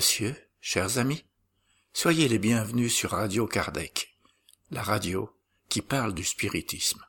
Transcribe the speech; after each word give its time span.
monsieur, 0.00 0.34
chers 0.62 0.96
amis, 0.96 1.26
soyez 1.92 2.26
les 2.26 2.38
bienvenus 2.38 2.94
sur 2.94 3.10
Radio 3.10 3.46
Kardec, 3.46 4.16
la 4.70 4.82
radio 4.82 5.30
qui 5.68 5.82
parle 5.82 6.14
du 6.14 6.24
spiritisme. 6.24 7.04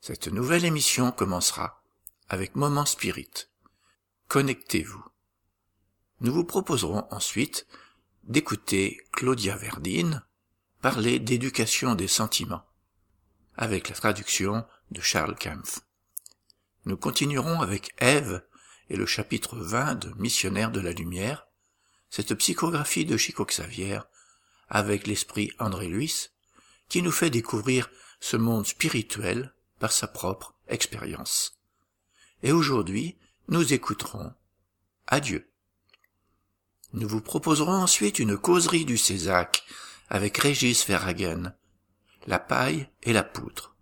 Cette 0.00 0.28
nouvelle 0.28 0.64
émission 0.64 1.12
commencera 1.12 1.82
avec 2.30 2.56
Moment 2.56 2.86
Spirit. 2.86 3.50
Connectez-vous. 4.28 5.04
Nous 6.22 6.32
vous 6.32 6.44
proposerons 6.44 7.06
ensuite 7.10 7.66
d'écouter 8.22 9.02
Claudia 9.12 9.54
Verdine 9.54 10.24
parler 10.80 11.18
d'éducation 11.18 11.94
des 11.94 12.08
sentiments, 12.08 12.64
avec 13.58 13.90
la 13.90 13.94
traduction 13.94 14.66
de 14.90 15.02
Charles 15.02 15.36
Kempf. 15.36 15.80
Nous 16.86 16.96
continuerons 16.96 17.60
avec 17.60 17.92
Ève 17.98 18.42
et 18.88 18.96
le 18.96 19.04
chapitre 19.04 19.58
20 19.58 19.96
de 19.96 20.14
Missionnaire 20.14 20.70
de 20.70 20.80
la 20.80 20.92
Lumière, 20.92 21.47
cette 22.10 22.34
psychographie 22.34 23.04
de 23.04 23.16
Chico 23.16 23.44
Xavier, 23.44 24.00
avec 24.68 25.06
l'esprit 25.06 25.52
André 25.58 25.88
Luis, 25.88 26.28
qui 26.88 27.02
nous 27.02 27.12
fait 27.12 27.30
découvrir 27.30 27.90
ce 28.20 28.36
monde 28.36 28.66
spirituel 28.66 29.54
par 29.78 29.92
sa 29.92 30.06
propre 30.06 30.54
expérience. 30.68 31.58
Et 32.42 32.52
aujourd'hui, 32.52 33.16
nous 33.48 33.72
écouterons 33.72 34.32
Adieu. 35.06 35.50
Nous 36.92 37.08
vous 37.08 37.20
proposerons 37.20 37.72
ensuite 37.72 38.18
une 38.18 38.36
causerie 38.36 38.84
du 38.84 38.96
Césac 38.96 39.64
avec 40.08 40.38
Régis 40.38 40.86
Verhagen, 40.86 41.54
la 42.26 42.38
paille 42.38 42.88
et 43.02 43.12
la 43.12 43.24
poutre. 43.24 43.76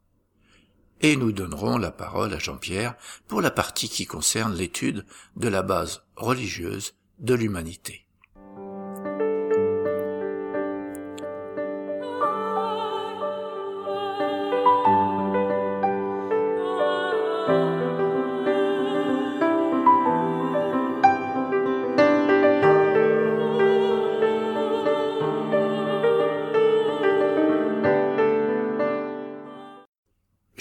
Et 1.03 1.17
nous 1.17 1.33
donnerons 1.33 1.79
la 1.79 1.91
parole 1.91 2.33
à 2.33 2.39
Jean-Pierre 2.39 2.97
pour 3.29 3.41
la 3.41 3.51
partie 3.51 3.89
qui 3.89 4.07
concerne 4.07 4.55
l'étude 4.55 5.05
de 5.37 5.49
la 5.49 5.63
base 5.63 6.03
religieuse 6.17 6.95
de 7.19 7.35
l'humanité. 7.35 8.06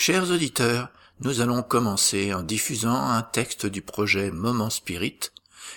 Chers 0.07 0.29
auditeurs, 0.29 0.89
nous 1.21 1.41
allons 1.41 1.63
commencer 1.63 2.31
en 2.31 2.43
diffusant 2.43 3.09
un 3.09 3.23
texte 3.23 3.65
du 3.65 3.81
projet 3.81 4.29
Moment 4.29 4.69
Spirit, 4.69 5.19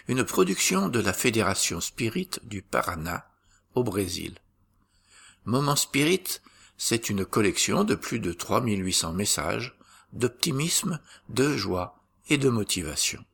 une 0.06 0.22
production 0.22 0.90
de 0.90 1.00
la 1.00 1.14
Fédération 1.14 1.80
Spirit 1.80 2.28
du 2.42 2.60
Paraná, 2.60 3.26
au 3.74 3.82
Brésil. 3.82 4.34
Moment 5.46 5.76
Spirit, 5.76 6.42
c'est 6.76 7.08
une 7.08 7.24
collection 7.24 7.84
de 7.84 7.94
plus 7.94 8.20
de 8.20 8.34
3800 8.34 9.14
messages 9.14 9.78
d'optimisme, 10.12 11.00
de 11.30 11.56
joie 11.56 12.04
et 12.28 12.36
de 12.36 12.50
motivation. 12.50 13.24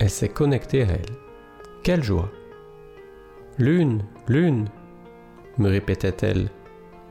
Elle 0.00 0.08
s'est 0.08 0.30
connectée 0.30 0.82
à 0.82 0.86
elle. 0.86 1.16
Quelle 1.82 2.02
joie 2.02 2.30
Lune, 3.58 4.02
Lune 4.28 4.66
me 5.58 5.68
répétait-elle, 5.68 6.48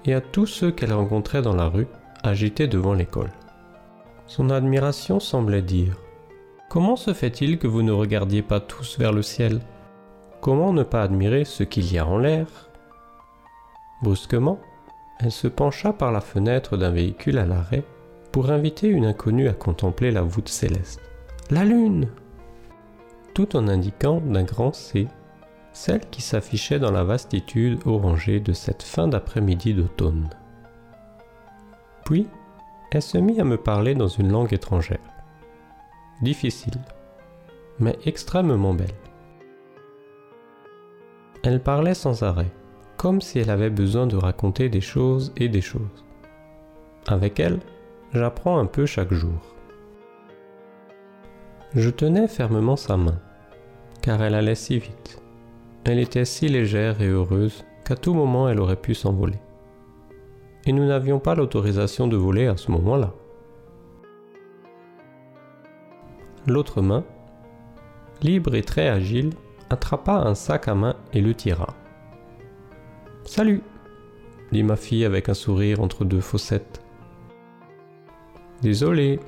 et 0.05 0.13
à 0.13 0.21
tous 0.21 0.47
ceux 0.47 0.71
qu'elle 0.71 0.93
rencontrait 0.93 1.43
dans 1.43 1.55
la 1.55 1.67
rue, 1.67 1.87
agités 2.23 2.67
devant 2.67 2.93
l'école. 2.93 3.31
Son 4.25 4.49
admiration 4.49 5.19
semblait 5.19 5.61
dire 5.61 5.95
Comment 6.69 6.95
se 6.95 7.13
fait-il 7.13 7.57
que 7.57 7.67
vous 7.67 7.83
ne 7.83 7.91
regardiez 7.91 8.41
pas 8.41 8.59
tous 8.59 8.97
vers 8.97 9.13
le 9.13 9.21
ciel? 9.21 9.61
Comment 10.41 10.73
ne 10.73 10.83
pas 10.83 11.03
admirer 11.03 11.45
ce 11.45 11.63
qu'il 11.63 11.91
y 11.91 11.97
a 11.97 12.05
en 12.05 12.17
l'air? 12.17 12.47
Brusquement, 14.01 14.59
elle 15.19 15.31
se 15.31 15.47
pencha 15.47 15.93
par 15.93 16.11
la 16.11 16.21
fenêtre 16.21 16.75
d'un 16.75 16.91
véhicule 16.91 17.37
à 17.37 17.45
l'arrêt 17.45 17.83
pour 18.31 18.51
inviter 18.51 18.87
une 18.87 19.05
inconnue 19.05 19.47
à 19.47 19.53
contempler 19.53 20.11
la 20.11 20.23
voûte 20.23 20.49
céleste. 20.49 21.01
La 21.49 21.63
lune 21.63 22.09
Tout 23.33 23.55
en 23.55 23.67
indiquant 23.67 24.19
d'un 24.19 24.43
grand 24.43 24.73
C 24.73 25.07
celle 25.71 26.09
qui 26.09 26.21
s'affichait 26.21 26.79
dans 26.79 26.91
la 26.91 27.03
vastitude 27.03 27.79
orangée 27.85 28.39
de 28.39 28.53
cette 28.53 28.81
fin 28.81 29.09
d'après-midi 29.09 29.73
d'automne. 29.73 30.29
Puis, 32.05 32.27
elle 32.91 33.01
se 33.01 33.17
mit 33.17 33.41
à 33.41 33.43
me 33.43 33.57
parler 33.57 33.93
dans 33.93 34.07
une 34.07 34.31
langue 34.31 34.53
étrangère 34.53 35.14
difficile, 36.21 36.79
mais 37.79 37.97
extrêmement 38.05 38.73
belle. 38.73 38.87
Elle 41.43 41.61
parlait 41.61 41.93
sans 41.93 42.23
arrêt, 42.23 42.51
comme 42.97 43.21
si 43.21 43.39
elle 43.39 43.49
avait 43.49 43.69
besoin 43.69 44.07
de 44.07 44.15
raconter 44.15 44.69
des 44.69 44.81
choses 44.81 45.31
et 45.37 45.49
des 45.49 45.61
choses. 45.61 46.05
Avec 47.07 47.39
elle, 47.39 47.59
j'apprends 48.13 48.57
un 48.57 48.65
peu 48.65 48.85
chaque 48.85 49.13
jour. 49.13 49.39
Je 51.75 51.89
tenais 51.89 52.27
fermement 52.27 52.77
sa 52.77 52.97
main, 52.97 53.19
car 54.01 54.23
elle 54.23 54.33
allait 54.33 54.55
si 54.55 54.79
vite. 54.79 55.21
Elle 55.83 55.99
était 55.99 56.25
si 56.25 56.47
légère 56.47 57.01
et 57.01 57.07
heureuse 57.07 57.63
qu'à 57.83 57.95
tout 57.95 58.13
moment 58.13 58.49
elle 58.49 58.59
aurait 58.59 58.75
pu 58.75 58.95
s'envoler. 58.95 59.39
Et 60.65 60.71
nous 60.71 60.85
n'avions 60.85 61.19
pas 61.19 61.35
l'autorisation 61.35 62.07
de 62.07 62.17
voler 62.17 62.47
à 62.47 62.57
ce 62.57 62.71
moment-là. 62.71 63.13
L'autre 66.47 66.81
main, 66.81 67.03
libre 68.21 68.55
et 68.55 68.63
très 68.63 68.87
agile, 68.87 69.31
attrapa 69.69 70.13
un 70.13 70.35
sac 70.35 70.67
à 70.67 70.75
main 70.75 70.95
et 71.13 71.21
le 71.21 71.33
tira. 71.33 71.73
Salut 73.23 73.63
dit 74.51 74.63
ma 74.63 74.75
fille 74.75 75.05
avec 75.05 75.29
un 75.29 75.33
sourire 75.33 75.81
entre 75.81 76.05
deux 76.05 76.21
fossettes. 76.21 76.81
Désolé, 78.61 79.19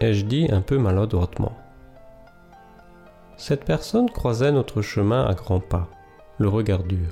ai-je 0.00 0.24
dit 0.24 0.48
un 0.50 0.60
peu 0.60 0.78
maladroitement. 0.78 1.52
Cette 3.36 3.64
personne 3.64 4.10
croisait 4.10 4.52
notre 4.52 4.82
chemin 4.82 5.24
à 5.26 5.34
grands 5.34 5.60
pas, 5.60 5.88
le 6.38 6.48
regard 6.48 6.84
dur. 6.84 7.10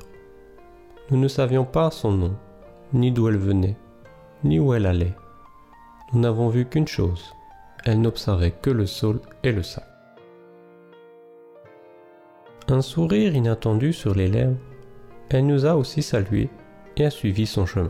Nous 1.10 1.18
ne 1.18 1.28
savions 1.28 1.64
pas 1.64 1.90
son 1.90 2.12
nom, 2.12 2.34
ni 2.92 3.12
d'où 3.12 3.28
elle 3.28 3.36
venait, 3.36 3.76
ni 4.42 4.58
où 4.58 4.72
elle 4.72 4.86
allait. 4.86 5.14
Nous 6.12 6.20
n'avons 6.20 6.48
vu 6.48 6.64
qu'une 6.64 6.88
chose, 6.88 7.33
elle 7.84 8.00
n'observait 8.00 8.52
que 8.52 8.70
le 8.70 8.86
sol 8.86 9.20
et 9.42 9.52
le 9.52 9.62
sac. 9.62 9.84
Un 12.68 12.80
sourire 12.80 13.34
inattendu 13.34 13.92
sur 13.92 14.14
les 14.14 14.28
lèvres, 14.28 14.56
elle 15.28 15.46
nous 15.46 15.66
a 15.66 15.74
aussi 15.74 16.02
salués 16.02 16.48
et 16.96 17.04
a 17.04 17.10
suivi 17.10 17.46
son 17.46 17.66
chemin. 17.66 17.88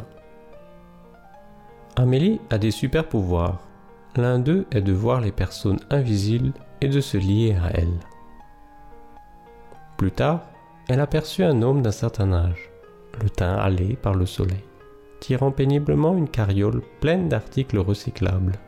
Amélie 1.96 2.40
a 2.50 2.58
des 2.58 2.72
super 2.72 3.08
pouvoirs. 3.08 3.60
L'un 4.16 4.40
d'eux 4.40 4.66
est 4.72 4.80
de 4.80 4.92
voir 4.92 5.20
les 5.20 5.32
personnes 5.32 5.78
invisibles 5.90 6.52
et 6.80 6.88
de 6.88 7.00
se 7.00 7.16
lier 7.16 7.56
à 7.62 7.70
elles. 7.74 8.00
Plus 9.96 10.10
tard, 10.10 10.42
elle 10.88 11.00
aperçut 11.00 11.44
un 11.44 11.62
homme 11.62 11.82
d'un 11.82 11.92
certain 11.92 12.32
âge, 12.32 12.70
le 13.22 13.30
teint 13.30 13.56
hâlé 13.56 13.96
par 13.96 14.14
le 14.14 14.26
soleil, 14.26 14.64
tirant 15.20 15.52
péniblement 15.52 16.16
une 16.16 16.28
carriole 16.28 16.82
pleine 17.00 17.28
d'articles 17.28 17.78
recyclables. 17.78 18.58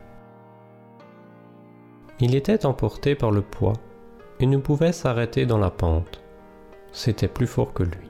Il 2.19 2.35
était 2.35 2.65
emporté 2.65 3.15
par 3.15 3.31
le 3.31 3.41
poids 3.41 3.73
et 4.39 4.45
ne 4.45 4.57
pouvait 4.57 4.91
s'arrêter 4.91 5.45
dans 5.45 5.59
la 5.59 5.69
pente. 5.69 6.21
C'était 6.91 7.27
plus 7.27 7.47
fort 7.47 7.73
que 7.73 7.83
lui. 7.83 8.09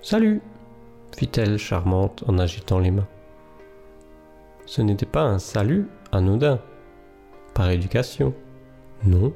Salut 0.00 0.42
fit-elle 1.16 1.58
charmante 1.58 2.24
en 2.26 2.38
agitant 2.38 2.78
les 2.78 2.90
mains. 2.90 3.08
Ce 4.64 4.80
n'était 4.80 5.06
pas 5.06 5.22
un 5.22 5.38
salut 5.38 5.88
anodin, 6.10 6.60
par 7.54 7.70
éducation. 7.70 8.34
Non. 9.04 9.32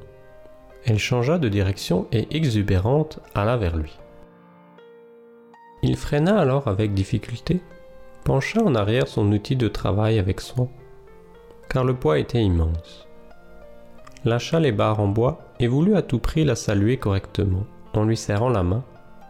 Elle 0.85 0.99
changea 0.99 1.39
de 1.39 1.49
direction 1.49 2.07
et 2.13 2.29
exubérante 2.37 3.21
alla 3.35 3.57
vers 3.57 3.77
lui. 3.77 3.99
Il 5.83 5.97
freina 5.97 6.39
alors 6.39 6.69
avec 6.69 6.95
difficulté, 6.95 7.61
pencha 8.25 8.63
en 8.63 8.75
arrière 8.75 9.09
son 9.09 9.31
outil 9.33 9.57
de 9.57 9.69
travail 9.69 10.19
avec 10.19 10.41
soin, 10.41 10.69
car 11.69 11.85
le 11.85 11.95
poids 11.95 12.19
était 12.19 12.43
immense. 12.43 13.06
Lâcha 14.25 14.59
les 14.61 14.73
barres 14.73 15.01
en 15.01 15.09
bois 15.09 15.39
et 15.61 15.69
voulut 15.69 15.97
à 15.97 16.03
tout 16.03 16.19
prix 16.19 16.45
la 16.45 16.57
saluer 16.57 16.97
correctement, 16.97 17.65
en 17.95 18.05
lui 18.05 18.17
serrant 18.17 18.49
la 18.49 18.63
main 18.63 18.83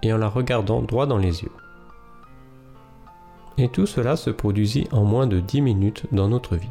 et 0.03 0.13
en 0.13 0.19
la 0.19 0.29
regardant 0.29 0.83
droit 0.83 1.07
dans 1.07 1.19
les 1.19 1.43
yeux. 1.43 1.53
Et 3.59 3.69
tout 3.69 3.87
cela 3.87 4.17
se 4.17 4.31
produisit 4.31 4.89
en 4.93 5.05
moins 5.05 5.27
de 5.27 5.41
dix 5.41 5.63
minutes 5.63 6.07
dans 6.13 6.29
notre 6.29 6.57
vie. 6.57 6.71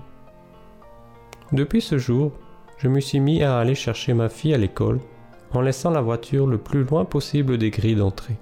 Depuis 1.51 1.81
ce 1.81 1.97
jour, 1.97 2.31
je 2.77 2.87
me 2.87 2.99
suis 2.99 3.19
mis 3.19 3.43
à 3.43 3.57
aller 3.57 3.75
chercher 3.75 4.13
ma 4.13 4.29
fille 4.29 4.53
à 4.53 4.57
l'école 4.57 4.99
en 5.53 5.61
laissant 5.61 5.89
la 5.89 6.01
voiture 6.01 6.47
le 6.47 6.57
plus 6.57 6.83
loin 6.83 7.05
possible 7.05 7.57
des 7.57 7.69
grilles 7.69 7.95
d'entrée, 7.95 8.37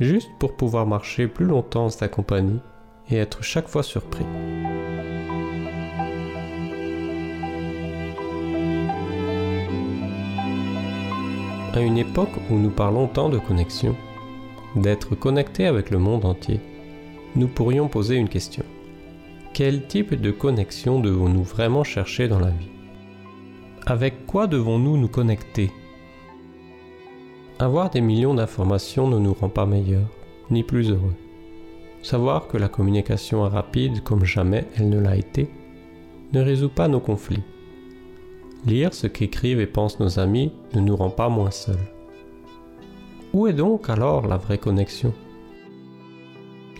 juste 0.00 0.28
pour 0.38 0.56
pouvoir 0.56 0.86
marcher 0.86 1.26
plus 1.26 1.46
longtemps 1.46 1.86
en 1.86 1.90
sa 1.90 2.08
compagnie 2.08 2.60
et 3.10 3.16
être 3.16 3.42
chaque 3.42 3.68
fois 3.68 3.82
surpris. 3.82 4.26
À 11.78 11.80
une 11.80 11.96
époque 11.96 12.36
où 12.50 12.56
nous 12.56 12.70
parlons 12.70 13.06
tant 13.06 13.28
de 13.28 13.38
connexion, 13.38 13.94
d'être 14.74 15.14
connecté 15.14 15.64
avec 15.64 15.90
le 15.90 15.98
monde 15.98 16.24
entier, 16.24 16.58
nous 17.36 17.46
pourrions 17.46 17.86
poser 17.86 18.16
une 18.16 18.28
question. 18.28 18.64
Quel 19.54 19.86
type 19.86 20.20
de 20.20 20.32
connexion 20.32 20.98
devons-nous 20.98 21.44
vraiment 21.44 21.84
chercher 21.84 22.26
dans 22.26 22.40
la 22.40 22.50
vie? 22.50 22.72
Avec 23.86 24.26
quoi 24.26 24.48
devons-nous 24.48 24.96
nous 24.96 25.06
connecter? 25.06 25.70
Avoir 27.60 27.90
des 27.90 28.00
millions 28.00 28.34
d'informations 28.34 29.06
ne 29.06 29.20
nous 29.20 29.34
rend 29.34 29.48
pas 29.48 29.64
meilleurs, 29.64 30.10
ni 30.50 30.64
plus 30.64 30.90
heureux. 30.90 31.14
Savoir 32.02 32.48
que 32.48 32.56
la 32.56 32.68
communication 32.68 33.46
est 33.46 33.50
rapide 33.50 34.02
comme 34.02 34.24
jamais 34.24 34.66
elle 34.76 34.88
ne 34.88 34.98
l'a 34.98 35.14
été 35.14 35.48
ne 36.32 36.40
résout 36.40 36.70
pas 36.70 36.88
nos 36.88 36.98
conflits. 36.98 37.44
Lire 38.66 38.92
ce 38.92 39.06
qu'écrivent 39.06 39.60
et 39.60 39.66
pensent 39.66 40.00
nos 40.00 40.18
amis 40.18 40.52
ne 40.74 40.80
nous 40.80 40.96
rend 40.96 41.10
pas 41.10 41.28
moins 41.28 41.50
seuls. 41.50 41.76
Où 43.32 43.46
est 43.46 43.52
donc 43.52 43.88
alors 43.88 44.26
la 44.26 44.36
vraie 44.36 44.58
connexion? 44.58 45.12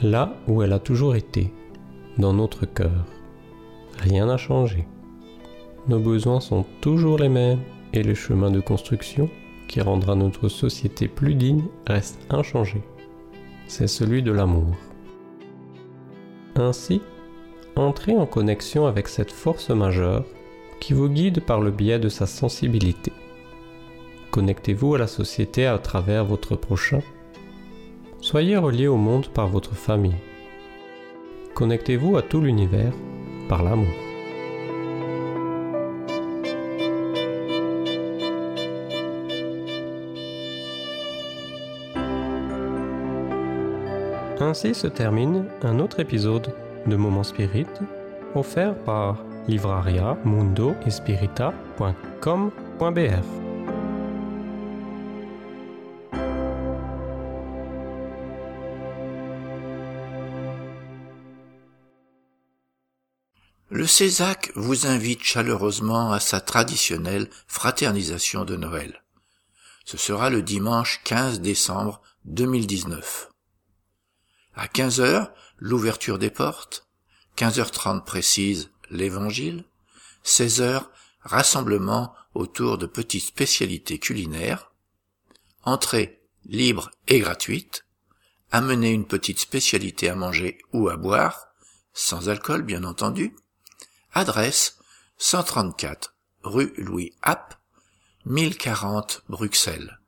Là 0.02 0.34
où 0.48 0.62
elle 0.62 0.72
a 0.72 0.78
toujours 0.78 1.14
été, 1.14 1.52
dans 2.18 2.32
notre 2.32 2.66
cœur. 2.66 3.04
Rien 3.98 4.26
n'a 4.26 4.36
changé. 4.36 4.86
Nos 5.88 6.00
besoins 6.00 6.40
sont 6.40 6.64
toujours 6.80 7.18
les 7.18 7.28
mêmes 7.28 7.60
et 7.92 8.02
le 8.02 8.14
chemin 8.14 8.50
de 8.50 8.60
construction 8.60 9.30
qui 9.68 9.80
rendra 9.80 10.14
notre 10.14 10.48
société 10.48 11.08
plus 11.08 11.34
digne 11.34 11.64
reste 11.86 12.18
inchangé. 12.30 12.82
C'est 13.66 13.86
celui 13.86 14.22
de 14.22 14.32
l'amour. 14.32 14.74
Ainsi, 16.56 17.00
entrez 17.76 18.16
en 18.16 18.26
connexion 18.26 18.86
avec 18.86 19.08
cette 19.08 19.30
force 19.30 19.70
majeure 19.70 20.24
qui 20.80 20.92
vous 20.92 21.08
guide 21.08 21.40
par 21.40 21.60
le 21.60 21.70
biais 21.70 21.98
de 21.98 22.08
sa 22.08 22.26
sensibilité. 22.26 23.12
Connectez-vous 24.30 24.94
à 24.94 24.98
la 24.98 25.06
société 25.06 25.66
à 25.66 25.78
travers 25.78 26.24
votre 26.24 26.54
prochain. 26.54 27.00
Soyez 28.20 28.56
relié 28.56 28.86
au 28.86 28.96
monde 28.96 29.28
par 29.28 29.48
votre 29.48 29.74
famille. 29.74 30.16
Connectez-vous 31.54 32.16
à 32.16 32.22
tout 32.22 32.40
l'univers 32.40 32.92
par 33.48 33.62
l'amour. 33.62 33.88
Ainsi 44.40 44.74
se 44.74 44.86
termine 44.86 45.46
un 45.62 45.78
autre 45.78 46.00
épisode 46.00 46.54
de 46.86 46.96
Moment 46.96 47.24
Spirit 47.24 47.66
offert 48.34 48.74
par 48.84 49.24
livraria 49.48 50.14
mundo 50.26 50.76
Le 63.70 63.86
Césac 63.86 64.52
vous 64.54 64.86
invite 64.86 65.22
chaleureusement 65.22 66.12
à 66.12 66.20
sa 66.20 66.40
traditionnelle 66.42 67.30
fraternisation 67.46 68.44
de 68.44 68.56
Noël. 68.56 69.02
Ce 69.86 69.96
sera 69.96 70.28
le 70.28 70.42
dimanche 70.42 71.00
15 71.04 71.40
décembre 71.40 72.02
2019. 72.26 73.30
À 74.54 74.68
15 74.68 75.00
heures, 75.00 75.32
l'ouverture 75.56 76.18
des 76.18 76.30
portes. 76.30 76.86
15h30 77.38 78.04
précise, 78.04 78.70
l'évangile. 78.90 79.64
16 80.22 80.60
heures, 80.60 80.90
rassemblement 81.20 82.14
autour 82.34 82.78
de 82.78 82.86
petites 82.86 83.24
spécialités 83.24 83.98
culinaires. 83.98 84.72
Entrée 85.62 86.20
libre 86.44 86.90
et 87.06 87.20
gratuite. 87.20 87.84
Amener 88.50 88.90
une 88.90 89.06
petite 89.06 89.40
spécialité 89.40 90.08
à 90.08 90.14
manger 90.14 90.58
ou 90.72 90.88
à 90.88 90.96
boire, 90.96 91.48
sans 91.92 92.28
alcool 92.28 92.62
bien 92.62 92.84
entendu. 92.84 93.36
Adresse 94.12 94.78
134 95.18 96.14
rue 96.42 96.72
Louis 96.78 97.12
App, 97.22 97.60
1040 98.24 99.22
Bruxelles. 99.28 99.98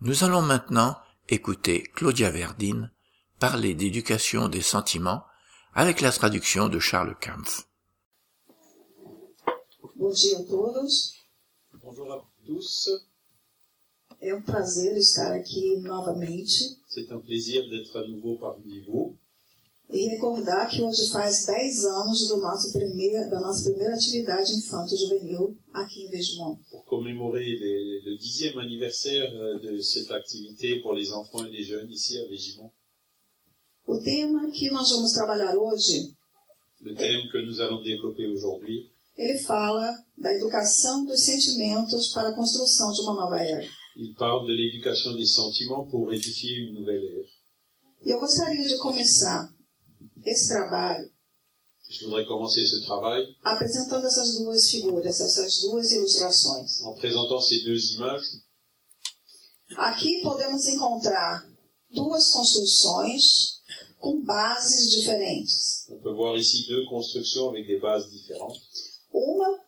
Nous 0.00 0.24
allons 0.24 0.42
maintenant 0.42 0.98
écouter 1.28 1.82
Claudia 1.94 2.30
Verdine 2.30 2.90
parler 3.38 3.74
d'éducation 3.74 4.48
des 4.48 4.62
sentiments 4.62 5.26
avec 5.76 6.00
la 6.00 6.10
traduction 6.10 6.68
de 6.68 6.78
Charles 6.78 7.14
Kampf. 7.20 7.66
Bonjour 9.94 10.38
à 10.38 10.42
tous. 10.44 11.14
Bonjour 11.82 12.12
à 12.12 12.24
tous. 12.46 12.88
É 14.20 14.34
um 14.34 14.40
prazer 14.42 14.96
estar 14.96 15.32
aqui 15.32 15.76
novamente. 15.80 16.78
C'est 16.88 17.10
un 17.12 17.20
plaisir 17.20 17.68
d'être 17.68 17.94
à 17.98 18.06
nouveau 18.08 18.38
parmi 18.38 18.80
vous. 18.86 19.14
E 19.88 20.08
recordar 20.08 20.68
que 20.68 20.82
hoje 20.82 21.08
faz 21.10 21.46
10 21.46 21.84
anos 21.84 22.26
do 22.28 22.38
nosso 22.38 22.72
primeiro, 22.72 23.30
da 23.30 23.38
nossa 23.40 23.70
primeira 23.70 23.94
atividade 23.94 24.50
infanto-juvenil 24.52 25.56
aqui 25.72 26.06
em 26.06 26.10
Vegemont. 26.10 26.58
Pour 26.70 26.84
commémorer 26.86 27.44
les- 27.44 28.00
le 28.04 28.16
dixième 28.16 28.58
anniversaire 28.58 29.30
euh, 29.32 29.58
de 29.60 29.78
cette 29.80 30.10
activité 30.10 30.80
pour 30.80 30.92
les 30.94 31.12
enfants 31.12 31.44
et 31.44 31.50
les 31.50 31.62
jeunes 31.62 31.88
ici 31.90 32.18
à 32.18 32.26
Végimont, 32.26 32.72
O 33.86 33.98
tema 34.00 34.50
que 34.50 34.70
nós 34.70 34.90
vamos 34.90 35.12
trabalhar 35.12 35.54
hoje, 35.56 36.12
le 36.80 36.94
thème 36.94 37.28
que 37.30 37.38
nous 37.46 37.60
allons 37.60 37.82
développer 37.82 38.26
aujourd'hui, 38.28 38.90
ele 39.16 39.38
fala 39.38 39.94
da 40.18 40.32
educação 40.34 41.04
dos 41.04 41.20
sentimentos 41.20 42.12
para 42.12 42.28
a 42.30 42.34
construção 42.34 42.92
de 42.92 43.00
uma 43.02 43.14
nova 43.14 43.40
era. 43.40 43.66
il 43.96 44.14
parle 44.14 44.46
de 44.46 44.52
l'éducation 44.52 45.14
des 45.16 45.32
sentiments 45.32 45.88
pour 45.90 46.12
édifier 46.12 46.58
une 46.68 46.74
nouvelle 46.80 47.04
ère. 47.04 47.26
E 48.04 48.10
eu 48.10 48.18
gostaria 48.20 48.66
de 48.68 48.76
começar 48.78 49.48
esse 50.24 50.48
trabalho 50.48 51.10
Je 51.88 52.04
voudrais 52.04 52.26
commencer 52.26 52.66
ce 52.66 52.84
travail 52.84 53.24
apresentando 53.44 54.04
essas 54.06 54.36
duas 54.38 54.68
figuras, 54.68 55.20
essas 55.20 55.60
duas 55.62 55.92
ilustrações. 55.92 56.82
en 56.82 56.94
présentant 56.94 57.40
ces 57.40 57.62
deux 57.64 57.94
images. 57.94 58.42
Aqui 59.76 60.20
podemos 60.22 60.66
encontrar 60.66 61.48
duas 61.90 62.30
construções 62.32 63.55
com 64.00 64.22
bases 64.24 64.90
diferentes. 64.90 65.86
On 65.90 65.98
peut 65.98 66.12
voir 66.14 66.36
ici 66.36 66.66
deux 66.68 66.84
constructions 66.86 67.50
avec 67.50 67.66
des 67.66 67.78
bases 67.78 68.10
différentes. 68.10 68.60
Uma 69.12 69.60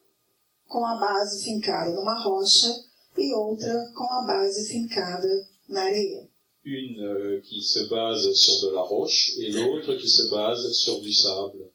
com 0.68 0.85
a 0.85 0.97
base 0.97 1.44
fincada 1.44 1.90
numa 1.92 2.23
rocha 2.23 2.68
e 3.16 3.35
outra 3.35 3.92
com 3.94 4.04
a 4.04 4.26
base 4.26 4.68
fincada 4.68 5.49
na 5.68 5.82
areia. 5.82 6.28
Une 6.64 7.00
euh, 7.00 7.40
qui 7.40 7.62
se 7.62 7.88
base 7.88 8.30
sur 8.35 8.68
de 8.68 8.75
la 8.75 8.82
roche 8.82 9.32
et 9.38 9.50
l'autre 9.52 9.94
qui 9.94 10.08
se 10.08 10.28
base 10.30 10.70
sur 10.73 11.00
du 11.00 11.12
sable. 11.12 11.70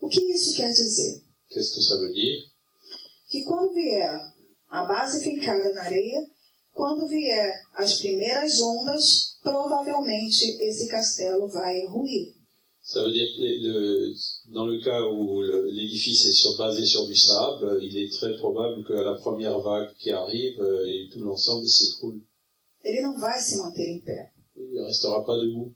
O 0.00 0.08
que 0.08 0.20
isso 0.20 0.54
quer 0.54 0.72
dizer? 0.72 1.24
Qu'est-ce 1.48 1.74
que 1.74 1.82
ça 1.82 1.96
veut 1.98 2.12
dire 2.12 2.38
Que 3.30 3.44
quando 3.44 3.74
vier 3.74 4.20
a 4.70 4.84
base 4.84 5.24
fincada 5.24 5.72
na 5.72 5.82
areia, 5.82 6.24
quando 6.78 7.08
vier 7.08 7.52
as 7.74 7.94
primeiras 7.98 8.60
ondas, 8.60 9.36
provavelmente 9.42 10.44
esse 10.62 10.86
castelo 10.88 11.48
vai 11.48 11.84
ruir. 11.86 12.34
Ça 12.82 13.02
veut 13.02 13.12
dire 13.12 13.28
que 13.36 13.42
le- 13.42 14.14
dans 14.54 14.64
le 14.64 14.80
cas 14.82 15.02
où 15.02 15.42
l'édifice 15.76 16.24
est 16.26 16.32
sur- 16.32 16.56
basé 16.56 16.86
sur 16.86 17.04
du 17.06 17.16
sable, 17.16 17.78
il 17.82 17.94
est 17.98 18.10
très 18.18 18.34
probable 18.38 18.82
que 18.84 18.94
la 18.94 19.14
première 19.16 19.58
vague 19.60 19.92
qui 19.98 20.10
arrive 20.10 20.58
euh, 20.60 20.86
et 20.86 21.08
tout 21.12 21.20
l'ensemble 21.20 21.66
s'écroule. 21.66 22.20
Ele 22.84 23.02
não 23.02 23.18
vai 23.18 23.38
se 23.40 23.56
manter 23.58 23.86
em 23.90 24.00
pé. 24.00 24.30
il 24.56 24.80
restera 24.86 25.22
pas 25.24 25.36
debout. 25.38 25.72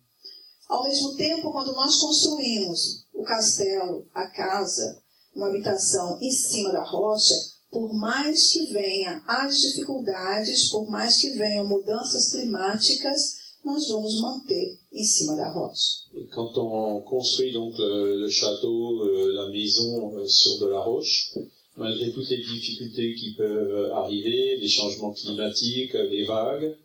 Ao 0.68 0.84
mesmo 0.84 1.14
tempo, 1.16 1.52
quando 1.52 1.72
nós 1.74 1.96
construímos 1.96 3.04
o 3.12 3.22
castelo, 3.24 4.06
a 4.14 4.26
casa, 4.30 5.02
uma 5.34 5.48
habitação 5.48 6.18
em 6.20 6.30
cima 6.30 6.72
da 6.72 6.82
rocha, 6.82 7.34
por 7.72 7.94
mais 7.94 8.52
que 8.52 8.66
venha 8.66 9.22
as 9.26 9.58
dificuldades, 9.58 10.68
por 10.68 10.90
mais 10.90 11.16
que 11.18 11.30
venham 11.30 11.66
mudanças 11.66 12.30
climáticas, 12.30 13.40
nós 13.64 13.88
vamos 13.88 14.20
manter 14.20 14.78
em 14.92 15.02
cima 15.02 15.34
da 15.36 15.50
rocha. 15.50 16.02
Quand 16.32 16.52
on 16.58 17.00
construit 17.00 17.52
donc 17.54 17.78
le, 17.78 18.18
le 18.20 18.28
château, 18.28 19.04
euh, 19.04 19.32
la 19.32 19.48
maison 19.48 20.18
euh, 20.18 20.28
sur 20.28 20.58
de 20.58 20.66
la 20.66 20.80
roche, 20.80 21.32
malgré 21.74 22.12
toutes 22.12 22.28
les 22.28 22.42
difficultés 22.42 23.14
qui 23.14 23.34
peuvent 23.36 23.92
arriver, 23.92 24.58
les 24.58 24.68
changements 24.68 25.14
climatiques, 25.14 25.94
les 25.94 26.26
vagues, 26.26 26.76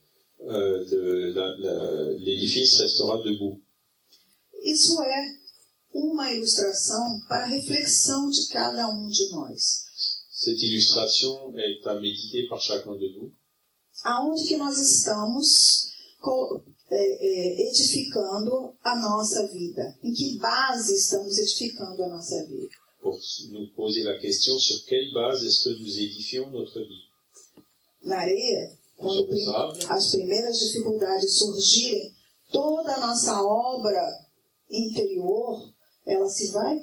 euh, 0.47 2.17
l'édifice 2.19 2.77
restera 2.77 3.21
debout. 3.23 3.59
Isso 4.63 5.01
é 5.01 5.35
uma 5.93 6.31
ilustração 6.31 7.19
para 7.27 7.43
a 7.43 7.47
reflexão 7.47 8.29
de 8.29 8.47
cada 8.47 8.87
um 8.87 9.09
de 9.09 9.29
nós. 9.31 9.86
Cette 10.47 10.61
illustration 10.61 11.53
est 11.57 11.85
à 11.85 11.99
méditer 11.99 12.47
par 12.47 12.61
chacun 12.61 12.95
de 12.95 13.05
nous. 13.17 13.33
Aonde 14.05 14.47
que 14.47 14.55
nós 14.55 14.77
estamos 14.77 15.91
edificando 16.89 18.73
a 18.81 18.95
nossa 18.95 19.45
vida? 19.47 19.83
Em 20.01 20.13
que 20.13 20.37
base 20.37 20.95
estamos 20.95 21.37
edificando 21.37 22.01
a 22.01 22.07
nossa 22.07 22.45
vida? 22.45 22.69
pour 23.01 23.19
nous 23.51 23.67
poser 23.75 24.03
la 24.03 24.17
question 24.19 24.57
sur 24.57 24.85
quelle 24.85 25.11
base 25.13 25.45
est-ce 25.45 25.65
que 25.65 25.81
nous 25.81 25.99
édifions 25.99 26.49
notre 26.49 26.79
vie? 26.79 27.09
Na 28.03 28.19
areia, 28.21 28.71
quando 28.95 29.27
as 29.89 30.11
primeiras 30.11 30.59
dificuldades 30.59 31.37
surgirem, 31.39 32.15
toda 32.53 32.95
a 32.95 33.07
nossa 33.07 33.41
obra 33.43 34.01
interior, 34.71 35.73
ela 36.05 36.29
se 36.29 36.51
vai 36.53 36.81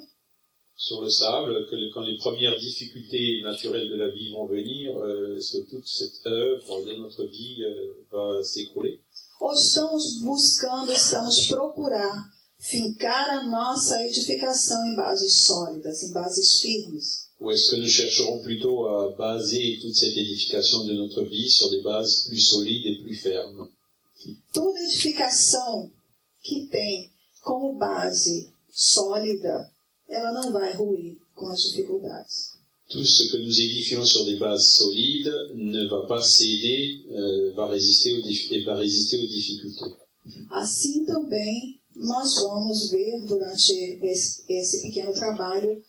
Sur 0.77 1.01
le 1.01 1.09
sable, 1.09 1.67
que 1.69 1.93
quand 1.93 2.01
les 2.01 2.17
premières 2.17 2.57
difficultés 2.59 3.41
naturelles 3.43 3.89
de 3.89 3.95
la 3.95 4.09
vie 4.09 4.31
vont 4.33 4.45
venir, 4.45 4.97
euh, 4.97 5.37
est-ce 5.37 5.57
que 5.57 5.69
toute 5.69 5.87
cette 5.87 6.25
œuvre 6.27 6.83
de 6.85 6.93
notre 6.95 7.23
vie 7.25 7.63
euh, 7.63 7.93
va 8.11 8.43
s'écrouler? 8.43 8.99
Ou 9.39 9.53
estamos 9.53 10.21
buscando, 10.21 10.91
estamos 10.91 11.47
procurar 11.47 12.29
fincar 12.57 13.29
a 13.29 13.43
nossa 13.43 14.01
edificação 14.05 14.77
em 14.87 14.95
bases 14.95 15.43
sólidas, 15.43 16.03
em 16.03 16.11
bases 16.11 16.59
firmes? 16.59 17.25
Ou 17.39 17.51
est-ce 17.51 17.71
que 17.71 17.75
nous 17.75 17.87
chercherons 17.87 18.41
plutôt 18.41 18.87
à 18.87 19.11
baser 19.11 19.77
toute 19.81 19.95
cette 19.95 20.17
édification 20.17 20.85
de 20.85 20.93
notre 20.93 21.23
vie 21.23 21.49
sur 21.49 21.69
des 21.69 21.81
bases 21.81 22.23
plus 22.27 22.39
solides 22.39 22.85
et 22.85 23.01
plus 23.03 23.15
fermes? 23.15 23.69
Toda 24.53 24.79
edificação 24.79 25.91
que 26.43 26.67
tem 26.67 27.11
como 27.41 27.77
base 27.77 28.51
sólida, 28.71 29.69
ela 30.09 30.31
não 30.31 30.51
vai 30.51 30.73
ruir 30.73 31.17
com 31.33 31.47
as 31.47 31.61
dificuldades. 31.61 32.55
Tout 32.87 33.03
ce 33.03 33.31
que 33.31 33.37
nous 33.37 33.59
édifions 33.59 34.05
sur 34.05 34.25
des 34.25 34.37
bases 34.37 34.75
solides 34.75 35.33
ne 35.55 35.87
va 35.87 36.05
pas 36.05 36.21
céder, 36.21 37.01
euh, 37.09 37.53
va, 37.55 37.67
résister 37.67 38.13
aux 38.13 38.27
et 38.27 38.63
va 38.63 38.75
résister 38.75 39.17
aux 39.17 39.27
difficultés. 39.27 39.95
Assim 40.51 41.03
também 41.05 41.79
nós 41.95 42.35
vamos 42.41 42.89
ver 42.91 43.25
durante 43.25 43.71
esse, 44.03 44.43
esse 44.49 44.81
pequeno 44.83 45.13
trabalho 45.13 45.81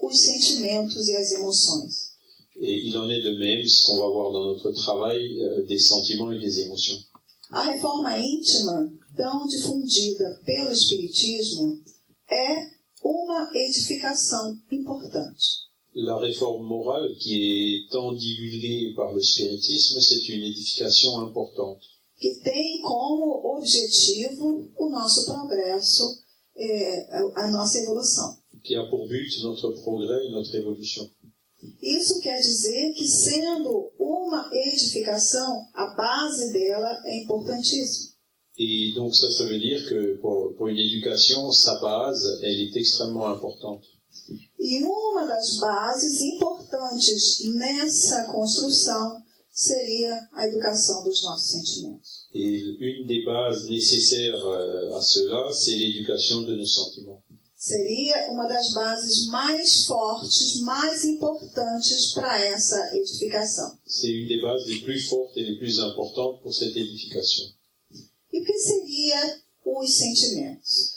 os 0.00 0.20
sentimentos 0.20 1.08
e 1.08 1.16
as 1.16 1.32
emoções. 1.32 2.08
Et 2.60 2.86
il 2.86 2.96
en 2.96 3.08
est 3.08 3.22
de 3.22 3.38
même 3.38 3.64
ce 3.66 3.86
qu'on 3.86 3.98
va 3.98 4.08
voir 4.08 4.32
dans 4.32 4.46
notre 4.46 4.72
travail, 4.72 5.40
euh, 5.40 5.64
des 5.66 5.78
sentiments 5.78 6.32
et 6.32 6.40
des 6.40 6.60
émotions. 6.60 6.98
A 7.50 7.62
reforma 7.62 8.18
íntima, 8.18 8.92
tão 9.16 9.46
difundida 9.46 10.40
pelo 10.44 10.70
Espiritismo, 10.70 11.80
é 12.30 12.77
uma 13.28 13.50
edificação 13.54 14.58
importante. 14.72 15.68
La 15.94 16.16
réforme 16.18 16.66
morale 16.66 17.14
qui 17.18 17.34
est 17.34 17.90
tant 17.90 18.14
divulguée 18.14 18.94
par 18.94 19.12
le 19.12 19.20
spiritisme, 19.20 20.00
c'est 20.00 20.28
une 20.28 20.44
édification 20.44 21.20
importante 21.20 21.80
que 22.20 22.34
tem 22.42 22.80
como 22.80 23.56
objetivo 23.56 24.68
o 24.76 24.90
nosso 24.90 25.24
progresso, 25.24 26.02
é, 26.56 27.06
a 27.36 27.50
nossa 27.50 27.78
evolução. 27.78 28.36
qui 28.64 28.74
a 28.74 28.84
pour 28.90 29.06
but 29.06 29.42
notre 29.42 29.70
progrès 29.82 30.24
et 30.24 30.30
notre 30.30 30.54
évolution. 30.56 31.08
Isso 31.80 32.20
quer 32.20 32.40
dizer 32.40 32.92
que, 32.94 33.06
sendo 33.06 33.90
uma 33.98 34.50
edificação, 34.52 35.68
a 35.74 35.86
base 35.94 36.52
dela 36.52 37.00
é 37.04 37.22
importantíssima. 37.22 38.17
Et 38.58 38.92
donc 38.94 39.14
ça, 39.14 39.30
ça 39.30 39.44
veut 39.44 39.58
dire 39.58 39.88
que 39.88 40.16
pour, 40.20 40.54
pour 40.56 40.66
une 40.66 40.78
éducation, 40.78 41.52
sa 41.52 41.80
base, 41.80 42.40
elle 42.42 42.60
est 42.60 42.76
extrêmement 42.76 43.28
importante. 43.28 43.84
E 44.58 44.82
uma 44.82 45.26
das 45.26 45.58
bases 45.58 46.20
importantes 46.20 47.44
nessa 47.54 48.24
construção 48.24 49.22
seria 49.52 50.28
a 50.32 50.46
educação 50.46 51.04
dos 51.04 51.22
nossos 51.22 51.50
sentimentos. 51.50 52.26
Et 52.34 52.76
une 52.80 53.06
des 53.06 53.24
bases 53.24 53.68
nécessaires 53.68 54.44
euh, 54.44 54.96
à 54.96 55.00
cela, 55.00 55.52
c'est 55.52 55.76
l'éducation 55.76 56.42
de 56.42 56.56
nos 56.56 56.74
sentiments. 56.74 57.22
Seria 57.56 58.30
uma 58.30 58.46
das 58.46 58.72
bases 58.72 59.26
mais 59.28 59.84
fortes, 59.84 60.60
mais 60.60 61.04
importantes 61.04 62.12
para 62.14 62.44
essa 62.44 62.96
edificação. 62.96 63.76
C'est 63.86 64.10
une 64.10 64.28
des 64.28 64.40
bases 64.40 64.66
les 64.66 64.80
plus 64.80 65.08
fortes 65.08 65.36
et 65.36 65.44
les 65.44 65.56
plus 65.56 65.80
importantes 65.80 66.40
pour 66.42 66.52
cette 66.52 66.76
édification. 66.76 67.46
E 68.38 68.40
o 68.40 68.44
que 68.44 68.56
seria 68.56 69.40
os 69.64 69.94
sentimentos? 69.94 70.92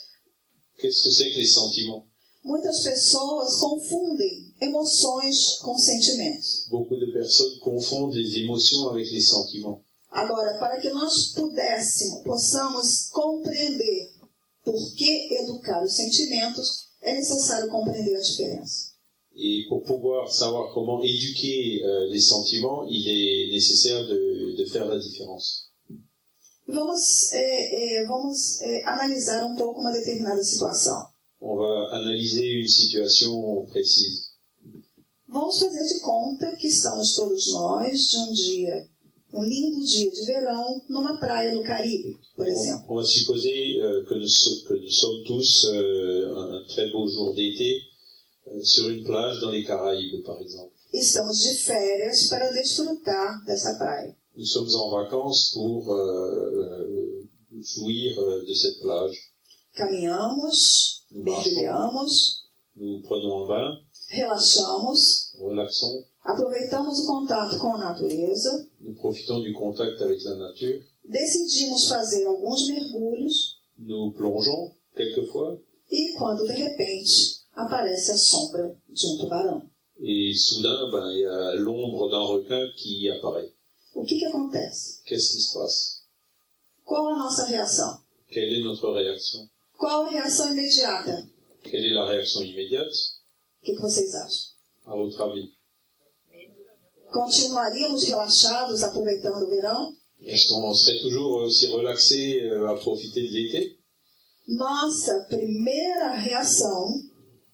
Qu'est-ce 0.78 1.02
que 1.02 1.10
c'est 1.10 1.30
que 1.32 1.40
les 1.40 1.52
sentiments 1.52 2.06
Muitas 2.44 2.84
pessoas 2.84 3.56
confundem 3.56 4.54
emoções 4.60 5.58
com 5.58 5.76
sentimentos. 5.76 6.68
Beaucoup 6.70 6.96
de 6.96 7.12
personnes 7.12 7.58
confondent 7.58 8.14
les 8.14 8.36
émotions 8.36 8.88
avec 8.90 9.10
les 9.10 9.28
sentiments. 9.28 9.80
Agora, 10.08 10.56
para 10.58 10.80
que 10.80 10.90
nós 10.90 11.32
pudéssemos, 11.34 12.22
possamos 12.22 13.08
compreender 13.10 14.12
por 14.64 14.94
que 14.94 15.34
educar 15.34 15.82
os 15.82 15.94
sentimentos, 15.94 16.90
é 17.00 17.12
necessário 17.14 17.68
compreender 17.70 18.14
a 18.14 18.20
diferença. 18.20 18.92
Et 19.34 19.66
pour 19.68 19.82
pouvoir 19.82 20.30
savoir 20.30 20.72
comment 20.72 21.02
éduquer 21.02 21.82
euh, 21.82 22.08
les 22.10 22.20
sentiments, 22.20 22.86
il 22.88 23.08
est 23.08 23.52
nécessaire 23.52 24.06
de, 24.06 24.54
de 24.58 24.64
faire 24.66 24.86
la 24.86 24.98
différence. 24.98 25.71
Vamos, 26.72 27.32
é, 27.32 27.98
é, 28.00 28.06
vamos 28.06 28.60
é, 28.62 28.82
analisar 28.84 29.44
um 29.44 29.54
pouco 29.54 29.80
uma 29.80 29.92
determinada 29.92 30.42
situação. 30.42 31.06
On 31.40 31.56
va 31.56 31.96
analyser 31.96 32.60
une 32.60 32.68
situation 32.68 33.66
précise. 33.70 34.30
Vamos 35.28 35.58
fazer 35.58 35.86
de 35.86 36.00
conta 36.00 36.56
que 36.56 36.68
estamos 36.68 37.14
todos 37.14 37.52
nós 37.52 38.08
de 38.08 38.16
um 38.16 38.32
dia, 38.32 38.88
um 39.34 39.42
lindo 39.42 39.84
dia 39.84 40.10
de 40.10 40.24
verão, 40.24 40.80
numa 40.88 41.18
praia 41.18 41.54
no 41.54 41.62
Caribe, 41.62 42.18
por 42.36 42.46
exemplo. 42.46 42.84
On 42.88 42.96
va 42.96 43.04
supposer 43.04 43.80
euh, 43.80 44.04
que, 44.04 44.14
nous, 44.14 44.64
que 44.68 44.74
nous 44.74 44.90
sommes 44.90 45.24
tous 45.24 45.66
euh, 45.66 46.34
un, 46.36 46.54
un 46.58 46.64
très 46.68 46.90
beau 46.90 47.06
jour 47.08 47.34
d'été 47.34 47.80
euh, 48.46 48.62
sur 48.62 48.88
une 48.88 49.04
plage 49.04 49.40
dans 49.40 49.50
les 49.50 49.64
Caraïbes, 49.64 50.22
par 50.24 50.40
exemple. 50.40 50.72
Estamos 50.92 51.42
de 51.42 51.54
férias 51.54 52.28
para 52.28 52.50
desfrutar 52.52 53.42
dessa 53.46 53.74
praia. 53.74 54.14
Nous 54.34 54.46
sommes 54.46 54.74
en 54.74 54.90
vacances 54.90 55.50
pour 55.52 55.92
euh, 55.92 55.98
euh, 55.98 57.28
jouir 57.60 58.18
euh, 58.18 58.44
de 58.48 58.54
cette 58.54 58.80
plage. 58.80 59.32
Caminhamos, 59.74 61.04
Nous 61.10 61.22
marchons, 61.22 62.06
nous 62.76 63.02
prenons 63.02 63.44
un 63.44 63.48
bain, 63.48 63.78
relaxamos, 64.10 65.34
relaxons, 65.38 66.04
aproveitamos 66.24 67.00
o 67.00 67.06
contato 67.06 67.58
com 67.58 67.74
a 67.74 67.78
natureza, 67.78 68.66
nous 68.80 68.94
profitons 68.94 69.40
du 69.40 69.52
contact 69.52 70.00
avec 70.00 70.22
la 70.24 70.36
nature, 70.36 70.82
decidimos 71.04 71.88
fazer 71.88 72.26
alguns 72.26 72.68
mergulhos 72.68 73.58
nous 73.78 74.12
plongeons 74.12 74.72
quelquefois 74.96 75.58
e 75.90 76.12
quando 76.16 76.46
de 76.46 76.52
repente 76.54 77.42
aparece 77.54 78.12
a 78.12 78.16
sombra 78.16 78.74
de 78.88 79.06
um 79.06 79.18
tubarão. 79.18 79.62
et 80.00 80.34
soudain, 80.34 80.90
ben, 80.90 81.12
il 81.12 81.20
y 81.20 81.26
a 81.26 81.54
l'ombre 81.56 82.08
d'un 82.10 82.24
requin 82.24 82.66
qui 82.76 83.08
apparaît. 83.10 83.52
O 83.94 84.04
que, 84.04 84.18
que 84.18 84.26
acontece? 84.26 85.02
Qu'est-ce 85.04 85.32
qui 85.32 85.42
se 85.42 85.52
passe? 85.58 86.02
Qual 86.84 87.06
a 87.08 87.18
nossa 87.18 87.44
reação? 87.46 88.00
Quelle 88.28 88.54
est 88.54 88.64
notre 88.64 88.90
réaction? 88.92 89.48
Qual 89.78 90.06
a 90.06 90.10
reação 90.10 90.50
imediata? 90.52 91.28
Quelle 91.62 91.86
est 91.86 91.94
la 91.94 92.06
réaction 92.06 92.42
immédiate? 92.42 92.92
O 93.62 93.64
que, 93.64 93.74
que 93.74 93.80
vocês 93.82 94.14
acham? 94.14 94.52
à 94.86 94.96
votre 94.96 95.20
avis 95.22 95.52
Continuaríamos 97.12 98.04
relaxados 98.04 98.82
aproveitando 98.82 99.44
o 99.44 99.48
verão? 99.50 99.94
Est-ce 100.22 100.48
qu'on 100.48 100.72
serait 100.74 100.98
toujours 101.00 101.42
aussi 101.42 101.66
relaxé 101.66 102.40
euh, 102.42 102.70
à 102.70 102.74
profiter 102.76 103.22
de 103.28 103.32
l'été? 103.32 103.78
Nossa 104.48 105.20
primeira 105.28 106.14
reação 106.16 106.88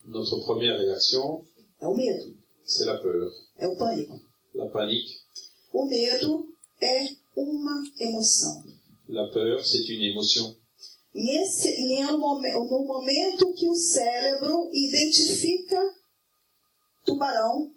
Notre 0.07 0.39
première 0.41 0.79
réaction, 0.79 1.45
é 1.83 1.87
o 1.87 1.95
medo, 1.95 2.35
c'est 2.65 2.87
la 2.87 2.97
peur, 2.99 3.31
é 3.59 3.67
o 3.69 3.77
pânico. 3.77 4.19
la 4.55 4.67
panique. 4.71 5.21
O 5.73 5.85
medo 5.87 6.49
é 6.81 7.09
uma 7.37 7.83
emoção. 8.01 8.65
La 9.09 9.27
peur, 9.29 9.65
c'est 9.65 9.89
une 9.89 10.05
émotion. 10.11 10.55
E, 11.15 11.31
esse, 11.41 11.69
e 11.69 11.95
é 12.03 12.07
no, 12.13 12.19
no 12.19 12.85
momento 12.87 13.53
que 13.55 13.69
o 13.69 13.75
cérebro 13.75 14.71
identifica 14.73 15.81
tubarão, 17.05 17.73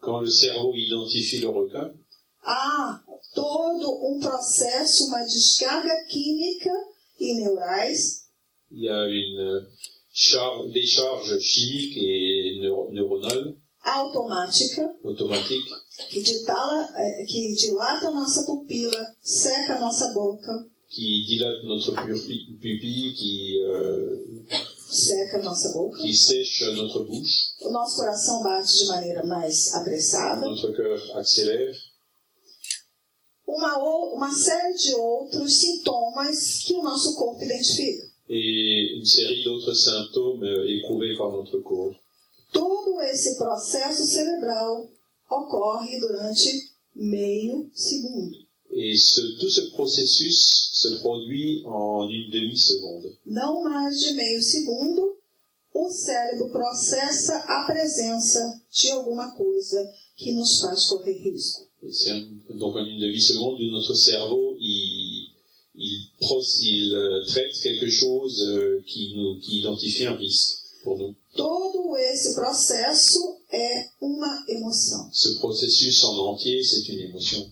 Quand 0.00 0.20
le 0.22 0.30
cerveau 0.30 0.74
identifie 0.76 1.38
le 1.38 1.46
requin, 1.50 1.94
há 2.42 3.02
todo 3.34 4.06
um 4.06 4.20
processo, 4.20 5.06
uma 5.06 5.22
descarga 5.24 6.04
química 6.10 6.70
e 7.18 7.34
neurais 7.34 8.24
il 8.70 8.82
y 8.82 8.88
a 8.88 9.06
une 9.08 9.38
euh, 9.40 9.66
char- 10.12 10.66
décharge 10.72 11.38
chimique 11.40 11.96
et 11.96 12.58
neuro- 12.60 12.90
neuronale 12.92 13.56
automática 13.84 14.94
que, 16.10 16.20
ditala, 16.22 16.88
eh, 16.96 17.24
que 17.26 17.54
dilata 17.54 18.08
a 18.08 18.10
nossa 18.10 18.42
pupila, 18.44 19.14
seca 19.22 19.76
a 19.76 19.80
nossa 19.80 20.12
boca, 20.12 20.66
qui 20.88 21.24
dilate 21.26 21.64
notre 21.66 21.92
pupille, 22.60 23.14
qui, 23.14 23.58
euh, 23.62 24.16
seca 24.90 25.38
a 25.38 25.42
nossa 25.42 25.72
boca. 25.72 25.98
qui 25.98 26.14
sèche 26.14 26.62
notre 26.74 27.00
bouche, 27.04 27.52
O 27.62 27.70
nosso 27.70 27.96
coração 27.96 28.42
bate 28.42 28.72
de 28.78 28.86
maneira 28.86 29.24
mais 29.26 29.74
apressada. 29.74 30.40
notre 30.48 30.72
cœur 30.72 31.16
accélère, 31.16 31.74
Uma, 33.46 33.76
ou- 33.78 34.14
uma 34.16 34.32
série 34.32 34.74
de 34.74 34.94
outros 34.94 35.52
sintomas 35.52 36.62
que 36.66 36.72
o 36.74 36.82
nosso 36.82 37.14
corpo 37.14 37.44
identifica. 37.44 38.02
et 38.28 38.96
une 38.96 39.04
série 39.04 39.44
d'autres 39.44 39.74
symptômes 39.74 40.42
éprouvés 40.66 41.14
par 41.16 41.30
notre 41.30 41.58
corps. 41.60 41.94
Todo 42.52 43.00
esse 43.00 43.36
processo 43.36 44.04
cerebral 44.06 44.88
ocorre 45.30 45.98
durante 45.98 46.70
meio 46.94 47.68
segundo. 47.74 48.36
Et 48.70 48.96
ce, 48.96 49.20
tout 49.38 49.50
ce 49.50 49.70
processus 49.72 50.70
se 50.72 50.88
produit 51.00 51.62
en 51.64 52.08
une 52.08 52.30
demi-seconde. 52.30 53.16
Não 53.24 53.62
mais 53.62 54.00
de 54.00 54.12
meio 54.14 54.42
segundo, 54.42 55.16
o 55.72 55.88
cérebro 55.90 56.48
processa 56.50 57.36
a 57.38 57.64
presença 57.66 58.60
de 58.72 58.90
alguma 58.90 59.30
coisa 59.32 59.92
que 60.16 60.32
nos 60.32 60.60
faz 60.60 60.86
correr 60.88 61.20
risco. 61.22 61.66
Et 61.82 61.92
c'est 61.92 62.10
un- 62.10 62.28
donc 62.58 62.74
en 62.76 62.84
une 62.84 62.98
demi-seconde 63.00 63.60
où 63.60 63.70
notre 63.70 63.94
cerveau 63.94 64.56
il, 64.58 65.28
il, 65.76 66.08
il, 66.62 67.24
traite 67.28 67.60
quelque 67.62 67.90
chose 67.90 68.40
euh, 68.48 68.82
qui, 68.86 69.14
nous, 69.14 69.38
qui 69.40 69.60
identifie 69.60 70.06
un 70.06 70.16
risque 70.16 70.63
nous. 70.84 71.14
Todo 71.34 71.96
esse 71.96 72.34
processo 72.34 73.38
é 73.50 73.88
uma 74.00 74.44
emoção. 74.48 75.10
Ce 75.12 75.38
processus 75.38 76.04
en 76.04 76.32
entier, 76.32 76.62
c'est 76.62 76.88
une 76.88 77.02
émotion. 77.08 77.50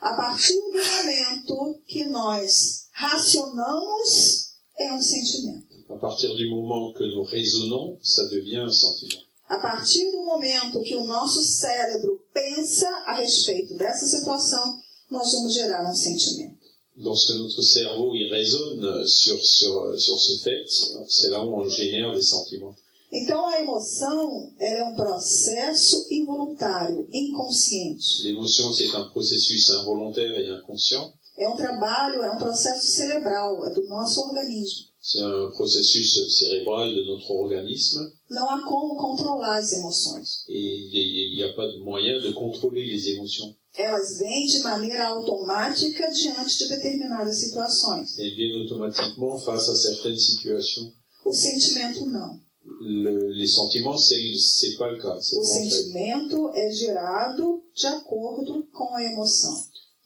A 0.00 0.14
partir 0.14 0.54
do 0.54 0.72
momento 0.72 1.80
que 1.86 2.04
nós 2.04 2.88
racionamos, 2.92 4.50
é 4.78 4.92
um 4.92 5.00
sentimento. 5.00 5.74
À 5.88 5.96
partir 5.96 6.34
du 6.36 6.48
moment 6.50 6.92
que 6.92 7.04
nous 7.04 7.22
raisonnons, 7.24 7.98
ça 8.02 8.24
devient 8.28 8.66
un 8.66 8.70
sentiment. 8.70 9.22
A 9.48 9.58
partir 9.58 10.10
do 10.10 10.24
momento 10.24 10.82
que 10.82 10.96
o 10.96 11.04
nosso 11.04 11.42
cérebro 11.42 12.20
pensa 12.32 12.88
a 13.06 13.14
respeito 13.14 13.74
dessa 13.76 14.06
situação, 14.06 14.80
nós 15.10 15.32
vamos 15.32 15.54
gerar 15.54 15.88
um 15.90 15.94
sentimento. 15.94 16.63
Lorsque 16.96 17.34
notre 17.34 17.60
cerveau 17.62 18.14
il 18.14 18.30
raisonne 18.32 19.06
sur, 19.06 19.36
sur, 19.44 19.98
sur 19.98 20.18
ce 20.18 20.42
fait, 20.42 20.64
c'est 21.08 21.30
là 21.30 21.44
où 21.44 21.54
on 21.60 21.68
génère 21.68 22.14
des 22.14 22.22
sentiments. 22.22 22.74
Então 23.12 23.46
a 23.46 23.60
emoção 23.60 24.52
é 24.58 24.82
um 24.84 24.94
processo 24.96 26.06
involuntário, 26.10 27.06
inconsciente. 27.12 28.22
L'émotion, 28.24 28.72
c'est 28.72 28.92
un 28.94 29.04
processus 29.10 29.70
involontaire 29.70 30.36
et 30.38 30.48
inconscient. 30.50 31.12
É 31.38 31.48
um 31.48 31.56
trabalho, 31.56 32.22
é 32.22 32.30
um 32.30 32.38
processo 32.38 32.86
cerebral, 32.86 33.64
é 33.66 33.70
do 33.74 33.84
nosso 33.86 34.20
organismo. 34.20 34.88
C'est 35.00 35.20
un 35.20 35.50
processus 35.56 36.38
cérébral 36.38 36.92
de 36.94 37.04
notre 37.06 37.30
organisme 37.30 38.00
Não 38.30 38.48
há 38.50 38.62
como 38.62 38.96
controlar 38.96 39.58
as 39.58 39.72
emoções. 39.74 40.44
et 40.48 40.58
il 40.58 41.36
n'y 41.36 41.42
a 41.42 41.52
pas 41.52 41.66
de 41.68 41.78
moyen 41.84 42.20
de 42.20 42.32
contrôler 42.32 42.84
les 42.86 43.10
émotions. 43.10 43.54
Elas 43.76 44.18
vêm 44.18 44.46
de 44.46 44.60
maneira 44.60 45.08
automática 45.08 46.08
diante 46.12 46.58
de 46.58 46.68
determinadas 46.68 47.38
situações. 47.38 48.16
Elles 48.18 48.34
viennent 48.36 48.62
automatiquement 48.62 49.38
face 49.38 49.68
à 49.70 49.74
certaines 49.76 50.20
situations. 50.24 50.92
O 51.24 51.32
sentimento 51.32 52.06
não. 52.06 52.40
Le- 52.80 53.32
les 53.34 53.48
sentiments, 53.54 53.98
c'est 53.98 54.76
pas 54.78 54.90
le 54.90 54.98
cas. 55.00 55.32
O 55.32 55.44
sentimento 55.44 56.50
é 56.54 56.70
gerado 56.72 57.62
de 57.74 57.86
acordo 57.86 58.62
com 58.72 58.94
a 58.94 59.02
emoção. 59.02 59.54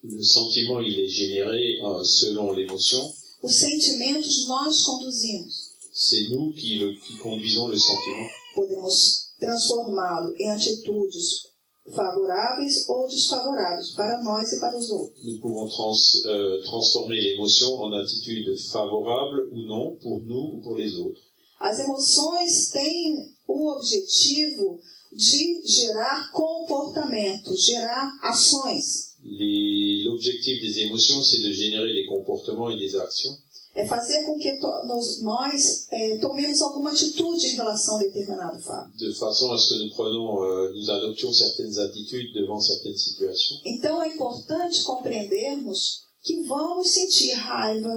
Le 0.02 0.22
sentiment, 0.24 0.81
il 0.81 0.98
est 0.98 1.09
généré 1.09 1.81
euh, 1.83 2.02
selon 2.04 2.52
l'émotion. 2.52 3.02
Os 3.42 3.54
sentimentos 3.54 4.46
nós 4.48 4.83
conduzimos. 4.83 5.68
C'est 5.92 6.28
nous 6.31 6.52
qui, 6.52 6.78
le- 6.78 6.94
qui 6.94 7.16
conduisons 7.18 7.68
le 7.68 7.78
sentiment. 7.78 8.28
Podemos 8.54 9.28
transformá-lo 9.40 10.35
em 10.38 10.50
atitudes 10.50 11.48
favoráveis 11.94 12.88
ou 12.88 13.07
desfavoráveis 13.09 13.90
para 13.92 14.22
nós 14.22 14.53
e 14.53 14.61
para 14.61 14.77
os 14.77 14.90
outros. 14.90 15.22
Nous 15.24 15.38
pouvons 15.40 15.68
trans, 15.68 16.24
euh, 16.27 16.62
transformer 16.64 17.20
l'émotion 17.20 17.74
en 17.83 17.92
attitude 17.94 18.57
favorable 18.70 19.48
ou 19.53 19.62
non 19.66 19.96
pour 20.03 20.20
nous 20.22 20.57
ou 20.57 20.61
pour 20.61 20.77
les 20.77 20.94
autres. 20.96 21.20
As 21.61 21.79
emoções 21.81 22.70
têm 22.70 23.33
o 23.46 23.70
objetivo 23.72 24.81
de 25.12 25.62
gerar 25.66 26.31
comportamento, 26.33 27.57
gerar 27.57 28.12
ações. 28.22 29.14
Les- 29.24 30.05
L'objectif 30.05 30.61
des 30.61 30.79
émotions, 30.81 31.22
c'est 31.22 31.42
de 31.42 31.53
générer 31.53 31.92
des 31.92 32.07
comportements 32.07 32.70
et 32.70 32.79
des 32.79 32.94
actions. 32.96 33.37
É 33.81 33.87
fazer 33.87 34.25
com 34.27 34.37
que 34.38 34.53
nos- 34.87 35.23
nós 35.23 35.87
eh, 35.93 36.19
tomemos 36.19 36.61
alguma 36.62 36.91
atitude 36.91 37.47
em 37.47 37.55
relação 37.55 37.97
a 37.97 38.01
determinado 38.01 38.61
fato. 38.61 38.91
de 38.97 39.14
façon 39.14 39.53
à 39.53 39.59
ce 39.59 39.69
que 39.69 39.79
nous 39.85 39.95
prenons, 39.95 40.43
euh, 40.43 40.73
nous 40.75 40.91
adoptions 40.91 41.33
certaines 41.33 41.79
attitudes 41.79 42.33
devant 42.35 42.61
certaines 42.61 42.99
situations. 43.01 43.61
Então 43.64 44.03
é 44.03 44.09
importante 44.09 44.83
compreendermos 44.83 46.03
que 46.25 46.43
vamos 46.43 46.91
sentir 46.91 47.33
raiva, 47.35 47.95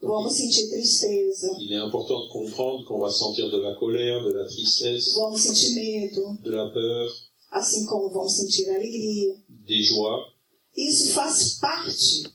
vamos 0.00 0.34
sentir 0.34 0.68
tristeza, 0.70 1.48
Il 1.58 1.72
est 1.72 1.80
important 1.84 2.20
de 2.26 2.28
comprendre 2.28 2.84
qu'on 2.86 3.00
va 3.00 3.10
sentir 3.10 3.50
de 3.50 3.56
la 3.56 3.74
colère, 3.74 4.22
de 4.24 4.32
la 4.32 4.44
tristesse, 4.46 5.14
vamos 5.16 5.40
sentir 5.42 5.74
medo, 5.74 6.38
de 6.40 6.50
la 6.50 6.70
peur, 6.70 7.10
assim 7.50 7.84
como 7.86 8.10
vamos 8.10 8.32
sentir 8.36 8.68
alegria. 8.70 9.34
des 9.48 9.82
joies. 9.88 10.22
Isso 10.76 11.12
faz 11.14 11.58
parte 11.60 12.32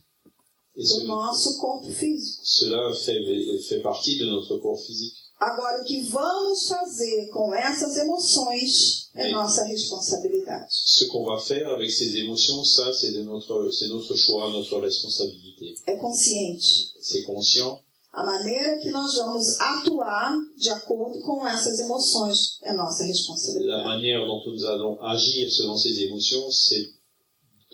nosso 1.05 1.58
corpo 1.60 1.89
físico. 1.91 2.41
cela 2.43 2.93
fait, 2.93 3.60
fait 3.67 3.79
partie 3.82 4.17
de 4.17 4.25
notre 4.25 4.58
corps 4.60 4.79
physique. 4.86 5.15
Agora, 5.41 5.82
o 5.82 5.86
que 5.86 6.01
vamos 6.10 6.67
fazer 6.67 7.29
com 7.32 7.53
essas 7.55 7.95
emoções 7.95 9.10
é 9.15 9.27
Sim. 9.27 9.32
nossa 9.32 9.63
responsabilidade. 9.63 10.67
Ce 10.69 11.05
qu'on 11.05 11.23
va 11.23 11.39
faire 11.39 11.69
avec 11.69 11.89
ces 11.89 12.13
émotions, 12.17 12.62
ça, 12.65 12.91
c'est 12.93 13.12
notre, 13.23 13.71
c'est 13.71 13.88
notre 13.88 14.15
choix, 14.17 14.49
notre 14.51 14.77
responsabilité. 14.79 15.75
É 15.88 15.95
consciente. 15.95 16.62
C'est 17.01 17.23
conscient. 17.23 17.79
A 18.12 18.25
maneira 18.25 18.79
que 18.79 18.89
nós 18.89 19.15
vamos 19.15 19.58
atuar 19.62 20.34
de 20.58 20.69
acordo 20.71 21.21
com 21.21 21.47
essas 21.47 21.79
emoções 21.79 22.58
é 22.63 22.73
nossa 22.73 23.03
La 23.03 23.08
responsabilidade. 23.10 23.86
manière 23.86 24.25
dont 24.25 24.41
nous 24.45 24.65
allons 24.65 24.99
agir 25.01 25.49
selon 25.51 25.77
ces 25.77 26.01
émotions, 26.01 26.51
c'est 26.51 26.89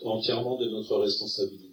entièrement 0.04 0.56
de 0.56 0.68
notre 0.70 0.96
responsabilité. 0.98 1.65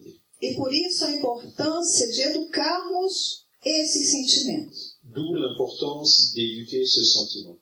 E 0.44 0.54
por 0.56 0.72
isso 0.72 1.04
a 1.06 1.10
importância 1.10 2.06
de 2.08 2.20
educarmos 2.20 3.44
esses 3.64 4.10
sentimentos. 4.10 4.94
D'où 5.02 5.34
l'importance 5.34 6.34
d'éduquer 6.34 6.86
ce 6.86 7.02
sentiment. 7.02 7.56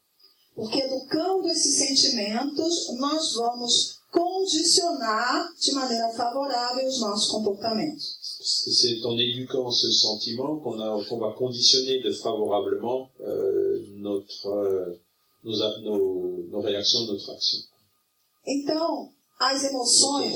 Porque 0.54 0.80
educando 0.80 1.48
esses 1.48 1.76
sentimentos, 1.76 2.92
nós 2.98 3.34
vamos 3.34 4.00
condicionar 4.10 5.48
de 5.58 5.72
maneira 5.72 6.12
favorável 6.14 6.86
os 6.86 7.00
nossos 7.00 7.30
comportamentos. 7.30 8.18
C'est 8.42 9.04
en 9.04 9.16
éduquant 9.18 9.70
ce 9.70 9.90
sentiment 9.92 10.58
qu'on 10.58 11.04
qu'on 11.04 11.18
va 11.18 11.32
conditionner 11.34 12.02
de 12.02 12.12
favorablement 12.12 13.08
euh, 13.20 13.86
notre, 13.96 14.46
euh, 14.48 15.00
nos, 15.44 15.56
nos, 15.82 16.48
nos 16.50 16.60
réactions, 16.60 17.06
notre 17.06 17.30
action, 17.30 17.60
Então, 18.44 19.08
as 19.38 19.62
emoções, 19.62 20.34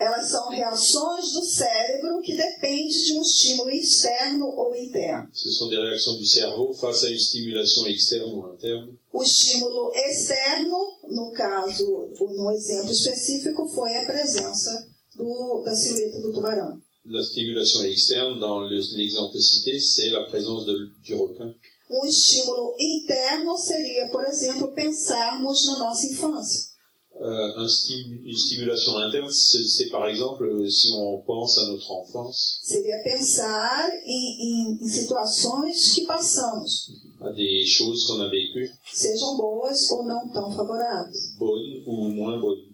elas 0.00 0.30
são 0.30 0.48
reações 0.48 1.32
do 1.32 1.42
cérebro 1.44 2.20
que 2.22 2.34
dependem 2.36 2.88
de 2.88 3.12
um 3.14 3.22
estímulo 3.22 3.70
externo 3.70 4.46
ou 4.46 4.74
interno. 4.74 5.28
ce 5.32 5.50
sont 5.50 5.68
des 5.68 5.76
réactions 5.78 6.16
du 6.16 6.24
cerveau 6.26 6.72
face 6.72 7.04
à 7.04 7.10
une 7.10 7.18
stimulation 7.18 7.86
externe 7.86 8.32
ou 8.32 8.46
interne. 8.54 8.98
O 9.12 9.22
estímulo 9.22 9.92
externo, 9.94 10.78
no 11.08 11.30
caso, 11.32 12.08
no 12.18 12.50
exemplo 12.52 12.90
específico, 12.92 13.68
foi 13.68 13.94
a 13.96 14.06
presença 14.06 14.86
do, 15.16 15.62
da 15.64 15.74
silhueta 15.74 16.20
do 16.20 16.32
tubarão. 16.32 16.80
La 17.04 17.22
stimulation 17.22 17.82
externe, 17.84 18.38
dans 18.38 18.60
le- 18.60 18.96
l'exemple 18.96 19.38
cité, 19.40 19.78
c'est 19.80 20.10
la 20.10 20.24
présence 20.24 20.64
de- 20.66 20.90
du 21.02 21.14
requin. 21.14 21.54
Um 21.90 22.04
estímulo 22.06 22.74
interno 22.78 23.56
seria, 23.56 24.08
por 24.10 24.24
exemplo, 24.26 24.68
pensarmos 24.74 25.64
na 25.66 25.78
nossa 25.78 26.06
infância. 26.06 26.67
Euh, 27.20 27.52
un 27.56 27.66
stim- 27.66 28.20
une 28.24 28.36
stimulation 28.36 28.96
interne, 28.98 29.28
c'est 29.32 29.88
par 29.90 30.06
exemple 30.06 30.44
euh, 30.44 30.68
si 30.70 30.92
on 30.94 31.20
pense 31.26 31.58
à 31.58 31.66
notre 31.66 31.90
enfance, 31.90 32.60
Seria 32.62 32.94
pensar 33.02 33.90
em, 34.06 34.78
em- 34.78 34.88
situações 34.88 35.72
que 35.96 36.06
passamos, 36.06 36.92
à 37.20 37.32
des 37.32 37.66
choses 37.66 38.06
qu'on 38.06 38.20
a 38.20 38.28
vécues, 38.28 38.70
sejam 38.94 39.36
boas 39.36 39.90
ou 39.90 40.04
não 40.04 40.28
tão 40.32 40.52
favoráveis. 40.54 41.34
bonnes 41.40 41.82
ou 41.86 42.08
moins 42.10 42.40
bonnes. 42.40 42.68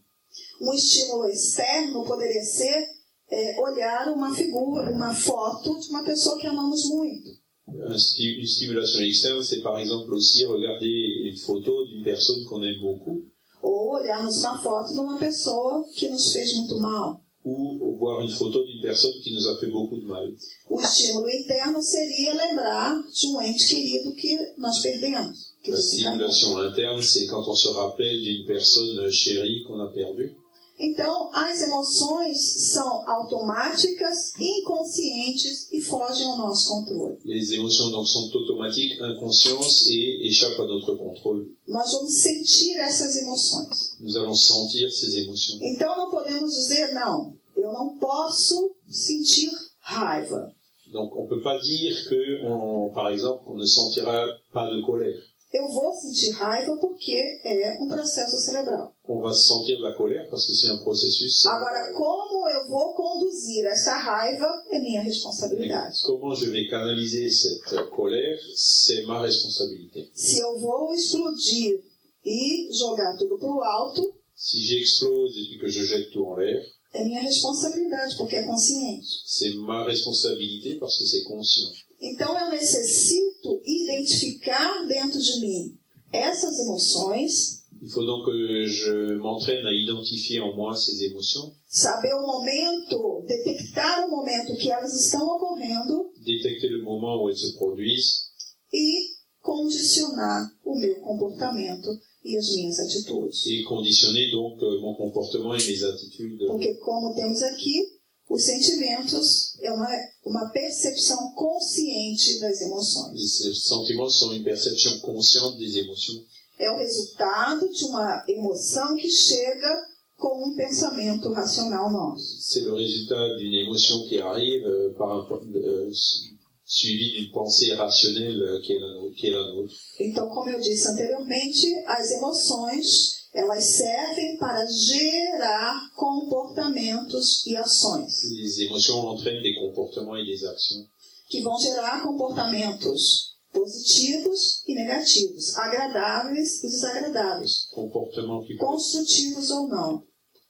Um 0.61 0.75
estímulo 0.75 1.27
externo 1.31 2.05
poderia 2.05 2.43
ser 2.45 2.87
é, 3.31 3.59
olhar 3.63 4.13
uma 4.13 4.35
figura, 4.35 4.91
uma 4.91 5.15
foto 5.15 5.81
de 5.81 5.89
uma 5.89 6.05
pessoa 6.05 6.39
que 6.39 6.47
amamos 6.47 6.85
muito. 6.91 7.31
Une 7.67 8.47
stimulation 8.47 9.01
externe, 9.01 9.43
c'est 9.43 9.63
par 9.63 9.79
exemple 9.79 10.13
aussi 10.13 10.45
regarder 10.45 11.31
une 11.31 11.37
photo 11.39 11.87
d'une 11.87 12.05
personne 12.05 12.45
qu'on 12.45 12.63
aime 12.63 12.79
beaucoup 12.83 13.25
Ou 13.65 13.95
olharmos 13.95 14.37
uma 14.45 14.59
foto 14.63 14.93
de 14.93 15.01
uma 15.01 15.19
pessoa 15.19 15.85
que 15.97 16.09
nos 16.09 16.33
fez 16.33 16.55
muito 16.57 16.79
mal. 16.79 17.25
ou 17.45 17.97
voir 17.99 18.23
une 18.23 18.31
photo 18.31 18.65
d'une 18.65 18.81
personne 18.81 19.13
qui 19.23 19.35
nous 19.35 19.47
a 19.47 19.59
fait 19.59 19.67
beaucoup 19.67 19.97
de 19.97 20.07
mal. 20.07 20.33
O 20.71 20.81
estímulo 20.81 21.29
interno 21.29 21.83
seria 21.83 22.33
lembrar 22.35 23.03
de 23.03 23.27
um 23.27 23.41
ente 23.43 23.69
querido 23.69 24.15
que 24.15 24.55
nós 24.57 24.81
perdemos. 24.81 25.53
Que 25.63 25.71
La 25.71 25.77
stimulation 25.81 26.59
interne, 26.59 27.03
c'est 27.03 27.27
quand 27.27 27.47
on 27.47 27.55
se 27.55 27.69
rappelle 27.69 28.23
d'une 28.23 28.47
personne 28.47 29.11
chérie 29.11 29.63
qu'on 29.67 29.81
a 29.81 29.89
perdue. 29.89 30.35
Então, 30.79 31.31
as 31.33 31.63
emoções 31.63 32.71
são 32.73 33.09
automáticas, 33.09 34.33
inconscientes 34.39 35.69
e 35.73 35.81
fogem 35.81 36.27
ao 36.27 36.37
nosso 36.37 36.69
controle. 36.69 37.17
Les 37.25 37.53
émotions 37.53 37.91
donc 37.91 38.07
sont 38.09 38.31
automatiques, 38.35 38.99
inconscientes 39.01 39.87
et 39.89 40.27
échappent 40.27 40.59
à 40.61 40.67
notre 40.67 40.95
contrôle. 40.97 41.47
Nós 41.69 41.93
vamos 41.93 42.13
sentir 42.21 42.77
essas 42.79 43.17
emoções. 43.17 43.97
Nous 44.01 44.17
allons 44.17 44.35
sentir 44.35 44.91
ces 44.91 45.17
émotions. 45.17 45.59
Então, 45.63 45.97
não 45.97 46.11
podemos 46.11 46.53
dizer, 46.55 46.93
não, 46.93 47.35
eu 47.57 47.73
não 47.73 47.97
posso 47.99 48.75
sentir 48.89 49.51
raiva. 49.81 50.53
Donc 50.93 51.17
on 51.17 51.27
peut 51.27 51.43
pas 51.43 51.59
dire 51.59 52.09
que, 52.09 52.41
on- 52.47 52.91
par 52.95 53.09
exemple, 53.11 53.43
on 53.49 53.57
ne 53.57 53.67
sentira 53.67 54.27
pas 54.53 54.71
de 54.71 54.81
colère. 54.83 55.21
Eu 55.57 55.69
vou 55.69 55.93
sentir 55.95 56.31
raiva 56.33 56.77
porque 56.79 57.15
é 57.45 57.79
um 57.81 57.87
processo 57.87 58.37
cerebral. 58.39 58.93
On 59.09 59.21
va 59.21 59.33
sentir 59.33 59.77
de 59.77 59.83
la 59.83 59.95
colère 59.95 60.29
parce 60.29 60.47
que 60.47 60.53
c'est 60.53 60.69
un 60.69 60.79
processus. 60.83 61.47
Agora, 61.47 61.93
como 61.93 62.49
eu 62.49 62.69
vou 62.69 62.93
conduzir 62.95 63.65
essa 63.67 63.97
raiva 63.97 64.49
é 64.73 64.81
minha 64.81 65.03
responsabilidade. 65.03 65.95
Comment 66.03 66.35
je 66.35 66.51
vais 66.51 66.67
canaliser 66.69 67.31
cette 67.31 67.89
colère, 67.91 68.37
c'est 68.57 69.07
ma 69.07 69.21
responsabilité. 69.23 70.11
Se 70.13 70.41
eu 70.41 70.59
vou 70.59 70.93
explodir 70.93 71.81
e 72.25 72.69
jogar 72.73 73.17
tudo 73.17 73.39
pro 73.39 73.63
alto, 73.63 74.13
Si 74.37 74.59
j'explose 74.67 75.37
et 75.39 75.59
que 75.61 75.69
je 75.69 75.85
jette 75.85 76.11
tout 76.11 76.25
en 76.27 76.35
l'air, 76.37 76.61
é 76.93 77.05
minha 77.05 77.23
responsabilidade, 77.23 78.17
porque 78.17 78.35
é 78.35 78.43
consciente. 78.43 79.05
c'est 79.25 79.55
ma 79.55 79.85
responsabilité 79.85 80.75
parce 80.81 80.99
que 80.99 81.05
c'est 81.05 81.23
conscient. 81.23 81.71
Então 82.01 82.39
eu 82.39 82.51
necessito 82.51 83.61
identificar 83.65 84.87
dentro 84.87 85.19
de 85.21 85.41
mim 85.41 85.79
essas 86.13 86.59
emoções, 86.61 87.65
Il 87.83 87.91
faut 87.91 88.07
donc 88.07 88.25
que 88.25 88.67
je 88.67 89.15
m'entraîne 89.19 89.67
à 89.67 89.73
identifier 89.75 90.41
en 90.41 90.57
moi 90.57 90.75
ces 90.75 91.03
émotions, 91.05 91.53
saber 91.69 92.15
o 92.15 92.27
momento, 92.27 93.23
detectar 93.27 94.07
o 94.07 94.11
momento 94.11 94.57
que 94.57 94.71
elas 94.71 94.95
estão 94.95 95.27
ocorrendo 95.27 96.11
détecter 96.25 96.69
le 96.71 96.83
moment 96.83 97.23
où 97.23 97.29
elles 97.29 97.41
se 97.41 97.53
produisent 97.59 98.31
e 98.73 99.15
condicionar 99.43 100.51
o 100.65 100.79
meu 100.79 100.95
comportamento 101.01 101.91
e 102.25 102.39
as 102.39 102.49
minhas 102.57 102.79
atitudes. 102.81 103.45
et 103.47 103.63
conditionner 103.65 104.31
donc 104.31 104.63
euh, 104.63 104.81
mon 104.81 104.95
comportement 104.95 105.55
et 105.55 105.67
mes 105.67 105.85
attitudes. 105.85 106.39
Porque, 106.47 106.75
como 106.77 107.15
temos 107.15 107.43
aqui, 107.43 107.94
os 108.35 108.43
sentimentos 108.45 109.57
é 109.63 109.71
uma, 109.73 109.89
uma 110.25 110.49
percepção 110.51 111.33
consciente 111.35 112.41
das 112.41 112.61
emoções. 112.61 113.39
Ces 113.39 113.65
sentiments 113.65 114.19
sont 114.19 114.33
une 114.33 114.43
perception 114.45 114.99
consciente 115.01 115.57
des 115.59 115.77
émotions. 115.77 116.23
É 116.59 116.71
o 116.71 116.77
resultado 116.79 117.69
de 117.73 117.85
uma 117.85 118.25
emoção 118.29 118.97
que 118.97 119.11
chega 119.11 119.73
com 120.17 120.49
um 120.49 120.55
pensamento 120.57 121.33
racional 121.33 121.91
nosso. 121.91 122.39
C'est 122.41 122.63
le 122.65 122.73
résultat 122.75 123.37
d'une 123.39 123.55
émotion 123.67 124.07
qui 124.09 124.19
arrive 124.21 124.65
euh, 124.65 124.93
par 124.97 125.11
un, 125.11 125.27
euh, 125.57 125.91
su- 125.93 126.33
suivi 126.65 127.13
d'une 127.13 127.31
pensée 127.33 127.73
rationnelle 127.75 128.41
euh, 128.43 128.61
qui 128.63 128.73
est 128.73 128.79
la. 128.81 128.89
Qui 129.17 129.27
est 129.27 129.31
la 129.31 129.47
nôtre. 129.53 129.75
Então, 130.01 130.29
como 130.29 130.49
eu 130.51 130.61
disse 130.61 130.87
anteriormente, 130.89 131.67
as 131.87 132.11
emoções 132.13 133.24
elas 133.35 133.65
servem 133.65 134.37
para 134.39 134.65
gerar 134.67 135.91
comportamentos 135.97 137.45
e 137.47 137.57
ações, 137.57 138.23
Les 138.31 138.61
émotions 138.61 138.99
entraînent 139.09 139.43
des 139.43 139.55
comportements 139.57 140.17
et 140.17 140.25
des 140.25 140.45
actions 140.45 140.87
que 141.29 141.41
vão 141.43 141.59
gerar 141.59 142.03
comportamentos 142.03 143.35
positivos 143.53 144.63
e 144.69 144.75
negativos, 144.75 145.57
agradáveis 145.57 146.63
e 146.63 146.69
desagradáveis, 146.69 147.67
comportements 147.73 148.45
qui, 148.47 148.57
peuvent, 148.57 148.69
construtivos 148.69 149.51
ou 149.51 149.69
não. 149.69 150.03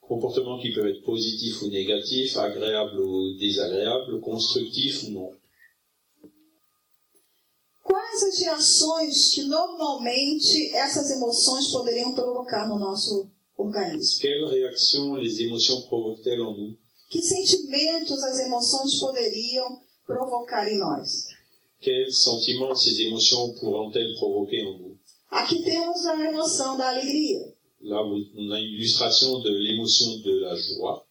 comportements 0.03 0.61
qui 0.61 0.73
peuvent 0.75 0.89
être 0.89 1.05
positifs 1.05 1.63
ou 1.63 1.69
négatifs, 1.71 2.37
agréables 2.37 3.01
ou 3.01 3.37
désagréables, 3.39 4.21
constructifs 4.21 5.05
ou 5.05 5.11
non. 5.11 5.31
Quais 8.15 8.23
as 8.23 8.39
reações 8.39 9.35
que 9.35 9.43
normalmente 9.43 10.71
essas 10.73 11.11
emoções 11.11 11.67
poderiam 11.73 12.15
provocar 12.15 12.69
no 12.69 12.79
nosso 12.79 13.29
organismo? 13.57 14.21
Quelles 14.21 14.51
réactions 14.51 15.17
les 15.17 15.41
émotions 15.41 15.81
provoquent-elles 15.89 16.41
en 16.41 16.57
nous 16.57 16.79
Que 17.11 17.21
sentimentos 17.21 18.23
as 18.23 18.39
emoções 18.39 19.01
poderiam 19.01 19.81
provocar 20.07 20.71
em 20.71 20.79
nós? 20.79 21.27
Quels 21.81 22.17
sentiments 22.23 22.85
ces 22.85 23.01
émotions 23.01 23.53
pourront-elles 23.59 24.17
provoquer 24.21 24.63
en 24.63 24.79
nous 24.79 24.97
Aqui 25.33 25.65
temos 25.65 26.07
a 26.07 26.15
emoção 26.25 26.77
da 26.77 26.91
alegria. 26.91 27.53
Là, 27.81 28.01
on 28.01 28.53
a 28.53 28.61
une 28.61 28.77
illustration 28.77 29.41
de 29.41 29.51
l'émotion 29.51 30.23
de 30.23 30.39
la 30.39 30.55
joie. 30.55 31.05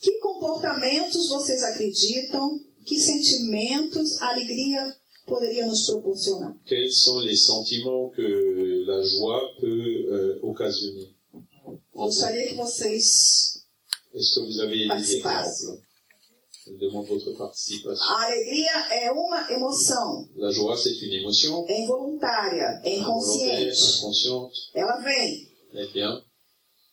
Que 0.00 0.20
comportamentos 0.20 1.28
vocês 1.28 1.64
acreditam, 1.64 2.60
que 2.86 2.96
sentimentos 2.96 4.22
a 4.22 4.28
alegria 4.28 4.99
poderia 5.30 5.66
nos 5.66 5.86
proporcionar? 5.86 6.54
Quels 6.66 6.92
sont 7.02 7.20
les 7.24 7.36
sentiments 7.36 8.10
que 8.10 8.84
la 8.86 9.02
joie 9.02 9.40
peut 9.60 10.06
euh, 10.12 10.38
occasionner 10.42 11.08
Gostaria 11.94 12.48
que 12.48 12.56
vocês. 12.56 13.62
Est-ce 14.14 14.34
que 14.34 14.40
vous 14.40 14.60
avez 14.60 14.88
des 14.88 15.16
exemples? 15.16 15.80
Je 16.66 16.72
demande 16.78 17.06
votre 17.06 17.32
participation. 17.36 18.04
A 18.04 18.26
alegria 18.26 18.72
é 18.92 19.10
uma 19.12 19.50
emoção, 19.50 20.28
La 20.36 20.50
joie, 20.52 20.76
c'est 20.76 20.94
une 21.02 21.14
émotion 21.14 21.64
é 21.68 21.80
involuntária, 21.82 22.80
é 22.84 22.96
inconsciente. 22.98 23.98
inconsciente. 23.98 24.70
Ela 24.74 24.98
vem. 25.00 25.48
Eh 25.74 25.86
bien, 25.92 26.22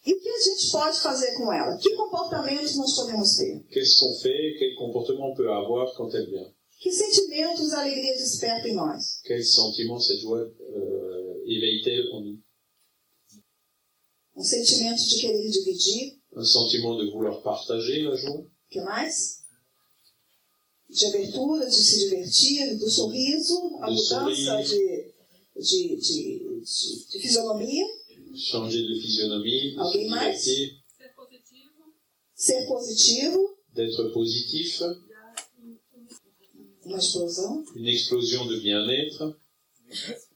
E 0.06 0.14
o 0.14 0.20
que 0.22 0.30
a 0.30 0.40
gente 0.40 0.72
pode 0.72 1.00
fazer 1.02 1.34
com 1.36 1.52
ela? 1.52 1.78
Que 1.78 1.94
comportamentos 1.96 2.76
nós 2.78 2.96
podemos 2.96 3.36
ter? 3.38 3.62
qu'est-ce 3.72 4.00
qu'on 4.00 4.14
fait? 4.22 4.56
Quel 4.58 4.76
comportement 4.76 5.32
on 5.32 5.36
peut 5.36 5.52
avoir 5.52 5.94
quand 5.96 6.10
elle 6.14 6.30
vient? 6.30 6.50
Que 6.80 6.92
sentimentos 6.92 7.74
a 7.74 7.82
alegria 7.82 8.16
desperta 8.16 8.68
em 8.68 8.76
nós? 8.76 9.20
Quels 9.24 9.52
sentiments 9.54 10.06
cette 10.06 10.22
joie 10.22 10.42
euh, 10.42 11.44
éveille-t-elle 11.46 12.12
en 12.14 12.22
nous 12.22 12.40
Um 14.36 14.44
sentimento 14.44 15.04
de 15.04 15.20
querer 15.20 15.50
dividir. 15.50 16.20
Un 16.36 16.44
sentiment 16.44 16.96
de 16.96 17.10
vouloir 17.10 17.42
partager 17.42 18.04
la 18.04 18.16
joie 18.16 18.42
O 18.42 18.70
que 18.70 18.80
mais? 18.82 19.44
De 20.88 21.06
abertura, 21.08 21.66
de 21.66 21.74
se 21.74 22.00
divertir, 22.00 22.78
do 22.78 22.90
sorriso, 22.90 23.78
a 23.82 23.90
mudança 23.90 24.62
de, 24.62 25.14
de, 25.56 25.96
de, 25.96 25.96
de, 25.98 27.06
de 27.12 27.20
fisionomia, 27.20 27.86
Changer 28.36 28.86
de 28.86 29.02
se 29.02 29.22
Alguém 29.80 30.08
mais? 30.10 30.44
Ser 30.44 30.80
positivo, 31.16 31.96
ser 32.36 32.68
positivo, 32.68 33.58
d'être 33.74 34.14
positif, 34.14 34.80
uma 36.88 36.98
explosão, 36.98 37.64
une 37.76 37.90
explosion 37.90 38.48
de 38.48 38.60
bien-être, 38.60 39.36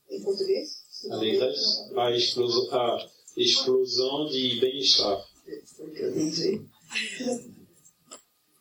em 0.09 0.21
português. 0.23 0.81
allégresse, 1.09 1.89
ah, 1.95 2.11
explos 2.11 2.69
ah, 2.71 3.09
explosant 3.37 4.25
de 4.29 4.59
bem-estar. 4.59 5.25
Entendi. 5.89 6.61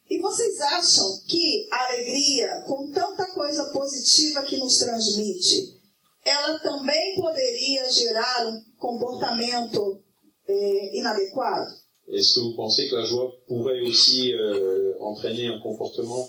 E 0.09 0.19
vocês 0.19 0.61
acham 0.61 1.21
que 1.29 1.69
a 1.71 1.87
alegria, 1.89 2.65
com 2.67 2.91
tanta 2.91 3.27
coisa 3.33 3.71
positiva 3.73 4.43
que 4.43 4.57
nos 4.57 4.79
transmite, 4.79 5.79
ela 6.25 6.59
também 6.59 7.15
poderia 7.17 7.91
gerar 7.91 8.47
um 8.49 8.61
comportamento 8.79 10.03
eh, 10.49 10.99
inadequado? 10.99 11.81
Est-ce 12.09 12.35
que 12.35 12.41
vous 12.41 12.57
pensez 12.57 12.89
que 12.89 12.97
la 12.97 13.05
joie 13.05 13.31
pourrait 13.47 13.83
aussi 13.83 14.35
euh, 14.35 14.97
entraîner 15.01 15.47
un 15.47 15.61
comportement 15.61 16.29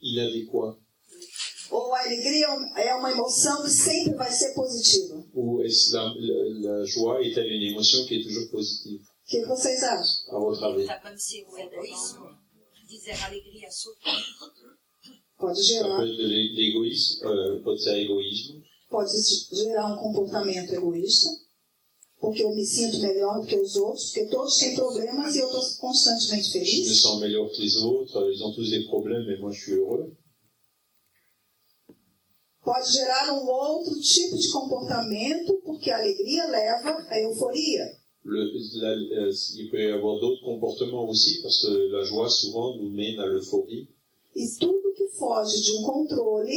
inadéquat 0.00 0.78
Ou 1.70 1.94
a 1.94 2.00
alegria 2.00 2.46
é 2.76 2.94
uma 2.94 3.10
emoção 3.10 3.62
que 3.62 3.70
sempre 3.70 4.14
vai 4.14 4.30
ser 4.30 4.54
positiva? 4.54 5.24
Ou 5.34 5.62
est-ce 5.64 5.92
la, 5.92 6.04
la- 6.14 6.78
la 6.78 6.84
joie 6.84 7.20
est-elle 7.22 7.50
une 7.52 7.70
émotion 7.72 8.04
qui 8.06 8.14
est 8.16 8.22
toujours 8.22 8.48
positive, 8.50 9.00
O 9.00 9.28
que 9.28 9.44
vocês 9.46 9.82
acham? 9.82 10.40
votre 10.40 10.62
avis 10.64 10.86
Ça 10.86 11.00
pode 11.00 11.18
egoísmo, 11.58 12.26
gerar, 15.62 16.00
euh, 17.24 17.60
pode 17.62 17.80
ser 17.80 17.98
égoïsme, 18.00 18.62
pode 18.88 19.10
gerar 19.52 19.92
um 19.94 20.12
comportamento 20.12 20.72
egoísta, 20.72 21.28
porque 22.20 22.42
eu 22.42 22.54
me 22.54 22.64
sinto 22.64 22.98
melhor 23.00 23.40
do 23.40 23.46
que 23.46 23.56
os 23.56 23.76
outros, 23.76 24.12
porque 24.12 24.30
todos 24.30 24.56
têm 24.58 24.74
problemas 24.74 25.34
e 25.34 25.40
eu 25.40 25.46
estou 25.46 25.62
constantemente 25.80 26.48
je 26.52 26.58
me 26.58 26.64
feliz. 26.64 27.00
sens 27.02 27.20
meilleur 27.20 27.50
que 27.50 27.60
les 27.60 27.76
autres, 27.76 28.16
euh, 28.16 28.32
ils 28.32 28.42
ont 28.42 28.52
tous 28.54 28.70
des 28.70 28.84
problèmes, 28.86 29.26
mais 29.26 29.36
moi 29.38 29.50
je 29.52 29.60
suis 29.60 29.72
heureux. 29.72 30.16
Pode 32.66 32.90
gerar 32.92 33.26
um 33.32 33.46
outro 33.48 33.94
tipo 34.00 34.36
de 34.36 34.48
comportamento, 34.50 35.54
porque 35.64 35.88
a 35.88 35.98
alegria 35.98 36.44
leva 36.50 36.90
à 37.08 37.20
euforia. 37.20 37.84
Le, 38.24 38.42
la- 38.82 39.22
euh, 39.22 39.32
il 39.56 39.70
peut 39.70 39.78
y 39.80 39.92
avoir 39.92 40.18
d'autres 40.18 40.42
comportements 40.42 41.08
aussi, 41.08 41.40
parce 41.42 41.62
que 41.62 41.72
la 41.92 42.02
joie 42.02 42.28
souvent 42.28 42.76
nous 42.76 42.90
mène 42.90 43.20
à 43.20 43.26
l'euphorie. 43.26 43.86
E 44.34 44.42
tudo 44.58 44.92
que 44.98 45.06
foge 45.16 45.62
de 45.64 45.72
um 45.78 45.82
controle 45.84 46.50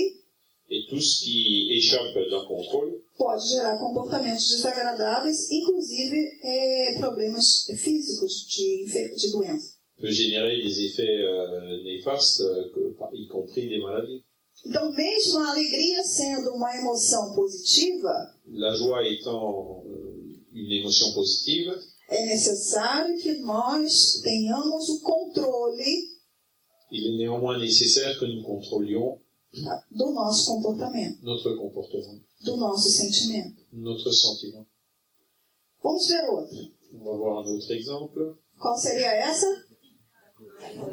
Et 0.72 0.86
tout 0.90 1.00
ce 1.00 1.24
qui 1.24 1.72
échappe 1.78 2.14
d'un 2.32 2.46
contrôle 2.46 2.92
pode 3.18 3.42
gerar 3.42 3.78
comportamentos 3.80 4.50
desagradáveis, 4.50 5.48
inclusive 5.52 6.16
eh, 6.44 6.96
problemas 7.00 7.68
físicos 7.78 8.48
de, 8.48 9.16
de 9.22 9.32
doença. 9.32 9.74
peut 10.02 10.12
générer 10.12 10.58
des 10.62 10.86
effets 10.86 11.22
euh, 11.22 11.84
néfastes, 11.84 12.42
euh, 12.42 12.94
y 13.14 13.28
compris 13.28 13.68
des 13.70 13.80
maladies. 13.80 14.24
Então, 14.66 14.92
mesmo 14.92 15.40
a 15.40 15.52
alegria 15.52 16.04
sendo 16.04 16.52
uma 16.54 16.76
emoção 16.76 17.34
positiva, 17.34 18.36
La 18.48 18.76
joie 18.76 19.08
étant 19.08 19.84
euh, 19.86 20.40
une 20.54 20.80
émotion 20.80 21.14
positive, 21.14 21.72
é 22.10 22.26
necessário 22.26 23.18
que 23.22 23.36
nós 23.42 24.20
tenhamos 24.22 24.90
o 24.90 25.00
controle 25.02 26.10
il 26.92 27.06
est 27.06 27.18
néanmoins 27.18 27.60
nécessaire 27.60 28.18
que 28.20 28.26
nous 28.26 28.44
contrôlions 28.44 29.20
tá, 29.64 29.86
do 29.92 30.12
nosso 30.12 30.52
comportamento, 30.52 31.24
notre 31.24 31.54
comportement, 31.56 32.20
do 32.42 32.58
nosso 32.58 32.90
sentimento. 32.90 33.62
notre 33.72 34.12
sentiment. 34.12 34.66
Vamos 35.84 36.08
ver 36.08 36.28
outra. 36.30 36.58
On 36.94 37.04
va 37.06 37.18
voir 37.18 37.46
un 37.46 37.56
autre 37.56 37.72
exemple. 37.72 38.36
Qual 38.60 38.78
seria 38.78 39.14
essa? 39.14 39.48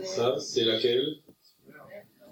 Ça, 0.04 0.38
c'est 0.38 0.64
laquelle 0.64 1.22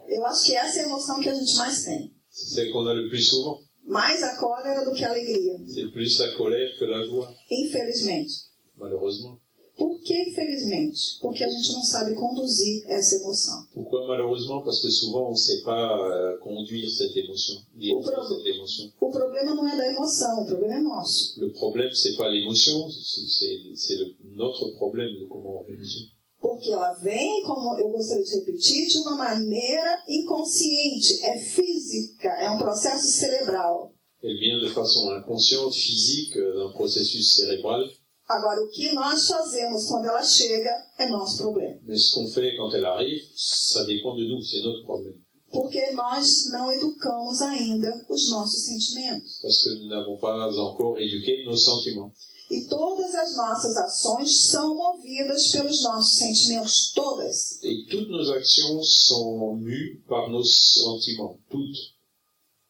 Eu 0.09 0.25
acho 0.27 0.45
que 0.47 0.55
essa 0.55 0.79
é 0.81 0.83
a 0.83 0.87
emoção 0.87 1.21
que 1.21 1.29
a 1.29 1.35
gente 1.35 1.57
mais 1.57 1.85
tem. 1.85 2.13
C'est 2.31 2.71
qu'on 2.71 2.87
a 2.87 2.95
le 2.95 3.09
plus 3.09 3.29
souvent. 3.29 3.59
Mais 3.87 4.23
a 4.23 4.37
cólera 4.37 4.83
do 4.85 4.93
que 4.95 5.05
a 5.05 5.11
alegria, 5.11 5.59
C'est 5.69 5.91
plus 5.93 6.19
la 6.19 6.33
colère 6.37 6.71
que 6.79 6.85
la 6.87 7.05
joie, 7.05 7.33
infelizmente. 7.51 8.31
malheureusement. 8.79 9.39
Por 9.77 10.01
que 10.03 10.15
infelizmente? 10.31 11.19
Porque 11.21 11.43
a 11.43 11.49
gente 11.51 11.73
não 11.73 11.83
sabe 11.83 12.15
conduzir 12.15 12.85
essa 12.87 13.17
emoção. 13.17 13.67
Pourquoi 13.75 14.07
malheureusement 14.07 14.63
Parce 14.63 14.81
que 14.81 14.89
souvent 14.89 15.29
on 15.29 15.33
ne 15.33 15.37
sait 15.37 15.63
pas 15.65 15.99
euh, 15.99 16.39
conduire 16.39 16.89
cette 16.89 17.17
émotion, 17.17 17.57
diriger 17.75 18.01
Bravo. 18.01 18.37
cette 18.37 18.47
émotion. 18.55 18.93
O 19.01 19.11
problema 19.11 19.53
não 19.55 19.67
é 19.69 19.77
da 19.77 19.87
emoção, 19.93 20.43
o 20.43 20.47
problema 20.47 20.75
é 20.77 20.81
nosso. 20.81 21.39
Le 21.41 21.51
problème, 21.53 21.93
c'est 21.93 22.17
pas 22.17 22.29
l'émotion, 22.31 22.89
c'est- 22.91 24.15
notre 24.37 24.69
problème 24.77 25.13
de 25.21 25.27
comment 25.27 25.63
on 25.63 25.65
réagit. 25.67 26.13
Porque 26.45 26.71
ela 26.71 26.93
vem, 26.93 27.43
como 27.45 27.75
eu 27.79 27.89
gostaria 27.89 28.23
de 28.23 28.35
repetir, 28.37 28.87
de 28.87 28.99
uma 28.99 29.17
maneira 29.17 30.05
inconsciente, 30.07 31.25
é 31.25 31.39
física, 31.39 32.29
é 32.29 32.51
um 32.51 32.59
processo 32.59 33.07
cerebral. 33.07 33.95
Elle 34.23 34.39
vient 34.39 34.61
de 34.61 34.69
façon 34.69 35.11
inconsciente, 35.17 35.75
physique, 35.75 36.37
euh, 36.37 36.53
d'un 36.55 36.73
processus 36.75 37.35
cérébral. 37.35 37.89
Agora, 38.29 38.63
o 38.63 38.69
que 38.69 38.93
nós 38.93 39.27
fazemos 39.27 39.87
quando 39.87 40.05
ela 40.05 40.23
chega 40.23 40.71
é 40.99 41.09
nosso 41.09 41.39
problema. 41.39 41.81
Mais 41.83 42.11
ce 42.11 42.15
qu'on 42.15 42.29
fait 42.29 42.55
quand 42.57 42.71
elle 42.75 42.85
arrive, 42.85 43.23
ça 43.35 43.83
dépend 43.87 44.15
de 44.15 44.27
nous, 44.27 44.43
c'est 44.43 44.61
notre 44.61 44.85
problème. 44.85 45.19
Porque 45.51 45.93
nós 45.93 46.51
não 46.53 46.71
educamos 46.73 47.41
ainda 47.41 47.91
os 48.11 48.29
nossos 48.29 48.67
sentimentos. 48.67 49.41
Parce 49.41 49.65
que 49.65 49.71
nous 49.81 49.89
n'avons 49.89 50.19
pas 50.19 50.59
encore 50.59 50.99
éduqué 50.99 51.43
nos 51.47 51.57
sentiments. 51.57 52.13
E 52.55 52.69
todas 52.69 53.15
as 53.15 53.37
nossas 53.37 53.77
ações 53.77 54.47
são 54.51 54.75
movidas 54.77 55.51
pelos 55.51 55.83
nossos 55.83 56.19
sentimentos, 56.19 56.93
todas. 56.93 57.59
Et 57.65 57.87
toutes 57.91 58.09
nos 58.11 58.31
actions 58.31 58.87
sont 59.09 59.57
mues 59.57 59.99
par 60.09 60.31
nos 60.31 60.51
sentiments, 60.85 61.37
toutes. 61.51 61.95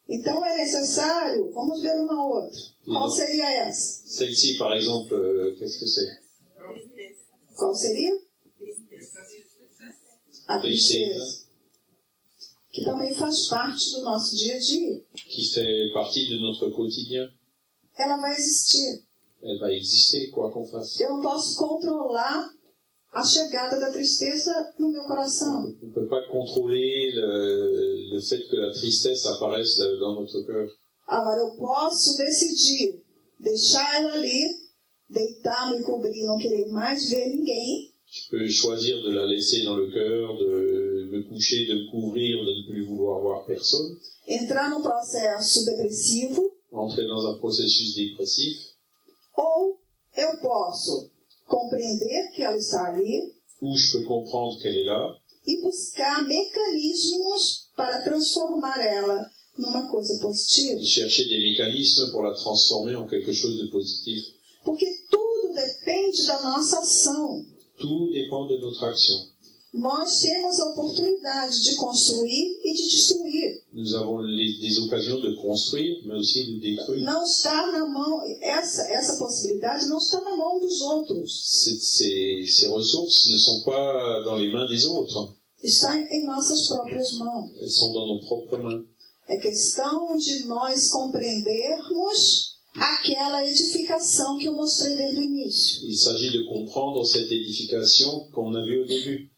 Então 0.07 0.43
é 0.45 0.57
necessário, 0.57 1.51
vamos 1.51 1.81
ver 1.81 1.95
uma 1.99 2.25
outra. 2.25 2.59
Qual 2.85 3.09
seria 3.09 3.49
essa? 3.67 4.07
Celle-ci, 4.07 4.57
par 4.57 4.73
exemple, 4.73 5.13
euh, 5.13 5.55
qu'est-ce 5.57 5.79
que 5.79 5.87
c'est 5.87 6.19
Qual 7.55 7.73
seria? 7.75 8.11
A 10.47 10.59
Tristeza. 10.59 11.45
Que 12.71 12.83
também 12.83 13.13
faz 13.15 13.47
parte 13.47 13.91
do 13.93 14.01
nosso 14.01 14.35
dia 14.35 14.55
a 14.55 14.59
dia. 14.59 15.03
qui 15.29 15.45
fait 15.45 15.91
partie 15.93 16.27
de 16.27 16.37
notre 16.39 16.69
quotidien. 16.71 17.29
Ela 17.97 18.17
vai 18.17 18.33
existir. 18.33 19.04
Elle 19.47 19.59
va 19.59 19.71
exister, 19.71 20.29
quoi 20.31 20.51
qu'on 20.51 20.65
fasse. 20.65 21.01
Eu 21.03 21.09
não 21.09 21.21
posso 21.21 21.57
controlar 21.57 22.49
a 23.13 23.23
chegada 23.23 23.79
da 23.79 23.91
tristeza 23.91 24.51
no 24.79 24.91
meu 24.91 25.03
coração. 25.03 25.65
On 25.81 25.87
ne 25.87 25.93
peut 25.93 26.07
pas 26.07 26.27
contrôler 26.31 27.11
le, 27.13 28.15
le 28.15 28.21
fait 28.21 28.41
que 28.49 28.55
la 28.55 28.71
tristesse 28.73 29.25
apparaisse 29.27 29.77
dans 29.99 30.15
notre 30.19 30.41
cœur. 30.45 30.67
Agora 31.07 31.39
eu 31.39 31.57
posso 31.57 32.17
decidir 32.17 32.99
deixar 33.39 34.01
ela 34.01 34.13
ali, 34.13 34.41
deitar, 35.09 35.71
me 35.71 35.83
cobrir, 35.83 36.25
não 36.25 36.37
querer 36.39 36.67
mais 36.71 37.09
ver 37.09 37.29
ninguém, 37.29 37.93
Je 38.07 38.29
peux 38.29 38.47
choisir 38.47 39.01
de 39.03 39.11
la 39.11 39.25
laisser 39.25 39.63
dans 39.63 39.75
le 39.75 39.91
cœur, 39.91 40.37
de 40.37 41.09
me 41.11 41.23
coucher, 41.27 41.65
de 41.67 41.73
me 41.75 41.91
couvrir, 41.91 42.37
de 42.45 42.51
ne 42.61 42.67
plus 42.67 42.85
vouloir 42.85 43.19
voir 43.21 43.45
personne, 43.45 43.97
entrar 44.27 44.69
num 44.69 44.81
processo 44.81 45.65
depressivo, 45.65 46.51
entrer 46.71 47.05
dans 47.05 47.25
un 47.27 47.37
processus 47.37 47.93
dépressif, 47.95 48.57
ou 49.37 49.79
eu 50.17 50.37
posso 50.41 51.11
compreender 51.47 52.31
que 52.33 52.41
ela 52.41 52.57
está 52.57 52.87
ali 52.87 53.33
ou 53.61 53.75
je 53.75 53.97
peux 53.97 54.03
comprendre 54.05 54.59
qu'elle 54.61 54.77
est 54.77 54.85
là 54.85 55.15
e 55.47 55.61
buscar 55.61 56.23
mecanismos 56.27 57.69
para 57.75 58.01
transformar 58.03 58.79
ela 58.79 59.29
numa 59.57 59.87
coisa 59.89 60.19
positiva. 60.19 60.83
chercher 60.83 61.25
des 61.25 61.39
mécanismes 61.39 62.11
pour 62.11 62.23
la 62.23 62.33
transformer 62.33 62.95
en 62.95 63.07
quelque 63.07 63.31
chose 63.31 63.57
de 63.57 63.67
positif. 63.69 64.23
Porque 64.63 64.85
tudo 65.09 65.53
depende 65.53 66.25
da 66.25 66.41
nossa 66.41 66.79
ação. 66.79 67.45
Tout 67.77 68.09
dépend 68.11 68.47
de 68.47 68.57
notre 68.57 68.83
action. 68.85 69.15
Nós 69.77 70.21
temos 70.21 70.57
a 70.61 70.69
oportunidade 70.69 71.61
de 71.63 71.75
construir 71.75 72.59
e 72.63 72.73
de 72.73 72.89
destruir. 72.89 73.61
Nous 73.73 73.93
avons 73.93 74.19
les- 74.19 74.57
des 74.61 74.79
occasions 74.79 75.19
de 75.19 75.35
construire, 75.35 76.01
mais 76.05 76.17
aussi 76.19 76.45
de 76.45 76.59
détruire. 76.61 77.03
Não 77.03 77.23
está 77.23 77.71
na 77.73 77.85
mão, 77.85 78.21
essa, 78.41 78.83
essa 78.83 79.17
possibilidade 79.17 79.87
não 79.87 79.97
está 79.97 80.21
na 80.21 80.35
mão 80.35 80.59
dos 80.61 80.79
outros. 80.81 81.63
Ces, 81.63 81.83
ces- 81.83 82.55
ces 82.57 82.67
ressources 82.67 83.27
ne 83.29 83.37
sont 83.37 83.63
pas 83.65 84.23
dans 84.23 84.37
les 84.37 84.49
mains 84.51 84.65
des 84.67 84.85
autres, 84.85 85.33
Está 85.61 85.99
em 85.99 86.23
nossas 86.25 86.67
próprias 86.67 87.11
mãos. 87.17 87.51
elles 87.59 87.71
sont 87.75 87.91
dans 87.91 88.07
nos 88.07 88.21
propres 88.25 88.57
mains. 88.59 88.85
É 89.27 89.37
questão 89.37 90.15
de 90.17 90.45
nós 90.45 90.89
compreendermos 90.89 92.55
aquela 92.75 93.45
edificação 93.47 94.37
que 94.37 94.45
eu 94.47 94.53
mostrei 94.53 94.95
desde 94.95 95.19
o 95.19 95.23
início. 95.23 95.87
Il 95.89 95.97
s'agit 95.97 96.31
de 96.31 96.43
comprendre 96.47 97.03
cette 97.05 97.31
édification 97.31 98.27
qu'on 98.33 98.53
a 98.55 98.63
vue 98.63 98.81
au 98.81 98.85
début. 98.85 99.31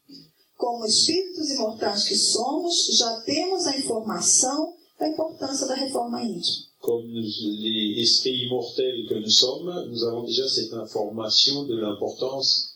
Como 0.58 0.86
espíritos 0.86 1.50
imortais 1.52 2.04
que 2.06 2.15
somos, 2.15 2.98
já 2.98 3.22
temos 3.22 3.67
a 3.67 3.78
informação 3.78 4.74
da 5.00 5.08
importância 5.08 5.67
da 5.67 5.76
reforma 5.76 6.24
íntima. 6.24 6.65
Comme 6.82 7.08
nous- 7.13 7.62
les 7.62 8.02
esprits 8.02 8.43
immortels 8.46 9.08
que 9.08 9.20
nous 9.20 9.30
sommes, 9.38 9.88
nous 9.89 10.04
avons 10.04 10.24
déjà 10.26 10.48
cette 10.50 10.74
information 10.74 11.63
de 11.65 11.76
l'importance 11.76 12.74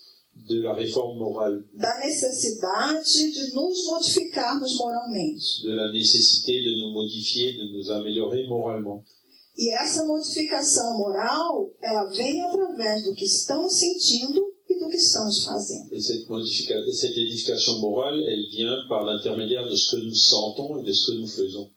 de 0.48 0.62
la 0.62 0.74
réforme 0.74 1.18
morale, 1.18 1.64
Da 1.74 2.00
necessidade 2.00 3.04
de 3.34 3.54
nos 3.56 3.86
modificarmos 3.88 4.76
moralmente. 4.76 5.64
de 5.64 5.72
la 5.74 5.92
nécessité 5.92 6.62
de 6.62 6.72
nous 6.82 6.92
modifier, 6.94 7.54
de 7.54 7.66
nous 7.74 7.90
améliorer 7.92 8.48
moralement. 8.48 9.04
E 9.58 9.70
essa 9.74 10.06
modificação 10.06 10.98
moral, 10.98 11.70
ela 11.82 12.06
vem 12.06 12.42
através 12.42 13.04
do 13.04 13.14
que 13.14 13.26
estamos 13.26 13.74
sentindo 13.74 14.34
do 14.34 14.51
que 14.92 14.98
estamos 14.98 15.44
fazendo. 15.44 15.90
Et 15.92 16.02
cette, 16.02 17.18
édification 17.18 17.80
morale, 17.80 18.22
elle 18.28 18.46
vient 18.52 18.78
par 18.90 19.06
l'intermédiaire 19.06 19.68
de 19.68 19.76
ce 19.76 19.96
que 19.96 20.02
nous 20.02 20.14
sentons 20.14 20.78
et 20.80 20.84
de 20.84 20.92
ce 20.92 21.12
que 21.12 21.18
nous 21.18 21.28
faisons. 21.28 21.70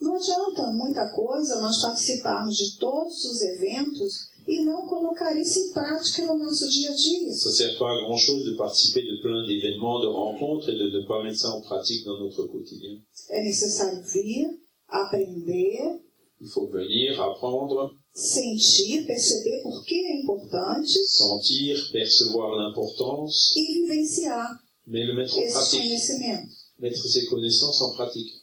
Não 0.00 0.16
adianta 0.16 0.72
muita 0.72 1.08
coisa 1.10 1.60
nós 1.60 1.80
participarmos 1.80 2.56
de 2.56 2.76
todos 2.78 3.24
os 3.24 3.40
eventos 3.40 4.32
e 4.48 4.64
não 4.64 4.88
colocar 4.88 5.32
isso 5.38 5.60
em 5.60 5.72
prática 5.72 6.26
no 6.26 6.38
nosso 6.38 6.68
dia 6.68 6.90
a 6.90 6.94
dia. 6.94 7.32
Ça 7.34 7.50
ne 7.50 7.54
sert 7.54 7.78
pas 7.78 7.92
à 7.92 8.00
grand 8.00 8.16
chose 8.16 8.44
de 8.44 8.56
participer 8.56 9.02
de 9.02 9.20
plein 9.22 9.46
d'événements, 9.46 10.00
de 10.00 10.08
rencontres 10.08 10.70
et 10.70 10.76
de 10.76 10.90
ne 10.90 11.06
pas 11.06 11.22
mettre 11.22 11.38
ça 11.38 11.52
en 11.52 11.60
pratique 11.60 12.04
dans 12.04 12.18
notre 12.18 12.48
quotidien. 12.48 12.98
É 13.30 13.44
necessário 13.44 14.02
vir, 14.02 14.58
aprender 14.88 16.00
Il 16.40 16.48
faut 16.48 16.66
venir, 16.66 17.20
apprendre 17.20 17.94
sentir, 18.14 19.06
perceber 19.06 19.62
por 19.62 19.84
que 19.84 19.94
é 19.94 20.20
importante 20.20 20.92
sentir, 21.06 21.90
percevoir 21.90 22.56
l'importance, 22.56 23.58
e 23.58 23.82
vivenciar 23.82 24.60
mais 24.86 25.06
le 25.06 25.14
mettre 25.14 25.38
esses 25.38 25.52
pratique, 25.52 25.82
conhecimentos. 25.82 26.56
mettre 26.78 27.08
ses 27.08 27.28
connaissances 27.28 27.80
en 27.80 27.94
pratique. 27.94 28.42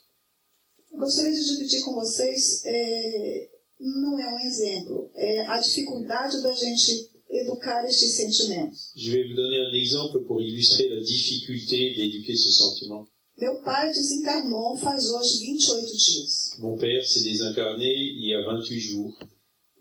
Eu 0.91 0.99
gostaria 0.99 1.31
de 1.31 1.45
dividir 1.45 1.81
com 1.83 1.93
vocês, 1.93 2.63
é, 2.65 3.49
não 3.79 4.19
é 4.19 4.33
um 4.33 4.39
exemplo, 4.39 5.11
é 5.13 5.45
a 5.47 5.59
dificuldade 5.59 6.41
da 6.41 6.51
gente 6.53 7.09
educar 7.29 7.85
estes 7.85 8.13
sentimentos. 8.13 8.91
Je 8.95 9.11
vais 9.11 9.27
vous 9.27 9.35
donner 9.35 9.59
un 9.59 9.73
exemple 9.75 10.19
pour 10.25 10.41
illustrer 10.41 10.89
la 10.89 11.01
difficulté 11.01 11.93
d'éduquer 11.95 12.35
ce 12.35 12.51
sentiment. 12.51 13.05
Meu 13.37 13.61
pai 13.61 13.93
desencarnou 13.93 14.75
faz 14.77 15.11
hoje 15.11 15.39
28 15.39 15.95
dias. 15.95 16.55
Mon 16.59 16.75
père 16.75 17.05
s'est 17.07 17.23
désincarné 17.23 17.85
il 17.87 18.27
y 18.27 18.33
a 18.33 18.41
28 18.41 18.79
jours. 18.79 19.17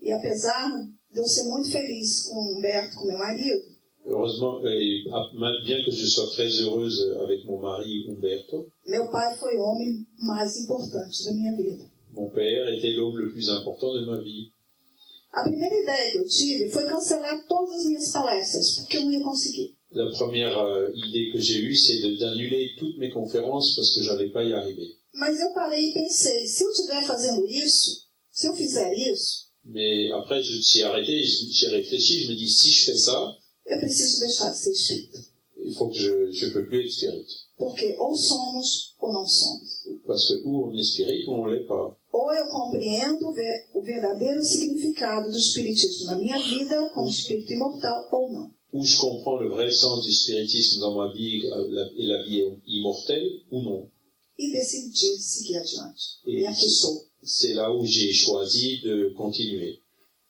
E 0.00 0.12
apesar 0.12 0.70
de 1.12 1.20
eu 1.20 1.24
ser 1.24 1.44
muito 1.44 1.70
feliz 1.70 2.22
com 2.28 2.36
o 2.36 2.58
Humberto, 2.58 2.96
com 2.96 3.06
meu 3.06 3.18
marido, 3.18 3.78
Heureusement, 4.06 4.64
et 4.64 5.04
ah, 5.12 5.28
bien 5.66 5.84
que 5.84 5.90
je 5.90 6.06
sois 6.06 6.30
très 6.30 6.48
heureuse 6.60 6.98
avec 7.20 7.44
mon 7.44 7.60
mari 7.60 8.08
Umberto, 8.08 8.72
meu 8.86 9.10
pai 9.10 9.36
foi 9.36 9.54
o 9.56 9.60
homem 9.60 10.06
mais 10.18 10.56
importante 10.56 11.24
da 11.26 11.32
minha 11.32 11.54
vida. 11.54 11.84
mon 12.12 12.30
père 12.30 12.68
était 12.68 12.92
l'homme 12.92 13.18
le 13.18 13.30
plus 13.30 13.48
important 13.50 13.94
de 13.94 14.06
ma 14.06 14.18
vie. 14.20 14.50
A 15.32 15.42
primeira 15.42 15.74
ideia 15.74 16.12
que 16.12 16.18
eu 16.18 16.26
tive 16.26 16.70
foi 16.70 16.86
cancelar 16.88 17.46
todas 17.46 17.80
as 17.80 17.84
minhas 17.86 18.10
palestras, 18.10 18.76
porque 18.76 18.96
eu 18.96 19.04
não 19.04 19.12
ia 19.12 19.22
conseguir. 19.22 19.76
La 19.92 20.10
première 20.10 20.58
euh, 20.58 20.90
idée 20.94 21.30
que 21.32 21.38
j'ai 21.38 21.60
eue, 21.60 21.76
c'est 21.76 22.00
d'annuler 22.18 22.70
toutes 22.78 22.98
mes 22.98 23.10
conférences 23.10 23.74
parce 23.76 23.94
que 23.94 24.02
j'allais 24.02 24.30
pas 24.30 24.42
y 24.42 24.52
arriver. 24.54 24.96
Mas 25.14 25.38
eu 25.40 25.52
parei 25.52 25.90
e 25.90 25.94
pensei, 25.94 26.46
se 26.46 26.64
eu 26.64 26.70
estiver 26.70 27.02
fazendo 27.04 27.46
isso, 27.46 28.06
se 28.30 28.46
eu 28.46 28.54
fizer 28.54 28.92
isso, 28.94 29.47
Mais 29.70 30.10
après, 30.12 30.42
je 30.42 30.56
me 30.56 30.62
suis 30.62 30.82
arrêté, 30.82 31.22
j'ai 31.22 31.68
réfléchi, 31.68 32.22
je 32.24 32.30
me 32.30 32.36
dis, 32.36 32.48
si 32.50 32.70
je 32.70 32.84
fais 32.86 32.96
ça, 32.96 33.36
il 35.64 35.74
faut 35.74 35.88
que 35.88 35.98
je 35.98 36.30
je 36.32 36.46
peux 36.52 36.64
plus 36.66 36.84
être 36.86 36.92
spirit. 36.92 37.26
Porque 37.58 37.96
ou 37.98 38.16
somos 38.16 38.94
ou 39.02 39.12
não 39.12 39.26
somos. 39.26 39.88
Parce 40.06 40.28
que 40.28 40.34
ou 40.44 40.66
on 40.68 40.78
est 40.78 40.84
spirit 40.84 41.24
ou 41.26 41.32
on 41.42 41.46
l'est 41.46 41.66
pas. 41.66 41.96
Ou 42.12 42.32
eu 42.32 42.48
compreendo 42.48 43.28
o 43.28 43.32
ver- 43.32 43.66
o 43.74 43.82
verdadeiro 43.82 44.42
significado 44.44 45.30
do 45.30 45.36
espiritismo 45.36 46.06
na 46.06 46.16
minha 46.18 46.38
vida 46.38 46.88
como 46.94 47.08
espírito 47.10 47.52
imortal 47.52 48.08
ou 48.12 48.32
não. 48.32 48.50
Ou 48.72 48.84
je 48.84 48.96
comprends 48.96 49.40
le 49.40 49.48
vrai 49.50 49.70
sens 49.72 50.04
du 50.04 50.12
spiritisme 50.12 50.80
dans 50.80 50.94
ma 50.94 51.12
vie 51.12 51.42
et 51.96 52.06
la 52.06 52.22
vie 52.22 52.44
immortelle, 52.66 53.28
ou 53.50 53.60
non. 53.62 53.90
E 54.38 54.52
decidi 54.52 55.20
seguir 55.20 55.56
adiante. 55.58 56.02
E 56.26 56.42
E 56.42 56.46
aqui 56.46 56.66
estou. 56.66 57.07
C'est 57.22 57.54
là 57.54 57.72
où 57.72 57.84
j'ai 57.84 58.12
choisi 58.12 58.80
de 58.80 59.12
continuer. 59.16 59.80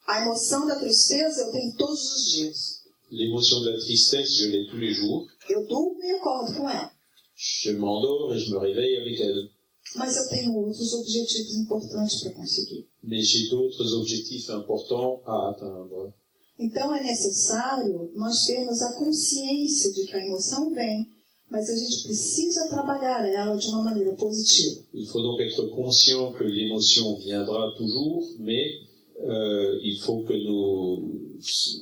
A 0.06 0.22
emoção 0.22 0.66
da 0.66 0.76
tristeza 0.76 1.42
eu 1.42 1.52
tenho 1.52 1.76
todos 1.76 2.00
os 2.00 2.32
dias. 2.32 2.78
L'émotion 3.10 3.60
de 3.60 3.70
la 3.70 3.78
tristesse, 3.78 4.36
je 4.36 4.46
l'ai 4.48 4.66
tous 4.66 4.78
les 4.78 4.92
jours. 4.92 5.26
Eu 5.48 5.66
durmo 5.66 6.02
e 6.02 6.10
acordo 6.12 6.54
com 6.54 6.68
ela. 6.68 6.90
Je 7.36 7.72
m'endors 7.72 8.34
et 8.34 8.38
je 8.38 8.50
me 8.50 8.58
réveille 8.58 8.96
avec 8.96 9.20
elle. 9.20 9.50
Mas 9.96 10.16
eu 10.16 10.28
tenho 10.28 10.54
outros 10.54 10.92
objetivos 10.92 11.54
importantes 11.56 12.20
para 12.22 12.32
conseguir. 12.32 12.86
Mais 13.02 13.22
j'ai 13.22 13.48
d'autres 13.48 13.92
objectifs 13.94 14.48
importants 14.50 15.22
à 15.26 15.50
atteindre. 15.50 16.12
Então 16.58 16.94
é 16.94 17.02
necessário 17.02 18.10
nós 18.14 18.44
termos 18.44 18.82
a 18.82 18.92
consciência 18.94 19.92
de 19.92 20.06
que 20.06 20.14
a 20.14 20.26
emoção 20.26 20.74
vem, 20.74 21.06
mas 21.50 21.70
a 21.70 21.76
gente 21.76 22.04
precisa 22.04 22.68
trabalhar 22.68 23.26
ela 23.26 23.56
de 23.56 23.66
uma 23.68 23.82
maneira 23.82 24.14
positiva. 24.14 24.82
Il 24.92 25.06
faut 25.06 25.22
donc 25.22 25.40
être 25.40 25.66
conscient 25.70 26.32
que 26.32 26.44
l'émotion 26.44 27.16
viendra 27.16 27.74
toujours, 27.76 28.22
mais 28.38 28.80
euh, 29.20 29.80
il 29.82 29.98
faut 30.00 30.22
que 30.24 30.34
nous 30.34 31.30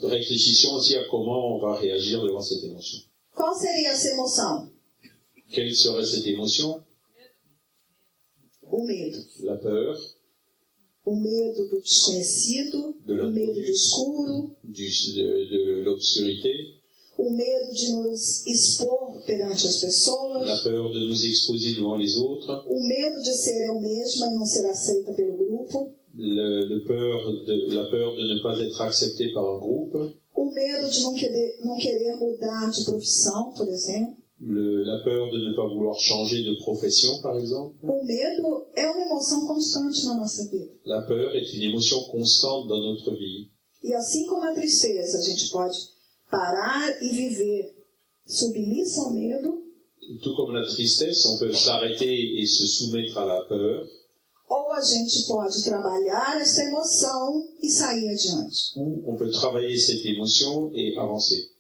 réfléchissions 0.03 0.75
aussi 0.75 0.97
à 0.97 1.05
comment 1.09 1.57
on 1.57 1.61
va 1.61 1.77
réagir 1.77 2.23
devant 2.23 2.41
cette 2.41 2.65
émotion. 2.65 3.01
Qual 3.35 3.55
seria 3.55 3.91
essa 3.93 4.11
emoção? 4.13 4.71
Quelle 5.51 5.75
serait 5.75 6.07
cette 6.07 6.27
émotion? 6.27 6.81
O 8.63 8.85
medo. 8.85 9.19
La 9.43 9.57
peur, 9.57 9.97
O 11.05 11.15
medo 11.15 11.69
do 11.69 11.81
desconhecido, 11.81 12.97
Do 13.07 13.13
o 13.15 13.31
medo 13.31 13.55
do 13.55 13.61
escuro, 13.61 14.57
du, 14.65 14.83
de, 14.83 15.47
de 15.51 15.83
l'obscurité, 15.85 16.76
o 17.19 17.31
medo 17.31 17.73
de 17.73 17.93
nos 17.93 18.47
expor 18.47 19.23
perante 19.25 19.67
as 19.67 20.07
la 20.45 20.57
peur 20.63 20.91
de 20.93 21.09
nous 21.09 21.25
exposer 21.25 21.75
devant 21.75 21.97
les 21.97 22.17
autres, 22.19 22.65
o 22.67 22.87
medo 22.87 23.23
de 23.23 23.33
ser 23.33 23.67
eu 23.67 23.81
mesma 23.81 24.27
e 24.27 24.35
não 24.35 24.45
ser 24.45 24.67
aceita 24.67 25.13
pelo 25.13 25.37
grupo, 25.37 25.95
le, 26.15 26.67
le 26.69 26.85
peur 26.85 27.45
de, 27.45 27.75
la 27.75 27.85
peur 27.91 28.15
de 28.15 28.35
ne 28.35 28.43
pas 28.43 28.59
être 28.61 28.81
accepté 28.83 29.33
par 29.33 29.45
un 29.45 29.59
groupe, 29.59 29.97
o 30.35 30.51
medo 30.53 30.91
de 30.91 31.01
não 31.03 31.15
querer, 31.15 31.59
não 31.65 31.77
querer 31.79 32.17
mudar 32.17 32.71
de 32.71 32.85
profissão, 32.85 33.53
por 33.53 33.67
exemplo. 33.69 34.17
le, 34.41 34.85
la 34.85 35.03
peur 35.03 35.31
de 35.31 35.39
ne 35.39 35.57
pas 35.57 35.67
vouloir 35.67 35.99
changer 35.99 36.43
de 36.43 36.59
profession, 36.59 37.21
par 37.23 37.39
exemple. 37.39 37.75
O 37.83 38.05
medo 38.05 38.67
é 38.75 38.91
uma 38.91 39.07
emoção 39.07 39.47
constante 39.47 40.05
na 40.05 40.15
nossa 40.15 40.45
vida. 40.51 40.71
La 40.85 41.03
peur 41.03 41.35
est 41.35 41.55
une 41.55 41.71
émotion 41.71 42.03
constante 42.11 42.69
dans 42.69 42.81
notre 42.81 43.15
vie. 43.15 43.51
E 43.83 43.95
assim 43.95 44.27
como 44.27 44.43
a 44.43 44.53
tristeza, 44.53 45.19
a 45.19 45.23
gente 45.23 45.51
pode 45.51 45.96
parar 46.31 47.03
e 47.03 47.09
viver 47.09 47.75
submissa 48.27 49.03
ao 49.03 49.12
medo, 49.12 49.62
Tout 50.23 50.37
comme 50.37 50.53
la 50.55 50.65
tristesse, 50.65 51.27
on 51.27 51.37
peut 51.39 51.53
s'arrêter 51.53 52.41
et 52.41 52.47
se 52.47 52.65
soumettre 52.67 53.19
à 53.19 53.25
la 53.25 53.45
peur, 53.45 53.85
ou 54.49 54.73
a 54.73 54.81
gente 54.81 55.27
pode 55.27 55.65
trabalhar 55.65 56.41
essa 56.41 56.62
emoção 56.62 57.49
e 57.61 57.69
sair 57.69 58.09
adiante. 58.11 58.73
ou 58.77 59.03
on 59.11 59.17
peut 59.17 59.31
travailler 59.33 59.77
cette 59.77 60.07
émotion 60.07 60.71
et 60.75 60.97
avancer. 60.97 61.51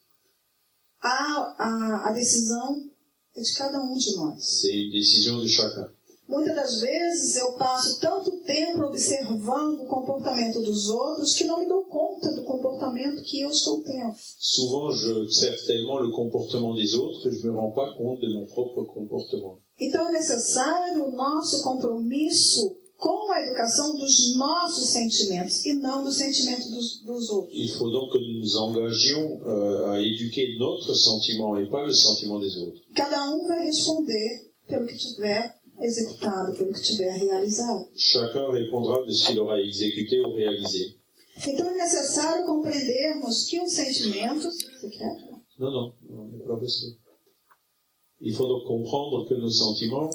A, 1.02 1.54
a, 1.58 2.08
a 2.08 2.12
decisão 2.12 2.88
é 3.34 3.40
de 3.42 3.52
cada 3.54 3.80
um 3.82 3.96
de 3.96 4.14
nós. 4.16 4.38
C'est 4.60 4.72
une 4.76 4.92
décision 4.92 5.40
de 5.40 5.48
chacun. 5.48 5.90
Muitas 6.28 6.56
das 6.56 6.80
vezes 6.80 7.36
eu 7.36 7.52
passo 7.52 8.00
tanto 8.00 8.32
tempo 8.42 8.82
observando 8.82 9.82
o 9.82 9.86
comportamento 9.86 10.60
dos 10.60 10.88
outros 10.88 11.34
que 11.34 11.44
não 11.44 11.60
me 11.60 11.66
dou 11.66 11.84
conta 11.84 12.34
do 12.34 12.42
comportamento 12.42 13.22
que 13.22 13.42
eu 13.42 13.50
estou 13.50 13.80
tendo. 13.82 14.12
Souvent, 14.38 14.90
j'observe 14.90 15.64
tellement 15.66 16.00
le 16.00 16.10
comportement 16.10 16.74
des 16.74 16.94
autres 16.94 17.22
que 17.22 17.30
je 17.30 17.46
me 17.46 17.56
rends 17.56 17.72
pas 17.72 17.94
compte 17.96 18.20
de 18.20 18.34
mon 18.34 18.46
propre 18.46 18.84
comportement. 18.86 19.58
Então 19.78 20.08
é 20.08 20.12
necessário 20.12 21.04
o 21.06 21.12
nosso 21.12 21.62
compromisso 21.62 22.76
com 22.96 23.30
a 23.30 23.42
educação 23.42 23.94
dos 23.96 24.36
nossos 24.36 24.88
sentimentos 24.88 25.64
e 25.64 25.74
não 25.74 26.02
do 26.02 26.10
sentimento 26.10 26.68
dos, 26.70 27.02
dos 27.04 27.30
outros. 27.30 27.54
Il 27.54 27.68
faut 27.68 27.90
donc 27.90 28.10
que 28.10 28.18
nous 28.18 28.40
nous 28.40 28.56
engagions 28.56 29.40
euh, 29.44 29.90
à 29.92 30.00
éduquer 30.00 30.56
notre 30.58 30.92
sentiment 30.94 31.56
et 31.58 31.68
pas 31.68 31.84
le 31.84 31.92
sentiment 31.92 32.40
des 32.40 32.56
autres. 32.56 32.80
Cada 32.94 33.30
um 33.30 33.46
vai 33.46 33.66
responder 33.66 34.50
pelo 34.66 34.86
que 34.86 34.96
tiver 34.96 35.54
executado, 35.80 36.56
pelo 36.56 36.72
que 36.72 36.82
tiver 36.82 37.12
realizado. 37.18 37.88
Chacun 37.96 38.50
répondra 38.50 39.04
de 39.04 39.12
ce 39.12 39.26
qu'il 39.26 39.38
aura 39.40 39.60
exécuté 39.60 40.20
ou 40.20 40.34
réalisé. 40.34 40.96
Então 41.46 41.66
é 41.68 41.74
necessário 41.74 42.46
compreendermos 42.46 43.44
que 43.48 43.60
os 43.60 43.72
sentimentos. 43.72 44.56
Você 44.72 44.88
quer? 44.90 45.16
Non, 45.58 45.70
non, 45.70 45.92
non, 46.08 46.28
n'est 46.28 46.46
pas 46.46 46.58
possible. 46.58 46.96
Il 48.20 48.34
faut 48.34 48.46
donc 48.48 48.64
comprendre 48.66 49.26
que 49.28 49.34
nos 49.34 49.58
sentiments, 49.58 50.10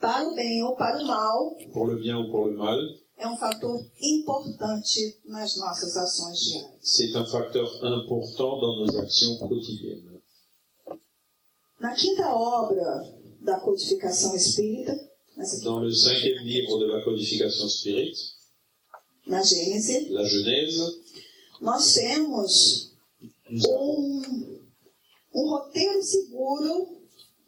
Para 0.00 0.28
o 0.28 0.34
bem 0.34 0.62
ou 0.64 0.74
para 0.74 0.98
o 1.02 1.06
mal, 1.06 1.56
pour 1.72 1.86
le 1.86 1.96
bien 1.96 2.18
ou 2.18 2.30
pour 2.30 2.46
le 2.46 2.56
mal, 2.56 2.76
é 3.16 3.26
um 3.28 3.36
fator 3.36 3.80
importante 4.02 5.20
nas 5.24 5.56
nossas 5.56 5.96
ações 5.96 6.38
diárias. 6.40 6.78
c'est 6.82 7.14
un 7.14 7.24
facteur 7.24 7.68
important 7.84 8.58
dans 8.60 8.76
nos 8.84 8.96
actions 8.98 9.38
quotidiennes. 9.38 10.11
Na 11.82 11.92
quinta 11.94 12.32
obra 12.32 13.12
da 13.40 13.58
codificação 13.58 14.34
espírita, 14.36 14.96
Dans 15.64 15.80
le 15.80 15.92
cinquième 15.92 16.44
livre 16.44 16.78
de 16.78 16.86
la 16.86 17.02
codification 17.02 17.68
spirit, 17.68 18.16
na 19.26 19.42
Gênese, 19.42 20.08
la 20.10 20.22
Genèse, 20.24 21.00
nós 21.60 21.92
temos 21.94 22.92
um, 23.50 24.60
um 25.34 25.48
roteiro 25.50 26.02
seguro 26.02 26.86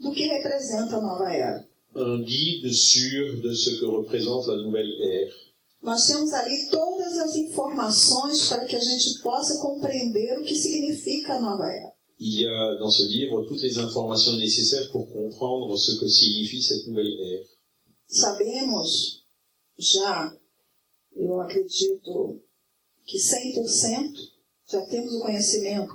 do 0.01 0.11
que 0.13 0.27
representa 0.27 0.97
a 0.97 1.01
nova 1.01 1.33
era. 1.33 1.69
un 1.95 2.23
guide 2.25 2.75
sûr 2.75 3.41
de 3.41 3.55
ce 3.55 3.79
que 3.79 3.87
représente 3.87 4.49
la 4.49 4.57
nouvelle 4.57 4.93
ère. 5.01 5.33
Nós 5.81 6.07
temos 6.09 6.33
ali 6.33 6.69
todas 6.71 7.19
as 7.19 7.37
informações 7.37 8.49
para 8.49 8.65
que 8.65 8.75
a 8.75 8.81
gente 8.81 9.23
possa 9.23 9.59
compreender 9.61 10.41
o 10.41 10.45
que 10.45 10.57
significa 10.57 11.35
a 11.35 11.41
nova 11.41 11.71
era. 11.71 11.94
Il 12.21 12.41
y 12.41 12.47
a 12.47 12.77
dans 12.79 12.91
ce 12.91 13.03
livre 13.09 13.45
toutes 13.49 13.61
les 13.63 13.77
informations 13.79 14.37
nécessaires 14.37 14.89
pour 14.93 15.11
comprendre 15.13 15.77
ce 15.77 15.99
que 15.99 16.09
signifie 16.09 16.63
cette 16.63 16.87
nouvelle 16.87 17.13
ère. 17.21 17.45
Sabemos 18.09 19.25
já, 19.79 20.33
eu 21.17 21.41
acredito 21.41 22.41
que 23.07 23.19
100% 23.19 24.13
já 24.71 24.81
temos 24.87 25.15
o 25.15 25.21
conhecimento 25.21 25.93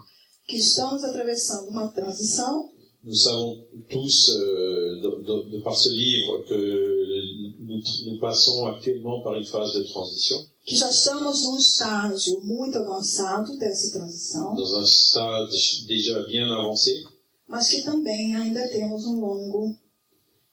que 0.47 0.57
estamos 0.57 1.03
atravessando 1.03 1.69
uma 1.69 1.87
transição 1.89 2.69
Nous 3.01 3.15
savons 3.15 3.65
tous, 3.89 4.29
euh, 4.29 4.99
de, 5.01 5.23
de- 5.23 5.51
de 5.57 5.63
par 5.63 5.73
ce 5.77 5.87
livre, 5.89 6.43
que 6.49 6.98
nous, 7.69 7.81
nous 8.05 8.19
passons 8.19 8.65
actuellement 8.65 9.21
par 9.21 9.35
une 9.35 9.45
phase 9.45 9.73
de 9.73 9.83
transition, 9.83 10.43
que 10.65 10.75
já 10.75 10.89
estamos 10.89 11.43
num 11.43 11.57
estágio 11.57 12.41
muito 12.41 12.77
avançado 12.79 13.57
dessa 13.57 13.91
transição, 13.91 14.55
dans 14.55 14.73
un 14.73 14.85
stade 14.85 15.85
déjà 15.87 16.23
bien 16.23 16.51
avancé, 16.51 17.03
mas 17.47 17.69
que 17.69 17.83
também 17.83 18.35
ainda 18.35 18.67
temos 18.69 19.05
um 19.05 19.19
longo, 19.19 19.75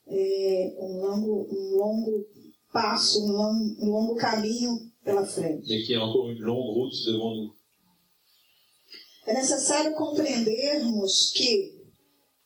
é, 0.07 0.77
um 0.79 1.01
longo, 1.01 1.49
um 1.51 1.77
longo 1.77 2.27
passo, 2.73 3.25
um 3.25 3.33
longo, 3.33 3.85
um 3.85 3.91
longo 3.91 4.15
caminho 4.17 4.93
pela 5.03 5.25
frente. 5.25 5.67
mais 5.67 5.87
qu'il 5.87 5.97
y 5.97 5.99
a 5.99 6.05
encore 6.05 6.31
une 6.31 6.41
longue 6.41 6.79
route 6.79 7.05
devant 7.07 7.35
nous. 7.35 7.57
É 9.27 9.35
necessário 9.35 9.93
compreendermos 9.97 11.33
que 11.33 11.75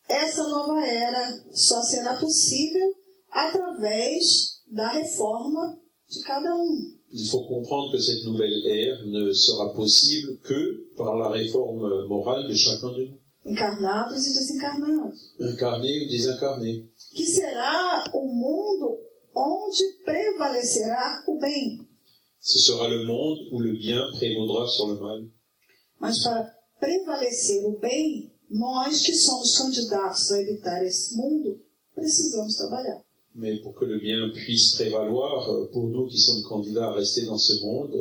essa 0.09 0.49
nova 0.49 0.81
era 0.87 1.45
só 1.53 1.83
será 1.83 2.17
possível 2.17 2.95
através 3.31 4.60
da 4.71 4.89
reforma 4.93 5.79
de 6.09 6.23
cada 6.23 6.55
um. 6.55 6.97
Il 7.13 7.27
faut 7.27 7.45
comprendre 7.47 7.91
que 7.91 7.99
cette 7.99 8.25
nouvelle 8.25 8.65
ère 8.67 9.05
ne 9.07 9.33
sera 9.33 9.73
possible 9.75 10.39
que 10.45 10.87
par 10.97 11.17
la 11.17 11.29
réforme 11.29 12.07
morale 12.07 12.47
de 12.49 12.55
chacun 12.55 12.93
de 12.93 13.07
nous, 13.07 13.19
encarnados 13.45 14.27
e 14.27 14.35
desencarnados. 14.35 15.35
incarné 15.41 16.05
ou 16.05 16.09
désincarné. 16.09 16.89
Que 17.15 17.27
será 17.27 18.05
o 18.15 18.27
mundo 18.27 18.99
onde 19.35 19.85
prevalecerá 20.05 21.25
o 21.27 21.39
bem? 21.39 21.87
Ce 22.39 22.59
sera 22.61 22.89
le 22.89 23.05
monde 23.05 23.49
où 23.53 23.61
le 23.61 23.73
bien 23.77 24.01
prévaudra 24.17 24.67
sur 24.69 24.89
le 24.89 25.01
mal. 25.01 25.29
Mas 25.99 26.23
para 26.23 26.55
prevalecer 26.79 27.65
o 27.67 27.79
bem, 27.79 28.33
nós 28.49 29.03
que 29.03 29.15
somos 29.15 29.59
candidatos 29.59 30.31
a 30.31 30.39
habitar 30.39 30.83
esse 30.85 31.15
mundo, 31.17 31.61
precisamos 31.95 32.57
trabalhar. 32.57 33.03
Mais 33.35 33.57
pour 33.61 33.75
que 33.75 33.85
le 33.85 33.99
bien 33.99 34.29
puisse 34.35 34.75
prévaloir, 34.75 35.49
euh, 35.51 35.71
pour 35.73 35.87
nous 35.87 36.07
qui 36.09 36.19
sommes 36.19 36.43
candidats 36.43 36.89
à 36.89 36.95
rester 36.95 37.27
dans 37.27 37.39
ce 37.39 37.65
monde, 37.65 37.95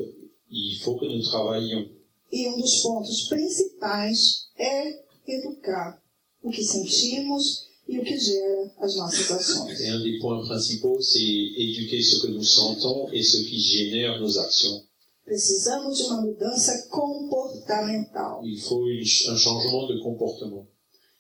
il 0.49 0.77
faut 0.81 0.95
que 0.95 1.05
nous 1.05 1.21
travaillions. 1.21 1.87
E 2.31 2.47
um 2.47 2.57
dos 2.57 2.81
pontos 2.81 3.27
principais 3.27 4.49
é 4.57 5.01
educar 5.27 5.99
o 6.43 6.51
que 6.51 6.63
sentimos 6.63 7.67
e 7.87 7.97
o 7.97 8.03
que 8.03 8.17
gera 8.19 8.71
as 8.79 8.95
nossas 8.95 9.31
ações. 9.31 9.79
Et 9.79 9.89
un 9.89 9.99
des 9.99 10.19
points 10.19 10.45
principaux, 10.45 11.01
c'est 11.01 11.19
éduquer 11.19 12.01
ce 12.03 12.21
que 12.21 12.27
nous 12.27 12.43
sentons 12.43 13.09
et 13.11 13.23
ce 13.23 13.37
qui 13.37 13.59
génère 13.59 14.19
nos 14.21 14.37
actions. 14.37 14.83
Precisamos 15.25 15.97
de 15.97 16.03
uma 16.03 16.21
mudança 16.21 16.87
comportamental. 16.89 18.41
Il 18.43 18.59
faut 18.61 18.83
un 18.83 19.35
changement 19.35 19.87
de 19.87 19.99
comportement. 20.01 20.67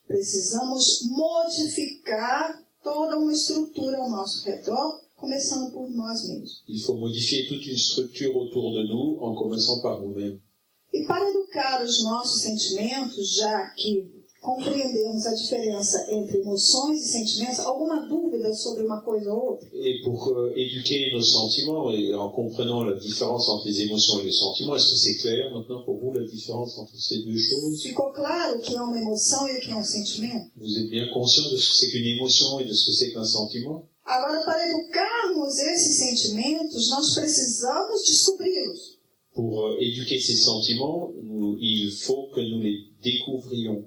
Precisamos 0.07 1.03
modificar 1.09 2.55
toda 2.83 3.17
uma 3.17 3.33
estrutura 3.33 3.97
ao 3.97 4.09
nosso 4.09 4.45
redor, 4.45 5.01
começando 5.15 5.71
por 5.71 5.89
nós 5.89 6.27
mesmos. 6.27 6.63
Il 6.67 6.79
faut 6.81 6.99
modifier 6.99 7.47
toute 7.47 7.69
une 7.69 7.77
structure 7.77 8.35
autour 8.35 8.73
de 8.73 8.87
nous 8.87 9.17
en 9.21 9.35
commençant 9.35 9.81
par 9.81 9.99
nous-mêmes. 9.99 10.39
E 10.93 11.05
para 11.05 11.29
educar 11.29 11.83
os 11.83 12.03
nossos 12.03 12.41
sentimentos, 12.41 13.35
já 13.35 13.69
que 13.71 14.18
compreendemos 14.41 15.25
a 15.25 15.33
diferença 15.33 16.07
entre 16.11 16.37
emoções 16.39 17.01
e 17.01 17.07
sentimentos, 17.09 17.59
alguma 17.59 18.07
dúvida 18.07 18.53
sobre 18.53 18.83
uma 18.85 19.01
coisa 19.01 19.33
ou 19.33 19.51
outra? 19.51 19.67
Et 19.73 20.01
pour 20.03 20.29
euh, 20.29 20.53
éduquer 20.55 21.11
nos 21.13 21.21
sentiments 21.23 21.91
et 21.91 22.13
en 22.13 22.29
comprenant 22.29 22.83
la 22.83 22.95
différence 22.97 23.49
entre 23.49 23.67
les 23.67 23.81
émotions 23.81 24.19
et 24.21 24.23
les 24.25 24.31
sentiments, 24.31 24.75
est-ce 24.75 24.89
que 24.91 24.95
c'est 24.97 25.15
clair 25.17 25.51
maintenant 25.53 25.83
pour 25.83 25.97
vous 25.99 26.13
la 26.13 26.25
différence 26.25 26.77
entre 26.77 26.95
ces 26.97 27.19
deux 27.23 27.37
choses? 27.37 27.81
Ficou 27.81 28.11
claro 28.13 28.57
o 28.57 28.61
que 28.61 28.75
é 28.75 28.81
uma 28.81 28.97
emoção 28.97 29.47
e 29.47 29.57
o 29.57 29.59
que 29.61 29.71
é 29.71 29.75
um 29.75 29.83
sentimento? 29.83 30.49
Vous 30.57 30.77
êtes 30.77 30.89
bien 30.89 31.07
conscient 31.13 31.49
de 31.51 31.57
ce 31.57 31.69
que 31.71 31.75
c'est 31.77 31.89
qu'une 31.91 32.07
émotion 32.17 32.59
et 32.59 32.65
de 32.65 32.73
ce 32.73 32.85
que 32.85 32.91
c'est 32.93 33.11
qu'un 33.11 33.25
sentiment? 33.25 33.83
Agora, 34.05 34.43
para 34.43 34.65
educarmos 34.67 35.59
esses 35.59 35.97
sentimentos, 35.99 36.89
nós 36.89 37.13
precisamos 37.13 38.01
descobri-los. 38.07 38.97
Pour 39.35 39.67
euh, 39.67 39.77
éduquer 39.79 40.19
ces 40.19 40.35
sentiments, 40.37 41.11
nous- 41.21 41.57
il 41.61 41.91
faut 41.91 42.27
que 42.33 42.41
nous 42.41 42.59
les 42.61 42.79
découvrions. 43.03 43.83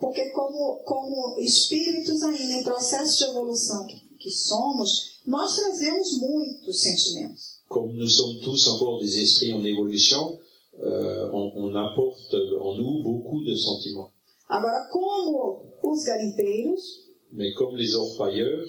Porque, 0.00 0.30
como, 0.30 0.82
como 0.84 1.38
espíritos 1.38 2.22
ainda 2.22 2.54
em 2.54 2.62
processo 2.62 3.18
de 3.18 3.30
evolução 3.30 3.86
que, 4.18 4.30
somos, 4.30 5.20
nós 5.26 5.54
trazemos 5.56 6.18
muitos 6.18 6.80
sentimentos. 6.80 7.60
Comme 7.68 7.92
nous 7.96 8.08
sommes 8.08 8.40
tous 8.40 8.66
encore 8.68 8.98
des 9.00 9.14
esprits 9.16 9.52
en 9.52 9.64
évolution, 9.64 10.38
euh, 10.78 11.30
on, 11.32 11.52
on 11.54 11.76
apporte 11.76 12.34
en 12.34 12.74
nous 12.76 13.02
beaucoup 13.02 13.44
de 13.44 13.54
sentiments. 13.54 14.10
Agora, 14.48 14.88
como 14.90 15.62
os 15.82 16.02
garimpeiros, 16.04 17.10
Mais 17.32 17.52
comme 17.54 17.76
les 17.76 17.94
orpailleurs, 17.94 18.66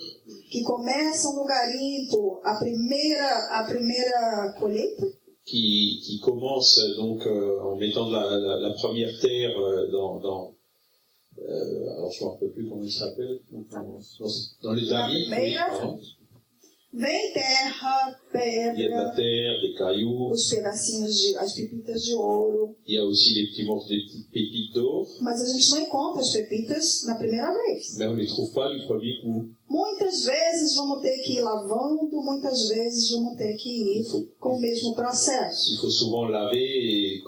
que 0.51 0.61
começam 0.61 1.35
no 1.35 1.45
garimpo 1.45 2.39
a 2.43 2.59
primeira, 2.59 3.59
a 3.59 3.63
primeira 3.63 4.53
colheita, 4.59 5.07
qui, 5.43 5.99
qui 6.05 6.19
commencent 6.19 6.79
donc 6.95 7.25
euh, 7.25 7.59
en 7.63 7.75
mettant 7.77 8.07
de 8.07 8.13
la, 8.13 8.37
la, 8.37 8.59
la 8.59 8.73
première 8.75 9.19
terre 9.19 9.57
euh, 9.59 9.89
dans, 9.91 10.19
dans 10.19 10.50
euh, 11.39 11.93
alors 11.97 12.11
je 12.11 12.23
ne 12.23 12.25
me 12.25 12.31
rappelle 12.33 12.51
plus 12.51 12.69
comment 12.69 12.83
il 12.83 12.91
s'appelle, 12.91 13.39
dans, 14.61 14.73
les 14.73 14.85
vem 16.93 17.11
terra, 17.33 18.11
il 18.35 18.81
y 18.81 18.85
a 18.85 18.89
de 18.89 18.89
la 18.89 19.09
terre, 19.15 19.61
des 19.61 19.73
cailloux, 19.77 20.31
os 20.31 20.49
pedacinhos 20.49 21.07
de, 21.07 21.37
as 21.37 21.53
pepitas 21.53 22.05
de 22.05 22.13
ouro, 22.15 22.75
il 22.85 22.95
y 22.95 22.97
a 22.97 23.05
aussi 23.05 23.33
des 23.33 23.47
petits 23.47 23.63
morceaux, 23.63 23.87
des 23.89 24.01
petites 24.01 24.29
pépites 24.29 24.73
d'or, 24.73 25.07
mas 25.21 25.41
a 25.41 25.53
gente 25.53 25.71
não 25.71 25.83
encontra 25.83 26.21
as 26.21 26.31
pepitas 26.31 27.05
na 27.05 27.15
primeira 27.15 27.49
vez. 27.53 27.97
mais 27.97 28.07
on 28.07 28.13
ne 28.13 28.21
les 28.21 28.27
trouve 28.27 28.51
pas 28.53 28.69
du 28.73 28.85
premier 28.85 29.21
coup. 29.21 29.49
Muitas 29.69 30.25
vezes 30.25 30.75
vamos 30.75 31.01
ter 31.01 31.17
que 31.23 31.31
ir 31.31 31.41
lavando, 31.41 32.09
muitas 32.11 32.67
vezes 32.67 33.11
vamos 33.11 33.37
ter 33.37 33.55
que 33.55 33.69
ir 33.69 34.05
com 34.37 34.57
o 34.57 34.59
mesmo 34.59 34.93
processo, 34.93 35.71
Il 35.71 35.77
faut 35.79 35.89
souvent 35.89 36.27
laver 36.27 36.57
et 36.57 37.23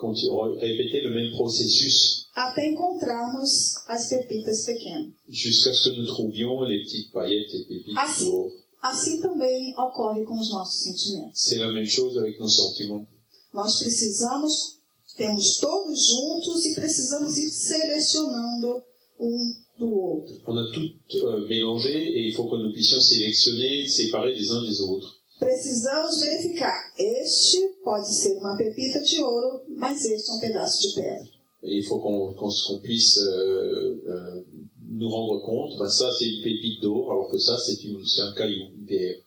répéter 0.60 1.00
le 1.00 1.12
même 1.12 1.32
processus 1.32 2.23
até 2.36 2.72
encontrarmos 2.72 3.76
as 3.88 4.08
pepitas 4.10 4.66
pequenas. 4.66 5.12
jusqu'à 5.30 5.74
ce 5.74 5.90
que 5.90 5.96
nous 5.96 6.08
trouvions 6.08 6.62
les 6.64 6.84
petites 6.84 7.12
paillettes 7.12 7.54
et 7.54 7.66
pépites 7.66 8.26
d'or. 8.26 8.52
Assim 8.82 9.22
também 9.22 9.74
ocorre 9.78 10.26
com 10.26 10.38
os 10.38 10.50
nossos 10.50 10.84
sentimentos. 10.84 11.32
C'est 11.36 11.58
la 11.58 11.72
même 11.72 11.86
chose 11.86 12.18
avec 12.18 12.38
nos 12.40 12.50
sentiments. 12.50 13.08
Nós 13.54 13.80
precisamos, 13.80 14.80
temos 15.16 15.58
todos 15.58 16.08
juntos 16.08 16.66
e 16.66 16.76
precisamos 16.76 17.38
ir 17.38 17.50
selecionando 17.50 18.84
um 19.20 19.56
do 19.80 19.88
outro. 19.90 20.42
On 20.48 20.58
a 20.58 20.72
tout 20.72 20.92
euh, 21.16 21.48
mélangé 21.48 21.94
et 21.94 22.28
il 22.28 22.34
faut 22.34 22.50
que 22.50 22.58
nous 22.58 22.74
puissions 22.74 23.00
sélectionner, 23.00 23.88
séparer 23.88 24.36
les 24.36 24.52
uns 24.52 24.64
des 24.68 24.82
autres. 24.82 25.22
Precisamos 25.40 26.20
verificar. 26.20 26.94
Este 26.98 27.60
pode 27.84 28.14
ser 28.14 28.38
uma 28.38 28.56
pepita 28.58 29.00
de 29.02 29.22
ouro, 29.22 29.62
mas 29.78 30.04
este 30.04 30.30
é 30.30 30.34
um 30.34 30.40
pedaço 30.40 30.82
de 30.90 30.96
pedra. 30.96 31.33
Et 31.64 31.78
il 31.78 31.84
faut 31.86 32.00
qu'on 32.00 32.80
puisse 32.80 33.18
euh, 33.20 34.04
euh, 34.08 34.42
nous 34.90 35.10
rendre 35.10 35.42
compte, 35.44 35.78
ben 35.80 35.90
ça 35.90 36.12
c'est 36.18 36.30
une 36.30 36.44
pépite 36.44 36.82
d'or, 36.82 37.12
alors 37.12 37.32
que 37.32 37.38
ça 37.38 37.58
c'est 37.58 38.22
un 38.22 38.34
caillou, 38.34 38.68
une 38.76 38.86
pierre. 38.86 39.18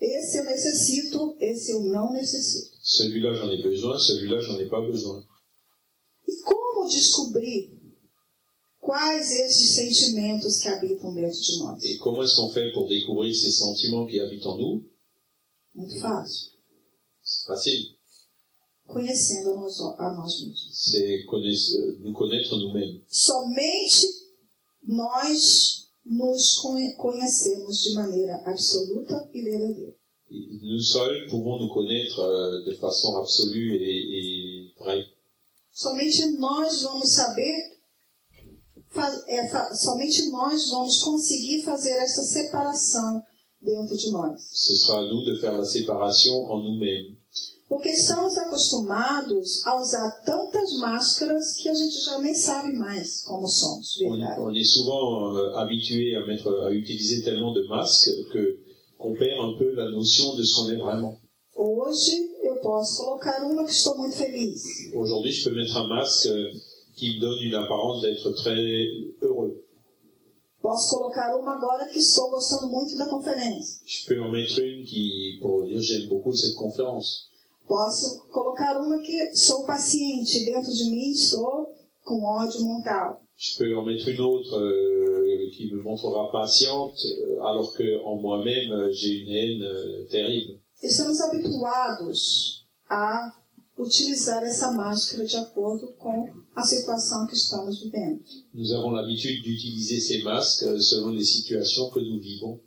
Esse 0.00 0.36
eu 0.36 0.44
necessito, 0.44 1.36
esse 1.40 1.72
eu 1.72 1.80
não 1.90 2.12
necessito. 2.12 2.70
Celui-là 2.82 3.34
j'en 3.34 3.50
ai 3.50 3.60
besoin, 3.62 3.98
celui-là 3.98 4.40
j'en 4.40 4.58
ai 4.58 4.66
pas 4.66 4.80
besoin. 4.80 5.24
E 6.26 6.32
como 6.44 6.88
descobrir 6.88 7.70
quais 8.80 9.30
esses 9.40 9.74
sentimentos 9.74 10.62
que 10.62 10.68
habitam 10.68 11.12
dentro 11.14 11.40
de 11.40 11.58
nós? 11.58 11.84
Et 11.84 11.98
comment 11.98 12.22
est-ce 12.22 12.36
qu'on 12.36 12.50
fait 12.50 12.72
pour 12.72 12.88
découvrir 12.88 13.34
ces 13.34 13.50
sentiments 13.50 14.06
qui 14.06 14.20
habitent 14.20 14.46
en 14.46 14.56
nous? 14.56 14.84
Muito 15.74 16.00
fácil. 16.00 16.52
C'est 17.22 17.46
facile, 17.46 17.97
Conhecendo 18.88 19.50
a 19.50 20.12
nós, 20.14 20.40
mesmos. 20.40 20.94
euh, 21.76 21.98
nous 22.00 22.12
connaître 22.14 22.56
nous-mêmes. 22.56 23.02
Somente 23.06 24.06
nós 24.86 25.88
nos 26.06 26.56
conhe- 26.62 26.94
conhecemos 26.96 27.82
de 27.82 27.94
maneira 27.94 28.42
absoluta 28.46 29.28
e 29.34 29.42
verdadeira. 29.42 29.94
Nous 30.30 30.80
seuls 30.80 31.28
pouvons 31.28 31.58
nous 31.58 31.68
connaître 31.68 32.18
euh, 32.20 32.64
de 32.64 32.74
façon 32.76 33.16
absolue 33.18 33.76
et, 33.76 34.68
et 34.68 34.74
vraie. 34.78 35.04
Somente 35.70 36.26
nós 36.38 36.82
vamos 36.82 37.10
saber, 37.12 37.54
fa- 38.90 39.24
é, 39.28 39.48
fa- 39.48 39.74
somente 39.74 40.30
nós 40.30 40.70
vamos 40.70 41.02
conseguir 41.02 41.62
fazer 41.62 41.92
essa 41.92 42.22
separação 42.22 43.22
dentro 43.60 43.96
de 43.96 44.10
nós. 44.10 44.40
Ce 44.50 44.76
sera 44.78 45.00
à 45.00 45.08
nous 45.08 45.24
de 45.26 45.38
faire 45.40 45.52
la 45.58 45.64
séparation 45.66 46.46
en 46.50 46.62
nous-mêmes. 46.62 47.17
Porque 47.68 47.90
estamos 47.90 48.38
acostumados 48.38 49.66
a 49.66 49.76
usar 49.78 50.22
tantas 50.24 50.72
máscaras 50.78 51.54
que 51.56 51.68
a 51.68 51.74
gente 51.74 52.00
já 52.00 52.18
nem 52.18 52.34
sabe 52.34 52.72
mais 52.72 53.22
como 53.22 53.46
somos, 53.46 54.00
On, 54.00 54.16
verdade? 54.16 54.40
on 54.40 54.54
est 54.56 54.64
souvent 54.64 55.36
euh, 55.36 55.54
habitué 55.56 56.16
à, 56.16 56.24
mettre, 56.26 56.48
à 56.64 56.70
utiliser 56.72 57.22
tellement 57.22 57.52
de 57.52 57.62
masques 57.68 58.10
que 58.32 58.58
qu'on 58.96 59.14
perd 59.14 59.38
un 59.38 59.56
peu 59.56 59.72
la 59.74 59.90
notion 59.90 60.34
de 60.34 60.42
ce 60.42 60.56
qu'on 60.56 60.70
est 60.70 60.76
vraiment. 60.76 61.20
Hoje 61.54 62.12
eu 62.42 62.60
posso 62.62 63.04
colocar 63.04 63.44
uma 63.44 63.64
que 63.64 63.70
estou 63.70 63.96
muito 63.98 64.16
feliz. 64.16 64.62
Aujourd'hui, 64.94 65.32
je 65.32 65.48
peux 65.48 65.54
mettre 65.54 65.76
un 65.76 65.88
masque 65.88 66.26
euh, 66.26 66.50
qui 66.96 67.16
me 67.16 67.20
donne 67.20 67.38
une 67.42 67.54
apparence 67.54 68.00
d'être 68.02 68.30
très 68.32 68.56
heureux. 69.22 69.62
Posso 70.62 70.96
colocar 70.98 71.36
uma 71.38 71.54
agora 71.54 71.86
que 71.86 71.98
estou 71.98 72.30
gostando 72.30 72.68
muito 72.68 72.96
da 72.96 73.06
conferência. 73.06 73.80
Je 73.84 74.06
peux 74.06 74.20
en 74.22 74.30
mettre 74.30 74.58
une 74.58 74.84
qui, 74.84 75.38
pour 75.40 75.64
dire 75.64 75.80
j'aime 75.80 76.08
beaucoup 76.08 76.32
cette 76.32 76.54
conférence. 76.56 77.27
Posso 77.68 78.26
colocar 78.28 78.80
uma 78.80 78.98
que 79.02 79.36
sou 79.36 79.66
paciente, 79.66 80.46
dentro 80.46 80.72
de 80.72 80.84
mim 80.90 81.10
estou 81.10 81.66
com 82.02 82.24
ódio 82.24 82.64
mental. 82.64 83.20
Je 83.36 83.58
peux 83.58 83.76
en 83.76 83.84
mettre 83.84 84.08
une 84.08 84.20
autre 84.20 84.56
euh, 84.56 85.50
qui 85.54 85.70
me 85.72 85.82
montrera 85.82 86.30
patiente, 86.32 86.98
euh, 87.04 87.42
alors 87.42 87.74
que 87.74 88.02
en 88.04 88.16
moi-même 88.16 88.72
euh, 88.72 88.90
j'ai 88.90 89.18
une 89.18 89.28
haine 89.28 89.62
euh, 89.62 90.06
terrible. 90.10 90.58
Estamos 90.82 91.20
habituados 91.20 92.66
a 92.88 93.32
utilizar 93.76 94.42
essa 94.44 94.72
máscara 94.72 95.24
de 95.24 95.36
acordo 95.36 95.88
com 95.98 96.28
a 96.56 96.62
situação 96.62 97.26
que 97.26 97.34
estamos 97.34 97.82
vivendo. 97.82 98.22
Nous 98.54 98.72
avons 98.72 98.90
l'habitude 98.90 99.42
d'utiliser 99.42 100.00
ces 100.00 100.22
masques 100.22 100.64
selon 100.82 101.10
les 101.10 101.24
situations 101.24 101.90
que 101.90 102.00
nous 102.00 102.20
vivons. 102.20 102.60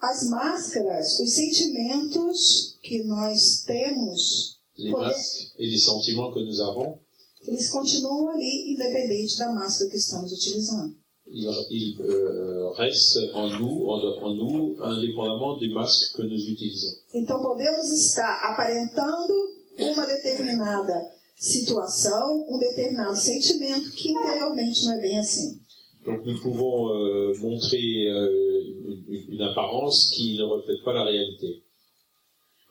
As 0.00 0.28
máscaras, 0.30 1.20
os 1.20 1.30
sentimentos 1.32 2.78
que 2.82 3.04
nós 3.04 3.62
temos, 3.66 4.58
Les 4.78 4.90
Pour 4.90 5.00
masques 5.00 5.52
et 5.58 5.66
les 5.66 5.78
sentiments 5.78 6.32
que 6.32 6.40
nous 6.40 6.60
avons, 6.60 6.98
eles 7.46 7.68
continuam 7.68 8.28
ali, 8.28 8.72
independente 8.72 9.36
da 9.36 9.52
máscara 9.52 9.90
que 9.90 9.96
estamos 9.96 10.32
utilizando. 10.32 10.94
ils, 11.32 11.46
ils, 11.70 12.00
euh, 12.00 12.70
restent 12.70 13.18
en 13.34 13.48
nous, 13.58 13.86
en, 13.88 14.24
en 14.24 14.34
nous, 14.34 14.76
indépendamment 14.82 15.56
du 15.58 15.68
masque 15.70 16.16
que 16.16 16.22
nous 16.22 16.48
utilisons. 16.48 16.96
Então 17.14 17.40
podemos 17.40 17.90
estar 17.92 18.40
aparentando 18.42 19.34
uma 19.78 20.06
determinada 20.06 20.94
situação, 21.36 22.46
um 22.48 22.58
determinado 22.58 23.16
sentimento 23.16 23.90
que 23.92 24.10
interiormente 24.10 24.84
não 24.84 24.92
é 24.94 25.00
bem 25.00 25.18
assim. 25.18 25.60
Donc 26.04 26.24
nous 26.24 26.40
pouvons 26.40 26.90
euh, 26.90 27.38
montrer 27.40 28.08
euh, 28.08 28.49
une, 29.08 29.42
apparence 29.42 30.10
qui 30.14 30.36
ne 30.38 30.44
reflète 30.44 30.82
pas 30.84 30.92
la 30.92 31.04
réalité. 31.04 31.62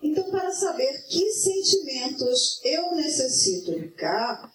Então, 0.01 0.30
para 0.32 0.51
saber 0.51 0.88
que 1.09 1.32
sentimentos 1.32 2.61
eu 2.63 2.95
necessito 2.95 3.72
educar, 3.72 4.49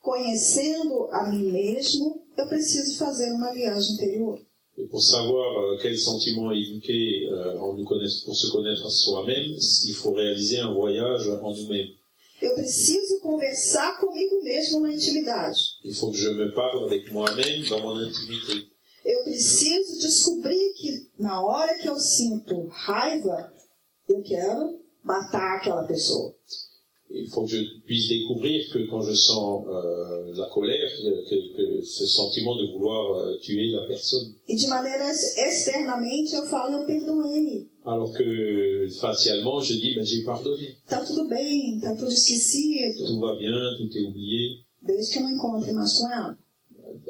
conhecendo 0.00 1.08
a 1.10 1.28
mim 1.30 1.50
mesmo, 1.50 2.22
eu 2.36 2.46
preciso 2.46 2.96
fazer 2.96 3.32
uma 3.32 3.52
viagem 3.52 3.94
interior. 3.94 4.38
Et 4.76 4.86
pour 4.86 5.02
savoir 5.02 5.58
euh, 5.58 5.78
quels 5.82 5.98
sentiments 5.98 6.52
éduquer 6.52 7.28
euh, 7.32 7.58
en 7.58 7.74
nous 7.74 7.84
connaître, 7.84 8.24
pour 8.24 8.36
se 8.36 8.46
connaître 8.52 8.88
soi-même, 8.88 9.56
il 9.86 9.94
faut 9.94 10.12
réaliser 10.12 10.60
un 10.60 10.72
voyage 10.72 11.28
en 11.42 11.52
nous-mêmes. 11.52 11.88
Eu 12.40 12.54
preciso 12.54 13.18
conversar 13.18 13.98
comigo 13.98 14.40
mesmo 14.44 14.78
na 14.78 14.92
intimidade. 14.92 15.56
Il 15.82 15.92
faut 15.92 16.12
que 16.12 16.16
je 16.16 16.28
me 16.28 16.54
parle 16.54 16.84
avec 16.84 17.10
moi-même 17.10 17.64
dans 17.68 17.80
mon 17.80 17.96
intimité. 17.96 18.67
Eu 19.08 19.24
preciso 19.24 20.00
descobrir 20.00 20.74
que 20.74 21.08
na 21.18 21.42
hora 21.42 21.78
que 21.78 21.88
eu 21.88 21.96
sinto 21.96 22.66
raiva, 22.68 23.50
eu 24.06 24.20
quero 24.22 24.80
matar 25.02 25.56
aquela 25.56 25.84
pessoa. 25.84 26.34
Il 27.10 27.26
faut 27.30 27.46
que 27.46 27.56
je 27.56 27.80
puisse 27.86 28.06
découvrir 28.06 28.70
que 28.70 28.86
quand 28.90 29.00
je 29.00 29.14
sens 29.14 29.64
euh, 29.66 30.34
la 30.36 30.46
colère, 30.50 30.90
que, 31.26 31.56
que 31.56 31.82
ce 31.82 32.06
sentiment 32.06 32.54
de 32.54 32.70
vouloir 32.70 33.16
euh, 33.16 33.38
tuer 33.38 33.70
la 33.70 33.86
personne. 33.86 34.34
E 34.46 34.54
de 34.54 34.66
maneira 34.66 35.10
externamente 35.10 36.34
eu 36.34 36.44
falo, 36.44 36.82
eu 36.82 36.84
perdoei. 36.84 37.66
Alors 37.86 38.12
que 38.12 38.88
facialement, 39.00 39.58
je 39.62 39.78
dis, 39.80 39.94
ben, 39.94 40.04
j'ai 40.04 40.22
pardonné. 40.22 40.76
Tá 40.86 41.02
tudo 41.02 41.26
bem, 41.26 41.80
tá 41.80 41.96
tudo 41.96 42.12
esquecido. 42.12 43.06
Tout 43.06 43.20
va 43.20 43.36
bien, 43.36 43.56
tout 43.78 43.88
est 43.90 44.06
oublié. 44.06 44.58
Desde 44.82 45.10
que 45.10 45.18
eu 45.18 45.22
não 45.22 45.34
encontre 45.34 45.72
mais 45.72 45.98
com 45.98 46.12
ela. 46.12 46.36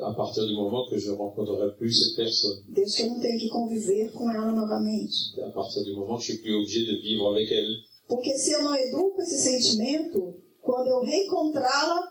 À 0.02 0.12
partir 0.14 0.46
du 0.46 0.54
moment 0.54 0.86
que 0.88 0.98
je 0.98 1.10
ne 1.10 1.16
rencontrerai 1.16 1.74
plus 1.76 1.92
cette 1.92 2.16
personne. 2.16 2.62
Desde 2.68 2.96
que 2.96 3.02
eu 3.02 3.10
não 3.10 3.20
tenho 3.20 3.38
que 3.38 3.48
conviver 3.48 4.10
com 4.12 4.30
ela 4.30 4.52
novamente. 4.52 5.40
À 5.40 5.50
partir 5.50 5.82
du 5.84 5.94
moment 5.94 6.16
que 6.16 6.24
je 6.24 6.32
suis 6.32 6.42
plus 6.42 6.54
obligé 6.54 6.84
de 6.84 7.00
vivre 7.02 7.28
avec 7.28 7.50
elle. 7.50 7.76
Porque 8.08 8.36
se 8.38 8.52
eu 8.52 8.62
não 8.62 8.74
educo 8.74 9.20
esse 9.20 9.38
sentimento, 9.38 10.34
quando 10.62 10.88
eu 10.88 11.00
reencontrá-la, 11.00 12.08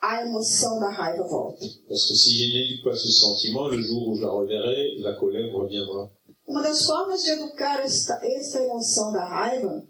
a 0.00 0.22
emoção 0.22 0.78
da 0.78 0.90
raiva 0.90 1.26
volta. 1.26 1.66
Parce 1.88 2.06
que 2.06 2.14
si 2.14 2.36
je 2.36 2.52
n'éduque 2.52 2.84
pas 2.84 2.94
ce 2.94 3.10
sentiment, 3.10 3.68
le 3.68 3.80
jour 3.80 4.08
où 4.08 4.14
je 4.16 4.22
la 4.22 4.30
reverrai, 4.30 4.98
la 4.98 5.14
colère 5.14 5.52
reviendra. 5.52 6.10
Uma 6.46 6.62
das 6.62 6.86
formas 6.86 7.22
de 7.22 7.30
educar 7.30 7.84
esta, 7.84 8.18
esta 8.22 8.62
emoção 8.62 9.12
da 9.12 9.24
raiva, 9.24 9.84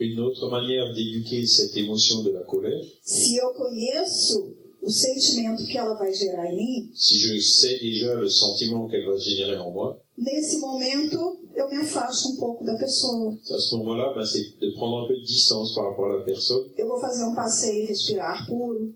Une 0.00 0.18
autre 0.20 0.50
manière 0.50 0.92
d'éduquer 0.92 1.46
cette 1.46 1.76
émotion 1.76 2.22
de 2.24 2.30
la 2.30 2.42
colère, 2.42 2.82
se 3.02 3.36
eu 3.36 3.54
conheço 3.54 4.56
o 4.84 4.90
sentimento 4.90 5.64
que 5.66 5.78
ela 5.78 5.94
vai 5.94 6.12
gerar 6.12 6.46
em 6.52 6.56
mim, 6.56 6.90
si 6.94 7.18
je 7.18 7.40
sais 7.40 7.78
déjà 7.80 8.14
le 8.14 8.28
sentiment 8.28 8.86
qu'elle 8.88 9.06
va 9.06 9.16
générer 9.16 9.56
en 9.56 9.70
moi, 9.70 9.98
nesse 10.16 10.58
momento 10.60 11.38
eu 11.56 11.66
me 11.70 11.80
afasto 11.82 12.28
um 12.28 12.36
pouco 12.36 12.64
da 12.64 12.76
pessoa. 12.76 13.32
à 13.50 13.58
ce 13.58 13.74
moment-là, 13.76 14.12
ben, 14.14 14.24
c'est 14.24 14.58
de 14.60 14.70
prendre 14.74 15.04
un 15.04 15.08
peu 15.08 15.16
de 15.16 15.24
distance 15.24 15.74
par 15.74 15.88
rapport 15.90 16.06
à 16.12 16.18
la 16.18 16.24
personne, 16.24 16.64
Eu 16.78 16.86
vou 16.86 17.00
fazer 17.00 17.24
um 17.24 17.34
passeio 17.34 17.84
e 17.84 17.86
respirar 17.86 18.46
puro. 18.46 18.92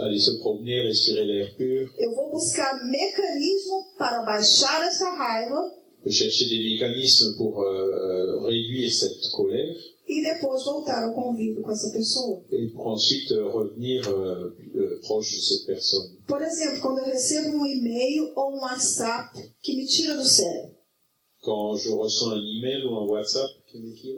aller 0.00 0.18
se 0.18 0.38
promener, 0.38 0.86
respirer 0.86 1.24
l'air 1.26 1.54
pur, 1.56 1.90
Eu 1.98 2.14
vou 2.14 2.30
buscar 2.30 2.72
mecanismo 2.84 3.84
para 3.98 4.22
baixar 4.22 4.82
essa 4.86 5.10
raiva. 5.16 5.60
De 6.04 6.10
chercher 6.12 6.46
des 6.48 6.62
mécanismes 6.62 7.34
pour 7.36 7.60
euh, 7.60 8.40
réduire 8.44 8.92
cette 8.92 9.28
colère, 9.32 9.74
e 10.08 10.22
depois 10.22 10.64
voltar 10.64 11.02
ao 11.04 11.14
convívio 11.14 11.62
com 11.62 11.70
essa 11.70 11.90
pessoa. 11.90 12.42
pour 12.74 12.86
ensuite 12.88 13.32
euh, 13.34 13.48
revenir 13.50 14.06
euh, 14.08 14.54
euh, 14.74 15.00
proche 15.02 15.36
de 15.36 15.42
cette 15.42 15.66
personne. 15.66 16.16
Por 16.26 16.40
exemplo, 16.42 16.80
quando 16.80 16.98
eu 17.00 17.04
recebo 17.06 17.56
um 17.58 17.66
e-mail 17.66 18.32
ou 18.36 18.54
um 18.54 18.60
WhatsApp 18.60 19.36
que 19.62 19.74
me 19.76 19.84
tira 19.86 20.14
do 20.16 20.24
sério, 20.24 20.74
Quand 21.42 21.76
je 21.76 21.90
reçois 21.90 22.34
un 22.34 22.42
email 22.42 22.84
ou 22.86 22.96
un 22.98 23.06
WhatsApp 23.06 23.48
qui 23.66 23.78
me, 23.78 23.92
qui, 23.94 24.16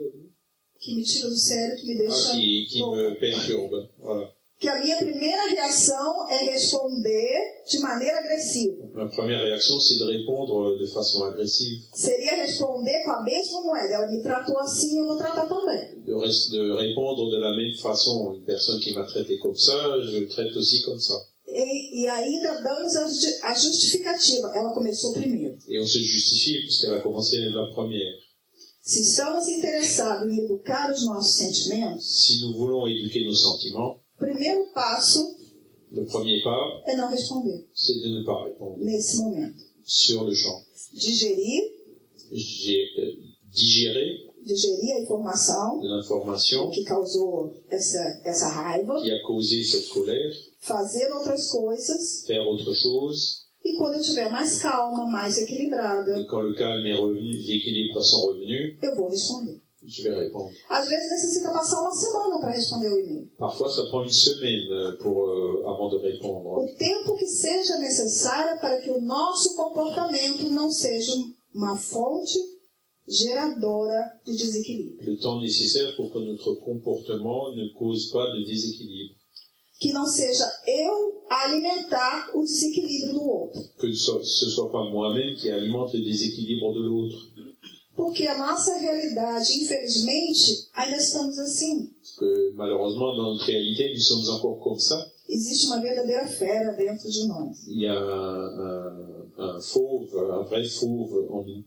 que 0.79 0.95
me 0.95 1.03
tira 1.03 1.29
do 1.29 1.35
sério, 1.37 1.75
que 1.77 1.85
me 1.85 1.93
ah, 1.93 1.97
deixa 2.07 2.31
qui, 2.31 2.65
qui 2.67 2.79
louca. 2.79 2.97
me 2.97 3.15
perturbe, 3.19 3.89
voilà. 3.99 4.33
Que 4.59 4.67
a 4.67 4.81
minha 4.83 4.97
primeira 4.97 5.47
reação 5.49 6.27
é 6.29 6.43
responder 6.51 7.63
de 7.69 7.79
maneira 7.79 8.17
agressiva. 8.19 8.89
Ma 8.93 9.07
première 9.07 9.41
réaction, 9.41 9.79
c'est 9.79 9.97
de 9.97 10.03
répondre 10.03 10.77
de 10.77 10.87
façon 10.87 11.23
agressive, 11.23 11.81
Seria 11.93 12.35
responder 12.35 13.03
com 13.05 13.11
a 13.11 13.23
mesma 13.23 13.61
moeda. 13.61 13.93
Ela 13.93 14.11
me 14.11 14.21
tratou 14.21 14.57
assim, 14.59 14.99
eu 14.99 15.07
vou 15.07 15.17
tratar 15.17 15.47
também. 15.47 16.03
de, 16.03 16.13
res- 16.13 16.49
de 16.49 16.71
répondre 16.73 17.29
de 17.31 17.37
la 17.37 17.55
même 17.55 17.73
façon. 17.81 18.33
Une 18.35 18.43
personne 18.43 18.79
qui 18.81 18.93
m'a 18.93 19.05
traité 19.05 19.37
comme 19.39 19.55
ça, 19.55 19.73
je 20.01 20.25
traite 20.27 20.55
aussi 20.57 20.81
comme 20.83 20.99
ça. 20.99 21.15
E, 21.47 22.03
e 22.03 22.07
ainda 22.07 22.61
damos 22.61 22.95
a, 22.95 23.05
a 23.49 23.53
justificativa. 23.55 24.51
Ela 24.55 24.71
começou 24.73 25.13
primeiro. 25.13 25.57
Et 25.67 25.79
on 25.79 25.87
se 25.87 25.99
justifie 25.99 26.59
puisqu'elle 26.61 26.93
a 26.95 27.01
commencé 27.01 27.37
la 27.39 27.65
première. 27.73 28.13
Se 28.81 29.01
estamos 29.01 29.47
interessados 29.47 30.29
em 30.31 30.45
educar 30.45 30.91
os 30.91 31.05
nossos 31.05 31.35
sentimentos, 31.35 32.03
Si 32.25 32.41
nous 32.41 32.53
voulons 32.57 32.87
éduquer 32.87 33.23
nos 33.25 33.41
sentiments, 33.41 33.95
o 33.95 34.08
primeiro 34.19 34.65
passo 34.73 35.37
le 35.91 36.05
premier 36.05 36.43
pas, 36.43 36.83
é 36.85 36.95
não 36.95 37.09
responder. 37.09 37.65
c'est 37.73 37.99
de 37.99 38.19
ne 38.19 38.23
pas 38.23 38.43
répondre. 38.43 38.77
Nesse 38.77 39.17
momento. 39.17 39.63
sur 39.83 40.23
le 40.23 40.33
champ. 40.35 40.61
Digerir, 40.93 41.63
euh, 42.31 43.11
digéré 43.51 44.29
digerir 44.43 44.95
a 44.95 45.01
informação 45.01 45.81
l'information 45.81 46.69
que 46.71 46.83
causou 46.83 47.53
essa, 47.69 48.21
essa 48.23 48.49
raiva, 48.49 49.01
qui 49.01 49.11
a 49.11 49.21
causé 49.23 49.63
cette 49.63 49.89
colère, 49.89 50.33
fazer 50.59 51.11
outras 51.11 51.49
coisas. 51.51 52.23
Faire 52.25 52.47
autre 52.47 52.73
chose, 52.73 53.45
e 53.63 53.75
quando 53.77 53.95
eu 53.95 54.01
estiver 54.01 54.29
mais 54.31 54.59
calma, 54.61 55.05
mais 55.05 55.37
equilibrada, 55.37 56.19
et 56.19 56.25
quand 56.25 56.41
le 56.41 56.53
calme 56.53 56.85
est 56.85 56.95
revenu, 56.95 57.31
l'équilibre 57.31 58.01
sont 58.01 58.27
revenus, 58.27 58.77
eu 58.81 58.95
vou 58.95 59.07
responder. 59.07 59.58
Às 60.69 60.87
vezes 60.87 61.11
necessita 61.11 61.51
passar 61.51 61.81
uma 61.81 61.91
semana 61.91 62.39
para 62.39 62.51
responder 62.51 62.89
o 62.89 62.99
e-mail. 62.99 63.31
Parfois, 63.37 63.69
ça 63.69 63.83
prend 63.89 64.03
une 64.03 64.11
semaine 64.11 64.97
pour, 65.01 65.29
euh, 65.29 65.63
avant 65.67 65.89
de 65.89 65.97
répondre. 65.97 66.63
O 66.63 66.75
tempo 66.77 67.15
que 67.15 67.25
seja 67.25 67.77
necessário 67.79 68.59
para 68.59 68.79
que 68.81 68.91
o 68.91 69.01
nosso 69.01 69.55
comportamento 69.55 70.49
não 70.49 70.69
seja 70.71 71.13
uma 71.53 71.75
fonte 71.75 72.37
geradora 73.07 74.19
de 74.25 74.37
desequilíbrio. 74.37 75.11
Le 75.11 75.17
temps 75.17 75.41
nécessaire 75.41 75.95
pour 75.95 76.11
que 76.11 76.19
notre 76.19 76.53
comportement 76.55 77.55
ne 77.55 77.73
cause 77.73 78.11
pas 78.11 78.25
de 78.35 78.45
déséquilibre. 78.45 79.15
Que 79.79 79.91
não 79.93 80.05
seja 80.05 80.45
eu 80.67 81.23
alimentar 81.29 82.31
o 82.35 82.43
desequilíbrio 82.43 83.13
do 83.13 83.23
outro. 83.23 83.61
Que 83.79 83.91
ce 83.93 84.49
soit 84.49 84.71
pas 84.71 84.83
moi-même 84.89 85.35
qui 85.37 85.49
alimente 85.49 85.93
le 85.93 86.03
déséquilibre 86.03 86.73
de 86.73 86.81
l'autre. 86.81 87.17
Porque 87.99 88.25
a 88.27 88.37
nossa 88.37 88.77
realidade, 88.77 89.61
infelizmente, 89.61 90.69
ainda 90.73 90.95
estamos 90.95 91.37
assim. 91.37 91.87
Parce 91.87 92.15
que 92.15 92.53
malheureusement, 92.55 93.13
notre 93.13 93.43
réalité, 93.43 93.91
nous 93.93 93.99
sommes 93.99 94.37
encore 94.37 94.57
comme 94.61 94.79
ça. 94.79 95.05
Existe 95.27 95.65
uma 95.65 95.81
verdadeira 95.81 96.25
fera 96.25 96.71
dentro 96.77 97.09
de 97.09 97.27
nós. 97.27 97.57
Il 97.67 97.81
y 97.81 97.87
a 97.87 97.99
un, 97.99 99.27
un, 99.37 99.61
fauve, 99.61 100.15
un 100.15 100.43
vrai 100.43 100.63
fauve 100.63 101.27
en 101.29 101.43
nous. 101.43 101.65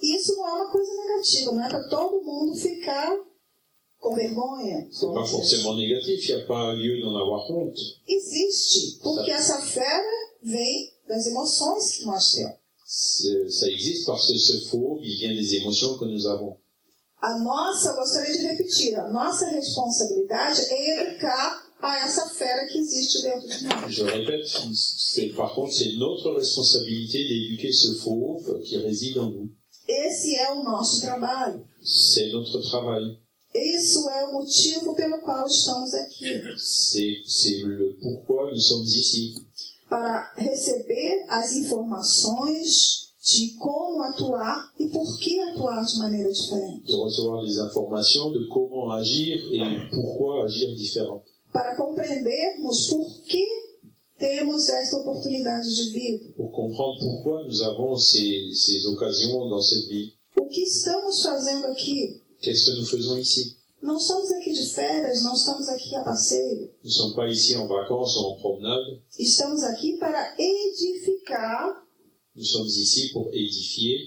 E 0.00 0.16
isso 0.16 0.36
não 0.36 0.46
é 0.46 0.52
uma 0.52 0.70
coisa 0.70 0.92
negativa, 0.94 1.50
não 1.50 1.64
é 1.64 1.68
para 1.68 1.88
todo 1.88 2.22
mundo 2.22 2.54
ficar 2.54 3.16
com 3.98 4.14
vergonha. 4.14 4.88
C'est 4.88 5.12
pas 5.12 5.26
forcément 5.26 5.74
négatif, 5.74 6.28
il 6.28 6.36
n'y 6.36 6.42
a 6.42 6.46
pas 6.46 6.74
lieu 6.74 7.00
d'en 7.00 7.16
avoir 7.16 7.50
honte. 7.50 7.80
Existe, 8.06 9.00
porque 9.02 9.32
essa 9.32 9.60
fera 9.60 10.30
vem 10.44 10.92
das 11.08 11.26
emoções 11.26 11.96
que 11.96 12.04
nós 12.04 12.32
temos. 12.34 12.61
Ça 12.94 13.70
existe 13.70 14.04
parce 14.06 14.30
que 14.30 14.36
ce 14.36 14.68
faux, 14.68 14.98
il 15.02 15.16
vient 15.16 15.34
des 15.34 15.54
émotions 15.54 15.96
que 15.96 16.04
nous 16.04 16.26
avons. 16.26 16.58
A 17.22 17.38
nossa, 17.38 17.92
eu 17.92 17.96
gostaria 17.96 18.36
de 18.36 18.48
repetir, 18.48 18.98
a 18.98 19.10
nossa 19.10 19.48
responsabilidade 19.48 20.60
é 20.68 21.00
educar 21.00 21.62
a 21.80 22.04
essa 22.04 22.28
fera 22.28 22.66
que 22.66 22.76
existe 22.76 23.22
dentro 23.22 23.48
de 23.48 23.64
nós. 23.64 23.90
Je 23.90 24.02
répète, 24.02 25.34
par 25.36 25.54
contre, 25.54 25.72
c'est 25.72 25.92
notre 25.96 26.32
responsabilité 26.32 27.26
d'éduquer 27.26 27.72
ce 27.72 27.94
faux 27.94 28.42
qui 28.62 28.76
réside 28.76 29.18
en 29.18 29.30
nous. 29.30 29.50
Esse 29.88 30.36
é 30.36 30.52
o 30.52 30.62
nosso 30.62 31.00
trabalho. 31.00 31.64
C'est 31.82 32.30
notre 32.30 32.60
travail. 32.60 33.18
Isso 33.54 34.08
é 34.10 34.24
o 34.26 34.32
motivo 34.34 34.94
pelo 34.94 35.18
qual 35.20 35.46
estamos 35.46 35.94
aqui. 35.94 36.26
C'est 36.58 37.22
c'est 37.26 37.58
le 37.62 37.96
pourquoi 38.02 38.50
nous 38.50 38.60
sommes 38.60 38.84
ici. 38.84 39.34
Para 39.92 40.32
receber 40.38 41.26
as 41.28 41.52
informações 41.52 43.12
de 43.22 43.50
como 43.58 44.02
atuar 44.02 44.72
e 44.80 44.88
por 44.88 45.18
que 45.18 45.38
atuar 45.40 45.84
de 45.84 45.98
maneira 45.98 46.32
diferente. 46.32 46.86
De 46.86 46.96
recevoir 46.96 47.42
les 47.44 47.58
informations 47.58 48.32
de 48.32 48.48
comment 48.48 48.90
agir 48.92 49.36
et 49.52 49.90
pourquoi 49.90 50.46
agir 50.46 50.74
différent. 50.76 51.22
Para 51.52 51.76
compreendermos 51.76 52.86
por 52.88 53.06
que 53.24 53.44
temos 54.18 54.66
esta 54.66 54.96
oportunidade 54.96 55.68
de 55.68 55.90
vida. 55.90 56.32
Pour 56.38 56.50
comprendre 56.52 56.98
pourquoi 56.98 57.44
nous 57.44 57.62
avons 57.62 57.94
ces, 57.98 58.50
ces 58.54 58.86
occasions 58.86 59.46
dans 59.50 59.60
cette 59.60 59.88
vie. 59.88 60.14
O 60.38 60.46
que 60.46 60.62
estamos 60.62 61.22
fazendo 61.22 61.66
aqui? 61.66 62.22
Qu'est-ce 62.40 62.64
que 62.70 62.78
nous 62.78 62.86
faisons 62.86 63.18
ici 63.18 63.58
Não 63.82 63.96
estamos 63.96 64.30
aqui 64.32 64.52
de 64.52 64.66
férias, 64.74 65.22
não 65.24 65.34
estamos 65.34 65.68
aqui 65.68 65.94
a 65.96 66.04
passeio. 66.04 66.70
Nous 66.84 66.84
ne 66.84 66.90
sommes 66.92 67.14
pas 67.16 67.30
ici 67.32 67.54
en 67.56 67.66
vacances 67.66 68.16
ou 68.16 68.32
en 68.34 68.40
promenade. 68.40 69.02
Estamos 69.18 69.62
aqui 69.64 69.96
para 69.98 70.34
edificar 70.38 71.82
Nous 72.34 72.44
sommes 72.50 72.76
ici 72.76 73.12
pour 73.12 73.28
édifier 73.34 73.98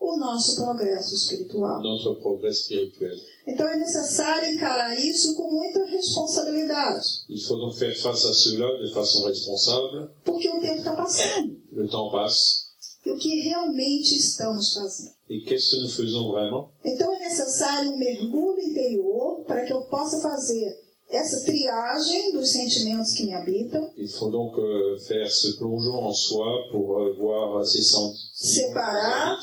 o 0.00 0.16
nosso 0.16 0.56
progresso 0.56 1.14
espiritual. 1.14 1.82
notre 1.82 2.14
progrès 2.20 2.64
spirituel. 2.64 3.16
Então 3.46 3.68
é 3.68 3.76
necessário 3.76 4.54
encarar 4.54 4.98
isso 4.98 5.34
com 5.36 5.50
muita 5.52 5.84
responsabilidade, 5.84 7.06
Il 7.28 7.40
faut 7.42 7.58
donc 7.58 7.76
faire 7.76 7.94
face 7.94 8.26
à 8.26 8.32
cela 8.32 8.78
de 8.78 8.92
façon 8.94 9.26
responsable. 9.26 10.10
porque 10.24 10.48
o 10.48 10.60
tempo 10.60 10.78
está 10.78 10.96
passando. 10.96 11.60
Le 11.72 11.86
temps 11.88 12.10
passe. 12.10 12.59
E 13.04 13.10
o 13.10 13.16
que 13.16 13.40
realmente 13.40 14.14
estamos 14.16 14.74
fazendo? 14.74 15.12
Qu'est-ce 15.46 15.70
que 15.70 15.80
nous 15.82 15.90
faisons 15.94 16.30
vraiment? 16.32 16.68
Então 16.84 17.14
é 17.14 17.18
necessário 17.20 17.90
um 17.92 17.96
mergulho 17.96 18.60
interior 18.60 19.44
para 19.46 19.64
que 19.64 19.72
eu 19.72 19.82
possa 19.82 20.20
fazer 20.20 20.76
essa 21.08 21.44
triagem 21.44 22.32
dos 22.32 22.50
sentimentos 22.50 23.14
que 23.14 23.24
me 23.24 23.32
habitam, 23.34 23.90
Il 23.96 24.08
faut 24.08 24.30
donc 24.30 24.56
euh, 24.58 24.96
faire 25.08 25.28
ce 25.30 25.56
plongeon 25.58 25.94
en 26.04 26.12
soi 26.12 26.68
pour 26.70 26.98
euh, 27.00 27.14
voir 27.14 27.64
ces 27.66 27.82
sentiments, 27.82 28.16
separar 28.34 29.40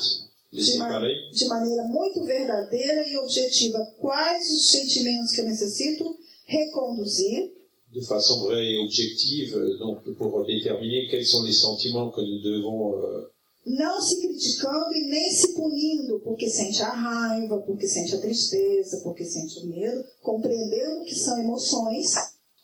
de, 0.52 0.78
ma- 0.78 0.98
de 1.00 1.44
maneira 1.48 1.84
muito 1.88 2.24
verdadeira 2.24 3.06
e 3.06 3.16
objetiva 3.18 3.78
quais 4.00 4.50
os 4.50 4.70
sentimentos 4.70 5.32
que 5.32 5.40
eu 5.42 5.44
necessito 5.44 6.04
reconduzir. 6.46 7.52
De 7.92 8.02
façon 8.06 8.44
vraie 8.44 8.74
et 8.74 8.78
objective, 8.84 9.54
euh, 9.56 9.78
donc 9.78 10.02
pour 10.16 10.44
déterminer 10.46 11.06
quels 11.10 11.26
sont 11.26 11.42
les 11.42 11.52
sentiments 11.54 12.10
que 12.10 12.20
nous 12.20 12.40
devons 12.42 12.94
euh, 12.94 13.30
não 13.66 14.00
se 14.00 14.20
criticando 14.20 14.92
e 14.94 15.06
nem 15.08 15.30
se 15.30 15.54
punindo 15.54 16.20
porque 16.20 16.48
sente 16.48 16.82
a 16.82 16.90
raiva, 16.90 17.58
porque 17.60 17.86
sente 17.86 18.14
a 18.14 18.20
tristeza, 18.20 19.00
porque 19.02 19.24
sente 19.24 19.58
o 19.60 19.66
medo, 19.66 20.04
compreendendo 20.22 21.04
que 21.04 21.14
são 21.14 21.38
emoções, 21.38 22.14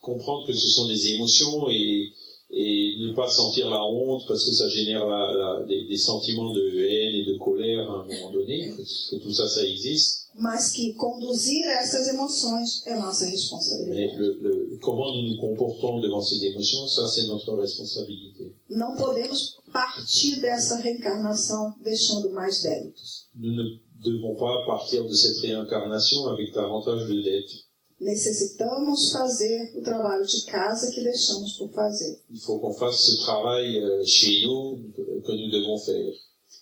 comprendre 0.01 0.47
que 0.47 0.55
ce 0.55 0.69
sont 0.69 0.87
des 0.87 1.07
émotions 1.15 1.69
et, 1.71 2.09
et 2.51 2.97
ne 3.01 3.15
pas 3.15 3.29
sentir 3.29 3.69
la 3.71 3.83
honte 3.85 4.27
parce 4.29 4.45
que 4.45 4.53
ça 4.53 4.69
génère 4.69 5.07
la- 5.07 5.33
la- 5.33 5.63
des, 5.67 5.85
des 5.87 5.97
sentiments 5.99 6.53
de 6.53 6.61
haine 6.87 7.15
et 7.15 7.25
de 7.25 7.39
colère 7.39 7.91
à 7.91 8.03
un 8.03 8.05
moment 8.07 8.31
donné, 8.31 8.73
parce 8.77 9.09
que 9.11 9.17
tout 9.17 9.33
ça, 9.33 9.49
ça 9.49 9.65
existe. 9.65 10.24
Mas 10.37 10.73
que 10.73 10.93
conduzir 10.95 11.65
essas 11.67 12.09
emoções 12.09 12.83
é 12.87 12.95
nossa 12.97 13.25
Mais 13.25 13.33
responsabilidade. 13.35 14.17
le, 14.19 14.33
le- 14.43 14.79
comment 14.83 15.15
nous 15.15 15.29
nous 15.29 15.41
comportons 15.41 16.01
devant 16.01 16.21
ces 16.23 16.43
émotions, 16.45 16.87
ça 16.89 17.07
c'est 17.09 17.27
notre 17.27 17.55
responsabilité. 17.55 18.53
Não 18.69 18.97
podemos 18.97 19.59
partir 19.73 20.41
dessa 20.41 20.77
reencarnação 20.81 21.75
deixando 21.83 22.31
mais 22.31 22.63
débitos. 22.63 23.27
Nous 23.35 23.53
ne 23.53 23.79
devons 24.03 24.35
pas 24.37 24.65
partir 24.67 25.05
de 25.05 25.15
cette 25.15 25.39
réincarnation 25.39 26.27
avec 26.29 26.53
davantage 26.53 27.07
de 27.09 27.23
dettes. 27.23 27.65
Necessitamos 28.01 29.13
fazer 29.13 29.73
o 29.77 29.83
trabalho 29.83 30.27
de 30.27 30.43
casa 30.45 30.91
que 30.91 31.01
deixamos 31.03 31.53
por 31.57 31.71
fazer. 31.73 32.21
Il 32.31 32.41
faut 32.41 32.59
qu'on 32.59 32.75
fasse 32.75 33.01
ce 33.07 33.17
travail 33.25 33.81
chez 34.05 34.45
nous 34.47 34.79
que, 34.95 35.03
que 35.27 35.33
nous 35.33 35.51
devons 35.51 35.79
faire. 35.79 36.13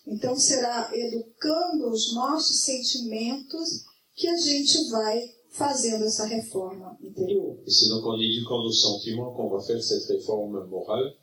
Então 0.06 0.36
será 0.36 0.90
educando 0.92 1.90
os 1.90 2.14
nossos 2.14 2.64
sentimentos 2.64 3.84
que 4.14 4.28
a 4.28 4.36
gente 4.36 4.88
vai 4.90 5.20
fazendo 5.50 6.04
essa 6.04 6.26
reforma 6.26 6.96
interior. 7.00 7.58
C'est 7.66 7.88
donc 7.88 8.04
en 8.06 8.20
éduquant 8.20 8.62
nos 8.62 8.80
sentiments 8.80 9.34
qu'on 9.34 9.48
va 9.48 9.60
faire 9.62 9.82
cette 9.82 10.06
réforme 10.08 10.66
morale. 10.66 11.14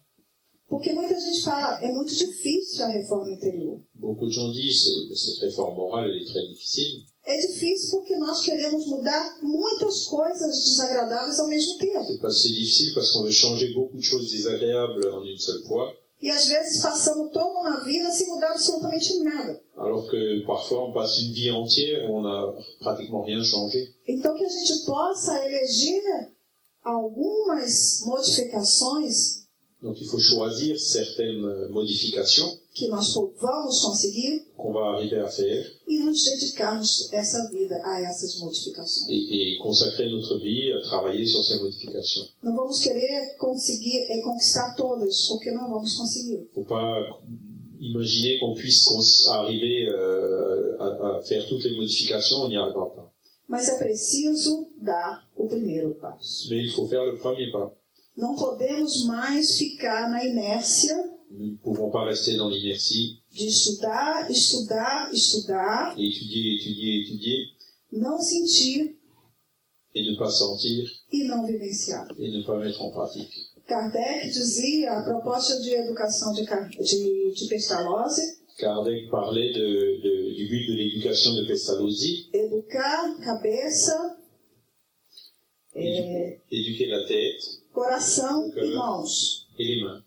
Porque 0.67 0.93
muita 0.93 1.19
gente 1.19 1.41
fala, 1.41 1.83
é 1.83 1.91
muito 1.91 2.13
difícil 2.13 2.83
a 2.83 2.89
reforma 2.89 3.31
interior. 3.31 3.81
Beaucoup 3.95 4.27
de 4.27 4.31
gens 4.31 4.51
disent 4.53 5.07
que 5.09 5.15
cette 5.15 5.39
réforme 5.39 5.75
morale 5.75 6.15
est 6.21 6.27
très 6.27 6.45
difficile. 6.47 7.05
É 7.25 7.37
difícil 7.47 7.91
porque 7.91 8.15
nós 8.17 8.41
queremos 8.43 8.85
mudar 8.85 9.39
muitas 9.41 10.05
coisas 10.05 10.63
desagradáveis 10.63 11.39
ao 11.39 11.47
mesmo 11.47 11.77
tempo. 11.79 12.05
C'est 12.05 12.21
pas 12.21 12.31
c'est 12.31 12.49
difficile 12.49 12.93
parce 12.93 13.11
qu'on 13.11 13.23
veut 13.23 13.31
changer 13.31 13.73
beaucoup 13.73 13.97
de 13.97 14.03
choses 14.03 14.31
désagréables 14.31 15.09
en 15.11 15.23
une 15.23 15.39
seule 15.39 15.63
fois, 15.63 15.91
E 16.21 16.29
às 16.29 16.45
vezes 16.47 16.81
passamos 16.81 17.31
toda 17.31 17.45
uma 17.45 17.83
vida 17.83 18.11
sem 18.11 18.27
mudar 18.27 18.51
absolutamente 18.51 19.19
nada. 19.23 19.61
alors 19.77 20.09
que 20.09 20.43
parfois 20.45 20.89
on 20.89 20.91
passe 20.93 21.21
une 21.21 21.33
vie 21.33 21.49
entière 21.51 22.09
on 22.11 22.21
n'a 22.21 22.53
pratiquement 22.79 23.23
rien 23.23 23.41
changé. 23.43 23.87
Então 24.07 24.35
que 24.37 24.43
a 24.43 24.49
gente 24.49 24.85
possa 24.85 25.45
eleger 25.45 26.01
algumas 26.83 28.01
modificações 28.05 29.47
Donc 29.81 29.95
il 30.01 30.07
faut 30.07 30.19
choisir 30.19 30.77
certaines 30.77 31.69
modifications 31.69 32.58
que 32.73 32.87
nós 32.87 33.13
vamos 33.13 33.81
conseguir 33.81 34.45
e 35.87 35.99
nos 35.99 36.23
dedicarmos 36.23 37.11
essa 37.11 37.49
vida 37.49 37.75
a 37.83 38.01
essas 38.01 38.39
modificações. 38.39 39.09
et 39.09 39.57
consacrer 39.61 40.09
notre 40.09 40.37
vie 40.39 40.71
à 40.73 40.81
travailler 40.81 41.25
sur 41.25 41.43
ces 41.43 41.59
modifications. 41.61 42.29
Não 42.43 42.55
vamos 42.55 42.79
querer 42.79 43.35
conseguir 43.37 44.05
é, 44.09 44.21
conquistar 44.21 44.75
todas, 44.75 45.27
porque 45.27 45.51
não 45.51 45.69
vamos 45.69 45.95
conseguir. 45.95 46.47
faut 46.53 46.65
pas 46.67 47.19
imaginer 47.79 48.39
qu'on 48.39 48.53
puisse 48.53 48.85
cons- 48.85 49.27
arriver 49.29 49.87
euh, 49.89 50.77
à, 50.79 51.17
à 51.17 51.21
faire 51.23 51.45
toutes 51.47 51.63
les 51.63 51.75
modifications, 51.75 52.43
on 52.43 52.49
n'y 52.49 52.57
arrivera 52.57 52.89
pas. 52.95 53.09
Mas 53.47 53.67
é 53.67 53.77
preciso 53.79 54.67
dar 54.79 55.27
o 55.35 55.47
primeiro 55.47 55.95
passo. 55.95 56.47
Mais 56.49 56.63
il 56.65 56.71
faut 56.71 56.87
faire 56.87 57.03
le 57.05 57.17
premier 57.17 57.51
pas. 57.51 57.71
Não 58.15 58.35
podemos 58.35 59.05
mais 59.05 59.57
ficar 59.57 60.09
na 60.09 60.23
inércia 60.25 60.95
Nous 61.31 61.51
ne 61.51 61.55
pouvons 61.57 61.91
pas 61.91 62.05
rester 62.05 62.35
dans 62.37 62.49
l'inertie 62.49 63.19
de 63.37 63.45
estudar, 63.45 64.29
estudar, 64.29 65.09
estudar, 65.13 65.95
et 65.97 66.07
étudier, 66.07 66.55
étudier, 66.55 67.01
étudier 67.03 67.37
não 67.91 68.17
sentir 68.19 68.95
et 69.95 70.03
ne 70.03 70.15
pas 70.17 70.29
sentir 70.31 70.85
e 71.13 71.23
não 71.25 71.45
vivenciar. 71.45 72.07
et 72.17 72.29
ne 72.31 72.41
pas 72.43 72.57
mettre 72.57 72.81
en 72.81 72.91
pratique. 72.91 73.31
Kardec 73.67 74.31
dizia, 74.31 74.91
a 74.93 75.03
proposta 75.03 75.59
de 75.61 75.69
educação 75.75 76.33
de, 76.33 76.43
Car- 76.45 76.67
de, 76.69 77.31
de 77.35 77.47
Pestalozzi, 77.47 78.21
Kardec 78.57 79.09
parlait 79.11 79.53
de, 79.53 80.01
de- 80.01 80.33
du 80.35 80.47
but 80.49 80.65
de 80.67 80.73
l'éducation 80.73 81.35
de 81.35 81.45
Pestalozzi, 81.45 82.29
educar 82.33 83.15
cabeça, 83.23 84.17
é, 85.75 86.39
éduquer 86.51 86.87
la 86.87 87.05
tête 87.05 87.43
coração 87.71 88.51
e 88.55 88.73
mãos. 88.73 89.45
et 89.59 89.63
les 89.65 89.83
mains. 89.83 90.03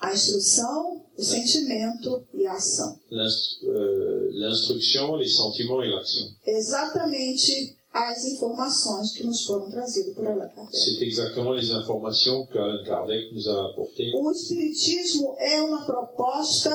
A 0.00 0.12
instrução, 0.14 1.04
o 1.16 1.22
sentimento 1.22 2.24
e 2.32 2.46
a 2.46 2.52
ação. 2.54 2.98
Euh, 3.12 4.30
L'instruction, 4.32 5.16
les 5.16 5.34
sentiments 5.34 5.82
et 5.82 5.88
l'action. 5.88 6.28
Exatamente 6.46 7.76
as 7.92 8.24
informações 8.26 9.10
que 9.12 9.24
nos 9.24 9.44
foram 9.44 9.68
trazidas 9.70 10.14
por 10.14 10.24
Allan 10.26 10.48
Kardec. 10.54 10.76
C'est 10.76 11.02
exactement 11.02 11.52
les 11.52 11.70
informations 11.72 12.46
qu'Alain 12.46 12.84
Kardec 12.84 13.32
nous 13.32 13.48
a 13.48 13.70
apportées. 13.70 14.12
O 14.14 14.30
Espiritismo 14.30 15.34
é 15.38 15.60
uma 15.62 15.84
proposta 15.84 16.70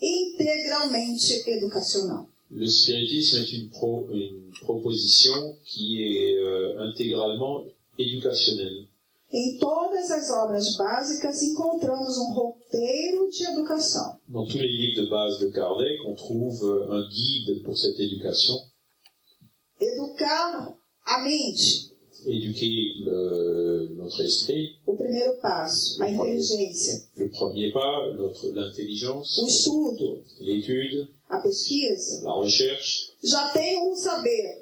integralmente 0.00 1.48
educacional. 1.48 2.26
Le 2.50 2.66
spiritisme 2.66 3.38
est 3.38 3.52
une, 3.52 3.70
pro- 3.70 4.08
une 4.10 4.50
proposition 4.60 5.56
qui 5.64 6.02
est 6.02 6.36
euh, 6.38 6.80
intégralement 6.80 7.64
éducationnelle. 7.98 8.86
Em 9.32 9.56
todas 9.58 10.10
as 10.10 10.30
obras 10.30 10.76
básicas 10.76 11.42
encontramos 11.42 12.18
um 12.18 12.32
roteiro 12.34 13.30
de 13.30 13.44
educação. 13.44 14.18
Dans 14.28 14.46
tous 14.46 14.58
les 14.58 14.68
livres 14.68 15.02
de 15.04 15.08
base 15.08 15.38
de 15.40 15.50
Kardec, 15.52 15.98
on 16.06 16.14
trouve 16.14 16.62
euh, 16.64 16.92
un 16.92 17.08
guide 17.08 17.62
pour 17.64 17.76
cette 17.78 17.98
éducation. 17.98 18.54
Educar 19.80 20.74
a 21.06 21.18
mente, 21.24 21.90
éduquer 22.26 22.70
le- 23.04 23.88
notre 23.96 24.20
esprit. 24.22 24.76
O 24.86 24.94
primeiro 24.96 25.40
passo, 25.40 26.00
a 26.02 26.08
inteligência, 26.10 27.02
Le 27.16 27.28
premier 27.30 27.72
pas, 27.72 28.12
notre 28.14 28.46
o 28.48 28.52
l'intelligence, 28.52 29.40
estudo, 29.46 30.22
l'étude, 30.40 31.08
a 31.30 31.38
pesquisa, 31.40 32.22
la 32.22 32.40
recherche. 32.42 33.12
já 33.24 33.48
tem 33.48 33.78
o 33.90 33.96
saber. 33.96 34.61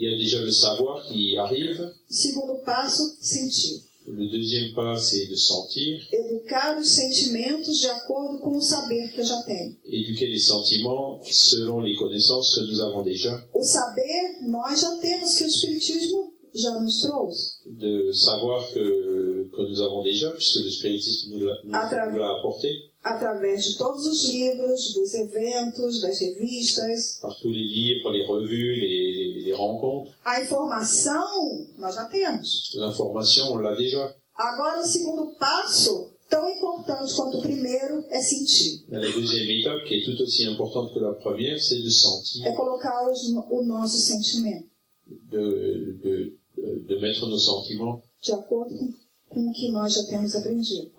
Il 0.00 0.04
y 0.08 0.14
a 0.14 0.16
déjà 0.16 0.40
le 0.40 0.52
savoir 0.52 1.04
qui 1.08 1.36
arrive. 1.36 1.92
Segundo 2.08 2.54
passo, 2.64 3.02
sentir. 3.20 3.80
Le 4.06 4.26
deuxième 4.30 4.72
pas, 4.74 4.96
c'est 4.96 5.26
de 5.26 5.34
sentir, 5.34 6.00
Educar 6.12 6.78
os 6.78 6.88
sentimentos 6.88 7.78
de 7.80 7.88
acordo 7.88 8.38
com 8.38 8.56
o 8.56 8.62
saber 8.62 9.10
que 9.12 9.20
eu 9.20 9.24
já 9.24 9.42
tenho. 9.42 9.76
éduquer 9.84 10.28
les 10.28 10.38
sentiments 10.46 11.20
selon 11.30 11.80
les 11.80 11.94
connaissances 11.96 12.54
que 12.54 12.60
nous 12.60 12.80
avons 12.80 13.02
déjà, 13.02 13.44
O 13.52 13.62
saber 13.62 14.38
nós 14.48 14.80
já 14.80 14.96
temos, 14.96 15.36
que 15.36 15.44
o 15.44 15.46
Espiritismo 15.48 16.32
já 16.54 16.80
nos 16.80 17.02
trouxe. 17.02 17.58
de 17.66 18.10
savoir 18.14 18.66
que, 18.72 19.50
que 19.54 19.62
nous 19.68 19.80
avons 19.82 20.02
déjà, 20.02 20.30
puisque 20.30 20.64
le 20.64 20.70
spiritisme 20.70 21.34
nous 21.34 21.44
l'a 21.44 22.38
apporté, 22.38 22.70
Através 23.14 23.64
de 23.64 23.78
todos 23.78 24.06
os 24.06 24.24
livros, 24.28 24.92
dos 24.94 25.14
eventos, 25.14 26.00
das 26.00 26.18
revistas. 26.20 27.18
par 27.20 27.34
tous 27.40 27.50
les 27.50 27.66
livres, 27.66 28.10
les 28.12 28.26
revues, 28.26 28.76
les, 28.78 29.12
les- 29.16 29.44
les 29.44 29.52
rencontres. 29.56 30.12
A 30.24 30.40
informação 30.42 31.66
nós 31.78 31.94
já 31.94 32.04
temos. 32.06 32.72
L'information, 32.74 33.52
on 33.52 33.56
l'a 33.58 33.74
déjà. 33.74 34.14
Agora, 34.36 34.80
o 34.80 34.84
segundo 34.84 35.34
passo, 35.38 36.10
tão 36.28 36.48
importante 36.48 37.14
quanto 37.14 37.38
o 37.38 37.42
primeiro, 37.42 38.04
é 38.10 38.20
sentir. 38.20 38.84
La 38.88 39.00
deuxième 39.00 39.50
étape, 39.60 39.84
qui 39.86 39.94
est 39.96 40.04
tout 40.04 40.22
aussi 40.22 40.44
importante 40.44 40.92
que 40.92 41.00
la 41.00 41.12
première, 41.14 41.58
c'est 41.60 41.80
de 41.82 41.90
sentir, 41.90 42.46
É 42.46 42.52
colocar 42.52 43.10
os- 43.10 43.32
o 43.50 43.62
nosso 43.64 43.96
sentimento 43.98 44.68
de, 45.08 45.92
de, 46.02 46.38
de 46.86 47.00
mettre 47.00 47.26
nos 47.26 47.44
sentiments 47.44 48.02
de 48.22 48.32
acordo 48.32 48.76
com, 48.76 48.92
com 49.28 49.48
o 49.48 49.52
que 49.52 49.70
nós 49.70 49.94
já 49.94 50.04
temos 50.04 50.34
aprendido. 50.34 50.90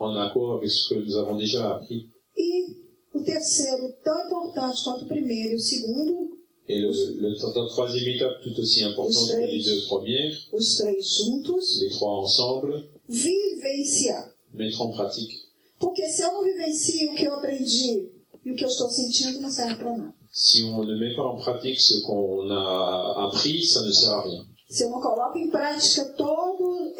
E 2.37 2.65
o 3.13 3.23
terceiro, 3.23 3.93
tão 4.03 4.25
importante 4.27 4.83
quanto 4.83 5.05
o 5.05 5.07
primeiro 5.07 5.53
e 5.53 5.55
o 5.55 5.59
segundo, 5.59 6.37
Et 6.71 6.77
le, 6.81 6.87
le- 6.87 7.35
la 7.35 7.67
troisième 7.69 8.09
étape, 8.15 8.43
tout 8.43 8.59
aussi 8.61 8.83
importante 8.83 9.31
que 9.31 9.37
les 9.41 9.63
deux 9.63 9.87
premières, 9.87 10.31
os 10.53 10.77
três 10.77 11.01
juntos, 11.01 11.79
les 11.81 11.89
trois 11.89 12.19
ensemble, 12.23 12.87
vivenciar. 13.09 14.29
mettre 14.53 14.79
en 14.81 14.91
pratique. 14.91 15.33
Porque 15.79 16.07
se 16.09 16.21
eu 16.21 16.31
não 16.31 16.43
vivencio 16.43 17.11
o 17.11 17.15
que 17.15 17.25
eu 17.25 17.33
aprendi 17.33 18.09
e 18.45 18.51
o 18.51 18.55
que 18.55 18.63
eu 18.63 18.67
estou 18.69 18.87
sentindo, 18.89 19.41
não 19.41 19.49
serve 19.49 19.75
para 19.77 19.97
nada. 19.97 20.13
Si 20.31 20.61
on 20.63 20.83
ne 20.85 20.95
met 20.99 21.15
pas 21.15 21.23
en 21.25 21.37
pratique 21.37 21.79
ce 21.81 22.01
qu'on 22.05 22.47
a 22.51 23.25
appris, 23.27 23.65
ça 23.65 23.81
ne 23.81 23.91
sert 23.91 24.11
à 24.11 24.21
rien. 24.21 24.45
Se 24.69 24.83
eu 24.83 24.91
não 24.91 25.01
coloco 25.01 25.39
em 25.39 25.49
prática 25.49 26.05
todo 26.15 26.38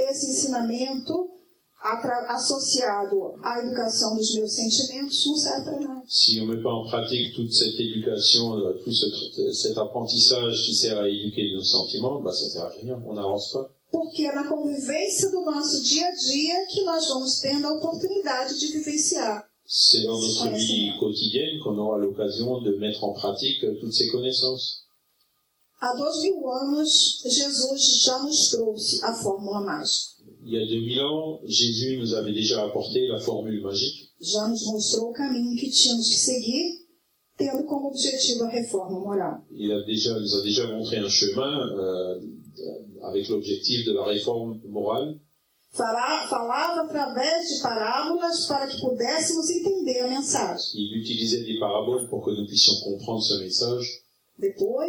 esse 0.10 0.30
ensinamento 0.32 1.30
associado 2.28 3.36
à 3.42 3.60
educação 3.60 4.16
dos 4.16 4.34
meus 4.36 4.54
sentimentos, 4.54 5.26
não 5.26 5.36
serve 5.38 5.64
para 5.66 5.80
nada. 5.80 6.04
Si 6.08 6.40
on 6.42 6.46
ne 6.48 6.56
met 6.56 6.62
pas 6.64 6.74
en 6.74 6.86
pratique 6.90 7.34
toute 7.36 7.54
cette 7.54 7.80
éducation, 7.80 8.54
euh, 8.58 8.74
tout 8.84 8.92
ce- 8.92 9.52
cet 9.54 9.78
apprentissage 9.78 10.64
qui 10.66 10.76
sert 10.76 10.98
à 11.00 11.08
éduquer 11.08 11.54
nos 11.54 11.64
sentiments, 11.64 12.22
bah, 12.22 12.32
ça 12.34 12.50
sert 12.50 12.64
à 12.66 12.70
rien, 12.70 13.02
on 13.08 13.14
n'avance 13.14 13.52
pas. 13.54 13.70
Porque 13.92 14.24
é 14.26 14.36
na 14.36 14.44
convivência 14.48 15.32
do 15.32 15.42
nosso 15.42 15.82
dia 15.84 16.06
a 16.06 16.12
dia 16.12 16.66
que 16.68 16.84
nós 16.84 17.08
vamos 17.08 17.40
tendo 17.40 17.66
a 17.66 17.74
oportunidade 17.74 18.60
de 18.60 18.68
vivenciar. 18.68 19.44
C'est 19.66 20.04
dans 20.04 20.20
notre 20.20 20.50
vie 20.58 20.92
quotidienne 21.00 21.60
qu'on 21.64 21.78
aura 21.78 21.98
l'occasion 21.98 22.60
de 22.62 22.76
mettre 22.78 23.04
en 23.04 23.14
pratique 23.14 23.62
toutes 23.80 23.94
ces 23.94 24.10
connaissances. 24.10 24.84
Há 25.82 25.94
dois 25.94 26.22
mil 26.22 26.46
anos, 26.50 27.22
Jesus 27.26 28.04
já 28.04 28.20
nos 28.20 28.50
trouxe 28.50 29.04
a 29.04 29.14
fórmula 29.14 29.62
mágica. 29.62 30.20
Il 30.44 30.54
y 30.54 30.58
a 30.58 30.66
2000 30.66 31.02
ans, 31.02 31.40
Jésus 31.44 31.98
nous 31.98 32.14
avait 32.14 32.34
déjà 32.34 32.66
apporté 32.66 33.08
la 33.08 33.20
formule 33.20 33.62
magique. 33.62 34.10
Já 34.20 34.48
nos 34.48 34.66
mostrou 34.66 35.10
o 35.10 35.14
caminho 35.14 35.56
que 35.56 35.70
tínhamos 35.70 36.08
que 36.08 36.16
seguir, 36.16 36.80
tendo 37.38 37.64
como 37.66 37.88
objetivo 37.90 38.44
a 38.44 38.50
reforma 38.50 39.00
moral. 39.00 39.42
Il 39.52 39.72
a 39.72 39.82
déjà, 39.86 40.20
nous 40.20 40.36
a 40.36 40.42
déjà 40.42 40.68
montré 40.68 40.98
un 40.98 41.10
chemin 41.10 41.58
euh, 41.78 42.20
avec 43.04 43.30
l'objectif 43.30 43.86
de 43.86 43.94
la 43.94 44.04
réforme 44.06 44.60
morale. 44.68 45.20
Falava 45.72 46.82
através 46.82 47.48
de 47.48 47.62
parábolas 47.62 48.48
para 48.48 48.68
que 48.68 48.82
pudéssemos 48.82 49.50
entender 49.50 50.00
a 50.00 50.08
mensagem. 50.08 50.72
Il 50.74 50.98
utilisait 50.98 51.44
des 51.44 51.60
paraboles 51.60 52.10
pour 52.10 52.24
que 52.24 52.32
nous 52.32 52.48
puissions 52.48 52.74
comprendre 52.84 53.22
ce 53.22 53.36
message. 53.40 54.04
Depois, 54.40 54.88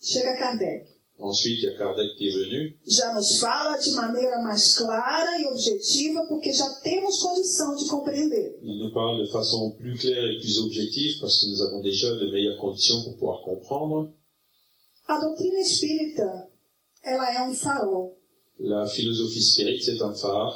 chega 0.00 0.36
Kardec. 0.36 0.86
Ensuite, 1.20 1.58
il 1.58 1.64
y 1.64 1.66
a 1.68 1.76
Kardec 1.76 2.16
qui 2.16 2.28
est 2.28 2.32
venu. 2.36 2.78
Já 2.86 3.12
nos 3.12 3.38
fala 3.40 3.76
de 3.76 3.90
maneira 3.92 4.40
mais 4.42 4.76
clara 4.76 5.40
e 5.40 5.46
objetiva, 5.46 6.24
porque 6.28 6.52
já 6.52 6.68
temos 6.84 7.20
condição 7.20 7.74
de 7.74 7.88
compreender. 7.88 8.56
Il 8.62 8.78
nous 8.78 8.92
parle 8.92 9.24
de 9.26 9.30
façon 9.32 9.72
plus 9.72 9.98
claire 9.98 10.24
et 10.30 10.38
plus 10.38 10.58
objective 10.60 11.18
parce 11.20 11.40
que 11.40 11.46
nous 11.50 11.60
avons 11.62 11.80
déjà 11.80 12.14
de 12.14 12.30
meilleures 12.30 12.58
conditions 12.58 13.02
pour 13.02 13.14
pouvoir 13.16 13.42
comprendre. 13.42 14.12
A 15.08 15.18
doutrina 15.18 15.58
espírita, 15.58 16.48
ela 17.02 17.34
é 17.34 17.48
um 17.48 17.54
farol. 17.54 18.16
La 18.60 18.86
philosophie 18.86 19.42
spirite, 19.42 19.84
c'est 19.84 20.00
un 20.02 20.14
phare, 20.14 20.54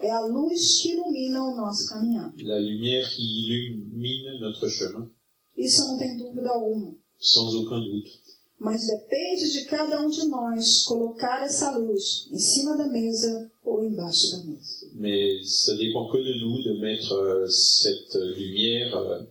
É 0.00 0.10
a 0.10 0.20
luz 0.20 0.80
que 0.80 0.92
ilumina 0.92 1.42
o 1.42 1.56
nosso 1.56 1.88
caminhar. 1.88 2.32
la 2.38 2.58
lumière 2.60 3.08
qui 3.10 3.22
illumine 3.22 4.38
notre 4.40 4.68
chemin, 4.68 5.10
Isso 5.56 5.86
não 5.88 5.98
tem 5.98 6.16
dúvida 6.16 6.48
alguma. 6.50 6.94
sans 7.18 7.52
aucun 7.56 7.80
doute. 7.80 8.22
Mas 8.58 8.86
depende 8.86 9.52
de 9.52 9.64
cada 9.66 10.00
um 10.00 10.10
de 10.10 10.26
nós 10.26 10.82
colocar 10.84 11.44
essa 11.44 11.76
luz 11.78 12.28
em 12.32 12.38
cima 12.38 12.76
da 12.76 12.88
mesa 12.88 13.50
ou 13.64 13.84
embaixo 13.84 14.32
da 14.32 14.44
mesa. 14.44 14.86
Mais 14.94 15.64
ça 15.64 15.76
dépend 15.76 16.10
que 16.10 16.18
de 16.18 16.40
nous 16.40 16.62
de 16.62 16.80
mettre 16.80 17.12
euh, 17.12 17.46
cette 17.48 18.14
lumière 18.14 18.96
euh, 18.96 19.22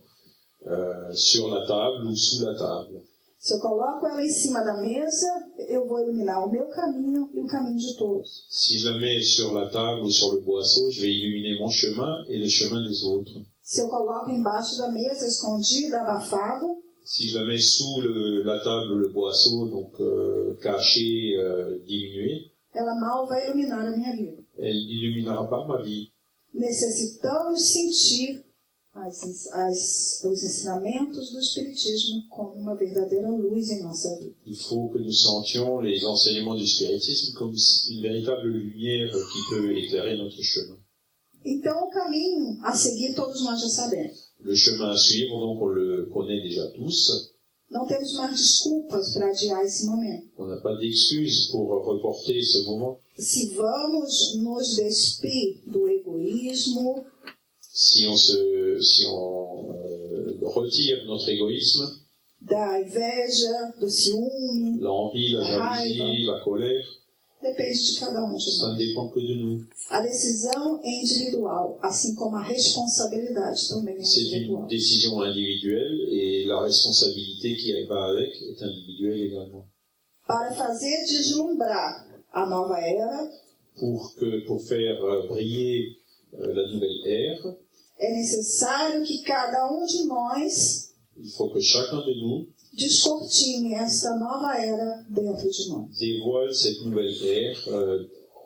euh, 0.66 1.12
sur 1.12 1.48
la 1.48 1.66
table 1.66 2.06
ou 2.06 2.16
sous 2.16 2.42
la 2.44 2.54
table. 2.54 3.02
Se 3.38 3.54
eu 3.54 3.60
coloco 3.60 4.04
ela 4.06 4.24
em 4.24 4.30
cima 4.30 4.64
da 4.64 4.78
mesa, 4.78 5.28
eu 5.68 5.86
vou 5.86 6.00
iluminar 6.00 6.44
o 6.44 6.50
meu 6.50 6.66
caminho 6.70 7.30
e 7.32 7.40
o 7.40 7.46
caminho 7.46 7.78
de 7.78 7.96
todos. 7.96 8.46
Si 8.50 8.78
je 8.78 8.90
la 8.90 8.98
mets 8.98 9.22
sur 9.22 9.52
la 9.52 9.68
table 9.70 10.02
ou 10.02 10.10
sur 10.10 10.34
le 10.34 10.40
boisseau, 10.40 10.90
je 10.90 11.02
vais 11.02 11.12
illuminer 11.12 11.56
mon 11.60 11.70
chemin 11.70 12.24
et 12.28 12.36
le 12.36 12.48
chemin 12.48 12.82
des 12.82 13.04
autres. 13.04 13.40
Se 13.62 13.80
eu 13.80 13.88
coloco 13.88 14.30
embaixo 14.30 14.78
da 14.78 14.90
mesa, 14.90 15.26
escondida, 15.26 16.00
abafada, 16.00 16.66
Si 17.10 17.26
je 17.32 17.38
mets 17.38 17.58
sous 17.58 18.02
le- 18.02 18.42
la 18.42 18.58
table, 18.60 18.94
le 19.04 19.08
boisseau, 19.08 19.66
donc 19.68 19.92
euh, 19.98 20.54
caché, 20.60 21.36
euh, 21.38 21.78
diminué, 21.86 22.50
ela 22.74 22.94
mal 22.94 23.26
vai 23.26 23.46
iluminar 23.46 23.80
a 23.86 23.90
minha 23.96 24.12
vida. 24.14 24.42
elle 24.58 24.76
n'illuminera 24.86 25.48
pas 25.48 25.64
ma 25.66 25.80
vie. 25.82 26.12
Necessitamos 26.52 27.62
sentir 27.62 28.44
as, 28.92 29.48
as, 29.52 30.22
os 30.24 30.42
ensinamentos 30.44 31.30
do 31.32 31.38
Espiritismo 31.40 32.28
como 32.28 32.54
uma 32.54 32.74
verdadeira 32.74 33.30
luz 33.30 33.70
em 33.70 33.82
nossa 33.82 34.14
vida. 34.18 34.34
Il 34.46 34.56
faut 34.56 34.90
que 34.92 34.98
nous 34.98 35.12
sentions 35.28 35.80
les 35.80 36.04
enseignements 36.04 36.56
du 36.56 36.66
spiritisme 36.66 37.32
comme 37.38 37.54
une 37.90 38.02
véritable 38.02 38.48
lumière 38.48 39.10
qui 39.32 39.40
peut 39.54 39.78
éclairer 39.78 40.16
notre 40.18 40.42
chemin. 40.42 40.76
Então, 41.44 41.84
o 41.86 41.90
caminho 41.90 42.58
a 42.62 42.74
seguir 42.74 43.14
todos 43.14 43.42
nós 43.44 43.60
já 43.62 43.68
sabemos. 43.68 44.27
Le 44.40 44.54
chemin 44.54 44.90
à 44.90 44.96
suivre, 44.96 45.38
donc 45.40 45.60
on 45.60 45.66
le 45.66 46.08
connaît 46.12 46.40
déjà 46.42 46.66
tous. 46.68 47.34
Não 47.70 47.86
temos 47.86 48.14
mais 48.14 48.30
desculpas 48.30 49.12
para 49.12 49.28
adiar 49.28 49.62
esse 49.62 49.84
momento. 49.84 50.26
On 50.38 50.46
n'a 50.46 50.56
pas 50.56 50.74
d'excuses 50.76 51.48
pour 51.50 51.68
reporter 51.84 52.42
ce 52.42 52.64
moment. 52.64 52.98
Se 53.18 53.54
vamos 53.54 54.36
nos 54.36 54.76
despir 54.76 55.60
do 55.66 55.86
egoísmo, 55.86 57.04
Si 57.80 58.06
on 58.08 58.16
se, 58.16 58.80
si 58.80 59.06
on 59.06 59.70
euh, 59.70 60.38
retire 60.42 61.04
notre 61.06 61.28
égoïsme, 61.28 61.86
da 62.40 62.80
inveja, 62.80 63.72
do 63.78 63.88
ciúme, 63.88 64.80
l'envie, 64.80 65.32
la 65.32 65.44
jalousie, 65.44 66.24
la 66.24 66.40
colère, 66.40 66.86
depende 67.42 67.92
de 67.94 68.00
cada 68.00 68.24
um 68.24 68.34
de 68.36 68.58
nós. 68.58 68.78
nous. 69.36 69.66
A 69.90 70.00
decisão 70.00 70.80
é 70.82 70.90
individual, 70.90 71.78
assim 71.82 72.14
como 72.14 72.36
a 72.36 72.42
responsabilidade 72.42 73.68
também 73.68 73.96
é 73.96 74.02
C'est 74.04 74.20
une 74.20 74.34
individual. 74.36 74.66
décision 74.66 75.20
individuelle 75.22 76.00
et 76.10 76.44
la 76.46 76.60
responsabilité 76.62 77.56
qui 77.56 77.72
va 77.86 78.10
avec 78.10 78.30
est 78.42 78.62
individuelle 78.62 79.20
également. 79.22 79.66
Para 80.26 80.52
fazer 80.54 81.06
deslumbrar 81.06 82.06
a 82.32 82.46
nova 82.46 82.78
era, 82.80 83.30
Pour 83.76 84.14
que, 84.16 84.44
pour 84.46 84.60
faire 84.62 84.98
briller 85.28 85.96
euh, 86.34 86.52
la 86.52 86.72
nouvelle 86.72 87.06
ère, 87.06 87.56
é 87.98 88.12
necessário 88.12 89.04
que 89.04 89.22
cada 89.22 89.72
um 89.72 89.86
de 89.86 90.04
nós 90.04 90.88
il 91.16 91.30
faut 91.30 91.48
que 91.52 91.60
chacun 91.60 92.00
de 92.04 92.14
nous 92.20 92.48
descortine 92.78 93.74
esta 93.74 94.16
nova 94.16 94.56
era 94.64 95.04
dentro 95.08 95.48
de 95.50 95.68
nós. 95.68 95.98
dévoile 95.98 96.54
cette 96.54 96.80
nouvelle 96.84 97.14
ère 97.24 97.58
euh, 97.68 98.04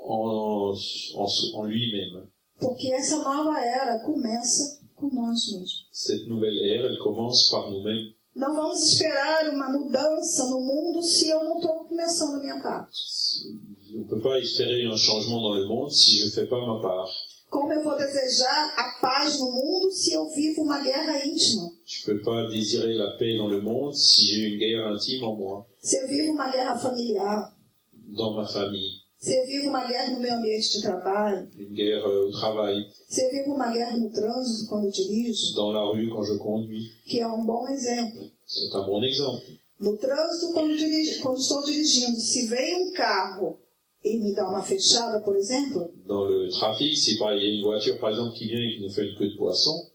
en, 0.08 0.74
en, 1.16 1.26
en 1.54 1.64
lui-même. 1.64 2.26
Porque 2.58 2.92
essa 2.92 3.18
nova 3.18 3.60
era 3.60 3.98
começa 4.00 4.80
com 4.96 5.10
nós 5.12 5.52
mesmos. 5.52 5.86
Cette 5.92 6.26
nouvelle 6.28 6.58
ère, 6.58 6.86
elle 6.86 6.98
commence 6.98 7.50
par 7.50 7.70
nous-mêmes. 7.70 8.14
Não 8.34 8.54
vamos 8.54 8.82
esperar 8.82 9.50
uma 9.52 9.68
mudança 9.70 10.48
no 10.48 10.58
mundo 10.60 11.02
se 11.02 11.28
eu 11.28 11.44
não 11.44 11.56
estou 11.58 11.84
começando 11.84 12.36
a 12.36 12.40
minha 12.40 12.60
parte. 12.62 12.96
On 13.94 13.98
ne 13.98 14.08
peut 14.08 14.22
pas 14.22 14.38
espérer 14.38 14.86
un 14.86 14.96
changement 14.96 15.42
dans 15.42 15.54
le 15.54 15.66
monde 15.66 15.90
si 15.90 16.16
je 16.18 16.24
ne 16.26 16.30
fais 16.30 16.46
pas 16.46 16.64
ma 16.66 16.80
part. 16.80 17.10
Como 17.52 17.70
eu 17.70 17.82
vou 17.84 17.96
desejar 17.98 18.74
a 18.78 18.98
paz 18.98 19.38
no 19.38 19.52
mundo 19.52 19.90
se 19.90 20.10
eu 20.14 20.26
vivo 20.30 20.62
uma 20.62 20.80
guerra 20.80 21.18
íntima? 21.26 21.68
Je 21.84 22.02
peux 22.06 22.22
pas 22.22 22.48
désirer 22.48 22.94
la 22.94 23.10
paix 23.18 23.36
dans 23.36 23.48
le 23.48 23.60
monde 23.60 23.94
si 23.94 24.24
j'ai 24.26 24.48
une 24.48 24.58
guerre 24.58 24.86
intime 24.88 25.22
en 25.24 25.36
moi, 25.36 25.66
Se 25.82 25.96
eu 26.02 26.08
vivo 26.08 26.32
uma 26.32 26.50
guerra 26.50 26.78
familiar? 26.78 27.52
dans 28.16 28.34
ma 28.34 28.46
famille, 28.46 29.02
Se 29.18 29.34
eu 29.36 29.46
vivo 29.46 29.68
uma 29.68 29.84
guerra 29.86 30.12
no 30.12 30.20
meu 30.20 30.32
ambiente 30.32 30.72
de 30.72 30.80
trabalho? 30.80 31.46
une 31.58 31.74
guerre 31.74 32.02
euh, 32.06 32.28
au 32.28 32.30
travail, 32.32 32.86
Se 33.10 33.20
eu 33.22 33.30
vivo 33.30 33.54
uma 33.54 33.70
guerra 33.70 33.98
no 33.98 34.08
trânsito 34.10 34.68
quando 34.70 34.86
eu 34.86 34.90
dirijo? 34.90 35.54
dans 35.54 35.72
la 35.72 35.84
rue 35.92 36.08
quand 36.08 36.22
je 36.24 36.38
conduis. 36.38 36.90
Que 37.04 37.20
é 37.20 37.26
um 37.28 37.44
bom 37.44 37.68
exemplo. 37.68 38.30
C'est 38.46 38.74
un 38.74 38.86
bon 38.86 39.02
exemple. 39.04 39.44
No 39.78 39.96
trânsito, 39.98 40.52
quando, 40.54 40.74
dirigi- 40.74 41.20
quando 41.20 41.38
estou 41.38 41.62
dirigindo, 41.64 42.18
se 42.18 42.46
vem 42.46 42.86
um 42.86 42.92
carro 42.92 43.58
e 44.04 44.18
me 44.18 44.34
dá 44.34 44.48
uma 44.48 44.62
fechada, 44.62 45.20
por 45.20 45.36
exemplo, 45.36 45.92
Dans 46.06 46.24
le 46.28 46.48
trafic, 46.50 46.96
si 46.96 47.16
par- 47.18 47.34
il 47.36 47.42
y 47.42 47.46
a 47.46 47.54
une 47.58 47.62
voiture 47.64 47.98
par 48.00 48.10
exemple 48.10 48.34
qui 48.36 48.46
vient 48.48 48.60
et 48.60 48.74
qui 48.76 48.82
nous 48.82 48.90
fait 48.90 49.06
une 49.08 49.16
queue 49.16 49.28
de 49.30 49.36
poisson, 49.36 49.90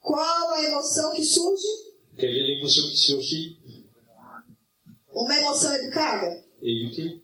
qual 0.00 0.52
a 0.52 0.62
emoção 0.68 1.14
que 1.14 1.22
surge? 1.24 1.62
quelle 2.18 2.36
est 2.36 2.46
l'émotion 2.46 2.82
qui 2.90 2.96
surgit 2.96 3.58
Uma 5.14 5.38
emoção 5.38 5.72
educada? 5.74 6.42
Éduquée 6.62 7.22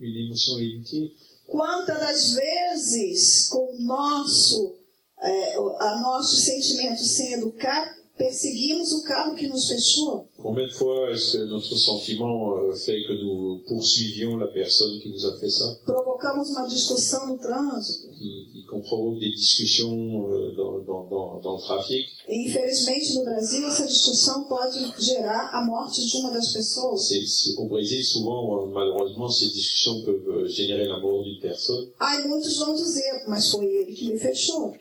Une 0.00 0.16
émotion 0.26 0.58
éduquée 0.58 1.12
Quantas 1.46 1.98
das 2.00 2.34
vezes, 2.34 3.48
com 3.48 3.74
o 3.76 3.78
nosso, 3.82 4.76
é, 5.22 5.54
a 5.78 6.00
nossos 6.00 6.40
sentimentos 6.44 7.06
sem 7.10 7.34
educar, 7.34 7.94
perseguimos 8.16 8.92
o 8.92 9.02
carro 9.04 9.34
que 9.34 9.46
nos 9.48 9.66
fechou? 9.66 10.26
Combien 10.40 10.66
de 10.66 10.72
fois 10.72 11.10
est-ce 11.10 11.38
que 11.38 11.44
notre 11.44 11.76
sentiment 11.76 12.54
fait 12.84 13.02
que 13.06 13.12
nous 13.14 13.62
poursuivions 13.66 14.36
la 14.36 14.46
personne 14.48 15.00
qui 15.00 15.10
nous 15.10 15.26
a 15.26 15.36
fait 15.38 15.50
ça, 15.50 15.76
Provocamos 15.84 16.48
uma 16.50 16.66
discussão 16.66 17.26
no 17.26 17.38
trânsito. 17.38 18.08
qui- 18.12 18.53
qu'on 18.66 18.80
provoque 18.80 19.18
des 19.18 19.30
discussions 19.30 20.28
euh, 20.30 20.52
dans, 20.56 20.78
dans, 20.80 21.04
dans, 21.08 21.40
dans 21.40 21.56
le 21.56 21.60
trafic 21.62 22.06
E, 22.28 22.34
infelizmente, 22.48 23.14
no 23.14 23.24
Brasil, 23.24 23.64
essa 23.66 23.86
discussão 23.86 24.44
pode 24.44 24.78
gerar 24.98 25.50
a 25.52 25.64
morte 25.64 26.00
de 26.04 26.16
uma 26.16 26.30
das 26.30 26.52
pessoas. 26.52 27.06
C'est- 27.08 27.26
c'est- 27.26 27.54
Au 27.58 27.66
Brésil, 27.68 28.02
souvent, 28.02 28.62
euh, 28.62 28.66
malheureusement, 28.72 29.28
ces 29.28 29.48
discussions 29.50 30.02
peuvent 30.04 30.28
euh, 30.28 30.48
générer 30.48 30.86
la 30.86 30.98
mort 31.00 31.22
d'une 31.22 31.38
personne. 31.40 31.86
Aí 32.00 32.26
muitos 32.26 32.56
vão 32.58 32.74
dizer, 32.74 33.24
mas 33.28 33.50
foi 33.50 33.64
ele 33.66 33.94
que 33.94 34.04
me 34.06 34.18
fechou. 34.18 34.72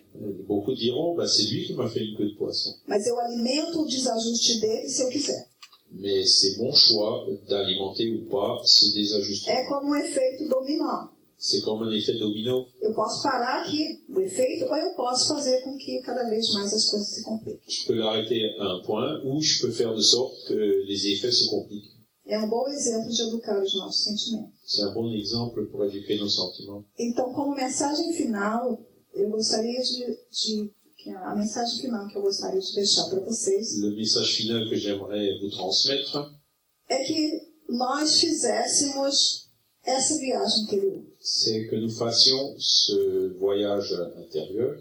Beaucoup 0.48 0.74
diront, 0.74 1.16
bah, 1.16 1.28
c'est 1.28 1.44
lui 1.44 1.66
qui 1.66 1.74
m'a 1.74 1.90
fait 1.90 2.06
une 2.06 2.16
queue 2.16 2.30
de 2.32 2.38
poisson. 2.38 2.74
Mas 2.88 3.06
eu 3.08 3.18
alimento 3.20 3.82
o 3.82 3.86
desajuste 3.88 4.60
dele 4.62 4.88
se 4.90 5.04
eu 5.04 5.10
quiser. 5.10 5.48
Mais 5.92 6.26
c'est 6.26 6.58
mon 6.58 6.72
choix 6.74 7.24
d'alimenter 7.48 8.10
ou 8.16 8.26
pas 8.30 8.62
ce 8.66 8.94
désajustement. 8.94 9.54
É 9.54 9.66
como 9.66 9.90
um 9.92 9.96
efeito 9.96 10.48
dominó. 10.48 11.10
C'est 11.44 11.60
comme 11.60 11.84
un 11.84 11.91
effet 11.91 12.14
domino. 12.14 12.66
Eu 12.82 12.94
posso 12.94 13.22
parar 13.22 13.64
aqui 13.64 14.02
o 14.08 14.22
efeito 14.22 14.64
ou 14.64 14.78
eu 14.78 14.96
posso 14.96 15.28
fazer 15.28 15.62
com 15.62 15.78
que 15.78 16.00
cada 16.00 16.24
vez 16.30 16.54
mais 16.54 16.74
as 16.74 16.89
coisas 16.89 17.10
se 17.10 17.22
compliquem. 17.22 17.60
Je 17.68 17.86
peux 17.86 17.96
l'arrêter 17.96 18.56
à 18.60 18.76
un 18.76 18.82
point 18.82 19.22
ou 19.26 19.41
je 19.41 19.60
peux 19.60 19.72
faire 19.74 19.94
de 19.94 20.02
sorte 20.02 20.48
que 20.48 20.54
les 20.54 21.06
effets 21.12 21.34
se 21.34 21.50
compliquent. 21.50 21.91
É 22.26 22.39
um 22.39 22.48
bom 22.48 22.66
exemplo 22.70 23.10
de 23.12 23.22
educar 23.24 23.62
os 23.62 23.76
nossos 23.76 24.06
sentimentos. 24.06 24.54
C'est 24.66 24.84
un 24.84 24.94
bon 24.94 25.12
exemple 25.12 25.66
pour 25.66 25.84
éduquer 25.84 26.18
nos 26.18 26.34
sentiments. 26.34 26.86
Então, 26.98 27.34
como 27.34 27.54
mensagem 27.54 28.14
final, 28.14 28.80
eu 29.14 29.30
gostaria 29.30 29.82
de, 29.82 30.18
de 30.32 30.72
a 31.12 31.32
a 31.32 31.36
mensagem 31.36 31.82
final 31.82 32.08
que 32.08 32.18
eu 32.18 32.22
gostaria 32.22 32.62
de 32.62 32.74
deixar 32.74 33.10
para 33.10 33.20
vocês 33.20 33.78
Le 33.82 33.94
message 33.98 34.32
final 34.38 34.70
que 34.70 34.78
j'aimerais 34.78 35.41
vous 35.41 35.50
transmettre, 35.50 36.32
é 36.88 37.04
que 37.04 37.41
nós 37.68 38.18
fizéssemos 38.22 39.50
essa 39.86 40.18
viagem 40.18 40.64
interior, 40.64 41.02
c'est 41.20 41.68
que 41.68 41.76
nous 41.76 41.90
fassions 41.92 42.56
ce 42.58 43.36
voyage 43.40 43.94
intérieur, 44.18 44.78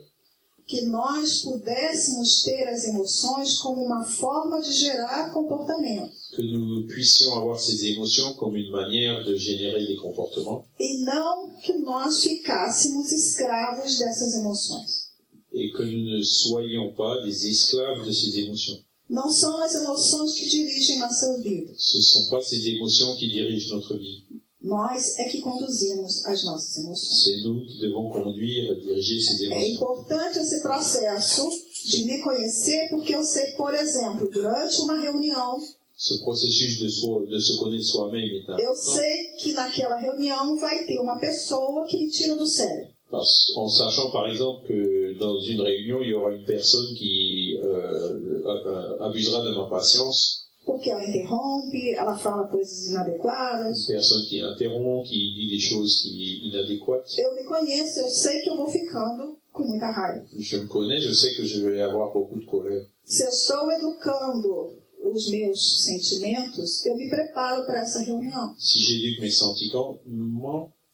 que 0.67 0.81
nós 0.87 1.43
pudéssemos 1.43 2.43
ter 2.45 2.69
as 2.69 2.85
emoções 2.85 3.59
como 3.59 3.83
uma 3.85 4.05
forma 4.05 4.61
de 4.61 4.73
gerar 4.73 5.33
comportamento 5.33 6.13
que 6.35 6.41
nous 6.43 6.87
puissions 6.87 7.35
avoir 7.37 7.59
ces 7.61 7.85
émotions 7.87 8.33
comme 8.35 8.57
une 8.57 8.71
manière 8.71 9.25
de 9.25 9.37
générer 9.37 9.85
des 9.87 9.97
comportements 9.97 10.65
e 10.81 11.05
não 11.05 11.51
que 11.61 11.73
nós 11.79 12.23
ficássemos 12.23 13.11
escravos 13.13 13.99
dessas 13.99 14.35
emoções. 14.37 15.11
et 15.53 15.71
que 15.73 15.83
nous 15.83 16.17
ne 16.17 16.23
soyons 16.23 16.95
pas 16.95 17.21
des 17.25 17.47
esclaves 17.49 18.07
de 18.07 18.13
ces 18.13 18.39
émotions. 18.39 18.79
Não 19.11 19.31
são 19.31 19.59
as 19.63 19.75
emoções 19.75 20.33
que 20.33 20.49
dirigem 20.49 20.99
nossas 21.01 21.43
vidas. 21.43 21.77
Ce 21.77 21.99
ne 21.99 22.03
sont 22.03 22.31
pas 22.31 22.41
ces 22.41 22.67
émotions 22.69 23.15
qui 23.17 23.29
dirigent 23.29 23.75
notre 23.75 23.95
vie. 23.99 24.25
Nós 24.63 25.19
é 25.19 25.25
que 25.25 25.41
conduzimos 25.41 26.25
as 26.27 26.45
nossas 26.45 26.77
emoções. 26.79 27.25
C'est 27.25 27.43
nous 27.43 27.65
qui 27.67 27.81
devons 27.81 28.11
conduire, 28.11 28.75
diriger 28.81 29.21
ces 29.21 29.41
É 29.51 29.69
importante 29.71 30.39
esse 30.39 30.61
processo 30.63 31.49
de 31.87 32.05
me 32.05 32.21
conhecer, 32.23 32.89
porque 32.91 33.15
eu 33.15 33.25
sei, 33.25 33.53
por 33.57 33.75
exemplo, 33.75 34.31
durante 34.31 34.81
uma 34.83 35.01
reunião, 35.01 35.59
Ce 35.97 36.19
processus 36.25 36.79
de, 36.79 36.91
soi- 36.91 37.27
de 37.27 37.41
se 37.41 37.57
connaître 37.59 37.85
soi-même 37.85 38.45
eu 38.59 38.75
sei 38.75 39.35
que 39.39 39.53
naquela 39.53 39.97
reunião 39.97 40.57
vai 40.59 40.85
ter 40.85 40.99
uma 41.01 41.19
pessoa 41.19 41.87
que 41.87 41.97
me 41.99 42.09
tira 42.11 42.35
do 42.37 42.47
sério. 42.47 42.89
parce 43.11 43.53
qu'en 43.55 43.69
sachant 43.69 44.11
par 44.11 44.27
exemple 44.29 44.67
que 44.67 45.15
dans 45.19 45.39
une 45.43 45.61
réunion, 45.61 46.01
il 46.03 46.09
y 46.11 46.15
aura 46.15 46.33
une 46.33 46.45
personne 46.47 46.95
qui 46.95 47.59
euh, 47.63 48.43
euh, 48.47 48.99
abusera 49.01 49.43
de 49.45 49.55
ma 49.55 49.67
patience, 49.69 50.41
Porque 50.65 50.91
ela 50.91 51.05
interrompe, 51.05 51.91
ela 51.95 52.17
fala 52.17 52.47
coisas 52.47 52.87
inadequadas. 52.89 53.89
une 53.89 53.95
personne 53.95 54.23
qui 54.27 54.41
interrompt, 54.41 55.09
qui 55.09 55.35
dit 55.35 55.49
des 55.51 55.59
choses 55.61 56.03
qui 56.03 56.49
inadéquates. 56.49 57.19
Eu 57.19 57.35
me 57.35 57.45
conheço, 57.45 58.01
eu 58.01 58.09
sei 58.09 58.41
que 58.43 58.51
eu 58.51 58.57
vou 58.57 58.69
ficando 58.69 59.37
com 59.53 59.65
muita 59.65 59.91
raiva. 59.91 60.25
Je 60.39 60.57
me 60.59 60.67
connais, 60.69 61.01
je 61.01 61.13
sais 61.15 61.35
que 61.35 61.45
je 61.45 61.61
vais 61.63 61.83
avoir 61.83 62.13
beaucoup 62.13 62.39
de 62.39 62.47
colère. 62.47 62.87
Se 63.05 63.25
eu 63.25 63.29
estou 63.29 63.71
educando 63.73 64.79
os 65.05 65.29
meus 65.31 65.85
sentimentos, 65.85 66.87
eu 66.87 66.95
me 66.97 67.09
preparo 67.11 67.67
para 67.67 67.81
essa 67.81 68.01
reunião. 68.01 68.55
Si 68.57 68.79
j'éduque 68.79 69.21
mes 69.21 69.37
sentiments, 69.37 69.99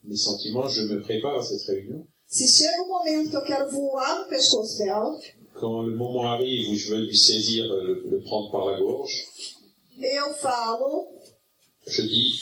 mes 0.03 0.17
sentiments, 0.17 0.69
je 0.69 0.83
me 0.83 1.03
prépare 1.03 1.37
à 1.39 1.43
cette 1.43 1.67
réunion. 1.67 2.07
Se 2.27 2.47
chega 2.49 2.83
um 2.83 2.89
momento 2.89 3.31
que 3.31 3.37
eu 3.37 3.43
quero 3.45 3.71
voar 3.71 4.21
no 4.21 4.29
pescoço 4.29 4.79
dela, 4.79 5.19
Quand 5.55 5.83
le 5.83 5.97
moment 5.97 6.23
arrive 6.31 6.71
où 6.71 6.75
je 6.77 6.91
veux 6.91 7.01
lui 7.05 7.17
saisir, 7.17 7.67
le, 7.67 8.05
le 8.09 8.21
prendre 8.21 8.51
par 8.53 8.65
la 8.67 8.79
gorge, 8.79 9.27
eu 10.01 10.35
falo, 10.35 11.09
je 11.87 12.03
dis, 12.03 12.41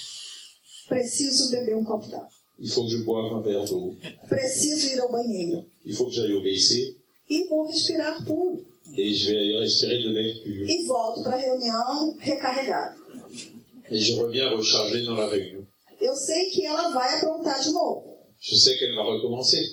preciso 0.89 1.51
beber 1.51 1.77
um 1.77 1.85
copo 1.85 2.07
d'água. 2.09 2.29
il 2.59 2.69
faut 2.71 2.85
que 2.85 2.91
je 2.91 2.99
boive 3.05 3.33
un 3.35 3.43
verre 3.43 3.65
d'eau, 3.67 3.97
Preciso 4.29 4.87
ir 4.95 5.01
ao 5.01 5.11
banheiro. 5.11 5.65
il 5.85 5.95
faut 5.95 6.07
que 6.07 6.13
j'aille 6.13 6.33
au 6.35 6.41
WC, 6.41 6.97
E 7.29 7.49
vou 7.49 7.67
respirar 7.67 8.25
puro. 8.25 8.65
et 8.97 9.13
je 9.15 9.31
vais 9.33 9.59
respirer 9.59 10.03
de 10.03 10.09
l'air 10.11 10.43
pur. 10.43 10.67
E 10.69 10.87
volto 10.87 11.23
para 11.23 11.37
a 11.37 11.41
reunião 11.41 12.17
recarregado. 12.19 12.97
Et 13.91 13.99
je 13.99 14.15
reviens 14.15 14.51
recharger 14.57 15.05
dans 15.05 15.15
la 15.17 15.27
réunion. 15.29 15.65
Eu 16.01 16.15
sei 16.15 16.51
que 16.51 16.65
ela 16.67 16.91
vai 16.91 17.15
aprontar 17.19 17.61
de 17.63 17.71
novo. 17.73 18.17
Je 18.41 18.55
sais 18.57 18.77
qu'elle 18.79 18.95
va 18.95 19.03
recommencer. 19.05 19.65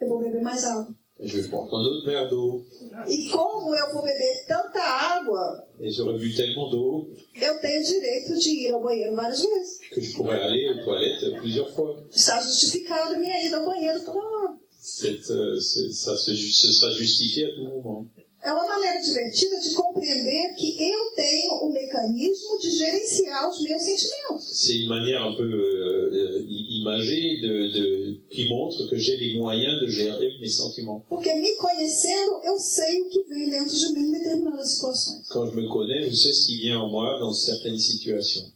Eu 0.00 0.08
vou 0.08 0.18
beber 0.20 0.42
mais 0.42 0.64
água. 0.64 0.88
Je 1.20 1.40
vais 1.40 1.48
prendre 1.48 1.72
autre 1.74 2.06
verre 2.06 2.28
d'eau. 2.28 2.64
E 3.08 3.28
como 3.30 3.74
eu 3.74 3.92
vou 3.92 4.02
beber 4.02 4.44
tanta 4.46 4.80
água, 4.80 5.66
Et 5.80 5.90
j'aurais 5.90 6.16
bu 6.16 6.32
tellement 6.34 6.70
d'eau 6.70 7.08
eu 7.34 7.60
tenho 7.60 7.82
direito 7.82 8.34
de 8.38 8.48
ir 8.50 8.72
ao 8.72 8.80
banheiro 8.82 9.16
várias 9.16 9.40
vezes. 9.42 9.78
que 9.90 10.00
je 10.00 10.14
pourrais 10.14 10.40
aller 10.40 10.68
aux 10.70 10.84
toilettes 10.84 11.34
plusieurs 11.40 11.70
fois. 11.74 11.96
Está 12.14 12.40
justificado 12.40 13.14
a 13.14 13.18
minha 13.18 13.44
ida 13.44 13.56
ao 13.58 13.66
banheiro 13.66 13.98
toda 14.04 14.18
hora. 14.18 14.56
C'est, 14.80 15.28
euh, 15.30 15.58
c'est- 15.60 15.90
ça 15.92 16.16
se, 16.16 16.32
ju- 16.34 16.52
ce 16.52 16.72
sera 16.72 16.90
justifié 16.92 17.46
à 17.46 17.54
tout 17.54 17.64
moment. 17.64 18.06
É 18.40 18.52
uma 18.52 18.68
maneira 18.68 19.00
divertida 19.00 19.58
de 19.58 19.74
compreender 19.74 20.54
que 20.54 20.68
eu 20.80 21.10
tenho 21.16 21.52
o 21.64 21.72
mecanismo 21.72 22.56
de 22.62 22.70
gerenciar 22.70 23.50
os 23.50 23.60
meus 23.60 23.82
sentimentos. 23.82 24.44
C'est 24.52 24.76
une 24.76 24.88
manière 24.88 25.20
un 25.24 25.34
peu 25.34 25.42
euh, 25.42 26.10
euh, 26.12 26.44
i- 26.48 26.78
imagée 26.80 27.40
de, 27.42 27.72
de- 27.72 28.07
qui 28.30 28.48
montre 28.48 28.86
que 28.88 28.96
j'ai 28.96 29.16
les 29.16 29.38
moyens 29.38 29.80
de 29.80 29.86
gérer 29.88 30.38
mes 30.40 30.48
sentiments. 30.48 31.04
Porque 31.08 31.32
me 31.34 31.56
conhecendo, 31.56 32.40
eu 32.44 32.58
sei 32.58 33.00
o 33.02 33.08
que 33.10 33.22
vem 33.28 33.50
dentro 33.50 33.74
de 33.78 33.92
mim 33.94 34.08
em 34.08 34.12
determinadas 34.12 34.70
situações. 34.72 35.26
Quand 35.28 35.46
je 35.50 35.56
me 35.56 35.68
connais, 35.68 36.10
je 36.10 36.14
sais 36.16 36.32
ce 36.32 36.46
qui 36.46 36.58
vient 36.58 36.80
en 36.80 36.88
moi 36.90 37.18
dans 37.18 37.32
certaines 37.32 37.78
situations. 37.78 38.52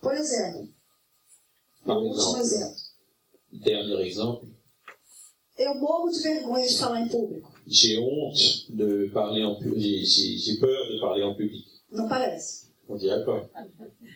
Por 0.00 0.14
exemplo, 0.14 0.68
Par 1.84 1.98
um 1.98 2.08
último 2.08 2.36
exemple, 2.38 2.40
exemplo. 2.40 2.76
dernier 3.52 4.06
exemple, 4.06 4.46
Eu 5.58 5.74
morro 5.74 6.08
de 6.10 6.20
vergonha 6.22 6.66
de 6.66 6.76
falar 6.78 7.00
em 7.00 7.08
público. 7.08 7.52
j'ai 7.66 7.98
honte 7.98 8.66
de 8.70 9.10
parler 9.12 9.44
en 9.44 9.56
public, 9.56 10.06
j'ai, 10.06 10.56
peur 10.60 10.86
de 10.92 11.00
parler 11.00 11.24
en 11.24 11.34
public. 11.34 11.64
Não 11.90 12.08
parece? 12.08 12.68
On 12.88 12.96
dirait 12.96 13.24
pas. 13.24 13.50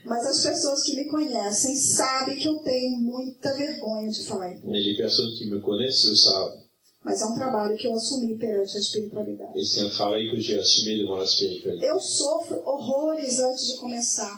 Mas 0.04 0.26
as 0.26 0.42
pessoas 0.42 0.82
que 0.82 0.96
me 0.96 1.04
conhecem 1.04 1.76
sabem 1.76 2.36
que 2.36 2.48
eu 2.48 2.58
tenho 2.58 2.98
muita 2.98 3.54
vergonha 3.54 4.10
de 4.10 4.24
falar 4.24 4.50
em 4.50 4.54
público. 4.54 4.70
Mais 4.70 4.84
les 4.84 4.96
personnes 4.96 5.38
qui 5.38 5.46
me 5.46 5.58
le 5.58 5.90
savent. 5.90 6.62
Mas 7.04 7.20
é 7.20 7.26
um 7.26 7.34
trabalho 7.34 7.76
que 7.76 7.86
eu 7.86 7.94
assumi 7.94 8.36
perante 8.38 8.76
a 8.76 8.80
espiritualidade. 8.80 9.58
Et 9.58 9.64
c'est 9.64 9.80
un 9.80 9.90
travail 9.90 10.30
que 10.30 10.40
j'ai 10.40 10.58
assumé 10.58 10.98
devant 10.98 11.16
la 11.16 11.26
spiritualité. 11.26 11.86
Eu 11.86 12.00
sofro 12.00 12.62
horrores 12.64 13.40
antes 13.40 13.66
de 13.72 13.76
começar 13.78 14.32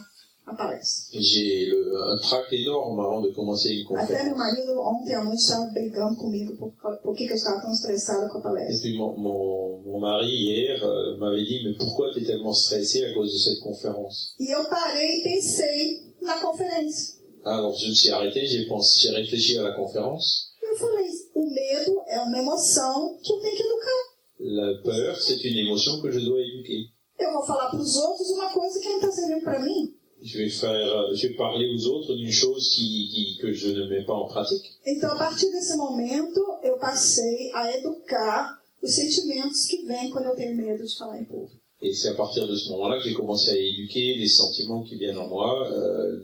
a 0.47 0.53
palestra. 0.55 1.19
J'ai 1.19 1.65
le- 1.65 2.13
un 2.13 2.17
trac 2.17 2.51
énorme 2.53 2.99
avant 2.99 3.21
de 3.21 3.29
commencer 3.31 3.69
une 3.73 3.81
Até 3.97 4.13
conférence. 4.13 4.25
meu 4.27 4.35
marido 4.37 4.79
ontem 4.79 5.13
à 5.15 5.23
noite 5.23 5.39
estava 5.41 5.65
brigando 5.71 6.15
comigo 6.17 6.55
por, 6.57 6.71
por 7.01 7.15
que 7.15 7.25
que 7.25 7.33
eu 7.33 7.35
estava 7.35 7.61
tão 7.61 7.71
estressada 7.71 8.27
com 8.29 8.37
a 8.37 8.41
Et 8.41 8.43
palestra. 8.43 8.81
puis 8.81 8.97
mon, 8.97 9.17
mon, 9.17 9.81
mon 9.85 9.99
mari 9.99 10.29
hier 10.29 10.83
euh, 10.83 11.17
m'avait 11.17 11.43
dit 11.45 11.63
mais 11.63 11.75
pourquoi 11.77 12.11
tu 12.13 12.19
es 12.19 12.25
tellement 12.25 12.53
stressé 12.53 13.03
à 13.05 13.13
cause 13.13 13.33
de 13.33 13.39
cette 13.39 13.59
conférence? 13.61 14.35
E 14.39 14.51
eu 14.51 14.63
parei 14.69 15.19
e 15.19 15.23
pensei 15.23 16.13
na 16.21 16.39
conferência. 16.39 17.15
Alors 17.43 17.75
je 17.77 17.87
me 17.89 17.93
suis 17.93 18.09
arrêté, 18.11 18.45
j'ai 18.45 18.65
pensé, 18.67 18.99
j'ai 19.01 19.15
réfléchi 19.15 19.57
à 19.57 19.63
la 19.63 19.73
conférence. 19.75 20.51
Eu 20.61 20.77
falei, 20.77 21.07
o 21.35 21.45
medo 21.49 22.01
é 22.07 22.19
uma 22.19 22.39
emoção 22.39 23.17
que 23.23 23.31
eu 23.33 23.39
tenho 23.39 23.55
que 23.55 23.63
educar. 23.63 24.01
La 24.39 24.81
peur, 24.83 25.15
c'est 25.17 25.43
une 25.43 25.57
émotion 25.65 26.01
que 26.01 26.11
je 26.11 26.19
dois 26.19 26.41
éduquer. 26.41 26.89
Eu 27.19 27.31
vou 27.33 27.45
falar 27.45 27.69
para 27.69 27.79
os 27.79 27.95
outros 27.95 28.29
uma 28.31 28.51
coisa 28.51 28.79
que 28.79 28.89
não 28.89 28.95
está 28.97 29.11
servindo 29.11 29.43
para 29.43 29.59
mim. 29.63 29.94
Je 30.25 30.37
vais 30.39 30.49
faire, 30.49 30.71
euh, 30.71 31.13
je 31.13 31.27
vais 31.27 31.35
parler 31.35 31.67
aux 31.73 31.85
autres 31.93 32.15
d'une 32.15 32.31
chose 32.31 32.63
qui, 32.73 33.09
qui, 33.11 33.37
que 33.41 33.53
je 33.53 33.69
ne 33.69 33.87
mets 33.87 34.03
pas 34.03 34.13
en 34.13 34.27
pratique. 34.27 34.65
Então, 34.85 35.11
a 35.11 35.17
partir 35.17 35.51
desse 35.51 35.77
momento, 35.77 36.41
eu 36.63 36.77
passei 36.79 37.51
a 37.53 37.77
educar 37.77 38.59
os 38.81 38.91
sentimentos 38.91 39.65
que 39.67 39.85
vêm 39.85 40.09
quando 40.09 40.25
eu 40.29 40.35
tenho 40.35 40.55
medo 40.55 40.83
de 40.83 40.97
falar 40.97 41.19
em 41.21 41.25
público. 41.25 41.55
Et 41.81 41.93
c'est 41.93 42.09
à 42.09 42.15
partir 42.15 42.47
de 42.47 42.55
ce 42.55 42.69
moment-là 42.71 42.97
que 42.97 43.03
j'ai 43.07 43.13
commencé 43.13 43.51
à 43.51 43.57
éduquer 43.57 44.15
les 44.15 44.27
sentiments 44.29 44.81
qui 44.83 44.95
viennent 44.95 45.19
en 45.19 45.27
moi 45.27 45.69
euh, 45.71 46.23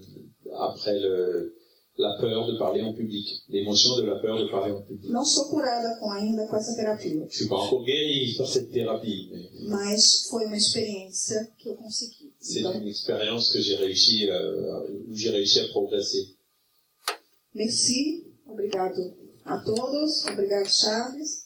après 0.58 0.98
le, 0.98 1.54
la 1.98 2.18
peur 2.20 2.48
de 2.48 2.58
parler 2.58 2.82
en 2.82 2.94
public, 2.94 3.28
l'émotion 3.50 3.98
de 3.98 4.04
la 4.04 4.16
peur 4.16 4.40
de 4.40 4.50
parler 4.50 4.74
en 4.74 4.82
public. 4.82 5.12
Não 5.12 5.24
sou 5.26 5.50
curada 5.50 5.96
com, 6.00 6.10
ainda 6.10 6.48
com 6.48 6.56
essa 6.56 6.76
terapia, 6.76 7.28
Je 7.30 7.36
suis 7.36 7.48
pas 7.48 7.58
encore 7.58 7.84
guéri 7.84 8.34
par 8.38 8.48
cette 8.48 8.72
thérapie, 8.72 9.30
mais 9.32 9.70
mas 9.70 10.28
foi 10.30 10.46
uma 10.46 10.58
experiência 10.58 11.48
que 11.58 11.70
eu 11.70 11.76
consegui. 11.76 12.31
C'est 12.42 12.62
une 12.62 12.88
expérience 12.88 13.54
que 13.54 13.62
j'ai 13.62 13.76
réussi, 13.76 14.28
euh, 14.30 14.88
où 15.08 15.16
j'ai 15.16 15.30
réussi 15.30 15.60
à 15.60 15.68
progresser. 15.68 16.36
merci, 17.54 18.24
obrigado 18.48 19.14
a 19.46 19.60
todos, 19.60 20.26
obrigado 20.28 20.70
Charles, 20.70 21.46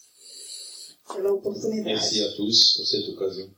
pela 1.08 1.34
oportunidade. 1.34 1.86
Merci 1.86 2.22
à 2.22 2.32
tous 2.34 2.76
pour 2.78 2.88
cette 2.88 3.08
occasion. 3.10 3.50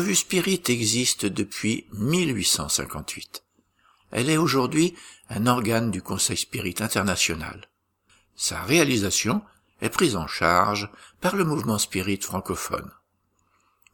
Revue 0.00 0.14
Spirit 0.14 0.62
existe 0.68 1.26
depuis 1.26 1.84
1858. 1.92 3.44
Elle 4.12 4.30
est 4.30 4.38
aujourd'hui 4.38 4.94
un 5.28 5.46
organe 5.46 5.90
du 5.90 6.00
Conseil 6.00 6.38
Spirit 6.38 6.76
international. 6.80 7.68
Sa 8.34 8.62
réalisation 8.62 9.42
est 9.82 9.90
prise 9.90 10.16
en 10.16 10.26
charge 10.26 10.88
par 11.20 11.36
le 11.36 11.44
mouvement 11.44 11.76
Spirit 11.76 12.20
francophone. 12.22 12.90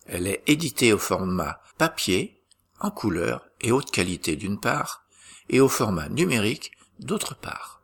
Elle 0.06 0.28
est 0.28 0.44
éditée 0.46 0.92
au 0.92 0.98
format 0.98 1.60
papier, 1.76 2.40
en 2.78 2.92
couleur 2.92 3.44
et 3.60 3.72
haute 3.72 3.90
qualité 3.90 4.36
d'une 4.36 4.60
part, 4.60 5.08
et 5.48 5.58
au 5.58 5.68
format 5.68 6.08
numérique 6.08 6.70
d'autre 7.00 7.34
part. 7.34 7.82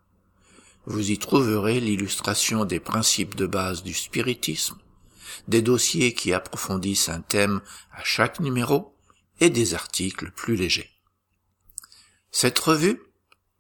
Vous 0.87 1.11
y 1.11 1.19
trouverez 1.19 1.81
l'illustration 1.81 2.67
des 2.67 2.79
principes 2.79 3.35
de 3.35 3.47
base 3.47 3.83
du 3.83 3.95
spiritisme, 3.95 4.79
des 5.49 5.63
dossiers 5.63 6.15
qui 6.15 6.33
approfondissent 6.33 7.09
un 7.09 7.21
thème 7.21 7.61
à 7.93 8.03
chaque 8.05 8.41
numéro 8.41 8.97
et 9.41 9.51
des 9.51 9.75
articles 9.75 10.31
plus 10.31 10.57
légers. 10.57 10.91
Cette 12.31 12.59
revue 12.59 13.01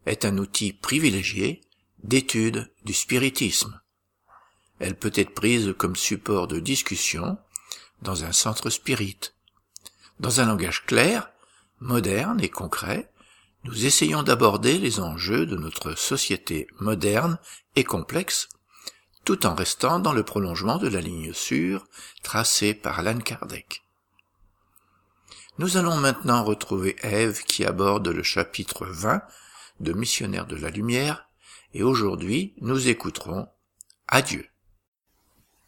est 0.07 0.25
un 0.25 0.39
outil 0.39 0.73
privilégié 0.73 1.61
d'étude 2.03 2.73
du 2.85 2.93
spiritisme. 2.93 3.81
Elle 4.79 4.97
peut 4.97 5.12
être 5.14 5.35
prise 5.35 5.75
comme 5.77 5.97
support 5.97 6.49
de 6.49 6.59
discussion 6.59 7.39
dans 8.01 8.25
un 8.25 8.33
centre 8.33 8.70
spirit. 8.70 9.18
Dans 10.18 10.41
un 10.41 10.47
langage 10.47 10.85
clair, 10.87 11.31
moderne 11.81 12.41
et 12.43 12.49
concret, 12.49 13.12
nous 13.64 13.87
essayons 13.87 14.23
d'aborder 14.23 14.79
les 14.79 14.99
enjeux 14.99 15.47
de 15.47 15.57
notre 15.57 15.97
société 15.97 16.66
moderne 16.81 17.39
et 17.77 17.85
complexe 17.85 18.49
tout 19.25 19.47
en 19.47 19.55
restant 19.55 19.99
dans 19.99 20.12
le 20.12 20.25
prolongement 20.25 20.79
de 20.79 20.89
la 20.89 21.01
ligne 21.01 21.33
sûre 21.33 21.87
tracée 22.23 22.75
par 22.75 22.99
Alan 22.99 23.18
Kardec. 23.18 23.83
Nous 25.59 25.77
allons 25.77 25.97
maintenant 25.97 26.45
retrouver 26.45 26.97
Ève 27.03 27.43
qui 27.45 27.64
aborde 27.64 28.09
le 28.09 28.23
chapitre 28.23 28.87
20 28.87 29.23
de 29.81 29.93
Missionnaire 29.93 30.47
de 30.47 30.57
la 30.57 30.70
Lumière 30.70 31.29
et 31.75 31.83
aujourd'hui 31.83 32.55
nous 32.61 32.89
écouterons 32.89 33.49
Adieu. 34.09 34.47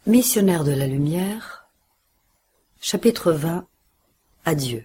Missionnaire 0.07 0.65
de 0.65 0.73
la 0.73 0.87
lumière, 0.87 1.67
chapitre 2.81 3.33
20 3.33 3.67
Adieu. 4.45 4.85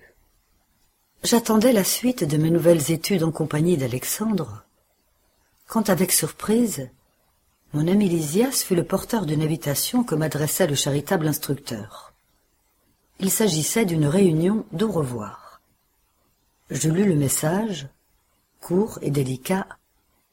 J'attendais 1.24 1.74
la 1.74 1.84
suite 1.84 2.24
de 2.24 2.38
mes 2.38 2.50
nouvelles 2.50 2.92
études 2.92 3.24
en 3.24 3.32
compagnie 3.32 3.76
d'Alexandre, 3.76 4.64
quand 5.68 5.90
avec 5.90 6.14
surprise, 6.14 6.90
mon 7.74 7.88
ami 7.88 8.10
Lysias 8.10 8.64
fut 8.66 8.76
le 8.76 8.84
porteur 8.84 9.26
d'une 9.26 9.44
invitation 9.44 10.04
que 10.04 10.16
m'adressait 10.16 10.68
le 10.68 10.76
charitable 10.76 11.28
instructeur. 11.28 12.14
Il 13.20 13.30
s'agissait 13.30 13.86
d'une 13.86 14.08
réunion 14.08 14.66
d'au 14.72 14.92
revoir. 14.92 15.62
Je 16.70 16.90
lus 16.90 17.06
le 17.06 17.16
message, 17.16 17.88
court 18.62 18.98
et 19.02 19.12
délicat, 19.12 19.68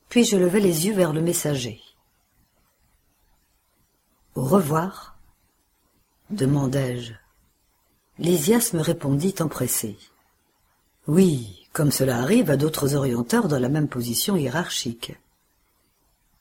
puis 0.09 0.25
je 0.25 0.37
levai 0.37 0.61
les 0.61 0.87
yeux 0.87 0.95
vers 0.95 1.13
le 1.13 1.21
messager. 1.21 1.81
Au 4.35 4.45
revoir 4.45 5.17
demandai-je. 6.31 7.13
Lysias 8.19 8.71
me 8.73 8.81
répondit 8.81 9.35
empressé. 9.41 9.97
Oui, 11.07 11.69
comme 11.73 11.93
cela 11.93 12.19
arrive 12.19 12.51
à 12.51 12.57
d'autres 12.57 12.95
orienteurs 12.95 13.47
dans 13.47 13.59
la 13.59 13.69
même 13.69 13.89
position 13.89 14.37
hiérarchique. 14.37 15.15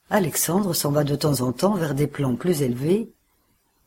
Alexandre 0.09 0.73
s'en 0.73 0.91
va 0.91 1.03
de 1.03 1.15
temps 1.15 1.41
en 1.41 1.51
temps 1.51 1.73
vers 1.73 1.95
des 1.95 2.07
plans 2.07 2.35
plus 2.35 2.61
élevés 2.61 3.11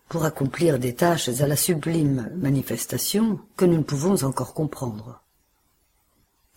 pour 0.08 0.24
accomplir 0.24 0.78
des 0.78 0.94
tâches 0.94 1.28
à 1.28 1.46
la 1.46 1.56
sublime 1.56 2.30
manifestation 2.36 3.38
que 3.56 3.64
nous 3.64 3.78
ne 3.78 3.82
pouvons 3.82 4.24
encore 4.24 4.54
comprendre. 4.54 5.22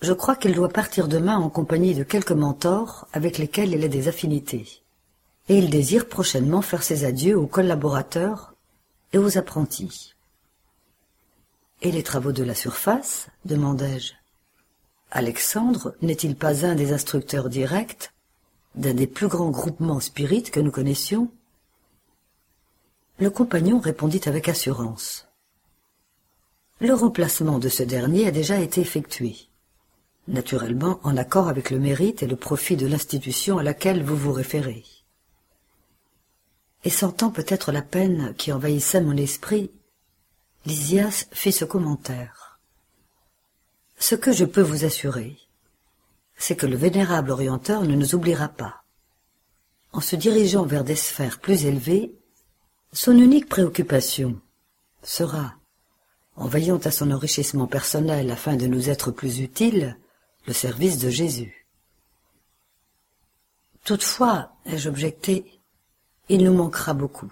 Je 0.01 0.13
crois 0.13 0.35
qu'il 0.35 0.55
doit 0.55 0.69
partir 0.69 1.07
demain 1.07 1.37
en 1.37 1.49
compagnie 1.49 1.93
de 1.93 2.03
quelques 2.03 2.31
mentors 2.31 3.07
avec 3.13 3.37
lesquels 3.37 3.73
il 3.73 3.83
a 3.83 3.87
des 3.87 4.07
affinités, 4.07 4.81
et 5.47 5.57
il 5.57 5.69
désire 5.69 6.07
prochainement 6.07 6.63
faire 6.63 6.81
ses 6.81 7.05
adieux 7.05 7.37
aux 7.37 7.45
collaborateurs 7.45 8.55
et 9.13 9.19
aux 9.19 9.37
apprentis. 9.37 10.15
Et 11.83 11.91
les 11.91 12.03
travaux 12.03 12.31
de 12.31 12.43
la 12.43 12.55
surface 12.55 13.27
demandai-je. 13.45 14.13
Alexandre 15.11 15.93
n'est-il 16.01 16.35
pas 16.35 16.65
un 16.65 16.73
des 16.73 16.93
instructeurs 16.93 17.49
directs 17.49 18.10
d'un 18.75 18.93
des 18.93 19.07
plus 19.07 19.27
grands 19.27 19.49
groupements 19.49 19.99
spirites 19.99 20.51
que 20.51 20.59
nous 20.59 20.71
connaissions 20.71 21.29
Le 23.19 23.29
compagnon 23.29 23.79
répondit 23.79 24.21
avec 24.25 24.47
assurance. 24.49 25.27
Le 26.79 26.93
remplacement 26.93 27.59
de 27.59 27.69
ce 27.69 27.83
dernier 27.83 28.27
a 28.27 28.31
déjà 28.31 28.59
été 28.59 28.81
effectué, 28.81 29.35
naturellement 30.27 30.99
en 31.03 31.17
accord 31.17 31.47
avec 31.47 31.69
le 31.69 31.79
mérite 31.79 32.23
et 32.23 32.27
le 32.27 32.35
profit 32.35 32.75
de 32.75 32.87
l'institution 32.87 33.57
à 33.57 33.63
laquelle 33.63 34.03
vous 34.03 34.15
vous 34.15 34.31
référez. 34.31 34.83
Et 36.83 36.89
sentant 36.89 37.29
peut-être 37.29 37.71
la 37.71 37.83
peine 37.83 38.33
qui 38.35 38.51
envahissait 38.51 39.01
mon 39.01 39.15
esprit, 39.15 39.69
Lysias 40.65 41.25
fit 41.31 41.51
ce 41.51 41.65
commentaire. 41.65 42.59
Ce 43.99 44.15
que 44.15 44.31
je 44.31 44.45
peux 44.45 44.61
vous 44.61 44.85
assurer, 44.85 45.37
c'est 46.41 46.55
que 46.55 46.65
le 46.65 46.75
vénérable 46.75 47.29
orienteur 47.29 47.83
ne 47.83 47.93
nous 47.93 48.15
oubliera 48.15 48.47
pas. 48.47 48.83
En 49.93 50.01
se 50.01 50.15
dirigeant 50.15 50.65
vers 50.65 50.83
des 50.83 50.95
sphères 50.95 51.39
plus 51.39 51.65
élevées, 51.65 52.15
son 52.93 53.15
unique 53.15 53.47
préoccupation 53.47 54.41
sera, 55.03 55.53
en 56.35 56.47
veillant 56.47 56.79
à 56.79 56.89
son 56.89 57.11
enrichissement 57.11 57.67
personnel 57.67 58.31
afin 58.31 58.55
de 58.55 58.65
nous 58.65 58.89
être 58.89 59.11
plus 59.11 59.39
utiles, 59.39 59.97
le 60.47 60.53
service 60.53 60.97
de 60.97 61.11
Jésus. 61.11 61.67
Toutefois, 63.85 64.51
ai-je 64.65 64.89
objecté, 64.89 65.59
il 66.27 66.43
nous 66.43 66.55
manquera 66.55 66.95
beaucoup. 66.95 67.31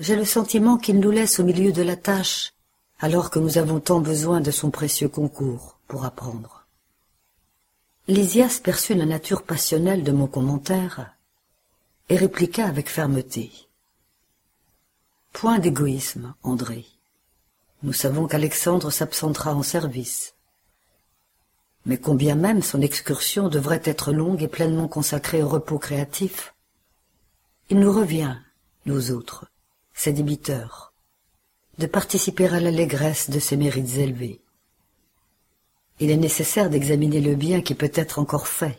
J'ai 0.00 0.16
le 0.16 0.24
sentiment 0.24 0.78
qu'il 0.78 0.98
nous 0.98 1.12
laisse 1.12 1.38
au 1.38 1.44
milieu 1.44 1.70
de 1.70 1.82
la 1.82 1.96
tâche 1.96 2.54
alors 2.98 3.30
que 3.30 3.38
nous 3.38 3.56
avons 3.56 3.78
tant 3.78 4.00
besoin 4.00 4.40
de 4.40 4.50
son 4.50 4.72
précieux 4.72 5.08
concours 5.08 5.78
pour 5.86 6.04
apprendre. 6.04 6.55
Lysias 8.08 8.60
perçut 8.62 8.94
la 8.94 9.04
nature 9.04 9.42
passionnelle 9.42 10.04
de 10.04 10.12
mon 10.12 10.28
commentaire 10.28 11.10
et 12.08 12.16
répliqua 12.16 12.64
avec 12.64 12.88
fermeté. 12.88 13.50
Point 15.32 15.58
d'égoïsme, 15.58 16.32
André. 16.44 16.86
Nous 17.82 17.92
savons 17.92 18.28
qu'Alexandre 18.28 18.92
s'absentera 18.92 19.56
en 19.56 19.64
service. 19.64 20.34
Mais 21.84 21.98
combien 21.98 22.36
même 22.36 22.62
son 22.62 22.80
excursion 22.80 23.48
devrait 23.48 23.82
être 23.84 24.12
longue 24.12 24.40
et 24.40 24.48
pleinement 24.48 24.86
consacrée 24.86 25.42
au 25.42 25.48
repos 25.48 25.80
créatif, 25.80 26.54
il 27.70 27.80
nous 27.80 27.92
revient, 27.92 28.36
nous 28.86 29.10
autres, 29.10 29.46
ses 29.94 30.12
débiteurs, 30.12 30.92
de 31.78 31.86
participer 31.86 32.46
à 32.46 32.60
l'allégresse 32.60 33.30
de 33.30 33.40
ses 33.40 33.56
mérites 33.56 33.96
élevés. 33.96 34.45
Il 35.98 36.10
est 36.10 36.16
nécessaire 36.16 36.68
d'examiner 36.68 37.20
le 37.20 37.34
bien 37.34 37.62
qui 37.62 37.74
peut 37.74 37.92
être 37.94 38.18
encore 38.18 38.48
fait, 38.48 38.78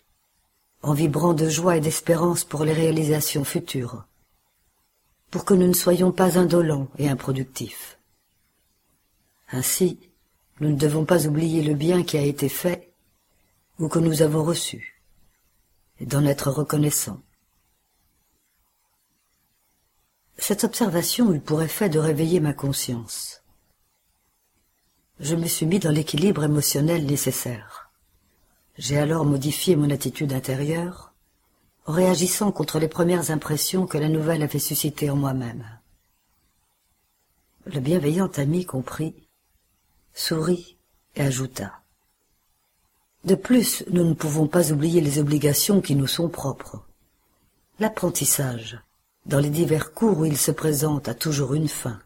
en 0.84 0.94
vibrant 0.94 1.34
de 1.34 1.50
joie 1.50 1.78
et 1.78 1.82
d'espérance 1.82 2.44
pour 2.44 2.64
les 2.64 2.74
réalisations 2.74 3.44
futures, 3.44 4.06
pour 5.32 5.44
que 5.44 5.54
nous 5.54 5.68
ne 5.68 5.74
soyons 5.74 6.12
pas 6.12 6.38
indolents 6.38 6.90
et 6.98 7.10
improductifs. 7.10 7.98
Ainsi, 9.50 10.00
nous 10.60 10.70
ne 10.70 10.78
devons 10.78 11.06
pas 11.06 11.26
oublier 11.28 11.64
le 11.64 11.74
bien 11.74 12.04
qui 12.04 12.18
a 12.18 12.22
été 12.22 12.50
fait 12.50 12.94
ou 13.80 13.88
que 13.88 14.00
nous 14.00 14.22
avons 14.22 14.44
reçu, 14.44 15.02
et 16.00 16.06
d'en 16.06 16.26
être 16.26 16.52
reconnaissants. 16.52 17.22
Cette 20.38 20.64
observation 20.64 21.34
eut 21.34 21.40
pour 21.40 21.62
effet 21.62 21.90
de 21.90 22.00
réveiller 22.00 22.40
ma 22.40 22.54
conscience. 22.54 23.42
Je 25.20 25.36
me 25.36 25.48
suis 25.48 25.66
mis 25.66 25.80
dans 25.80 25.92
l'équilibre 25.92 26.44
émotionnel 26.44 27.06
nécessaire. 27.06 27.90
J'ai 28.78 29.00
alors 29.00 29.26
modifié 29.26 29.76
mon 29.76 29.90
attitude 29.90 30.32
intérieure, 30.32 31.12
en 31.88 31.94
réagissant 31.94 32.52
contre 32.52 32.78
les 32.78 32.88
premières 32.88 33.32
impressions 33.32 33.88
que 33.88 33.98
la 33.98 34.10
nouvelle 34.10 34.44
avait 34.44 34.60
suscitées 34.60 35.10
en 35.10 35.16
moi-même. 35.16 35.66
Le 37.66 37.80
bienveillant 37.80 38.30
ami 38.38 38.66
comprit, 38.66 39.16
sourit 40.14 40.78
et 41.16 41.22
ajouta. 41.22 41.82
De 43.24 43.34
plus, 43.34 43.84
nous 43.90 44.04
ne 44.04 44.14
pouvons 44.14 44.48
pas 44.48 44.72
oublier 44.72 45.02
les 45.02 45.18
obligations 45.18 45.82
qui 45.82 45.96
nous 45.96 46.08
sont 46.08 46.30
propres. 46.30 46.86
L'apprentissage, 47.80 48.80
dans 49.26 49.40
les 49.40 49.50
divers 49.50 49.94
cours 49.94 50.20
où 50.20 50.26
il 50.26 50.38
se 50.38 50.52
présente, 50.52 51.10
a 51.10 51.16
toujours 51.16 51.56
une 51.56 51.68
fin. 51.68 52.00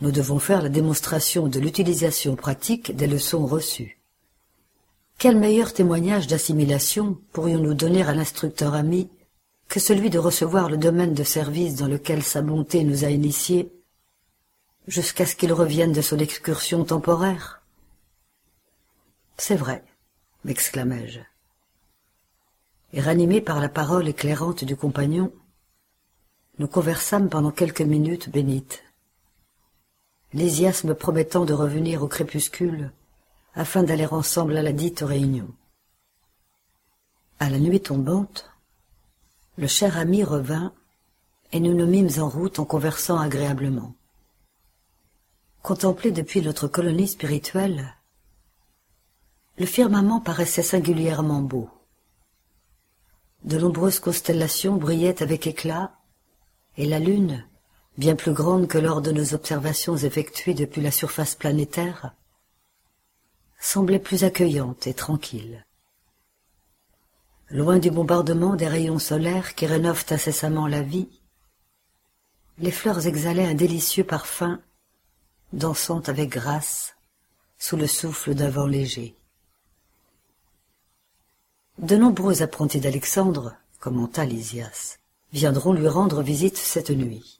Nous 0.00 0.12
devons 0.12 0.38
faire 0.38 0.62
la 0.62 0.70
démonstration 0.70 1.46
de 1.46 1.60
l'utilisation 1.60 2.34
pratique 2.34 2.96
des 2.96 3.06
leçons 3.06 3.44
reçues. 3.46 3.98
Quel 5.18 5.36
meilleur 5.36 5.74
témoignage 5.74 6.26
d'assimilation 6.26 7.18
pourrions-nous 7.32 7.74
donner 7.74 8.02
à 8.02 8.14
l'instructeur 8.14 8.72
ami 8.72 9.10
que 9.68 9.78
celui 9.78 10.08
de 10.08 10.18
recevoir 10.18 10.70
le 10.70 10.78
domaine 10.78 11.12
de 11.12 11.22
service 11.22 11.76
dans 11.76 11.86
lequel 11.86 12.22
sa 12.22 12.40
bonté 12.40 12.82
nous 12.82 13.04
a 13.04 13.10
initiés 13.10 13.70
jusqu'à 14.88 15.26
ce 15.26 15.36
qu'il 15.36 15.52
revienne 15.52 15.92
de 15.92 16.00
son 16.00 16.18
excursion 16.18 16.84
temporaire? 16.84 17.62
C'est 19.36 19.56
vrai, 19.56 19.84
m'exclamai-je. 20.44 21.20
Et 22.94 23.02
ranimé 23.02 23.42
par 23.42 23.60
la 23.60 23.68
parole 23.68 24.08
éclairante 24.08 24.64
du 24.64 24.76
compagnon, 24.76 25.30
nous 26.58 26.68
conversâmes 26.68 27.28
pendant 27.28 27.50
quelques 27.50 27.82
minutes 27.82 28.30
bénites. 28.30 28.82
Lysias 30.32 30.82
me 30.84 30.94
promettant 30.94 31.44
de 31.44 31.52
revenir 31.52 32.02
au 32.02 32.08
crépuscule 32.08 32.92
afin 33.54 33.82
d'aller 33.82 34.06
ensemble 34.06 34.56
à 34.56 34.62
la 34.62 34.72
dite 34.72 35.00
réunion. 35.00 35.48
À 37.40 37.50
la 37.50 37.58
nuit 37.58 37.80
tombante, 37.80 38.48
le 39.56 39.66
cher 39.66 39.98
ami 39.98 40.22
revint 40.22 40.72
et 41.52 41.58
nous 41.58 41.74
nous 41.74 41.86
mîmes 41.86 42.20
en 42.22 42.28
route 42.28 42.60
en 42.60 42.64
conversant 42.64 43.18
agréablement. 43.18 43.94
Contemplé 45.62 46.12
depuis 46.12 46.42
notre 46.42 46.68
colonie 46.68 47.08
spirituelle, 47.08 47.96
le 49.58 49.66
firmament 49.66 50.20
paraissait 50.20 50.62
singulièrement 50.62 51.42
beau. 51.42 51.68
De 53.42 53.58
nombreuses 53.58 53.98
constellations 53.98 54.76
brillaient 54.76 55.22
avec 55.22 55.46
éclat 55.46 55.92
et 56.76 56.86
la 56.86 57.00
Lune, 57.00 57.44
bien 58.00 58.16
plus 58.16 58.32
grande 58.32 58.66
que 58.66 58.78
lors 58.78 59.02
de 59.02 59.12
nos 59.12 59.34
observations 59.34 59.94
effectuées 59.94 60.54
depuis 60.54 60.80
la 60.80 60.90
surface 60.90 61.34
planétaire, 61.34 62.14
semblait 63.58 63.98
plus 63.98 64.24
accueillante 64.24 64.86
et 64.86 64.94
tranquille. 64.94 65.66
Loin 67.50 67.78
du 67.78 67.90
bombardement 67.90 68.56
des 68.56 68.68
rayons 68.68 68.98
solaires 68.98 69.54
qui 69.54 69.66
rénovent 69.66 70.06
incessamment 70.08 70.66
la 70.66 70.80
vie, 70.80 71.10
les 72.56 72.70
fleurs 72.70 73.06
exhalaient 73.06 73.46
un 73.46 73.54
délicieux 73.54 74.04
parfum, 74.04 74.62
dansant 75.52 76.00
avec 76.06 76.30
grâce 76.30 76.94
sous 77.58 77.76
le 77.76 77.86
souffle 77.86 78.34
d'un 78.34 78.48
vent 78.48 78.66
léger. 78.66 79.14
De 81.76 81.96
nombreux 81.96 82.40
apprentis 82.40 82.80
d'Alexandre, 82.80 83.56
commenta 83.78 84.24
Lysias, 84.24 84.96
viendront 85.34 85.74
lui 85.74 85.88
rendre 85.88 86.22
visite 86.22 86.56
cette 86.56 86.90
nuit. 86.90 87.39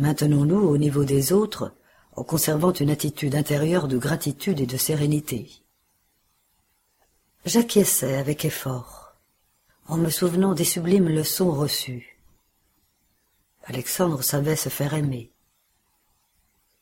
Maintenons-nous 0.00 0.66
au 0.66 0.78
niveau 0.78 1.04
des 1.04 1.30
autres 1.30 1.74
en 2.16 2.24
conservant 2.24 2.72
une 2.72 2.88
attitude 2.88 3.34
intérieure 3.34 3.86
de 3.86 3.98
gratitude 3.98 4.58
et 4.58 4.66
de 4.66 4.78
sérénité. 4.78 5.50
J'acquiesçais 7.44 8.16
avec 8.16 8.46
effort, 8.46 9.14
en 9.88 9.98
me 9.98 10.08
souvenant 10.08 10.54
des 10.54 10.64
sublimes 10.64 11.10
leçons 11.10 11.52
reçues. 11.52 12.18
Alexandre 13.64 14.22
savait 14.22 14.56
se 14.56 14.70
faire 14.70 14.94
aimer. 14.94 15.34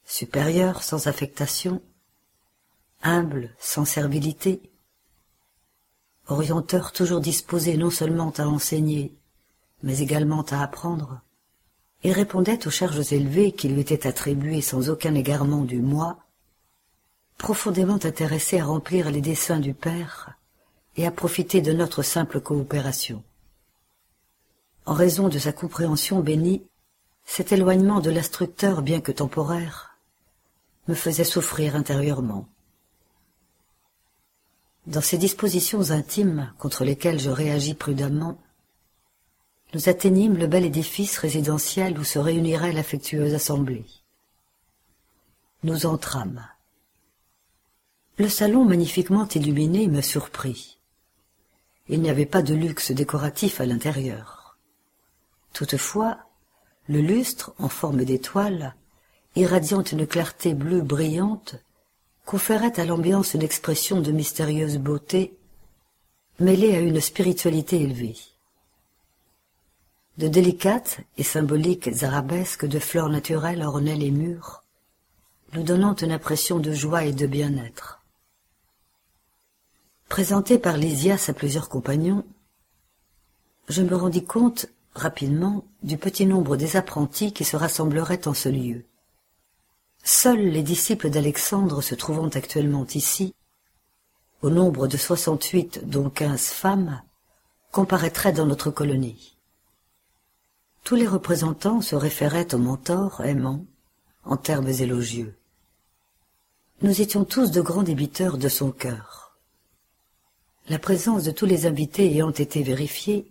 Supérieur 0.05 0.85
sans 0.85 1.09
affectation, 1.09 1.83
humble 3.03 3.53
sans 3.59 3.85
servilité, 3.85 4.63
orienteur 6.29 6.93
toujours 6.93 7.21
disposé 7.21 7.77
non 7.77 7.91
seulement 7.91 8.31
à 8.39 8.45
enseigner, 8.47 9.19
mais 9.83 9.99
également 9.99 10.43
à 10.43 10.63
apprendre, 10.63 11.21
il 12.05 12.13
répondait 12.13 12.67
aux 12.67 12.71
charges 12.71 13.13
élevées 13.13 13.53
qui 13.53 13.69
lui 13.69 13.81
étaient 13.81 14.07
attribuées 14.07 14.61
sans 14.61 14.89
aucun 14.89 15.15
égarement 15.15 15.65
du 15.65 15.81
moi, 15.81 16.19
profondément 17.39 17.99
intéressé 18.05 18.61
à 18.61 18.67
remplir 18.67 19.11
les 19.11 19.21
desseins 19.21 19.61
du 19.61 19.75
Père 19.75 20.39
et 20.97 21.07
à 21.07 21.11
profiter 21.11 21.61
de 21.61 21.73
notre 21.73 22.03
simple 22.03 22.41
coopération. 22.41 23.23
En 24.87 24.95
raison 24.95 25.29
de 25.29 25.39
sa 25.39 25.53
compréhension 25.53 26.21
bénie, 26.21 26.63
cet 27.25 27.53
éloignement 27.53 28.01
de 28.01 28.11
l'instructeur, 28.11 28.83
bien 28.83 29.01
que 29.01 29.13
temporaire, 29.13 29.99
me 30.89 30.95
faisait 30.95 31.25
souffrir 31.25 31.77
intérieurement. 31.77 32.49
Dans 34.87 35.03
ces 35.03 35.19
dispositions 35.19 35.91
intimes 35.91 36.53
contre 36.59 36.85
lesquelles 36.85 37.21
je 37.21 37.29
réagis 37.29 37.75
prudemment, 37.75 38.39
nous 39.75 39.89
atteignîmes 39.89 40.39
le 40.39 40.47
bel 40.47 40.65
édifice 40.65 41.19
résidentiel 41.19 41.99
où 41.99 42.05
se 42.05 42.19
réunirait 42.19 42.73
l'affectueuse 42.73 43.35
assemblée. 43.35 43.85
Nous 45.63 45.85
entrâmes. 45.85 46.47
Le 48.17 48.29
salon 48.29 48.65
magnifiquement 48.65 49.29
illuminé 49.29 49.87
me 49.87 50.01
surprit. 50.01 50.79
Il 51.89 52.01
n'y 52.01 52.11
avait 52.11 52.27
pas 52.27 52.43
de 52.43 52.55
luxe 52.55 52.93
décoratif 52.93 53.61
à 53.61 53.67
l'intérieur. 53.67 54.57
Toutefois, 55.53 56.19
le 56.89 57.01
lustre, 57.01 57.53
en 57.59 57.69
forme 57.69 58.05
d'étoile, 58.05 58.75
irradiant 59.37 59.83
une 59.83 60.07
clarté 60.07 60.55
bleue 60.55 60.81
brillante, 60.81 61.57
conférait 62.25 62.81
à 62.81 62.87
l'ambiance 62.87 63.35
une 63.35 63.43
expression 63.43 64.01
de 64.01 64.13
mystérieuse 64.13 64.79
beauté, 64.79 65.37
mêlée 66.41 66.75
à 66.75 66.81
une 66.81 67.01
spiritualité 67.01 67.83
élevée 67.83 68.17
de 70.19 70.27
délicates 70.27 70.99
et 71.17 71.23
symboliques 71.23 72.03
arabesques 72.03 72.67
de 72.67 72.81
fleurs 72.81 73.09
naturelles 73.09 73.63
ornaient 73.63 73.97
les 73.97 74.11
murs, 74.11 74.65
nous 75.53 75.63
donnant 75.63 75.95
une 75.95 76.11
impression 76.11 76.59
de 76.59 76.73
joie 76.73 77.05
et 77.05 77.13
de 77.13 77.27
bien-être. 77.27 78.01
Présenté 80.09 80.59
par 80.59 80.77
Lysias 80.77 81.27
à 81.29 81.33
plusieurs 81.33 81.69
compagnons, 81.69 82.25
je 83.69 83.83
me 83.83 83.95
rendis 83.95 84.25
compte 84.25 84.67
rapidement 84.93 85.65
du 85.85 85.97
petit 85.97 86.27
nombre 86.27 86.57
des 86.57 86.77
apprentis 86.77 87.33
qui 87.33 87.45
se 87.45 87.57
rassembleraient 87.57 88.27
en 88.27 88.35
ce 88.35 88.49
lieu. 88.49 88.85
Seuls 90.03 90.49
les 90.49 90.63
disciples 90.63 91.11
d'Alexandre 91.11 91.81
se 91.81 91.95
trouvant 91.95 92.29
actuellement 92.29 92.87
ici, 92.93 93.35
au 94.43 94.51
nombre 94.51 94.89
de 94.89 94.97
soixante-huit 94.97 95.89
dont 95.89 96.11
quinze 96.11 96.49
femmes, 96.49 97.03
comparaîtraient 97.71 98.33
dans 98.33 98.47
notre 98.47 98.73
colonie. 98.73 99.38
Tous 100.85 100.95
les 100.95 101.07
représentants 101.07 101.81
se 101.81 101.95
référaient 101.95 102.55
au 102.55 102.59
mentor 102.59 103.21
aimant, 103.23 103.67
en 104.25 104.37
termes 104.37 104.69
élogieux. 104.69 105.35
Nous 106.83 107.01
étions 107.01 107.25
tous 107.25 107.51
de 107.51 107.61
grands 107.61 107.83
débiteurs 107.83 108.39
de 108.39 108.49
son 108.49 108.71
cœur. 108.71 109.37
La 110.69 110.79
présence 110.79 111.25
de 111.25 111.31
tous 111.31 111.47
les 111.47 111.67
invités 111.67 112.07
ayant 112.07 112.31
été 112.31 112.63
vérifiée, 112.63 113.31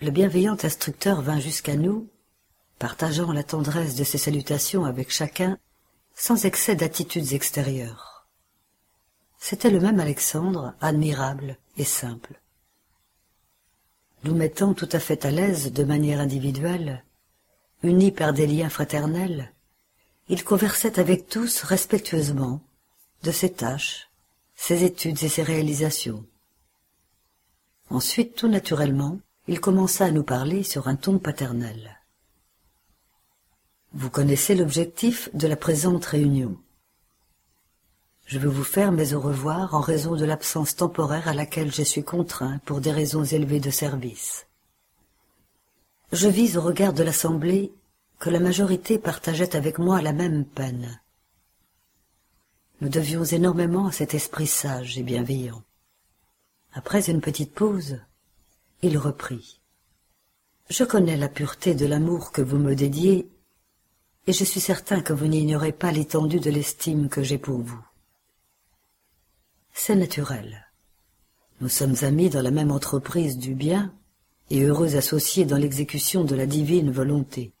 le 0.00 0.10
bienveillant 0.10 0.56
instructeur 0.62 1.22
vint 1.22 1.38
jusqu'à 1.38 1.76
nous, 1.76 2.08
partageant 2.80 3.32
la 3.32 3.44
tendresse 3.44 3.94
de 3.94 4.02
ses 4.02 4.18
salutations 4.18 4.84
avec 4.84 5.12
chacun, 5.12 5.56
sans 6.16 6.44
excès 6.44 6.74
d'attitudes 6.74 7.32
extérieures. 7.32 8.26
C'était 9.38 9.70
le 9.70 9.78
même 9.78 10.00
Alexandre, 10.00 10.74
admirable 10.80 11.56
et 11.76 11.84
simple. 11.84 12.41
Nous 14.24 14.34
mettant 14.34 14.72
tout 14.74 14.88
à 14.92 15.00
fait 15.00 15.24
à 15.24 15.30
l'aise 15.30 15.72
de 15.72 15.84
manière 15.84 16.20
individuelle, 16.20 17.04
unis 17.82 18.12
par 18.12 18.32
des 18.32 18.46
liens 18.46 18.68
fraternels, 18.68 19.52
il 20.28 20.44
conversait 20.44 21.00
avec 21.00 21.28
tous 21.28 21.62
respectueusement 21.62 22.60
de 23.22 23.32
ses 23.32 23.52
tâches, 23.52 24.08
ses 24.54 24.84
études 24.84 25.22
et 25.24 25.28
ses 25.28 25.42
réalisations. 25.42 26.24
Ensuite, 27.90 28.36
tout 28.36 28.48
naturellement, 28.48 29.18
il 29.48 29.60
commença 29.60 30.04
à 30.04 30.10
nous 30.12 30.22
parler 30.22 30.62
sur 30.62 30.86
un 30.86 30.94
ton 30.94 31.18
paternel. 31.18 31.98
Vous 33.92 34.08
connaissez 34.08 34.54
l'objectif 34.54 35.28
de 35.34 35.48
la 35.48 35.56
présente 35.56 36.06
réunion. 36.06 36.56
Je 38.32 38.38
veux 38.38 38.48
vous 38.48 38.64
faire 38.64 38.92
mes 38.92 39.12
au 39.12 39.20
revoir 39.20 39.74
en 39.74 39.80
raison 39.80 40.16
de 40.16 40.24
l'absence 40.24 40.74
temporaire 40.74 41.28
à 41.28 41.34
laquelle 41.34 41.70
je 41.70 41.82
suis 41.82 42.02
contraint 42.02 42.60
pour 42.64 42.80
des 42.80 42.90
raisons 42.90 43.24
élevées 43.24 43.60
de 43.60 43.68
service. 43.68 44.46
Je 46.12 46.28
vise 46.28 46.56
au 46.56 46.62
regard 46.62 46.94
de 46.94 47.02
l'Assemblée 47.02 47.74
que 48.18 48.30
la 48.30 48.40
majorité 48.40 48.98
partageait 48.98 49.54
avec 49.54 49.78
moi 49.78 50.00
la 50.00 50.14
même 50.14 50.46
peine. 50.46 50.98
Nous 52.80 52.88
devions 52.88 53.22
énormément 53.22 53.88
à 53.88 53.92
cet 53.92 54.14
esprit 54.14 54.46
sage 54.46 54.96
et 54.96 55.02
bienveillant. 55.02 55.62
Après 56.72 57.10
une 57.10 57.20
petite 57.20 57.52
pause, 57.52 58.00
il 58.80 58.96
reprit. 58.96 59.60
Je 60.70 60.84
connais 60.84 61.18
la 61.18 61.28
pureté 61.28 61.74
de 61.74 61.84
l'amour 61.84 62.32
que 62.32 62.40
vous 62.40 62.56
me 62.56 62.74
dédiez, 62.74 63.28
et 64.26 64.32
je 64.32 64.44
suis 64.44 64.60
certain 64.60 65.02
que 65.02 65.12
vous 65.12 65.26
n'ignorez 65.26 65.72
pas 65.72 65.92
l'étendue 65.92 66.40
de 66.40 66.50
l'estime 66.50 67.10
que 67.10 67.22
j'ai 67.22 67.36
pour 67.36 67.58
vous. 67.58 67.84
C'est 69.72 69.96
naturel. 69.96 70.68
Nous 71.60 71.68
sommes 71.68 71.96
amis 72.02 72.30
dans 72.30 72.42
la 72.42 72.50
même 72.50 72.70
entreprise 72.70 73.36
du 73.38 73.54
bien 73.54 73.94
et 74.50 74.62
heureux 74.62 74.96
associés 74.96 75.44
dans 75.44 75.56
l'exécution 75.56 76.24
de 76.24 76.34
la 76.34 76.46
divine 76.46 76.90
volonté. 76.90 77.52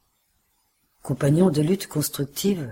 Compagnons 1.02 1.50
de 1.50 1.62
lutte 1.62 1.88
constructive, 1.88 2.70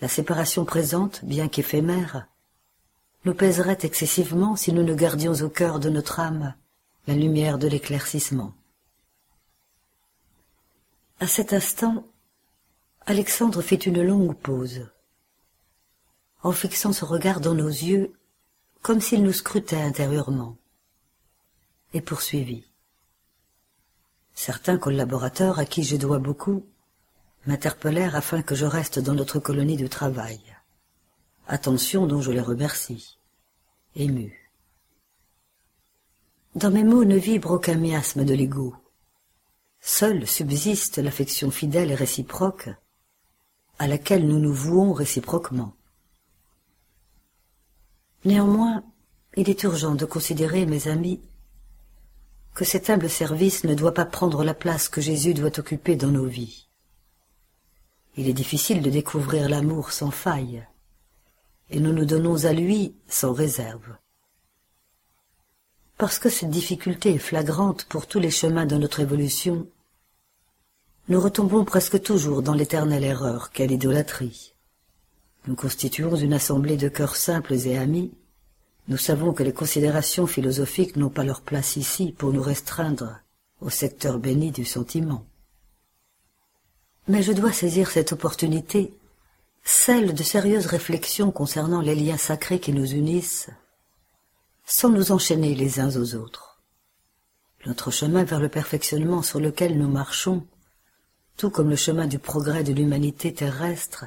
la 0.00 0.08
séparation 0.08 0.64
présente, 0.64 1.24
bien 1.24 1.48
qu'éphémère, 1.48 2.28
nous 3.24 3.34
pèserait 3.34 3.78
excessivement 3.82 4.56
si 4.56 4.72
nous 4.72 4.82
ne 4.82 4.94
gardions 4.94 5.34
au 5.34 5.48
cœur 5.48 5.80
de 5.80 5.90
notre 5.90 6.20
âme 6.20 6.54
la 7.06 7.14
lumière 7.14 7.58
de 7.58 7.68
l'éclaircissement. 7.68 8.52
À 11.20 11.26
cet 11.26 11.52
instant, 11.52 12.04
Alexandre 13.06 13.62
fit 13.62 13.76
une 13.76 14.02
longue 14.02 14.36
pause, 14.36 14.88
en 16.42 16.52
fixant 16.52 16.92
ce 16.92 17.04
regard 17.04 17.40
dans 17.40 17.54
nos 17.54 17.68
yeux 17.68 18.12
comme 18.82 19.00
s'il 19.00 19.22
nous 19.22 19.32
scrutait 19.32 19.80
intérieurement, 19.80 20.56
et 21.92 22.00
poursuivit. 22.00 22.64
Certains 24.34 24.78
collaborateurs 24.78 25.58
à 25.58 25.64
qui 25.64 25.82
je 25.82 25.96
dois 25.96 26.18
beaucoup 26.18 26.66
m'interpellèrent 27.46 28.16
afin 28.16 28.42
que 28.42 28.54
je 28.54 28.66
reste 28.66 28.98
dans 28.98 29.14
notre 29.14 29.38
colonie 29.38 29.76
de 29.76 29.86
travail. 29.86 30.40
Attention 31.48 32.06
dont 32.06 32.20
je 32.20 32.32
les 32.32 32.40
remercie, 32.40 33.18
ému. 33.94 34.50
Dans 36.56 36.70
mes 36.70 36.84
mots 36.84 37.04
ne 37.04 37.16
vibre 37.16 37.52
aucun 37.52 37.76
miasme 37.76 38.24
de 38.24 38.34
l'ego. 38.34 38.74
Seule 39.80 40.26
subsiste 40.26 40.98
l'affection 40.98 41.50
fidèle 41.52 41.92
et 41.92 41.94
réciproque, 41.94 42.70
à 43.78 43.86
laquelle 43.86 44.26
nous 44.26 44.40
nous 44.40 44.52
vouons 44.52 44.92
réciproquement. 44.92 45.75
Néanmoins, 48.26 48.82
il 49.36 49.48
est 49.48 49.62
urgent 49.62 49.94
de 49.94 50.04
considérer, 50.04 50.66
mes 50.66 50.88
amis, 50.88 51.20
que 52.54 52.64
cet 52.64 52.90
humble 52.90 53.08
service 53.08 53.62
ne 53.62 53.72
doit 53.72 53.94
pas 53.94 54.04
prendre 54.04 54.42
la 54.42 54.52
place 54.52 54.88
que 54.88 55.00
Jésus 55.00 55.32
doit 55.32 55.56
occuper 55.60 55.94
dans 55.94 56.10
nos 56.10 56.26
vies. 56.26 56.66
Il 58.16 58.28
est 58.28 58.32
difficile 58.32 58.82
de 58.82 58.90
découvrir 58.90 59.48
l'amour 59.48 59.92
sans 59.92 60.10
faille, 60.10 60.66
et 61.70 61.78
nous 61.78 61.92
nous 61.92 62.04
donnons 62.04 62.46
à 62.46 62.52
lui 62.52 62.96
sans 63.06 63.32
réserve. 63.32 63.96
Parce 65.96 66.18
que 66.18 66.28
cette 66.28 66.50
difficulté 66.50 67.14
est 67.14 67.18
flagrante 67.18 67.84
pour 67.84 68.08
tous 68.08 68.18
les 68.18 68.32
chemins 68.32 68.66
de 68.66 68.76
notre 68.76 68.98
évolution, 68.98 69.68
nous 71.08 71.20
retombons 71.20 71.64
presque 71.64 72.02
toujours 72.02 72.42
dans 72.42 72.54
l'éternelle 72.54 73.04
erreur 73.04 73.52
qu'est 73.52 73.68
l'idolâtrie. 73.68 74.55
Nous 75.46 75.54
constituons 75.54 76.16
une 76.16 76.32
assemblée 76.32 76.76
de 76.76 76.88
cœurs 76.88 77.14
simples 77.14 77.54
et 77.54 77.76
amis. 77.76 78.12
Nous 78.88 78.96
savons 78.96 79.32
que 79.32 79.44
les 79.44 79.52
considérations 79.52 80.26
philosophiques 80.26 80.96
n'ont 80.96 81.10
pas 81.10 81.24
leur 81.24 81.40
place 81.40 81.76
ici 81.76 82.12
pour 82.12 82.32
nous 82.32 82.42
restreindre 82.42 83.20
au 83.60 83.70
secteur 83.70 84.18
béni 84.18 84.50
du 84.50 84.64
sentiment. 84.64 85.24
Mais 87.08 87.22
je 87.22 87.32
dois 87.32 87.52
saisir 87.52 87.90
cette 87.90 88.12
opportunité, 88.12 88.92
celle 89.62 90.14
de 90.14 90.22
sérieuses 90.22 90.66
réflexions 90.66 91.30
concernant 91.30 91.80
les 91.80 91.94
liens 91.94 92.16
sacrés 92.16 92.58
qui 92.58 92.72
nous 92.72 92.92
unissent, 92.92 93.48
sans 94.64 94.88
nous 94.88 95.12
enchaîner 95.12 95.54
les 95.54 95.78
uns 95.78 95.96
aux 95.96 96.16
autres. 96.16 96.60
Notre 97.66 97.92
chemin 97.92 98.24
vers 98.24 98.40
le 98.40 98.48
perfectionnement 98.48 99.22
sur 99.22 99.38
lequel 99.38 99.78
nous 99.78 99.88
marchons, 99.88 100.44
tout 101.36 101.50
comme 101.50 101.70
le 101.70 101.76
chemin 101.76 102.06
du 102.06 102.18
progrès 102.18 102.64
de 102.64 102.72
l'humanité 102.72 103.32
terrestre, 103.32 104.06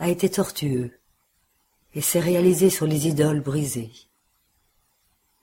a 0.00 0.08
été 0.08 0.30
tortueux 0.30 0.90
et 1.94 2.00
s'est 2.00 2.20
réalisé 2.20 2.70
sur 2.70 2.86
les 2.86 3.06
idoles 3.06 3.40
brisées. 3.40 3.92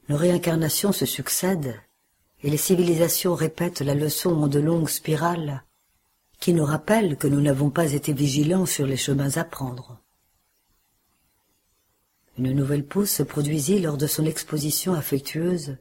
Nos 0.09 0.17
réincarnations 0.17 0.91
se 0.91 1.05
succèdent 1.05 1.79
et 2.43 2.49
les 2.49 2.57
civilisations 2.57 3.35
répètent 3.35 3.81
la 3.81 3.93
leçon 3.93 4.31
en 4.31 4.47
de 4.47 4.59
longues 4.59 4.89
spirales 4.89 5.63
qui 6.39 6.53
nous 6.53 6.65
rappellent 6.65 7.17
que 7.17 7.27
nous 7.27 7.41
n'avons 7.41 7.69
pas 7.69 7.93
été 7.93 8.13
vigilants 8.13 8.65
sur 8.65 8.85
les 8.85 8.97
chemins 8.97 9.37
à 9.37 9.43
prendre. 9.43 9.99
Une 12.37 12.51
nouvelle 12.53 12.85
pause 12.85 13.09
se 13.09 13.23
produisit 13.23 13.79
lors 13.79 13.97
de 13.97 14.07
son 14.07 14.25
exposition 14.25 14.93
affectueuse. 14.93 15.77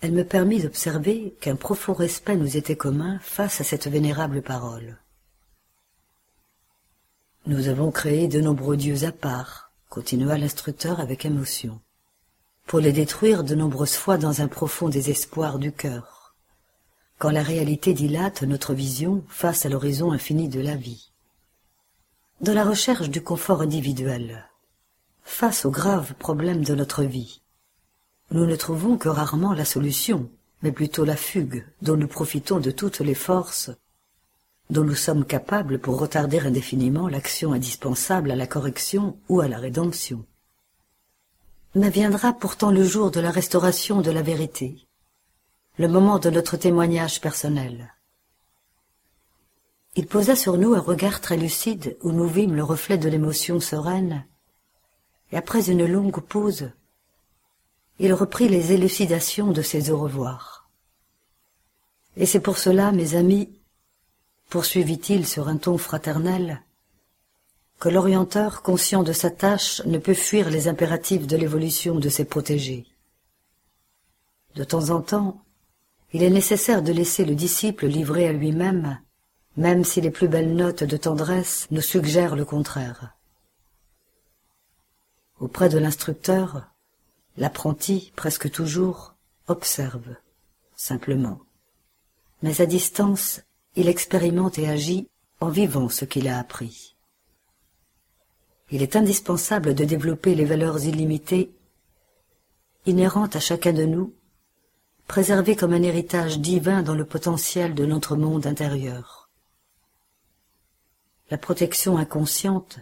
Elle 0.00 0.12
me 0.12 0.24
permit 0.24 0.60
d'observer 0.60 1.34
qu'un 1.40 1.56
profond 1.56 1.92
respect 1.92 2.36
nous 2.36 2.56
était 2.56 2.76
commun 2.76 3.18
face 3.20 3.60
à 3.60 3.64
cette 3.64 3.88
vénérable 3.88 4.42
parole. 4.42 4.96
Nous 7.46 7.68
avons 7.68 7.90
créé 7.90 8.28
de 8.28 8.40
nombreux 8.40 8.76
dieux 8.76 9.04
à 9.04 9.12
part, 9.12 9.70
continua 9.88 10.36
l'instructeur 10.36 11.00
avec 11.00 11.24
émotion, 11.24 11.80
pour 12.66 12.80
les 12.80 12.92
détruire 12.92 13.44
de 13.44 13.54
nombreuses 13.54 13.96
fois 13.96 14.18
dans 14.18 14.42
un 14.42 14.48
profond 14.48 14.88
désespoir 14.88 15.58
du 15.58 15.72
cœur, 15.72 16.34
quand 17.18 17.30
la 17.30 17.42
réalité 17.42 17.94
dilate 17.94 18.42
notre 18.42 18.74
vision 18.74 19.24
face 19.28 19.64
à 19.64 19.68
l'horizon 19.68 20.12
infini 20.12 20.48
de 20.48 20.60
la 20.60 20.76
vie. 20.76 21.10
Dans 22.40 22.54
la 22.54 22.64
recherche 22.64 23.08
du 23.08 23.22
confort 23.22 23.62
individuel, 23.62 24.48
face 25.24 25.64
aux 25.64 25.70
graves 25.70 26.14
problèmes 26.14 26.64
de 26.64 26.74
notre 26.74 27.04
vie. 27.04 27.42
Nous 28.30 28.46
ne 28.46 28.56
trouvons 28.56 28.96
que 28.96 29.08
rarement 29.08 29.52
la 29.54 29.64
solution, 29.64 30.30
mais 30.62 30.72
plutôt 30.72 31.04
la 31.04 31.16
fugue 31.16 31.64
dont 31.82 31.96
nous 31.96 32.08
profitons 32.08 32.60
de 32.60 32.70
toutes 32.70 33.00
les 33.00 33.14
forces 33.14 33.70
dont 34.70 34.84
nous 34.84 34.94
sommes 34.94 35.24
capables 35.24 35.78
pour 35.78 35.98
retarder 35.98 36.40
indéfiniment 36.40 37.08
l'action 37.08 37.52
indispensable 37.52 38.30
à 38.30 38.36
la 38.36 38.46
correction 38.46 39.18
ou 39.28 39.40
à 39.40 39.48
la 39.48 39.58
rédemption. 39.58 40.24
Mais 41.74 41.90
viendra 41.90 42.32
pourtant 42.32 42.70
le 42.70 42.84
jour 42.84 43.10
de 43.10 43.20
la 43.20 43.30
restauration 43.30 44.00
de 44.00 44.10
la 44.10 44.22
vérité, 44.22 44.86
le 45.78 45.88
moment 45.88 46.18
de 46.18 46.30
notre 46.30 46.56
témoignage 46.56 47.20
personnel. 47.20 47.94
Il 49.96 50.06
posa 50.06 50.36
sur 50.36 50.58
nous 50.58 50.74
un 50.74 50.80
regard 50.80 51.20
très 51.20 51.36
lucide 51.36 51.96
où 52.02 52.12
nous 52.12 52.28
vîmes 52.28 52.54
le 52.54 52.64
reflet 52.64 52.98
de 52.98 53.08
l'émotion 53.08 53.60
sereine 53.60 54.24
et 55.32 55.36
après 55.36 55.70
une 55.70 55.86
longue 55.86 56.20
pause, 56.20 56.70
il 57.98 58.14
reprit 58.14 58.48
les 58.48 58.72
élucidations 58.72 59.50
de 59.50 59.62
ses 59.62 59.90
au 59.90 59.98
revoir. 59.98 60.68
Et 62.16 62.26
c'est 62.26 62.40
pour 62.40 62.58
cela, 62.58 62.92
mes 62.92 63.14
amis, 63.14 63.50
poursuivit-il 64.48 65.26
sur 65.26 65.48
un 65.48 65.56
ton 65.56 65.78
fraternel, 65.78 66.62
que 67.78 67.88
l'orienteur, 67.88 68.62
conscient 68.62 69.02
de 69.02 69.12
sa 69.12 69.30
tâche, 69.30 69.82
ne 69.84 69.98
peut 69.98 70.14
fuir 70.14 70.50
les 70.50 70.66
impératifs 70.66 71.26
de 71.26 71.36
l'évolution 71.36 71.96
de 71.96 72.08
ses 72.08 72.24
protégés. 72.24 72.86
De 74.56 74.64
temps 74.64 74.90
en 74.90 75.00
temps, 75.00 75.42
il 76.12 76.22
est 76.22 76.30
nécessaire 76.30 76.82
de 76.82 76.92
laisser 76.92 77.24
le 77.24 77.34
disciple 77.34 77.86
livré 77.86 78.26
à 78.26 78.32
lui-même, 78.32 78.98
même 79.56 79.84
si 79.84 80.00
les 80.00 80.10
plus 80.10 80.28
belles 80.28 80.54
notes 80.54 80.82
de 80.82 80.96
tendresse 80.96 81.66
nous 81.70 81.82
suggèrent 81.82 82.34
le 82.34 82.44
contraire. 82.44 83.14
Auprès 85.38 85.68
de 85.68 85.78
l'instructeur, 85.78 86.68
l'apprenti, 87.36 88.12
presque 88.16 88.50
toujours, 88.50 89.14
observe, 89.46 90.16
simplement. 90.74 91.38
Mais 92.42 92.60
à 92.60 92.66
distance, 92.66 93.42
il 93.76 93.88
expérimente 93.88 94.58
et 94.58 94.68
agit 94.68 95.08
en 95.40 95.48
vivant 95.48 95.88
ce 95.88 96.04
qu'il 96.04 96.28
a 96.28 96.38
appris. 96.38 96.96
Il 98.70 98.82
est 98.82 98.96
indispensable 98.96 99.74
de 99.74 99.84
développer 99.84 100.34
les 100.34 100.44
valeurs 100.44 100.84
illimitées 100.84 101.50
inhérentes 102.86 103.36
à 103.36 103.40
chacun 103.40 103.72
de 103.72 103.84
nous, 103.84 104.14
préservées 105.06 105.56
comme 105.56 105.72
un 105.72 105.82
héritage 105.82 106.38
divin 106.38 106.82
dans 106.82 106.94
le 106.94 107.04
potentiel 107.04 107.74
de 107.74 107.86
notre 107.86 108.16
monde 108.16 108.46
intérieur. 108.46 109.28
La 111.30 111.38
protection 111.38 111.98
inconsciente, 111.98 112.78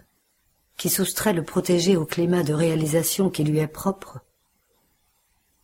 qui 0.76 0.88
soustrait 0.88 1.32
le 1.32 1.42
protégé 1.42 1.96
au 1.96 2.04
climat 2.04 2.42
de 2.42 2.52
réalisation 2.52 3.30
qui 3.30 3.44
lui 3.44 3.58
est 3.58 3.66
propre, 3.66 4.20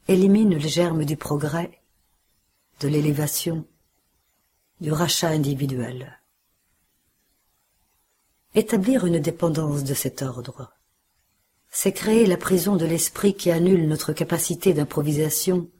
élimine 0.09 0.55
le 0.55 0.69
germe 0.69 1.05
du 1.05 1.16
progrès, 1.16 1.81
de 2.81 2.89
l'élévation, 2.89 3.65
du 4.83 4.91
rachat 4.91 5.29
individuel. 5.29 6.19
Établir 8.57 9.07
une 9.07 9.21
dépendance 9.21 9.85
de 9.85 9.95
cet 9.95 10.23
ordre, 10.23 10.73
c'est 11.71 11.93
créer 11.93 12.27
la 12.27 12.37
prison 12.37 12.75
de 12.75 12.85
l'esprit 12.85 13.35
qui 13.35 13.53
annule 13.53 13.87
notre 13.87 14.13
capacité 14.13 14.75
d'improvisation 14.75 15.71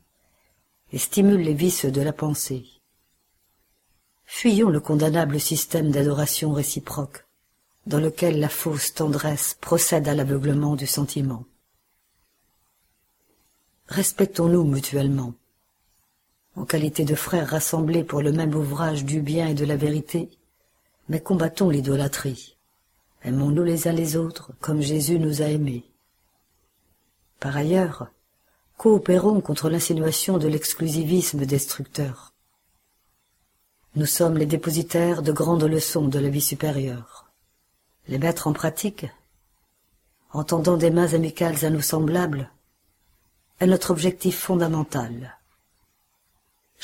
et 0.93 0.99
stimule 0.99 1.41
les 1.41 1.53
vices 1.53 1.85
de 1.85 2.01
la 2.01 2.13
pensée. 2.13 2.65
Fuyons 4.25 4.71
le 4.71 4.79
condamnable 4.79 5.41
système 5.41 5.91
d'adoration 5.91 6.53
réciproque, 6.53 7.27
dans 7.87 7.99
lequel 7.99 8.39
la 8.39 8.49
fausse 8.49 8.95
tendresse 8.95 9.57
procède 9.61 10.07
à 10.07 10.15
l'aveuglement 10.15 10.77
du 10.77 10.87
sentiment. 10.87 11.45
Respectons-nous 13.89 14.63
mutuellement. 14.63 15.35
En 16.55 16.65
qualité 16.65 17.05
de 17.05 17.15
frères 17.15 17.49
rassemblés 17.49 18.05
pour 18.05 18.21
le 18.21 18.33
même 18.33 18.55
ouvrage 18.55 19.05
du 19.05 19.21
bien 19.21 19.49
et 19.49 19.55
de 19.55 19.65
la 19.65 19.77
vérité, 19.77 20.31
mais 21.09 21.21
combattons 21.21 21.71
l'idolâtrie. 21.71 22.57
Aimons-nous 23.25 23.63
les 23.63 23.89
uns 23.89 23.93
les 23.93 24.17
autres 24.17 24.53
comme 24.61 24.81
Jésus 24.81 25.19
nous 25.19 25.43
a 25.43 25.47
aimés. 25.47 25.85
Par 27.41 27.57
ailleurs, 27.57 28.09
coopérons 28.77 29.41
contre 29.41 29.71
l'insinuation 29.71 30.39
de 30.39 30.49
l'exclusivisme 30.49 31.47
destructeur. 31.47 32.33
Nous 33.95 34.07
sommes 34.07 34.39
les 34.39 34.47
dépositaires 34.47 35.23
de 35.23 35.33
grandes 35.33 35.65
leçons 35.65 36.09
de 36.09 36.19
la 36.19 36.29
vie 36.29 36.41
supérieure. 36.41 37.31
Les 38.09 38.19
mettre 38.19 38.47
en 38.49 38.53
pratique, 38.53 39.07
en 40.33 40.45
tendant 40.45 40.77
des 40.77 40.91
mains 40.91 41.15
amicales 41.15 41.65
à 41.65 41.71
nos 41.71 41.81
semblables, 41.81 42.51
est 43.61 43.67
notre 43.67 43.91
objectif 43.91 44.39
fondamental. 44.39 45.39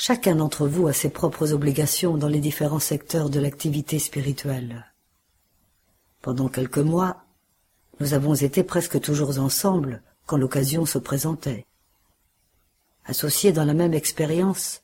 Chacun 0.01 0.37
d'entre 0.37 0.65
vous 0.65 0.87
a 0.87 0.93
ses 0.93 1.09
propres 1.09 1.51
obligations 1.51 2.15
dans 2.15 2.29
les 2.29 2.39
différents 2.39 2.79
secteurs 2.79 3.29
de 3.29 3.37
l'activité 3.37 3.99
spirituelle. 3.99 4.85
Pendant 6.21 6.47
quelques 6.47 6.77
mois, 6.77 7.25
nous 7.99 8.13
avons 8.13 8.33
été 8.33 8.63
presque 8.63 9.01
toujours 9.01 9.37
ensemble 9.39 10.01
quand 10.25 10.37
l'occasion 10.37 10.85
se 10.85 10.99
présentait. 10.99 11.65
Associés 13.07 13.51
dans 13.51 13.65
la 13.65 13.73
même 13.73 13.93
expérience, 13.93 14.83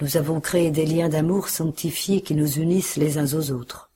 nous 0.00 0.16
avons 0.16 0.40
créé 0.40 0.72
des 0.72 0.84
liens 0.84 1.08
d'amour 1.08 1.48
sanctifiés 1.48 2.20
qui 2.20 2.34
nous 2.34 2.54
unissent 2.58 2.96
les 2.96 3.18
uns 3.18 3.32
aux 3.32 3.52
autres. 3.52 3.92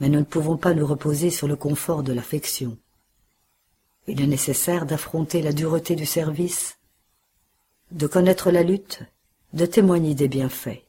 Mais 0.00 0.08
nous 0.08 0.18
ne 0.18 0.24
pouvons 0.24 0.56
pas 0.56 0.74
nous 0.74 0.84
reposer 0.84 1.30
sur 1.30 1.46
le 1.46 1.54
confort 1.54 2.02
de 2.02 2.12
l'affection. 2.12 2.76
Il 4.08 4.20
est 4.20 4.26
nécessaire 4.26 4.84
d'affronter 4.84 5.42
la 5.42 5.52
dureté 5.52 5.94
du 5.94 6.06
service, 6.06 6.76
de 7.90 8.06
connaître 8.06 8.50
la 8.50 8.62
lutte, 8.62 9.02
de 9.52 9.66
témoigner 9.66 10.14
des 10.14 10.28
bienfaits. 10.28 10.82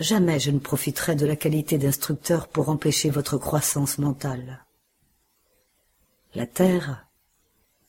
Jamais 0.00 0.40
je 0.40 0.50
ne 0.50 0.58
profiterai 0.58 1.14
de 1.14 1.26
la 1.26 1.36
qualité 1.36 1.78
d'instructeur 1.78 2.48
pour 2.48 2.68
empêcher 2.68 3.10
votre 3.10 3.38
croissance 3.38 3.98
mentale. 3.98 4.64
La 6.34 6.46
terre, 6.46 7.06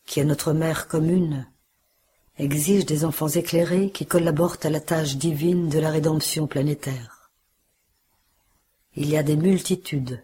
qui 0.05 0.19
est 0.19 0.25
notre 0.25 0.53
mère 0.53 0.87
commune, 0.87 1.47
exige 2.37 2.85
des 2.85 3.05
enfants 3.05 3.29
éclairés 3.29 3.91
qui 3.91 4.05
collaborent 4.05 4.57
à 4.63 4.69
la 4.69 4.79
tâche 4.79 5.15
divine 5.15 5.69
de 5.69 5.79
la 5.79 5.89
rédemption 5.89 6.47
planétaire. 6.47 7.31
Il 8.95 9.09
y 9.09 9.17
a 9.17 9.23
des 9.23 9.35
multitudes, 9.35 10.23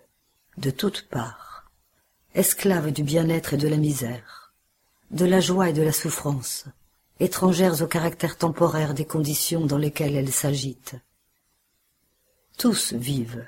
de 0.57 0.71
toutes 0.71 1.07
parts, 1.09 1.71
esclaves 2.35 2.91
du 2.91 3.03
bien-être 3.03 3.53
et 3.53 3.57
de 3.57 3.67
la 3.67 3.77
misère, 3.77 4.40
de 5.11 5.25
la 5.25 5.41
joie 5.41 5.69
et 5.69 5.73
de 5.73 5.81
la 5.81 5.91
souffrance, 5.91 6.65
étrangères 7.19 7.81
au 7.81 7.87
caractère 7.87 8.37
temporaire 8.37 8.93
des 8.93 9.03
conditions 9.03 9.65
dans 9.65 9.77
lesquelles 9.77 10.15
elles 10.15 10.31
s'agitent. 10.31 10.95
Tous 12.57 12.93
vivent, 12.93 13.45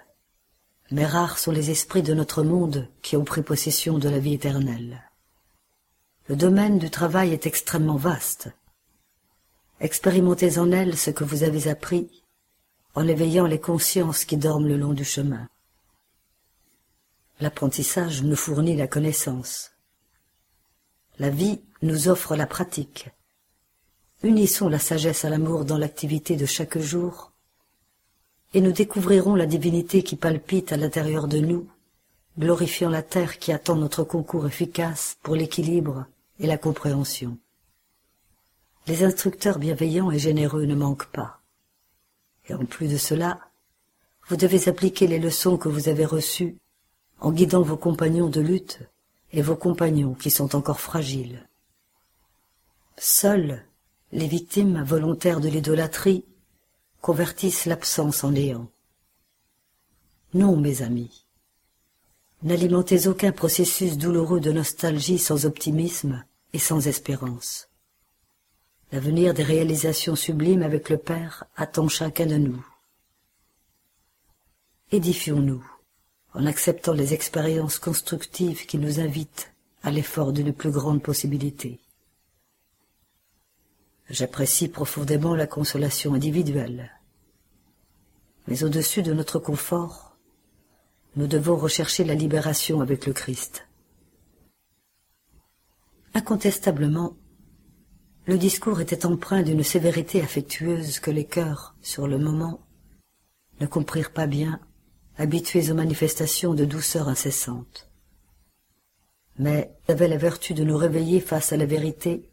mais 0.91 1.05
rares 1.05 1.39
sont 1.39 1.51
les 1.51 1.71
esprits 1.71 2.03
de 2.03 2.13
notre 2.13 2.43
monde 2.43 2.89
qui 3.01 3.15
ont 3.15 3.23
pris 3.23 3.43
possession 3.43 3.97
de 3.97 4.09
la 4.09 4.19
vie 4.19 4.33
éternelle. 4.33 5.09
Le 6.27 6.35
domaine 6.35 6.79
du 6.79 6.89
travail 6.89 7.31
est 7.31 7.47
extrêmement 7.47 7.95
vaste. 7.95 8.49
Expérimentez 9.79 10.59
en 10.59 10.71
elle 10.71 10.97
ce 10.97 11.11
que 11.11 11.23
vous 11.23 11.43
avez 11.43 11.69
appris, 11.69 12.23
en 12.93 13.07
éveillant 13.07 13.47
les 13.47 13.59
consciences 13.59 14.25
qui 14.25 14.35
dorment 14.35 14.67
le 14.67 14.77
long 14.77 14.93
du 14.93 15.05
chemin. 15.05 15.47
L'apprentissage 17.39 18.21
nous 18.21 18.35
fournit 18.35 18.75
la 18.75 18.87
connaissance. 18.87 19.72
La 21.19 21.29
vie 21.29 21.61
nous 21.83 22.07
offre 22.07 22.35
la 22.35 22.47
pratique. 22.47 23.09
Unissons 24.23 24.67
la 24.67 24.79
sagesse 24.79 25.25
à 25.25 25.29
l'amour 25.29 25.63
dans 25.63 25.77
l'activité 25.77 26.35
de 26.35 26.47
chaque 26.47 26.79
jour, 26.79 27.31
et 28.55 28.61
nous 28.61 28.71
découvrirons 28.71 29.35
la 29.35 29.45
divinité 29.45 30.01
qui 30.01 30.15
palpite 30.15 30.71
à 30.71 30.77
l'intérieur 30.77 31.27
de 31.27 31.37
nous, 31.37 31.67
glorifiant 32.39 32.89
la 32.89 33.03
terre 33.03 33.37
qui 33.37 33.51
attend 33.51 33.75
notre 33.75 34.03
concours 34.03 34.47
efficace 34.47 35.17
pour 35.21 35.35
l'équilibre 35.35 36.05
et 36.39 36.47
la 36.47 36.57
compréhension. 36.57 37.37
Les 38.87 39.03
instructeurs 39.03 39.59
bienveillants 39.59 40.09
et 40.09 40.19
généreux 40.19 40.65
ne 40.65 40.75
manquent 40.75 41.11
pas. 41.11 41.41
Et 42.49 42.55
en 42.55 42.65
plus 42.65 42.87
de 42.87 42.97
cela, 42.97 43.39
vous 44.29 44.35
devez 44.35 44.67
appliquer 44.67 45.05
les 45.05 45.19
leçons 45.19 45.57
que 45.57 45.69
vous 45.69 45.89
avez 45.89 46.05
reçues 46.05 46.57
en 47.19 47.31
guidant 47.31 47.61
vos 47.61 47.77
compagnons 47.77 48.29
de 48.29 48.41
lutte 48.41 48.79
et 49.33 49.41
vos 49.41 49.55
compagnons 49.55 50.13
qui 50.13 50.31
sont 50.31 50.55
encore 50.55 50.79
fragiles. 50.79 51.47
Seules 52.97 53.65
les 54.11 54.27
victimes 54.27 54.83
volontaires 54.83 55.39
de 55.39 55.49
l'idolâtrie 55.49 56.23
convertissent 57.01 57.65
l'absence 57.65 58.23
en 58.23 58.31
néant. 58.31 58.67
Non, 60.35 60.55
mes 60.55 60.83
amis, 60.83 61.25
n'alimentez 62.43 63.07
aucun 63.07 63.31
processus 63.31 63.97
douloureux 63.97 64.39
de 64.39 64.51
nostalgie 64.51 65.17
sans 65.17 65.45
optimisme 65.45 66.23
et 66.53 66.59
sans 66.59 66.87
espérance. 66.87 67.69
L'avenir 68.91 69.33
des 69.33 69.43
réalisations 69.43 70.15
sublimes 70.15 70.61
avec 70.61 70.89
le 70.89 70.97
Père 70.97 71.45
attend 71.55 71.87
chacun 71.87 72.27
de 72.27 72.37
nous. 72.37 72.63
Édifions-nous 74.91 75.72
en 76.33 76.45
acceptant 76.45 76.93
les 76.93 77.13
expériences 77.13 77.79
constructives 77.79 78.65
qui 78.65 78.77
nous 78.77 78.99
invitent 78.99 79.53
à 79.83 79.91
l'effort 79.91 80.33
d'une 80.33 80.53
plus 80.53 80.71
grande 80.71 81.03
possibilité. 81.03 81.79
J'apprécie 84.09 84.67
profondément 84.67 85.35
la 85.35 85.47
consolation 85.47 86.13
individuelle, 86.13 86.91
mais 88.47 88.63
au-dessus 88.63 89.03
de 89.03 89.13
notre 89.13 89.39
confort, 89.39 90.17
nous 91.15 91.27
devons 91.27 91.55
rechercher 91.55 92.03
la 92.03 92.15
libération 92.15 92.81
avec 92.81 93.05
le 93.05 93.13
Christ. 93.13 93.67
Incontestablement, 96.15 97.15
le 98.25 98.37
discours 98.37 98.81
était 98.81 99.05
empreint 99.05 99.43
d'une 99.43 99.63
sévérité 99.63 100.21
affectueuse 100.21 100.99
que 100.99 101.11
les 101.11 101.25
cœurs, 101.25 101.75
sur 101.81 102.07
le 102.07 102.17
moment, 102.17 102.61
ne 103.59 103.67
comprirent 103.67 104.13
pas 104.13 104.27
bien 104.27 104.59
habitués 105.17 105.71
aux 105.71 105.75
manifestations 105.75 106.53
de 106.53 106.65
douceur 106.65 107.07
incessante. 107.07 107.87
Mais 109.37 109.75
avait 109.87 110.07
la 110.07 110.17
vertu 110.17 110.53
de 110.53 110.63
nous 110.63 110.77
réveiller 110.77 111.19
face 111.19 111.53
à 111.53 111.57
la 111.57 111.65
vérité 111.65 112.29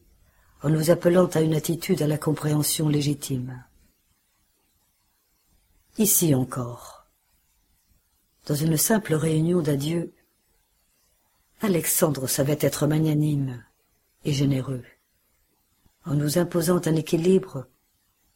en 0.63 0.69
nous 0.69 0.91
appelant 0.91 1.27
à 1.27 1.41
une 1.41 1.55
attitude 1.55 2.03
à 2.03 2.07
la 2.07 2.19
compréhension 2.19 2.89
légitime. 2.89 3.65
Ici 5.99 6.35
encore, 6.35 7.07
dans 8.47 8.55
une 8.55 8.77
simple 8.77 9.15
réunion 9.15 9.63
d'adieu, 9.63 10.13
Alexandre 11.63 12.27
savait 12.27 12.59
être 12.61 12.87
magnanime 12.87 13.63
et 14.25 14.33
généreux, 14.33 14.85
en 16.05 16.15
nous 16.15 16.39
imposant 16.39 16.81
un 16.87 16.97
équilibre 16.97 17.67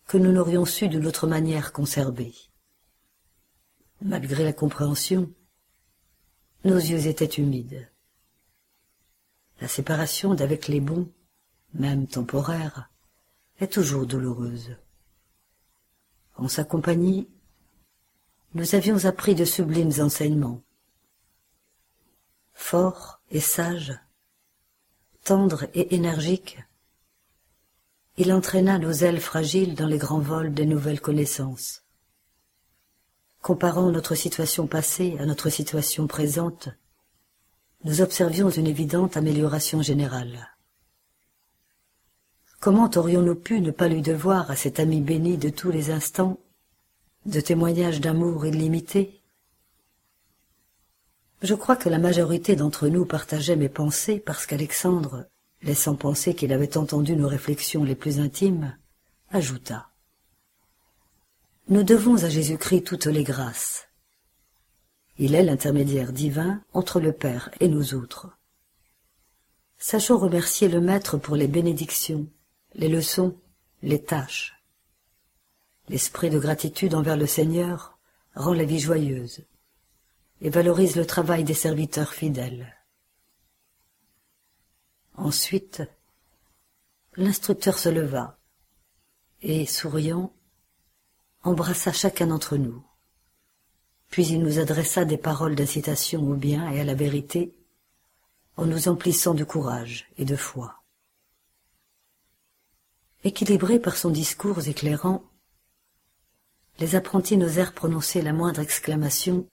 que 0.06 0.18
nous 0.18 0.32
n'aurions 0.32 0.66
su 0.66 0.88
d'une 0.88 1.06
autre 1.06 1.26
manière 1.26 1.72
conserver. 1.72 2.34
Malgré 4.06 4.44
la 4.44 4.52
compréhension, 4.52 5.32
nos 6.62 6.76
yeux 6.76 7.06
étaient 7.06 7.24
humides. 7.24 7.90
la 9.62 9.68
séparation 9.68 10.34
d'avec 10.34 10.68
les 10.68 10.80
bons, 10.80 11.10
même 11.72 12.06
temporaire, 12.06 12.90
est 13.60 13.72
toujours 13.72 14.04
douloureuse. 14.06 14.76
En 16.36 16.48
sa 16.48 16.64
compagnie, 16.64 17.30
nous 18.52 18.74
avions 18.74 19.06
appris 19.06 19.34
de 19.34 19.46
sublimes 19.46 19.98
enseignements. 19.98 20.62
Fort 22.52 23.22
et 23.30 23.40
sage, 23.40 23.98
tendre 25.22 25.64
et 25.72 25.94
énergique, 25.94 26.58
il 28.18 28.34
entraîna 28.34 28.78
nos 28.78 28.92
ailes 28.92 29.20
fragiles 29.20 29.74
dans 29.74 29.86
les 29.86 29.98
grands 29.98 30.20
vols 30.20 30.52
des 30.52 30.66
nouvelles 30.66 31.00
connaissances. 31.00 31.83
Comparant 33.44 33.90
notre 33.90 34.14
situation 34.14 34.66
passée 34.66 35.18
à 35.18 35.26
notre 35.26 35.50
situation 35.50 36.06
présente, 36.06 36.70
nous 37.84 38.00
observions 38.00 38.48
une 38.48 38.66
évidente 38.66 39.18
amélioration 39.18 39.82
générale. 39.82 40.48
Comment 42.58 42.90
aurions-nous 42.96 43.34
pu 43.34 43.60
ne 43.60 43.70
pas 43.70 43.88
lui 43.88 44.00
devoir 44.00 44.50
à 44.50 44.56
cet 44.56 44.80
ami 44.80 45.02
béni 45.02 45.36
de 45.36 45.50
tous 45.50 45.70
les 45.70 45.90
instants 45.90 46.38
de 47.26 47.38
témoignages 47.38 48.00
d'amour 48.00 48.46
illimité 48.46 49.20
Je 51.42 51.54
crois 51.54 51.76
que 51.76 51.90
la 51.90 51.98
majorité 51.98 52.56
d'entre 52.56 52.88
nous 52.88 53.04
partageait 53.04 53.56
mes 53.56 53.68
pensées 53.68 54.20
parce 54.20 54.46
qu'Alexandre, 54.46 55.26
laissant 55.60 55.96
penser 55.96 56.34
qu'il 56.34 56.54
avait 56.54 56.78
entendu 56.78 57.14
nos 57.14 57.28
réflexions 57.28 57.84
les 57.84 57.94
plus 57.94 58.20
intimes, 58.20 58.74
ajouta 59.28 59.90
Nous 61.68 61.82
devons 61.82 62.22
à 62.24 62.28
Jésus-Christ 62.28 62.82
toutes 62.82 63.06
les 63.06 63.24
grâces. 63.24 63.88
Il 65.16 65.34
est 65.34 65.42
l'intermédiaire 65.42 66.12
divin 66.12 66.62
entre 66.74 67.00
le 67.00 67.12
Père 67.12 67.50
et 67.58 67.68
nous 67.68 67.94
autres. 67.94 68.28
Sachons 69.78 70.18
remercier 70.18 70.68
le 70.68 70.82
Maître 70.82 71.16
pour 71.16 71.36
les 71.36 71.48
bénédictions, 71.48 72.28
les 72.74 72.88
leçons, 72.88 73.40
les 73.82 74.02
tâches. 74.02 74.62
L'esprit 75.88 76.28
de 76.28 76.38
gratitude 76.38 76.94
envers 76.94 77.16
le 77.16 77.26
Seigneur 77.26 77.98
rend 78.34 78.52
la 78.52 78.64
vie 78.64 78.80
joyeuse 78.80 79.46
et 80.42 80.50
valorise 80.50 80.96
le 80.96 81.06
travail 81.06 81.44
des 81.44 81.54
serviteurs 81.54 82.12
fidèles. 82.12 82.76
Ensuite, 85.14 85.82
l'instructeur 87.16 87.78
se 87.78 87.88
leva 87.88 88.38
et, 89.40 89.64
souriant, 89.64 90.34
embrassa 91.44 91.92
chacun 91.92 92.28
d'entre 92.28 92.56
nous. 92.56 92.82
Puis 94.08 94.26
il 94.26 94.40
nous 94.42 94.58
adressa 94.58 95.04
des 95.04 95.18
paroles 95.18 95.54
d'incitation 95.54 96.22
au 96.22 96.34
bien 96.34 96.70
et 96.70 96.80
à 96.80 96.84
la 96.84 96.94
vérité, 96.94 97.54
en 98.56 98.66
nous 98.66 98.88
emplissant 98.88 99.34
de 99.34 99.44
courage 99.44 100.08
et 100.16 100.24
de 100.24 100.36
foi. 100.36 100.82
Équilibrés 103.24 103.78
par 103.78 103.96
son 103.96 104.10
discours 104.10 104.66
éclairant, 104.68 105.24
les 106.78 106.94
apprentis 106.94 107.36
n'osèrent 107.36 107.74
prononcer 107.74 108.22
la 108.22 108.32
moindre 108.32 108.60
exclamation, 108.60 109.46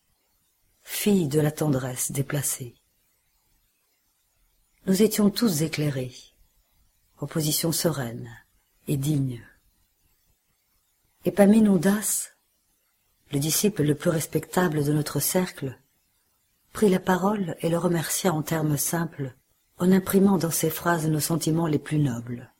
fille 0.82 1.28
de 1.28 1.40
la 1.40 1.52
tendresse 1.52 2.12
déplacée. 2.12 2.76
Nous 4.88 5.02
étions 5.04 5.30
tous 5.30 5.62
éclairés, 5.62 6.16
en 7.20 7.28
position 7.28 7.72
sereine 7.72 8.30
et 8.88 8.98
digne. 8.98 9.46
Épaminondas, 11.24 12.32
le 13.32 13.38
disciple 13.38 13.84
le 13.84 13.94
plus 13.94 14.10
respectable 14.10 14.84
de 14.84 14.92
notre 14.92 15.20
cercle, 15.20 15.78
prit 16.74 16.90
la 16.90 17.00
parole 17.00 17.56
et 17.60 17.70
le 17.70 17.78
remercia 17.78 18.34
en 18.34 18.42
termes 18.42 18.76
simples, 18.76 19.36
en 19.78 19.92
imprimant 19.92 20.40
dans 20.40 20.50
ses 20.50 20.72
phrases 20.72 21.08
nos 21.08 21.20
sentiments 21.20 21.68
les 21.68 21.78
plus 21.78 22.00
nobles. 22.00 22.52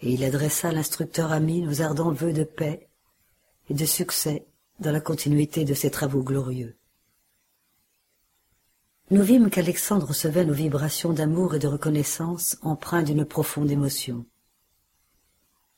Et 0.00 0.12
il 0.12 0.22
adressa 0.22 0.68
à 0.68 0.72
l'instructeur 0.72 1.32
ami 1.32 1.60
nos 1.60 1.82
ardents 1.82 2.12
vœux 2.12 2.32
de 2.32 2.44
paix 2.44 2.88
et 3.68 3.74
de 3.74 3.84
succès 3.84 4.46
dans 4.78 4.92
la 4.92 5.00
continuité 5.00 5.64
de 5.64 5.74
ses 5.74 5.90
travaux 5.90 6.22
glorieux. 6.22 6.76
Nous 9.10 9.22
vîmes 9.22 9.50
qu'Alexandre 9.50 10.06
recevait 10.06 10.44
nos 10.44 10.54
vibrations 10.54 11.12
d'amour 11.12 11.56
et 11.56 11.58
de 11.58 11.66
reconnaissance 11.66 12.58
empreintes 12.62 13.06
d'une 13.06 13.24
profonde 13.24 13.72
émotion. 13.72 14.24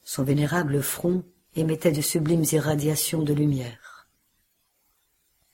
Son 0.04 0.22
vénérable 0.22 0.82
front 0.82 1.24
émettait 1.58 1.92
de 1.92 2.00
sublimes 2.00 2.44
irradiations 2.52 3.22
de 3.22 3.32
lumière. 3.32 4.08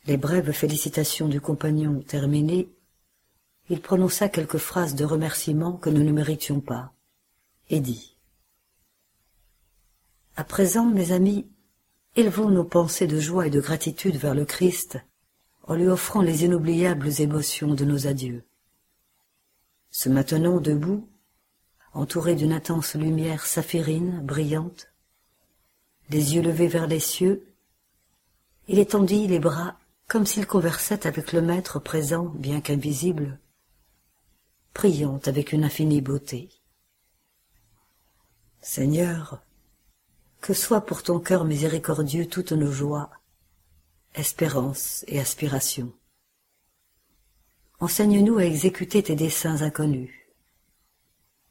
Les 0.06 0.16
brèves 0.16 0.52
félicitations 0.52 1.28
du 1.28 1.40
compagnon 1.40 2.00
terminées, 2.00 2.68
il 3.70 3.80
prononça 3.80 4.28
quelques 4.28 4.58
phrases 4.58 4.94
de 4.94 5.04
remerciement 5.04 5.72
que 5.72 5.88
nous 5.88 6.02
ne 6.02 6.12
méritions 6.12 6.60
pas, 6.60 6.92
et 7.70 7.80
dit 7.80 8.16
«À 10.36 10.44
présent, 10.44 10.84
mes 10.84 11.12
amis, 11.12 11.46
élevons 12.16 12.50
nos 12.50 12.64
pensées 12.64 13.06
de 13.06 13.18
joie 13.18 13.46
et 13.46 13.50
de 13.50 13.60
gratitude 13.60 14.16
vers 14.16 14.34
le 14.34 14.44
Christ, 14.44 14.98
en 15.62 15.74
lui 15.74 15.86
offrant 15.86 16.20
les 16.20 16.44
inoubliables 16.44 17.20
émotions 17.20 17.72
de 17.74 17.84
nos 17.84 18.06
adieux. 18.06 18.44
Se 19.90 20.08
maintenant 20.10 20.60
debout, 20.60 21.08
entouré 21.94 22.34
d'une 22.34 22.52
intense 22.52 22.94
lumière 22.94 23.46
saphirine, 23.46 24.20
brillante, 24.20 24.88
les 26.10 26.34
yeux 26.34 26.42
levés 26.42 26.68
vers 26.68 26.86
les 26.86 27.00
cieux, 27.00 27.54
il 28.68 28.78
étendit 28.78 29.26
les 29.26 29.38
bras 29.38 29.78
comme 30.08 30.26
s'il 30.26 30.46
conversait 30.46 31.06
avec 31.06 31.32
le 31.32 31.40
Maître 31.40 31.78
présent, 31.78 32.26
bien 32.26 32.60
qu'invisible, 32.60 33.40
priant 34.74 35.20
avec 35.26 35.52
une 35.52 35.64
infinie 35.64 36.00
beauté. 36.00 36.50
Seigneur, 38.60 39.42
que 40.40 40.54
soient 40.54 40.84
pour 40.84 41.02
ton 41.02 41.20
cœur 41.20 41.44
miséricordieux 41.44 42.26
toutes 42.26 42.52
nos 42.52 42.70
joies, 42.70 43.10
espérance 44.14 45.04
et 45.08 45.20
aspiration. 45.20 45.92
Enseigne-nous 47.80 48.38
à 48.38 48.44
exécuter 48.44 49.02
tes 49.02 49.16
desseins 49.16 49.62
inconnus. 49.62 50.12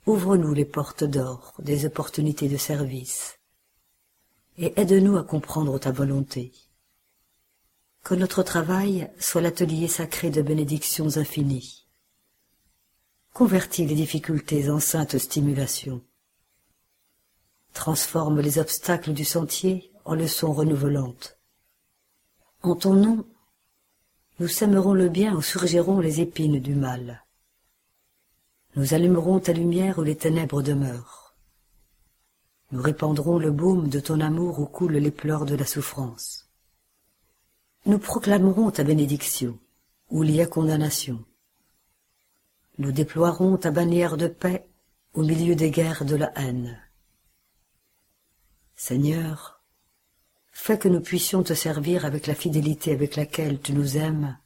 Ouvre-nous 0.05 0.53
les 0.53 0.65
portes 0.65 1.03
d'or 1.03 1.53
des 1.59 1.85
opportunités 1.85 2.49
de 2.49 2.57
service 2.57 3.39
et 4.57 4.73
aide-nous 4.80 5.17
à 5.17 5.23
comprendre 5.23 5.80
ta 5.80 5.91
volonté. 5.91 6.51
Que 8.03 8.15
notre 8.15 8.43
travail 8.43 9.09
soit 9.19 9.41
l'atelier 9.41 9.88
sacré 9.88 10.30
de 10.30 10.41
bénédictions 10.41 11.17
infinies. 11.17 11.85
Convertis 13.34 13.85
les 13.85 13.95
difficultés 13.95 14.69
en 14.69 14.80
sainte 14.80 15.17
stimulation. 15.17 16.01
Transforme 17.73 18.41
les 18.41 18.59
obstacles 18.59 19.13
du 19.13 19.25
sentier 19.25 19.91
en 20.05 20.13
leçons 20.13 20.53
renouvelantes 20.53 21.38
en 22.65 22.77
ton 22.77 22.93
nom, 22.93 23.25
nous 24.39 24.47
sèmerons 24.47 24.93
le 24.93 25.09
bien 25.09 25.35
où 25.35 25.41
surgiront 25.41 25.99
les 25.99 26.21
épines 26.21 26.61
du 26.61 26.75
mal. 26.75 27.25
Nous 28.77 28.93
allumerons 28.93 29.41
ta 29.41 29.51
lumière 29.51 29.99
où 29.99 30.03
les 30.03 30.15
ténèbres 30.15 30.61
demeurent. 30.61 31.22
Nous 32.73 32.81
répandrons 32.81 33.37
le 33.37 33.51
baume 33.51 33.87
de 33.87 33.99
ton 33.99 34.19
amour 34.19 34.59
où 34.59 34.65
coulent 34.65 34.97
les 34.97 35.11
pleurs 35.11 35.45
de 35.45 35.53
la 35.53 35.63
souffrance. 35.63 36.49
Nous 37.85 37.99
proclamerons 37.99 38.71
ta 38.71 38.83
bénédiction 38.83 39.59
où 40.09 40.23
il 40.23 40.31
y 40.31 40.41
a 40.41 40.47
condamnation. 40.47 41.23
Nous 42.79 42.91
déploierons 42.91 43.57
ta 43.57 43.69
bannière 43.69 44.17
de 44.17 44.25
paix 44.25 44.67
au 45.13 45.21
milieu 45.21 45.53
des 45.53 45.69
guerres 45.69 46.03
de 46.03 46.15
la 46.15 46.33
haine. 46.35 46.81
Seigneur, 48.75 49.61
Fais 50.51 50.79
que 50.79 50.87
nous 50.87 51.01
puissions 51.01 51.43
te 51.43 51.53
servir 51.53 52.05
avec 52.05 52.25
la 52.25 52.33
fidélité 52.33 52.91
avec 52.91 53.15
laquelle 53.17 53.59
tu 53.59 53.73
nous 53.73 53.97
aimes, 53.97 54.37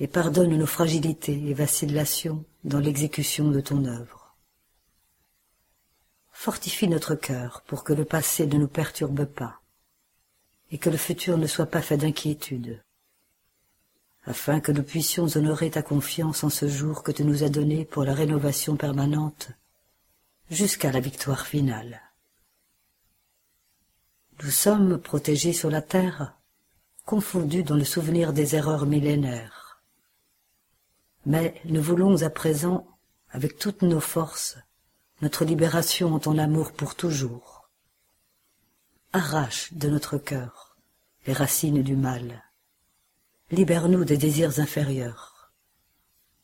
et 0.00 0.08
pardonne 0.08 0.56
nos 0.56 0.66
fragilités 0.66 1.48
et 1.48 1.54
vacillations 1.54 2.44
dans 2.64 2.80
l'exécution 2.80 3.50
de 3.50 3.60
ton 3.60 3.84
œuvre. 3.84 4.13
Fortifie 6.44 6.88
notre 6.88 7.14
cœur 7.14 7.62
pour 7.66 7.84
que 7.84 7.94
le 7.94 8.04
passé 8.04 8.46
ne 8.46 8.58
nous 8.58 8.68
perturbe 8.68 9.24
pas, 9.24 9.62
et 10.70 10.76
que 10.76 10.90
le 10.90 10.98
futur 10.98 11.38
ne 11.38 11.46
soit 11.46 11.64
pas 11.64 11.80
fait 11.80 11.96
d'inquiétude, 11.96 12.84
afin 14.26 14.60
que 14.60 14.70
nous 14.70 14.82
puissions 14.82 15.24
honorer 15.38 15.70
ta 15.70 15.80
confiance 15.80 16.44
en 16.44 16.50
ce 16.50 16.68
jour 16.68 17.02
que 17.02 17.12
tu 17.12 17.24
nous 17.24 17.44
as 17.44 17.48
donné 17.48 17.86
pour 17.86 18.04
la 18.04 18.12
rénovation 18.12 18.76
permanente 18.76 19.52
jusqu'à 20.50 20.92
la 20.92 21.00
victoire 21.00 21.46
finale. 21.46 22.02
Nous 24.42 24.50
sommes 24.50 24.98
protégés 24.98 25.54
sur 25.54 25.70
la 25.70 25.80
terre, 25.80 26.34
confondus 27.06 27.62
dans 27.62 27.76
le 27.76 27.84
souvenir 27.84 28.34
des 28.34 28.54
erreurs 28.54 28.84
millénaires. 28.84 29.80
Mais 31.24 31.58
nous 31.64 31.80
voulons 31.80 32.20
à 32.20 32.28
présent, 32.28 32.86
avec 33.30 33.56
toutes 33.56 33.80
nos 33.80 33.98
forces, 34.00 34.58
notre 35.22 35.44
libération 35.44 36.14
en 36.14 36.18
ton 36.18 36.38
amour 36.38 36.72
pour 36.72 36.94
toujours. 36.94 37.68
Arrache 39.12 39.72
de 39.72 39.88
notre 39.88 40.18
cœur 40.18 40.64
les 41.26 41.32
racines 41.32 41.82
du 41.82 41.96
mal. 41.96 42.42
Libère-nous 43.50 44.04
des 44.04 44.16
désirs 44.16 44.60
inférieurs. 44.60 45.52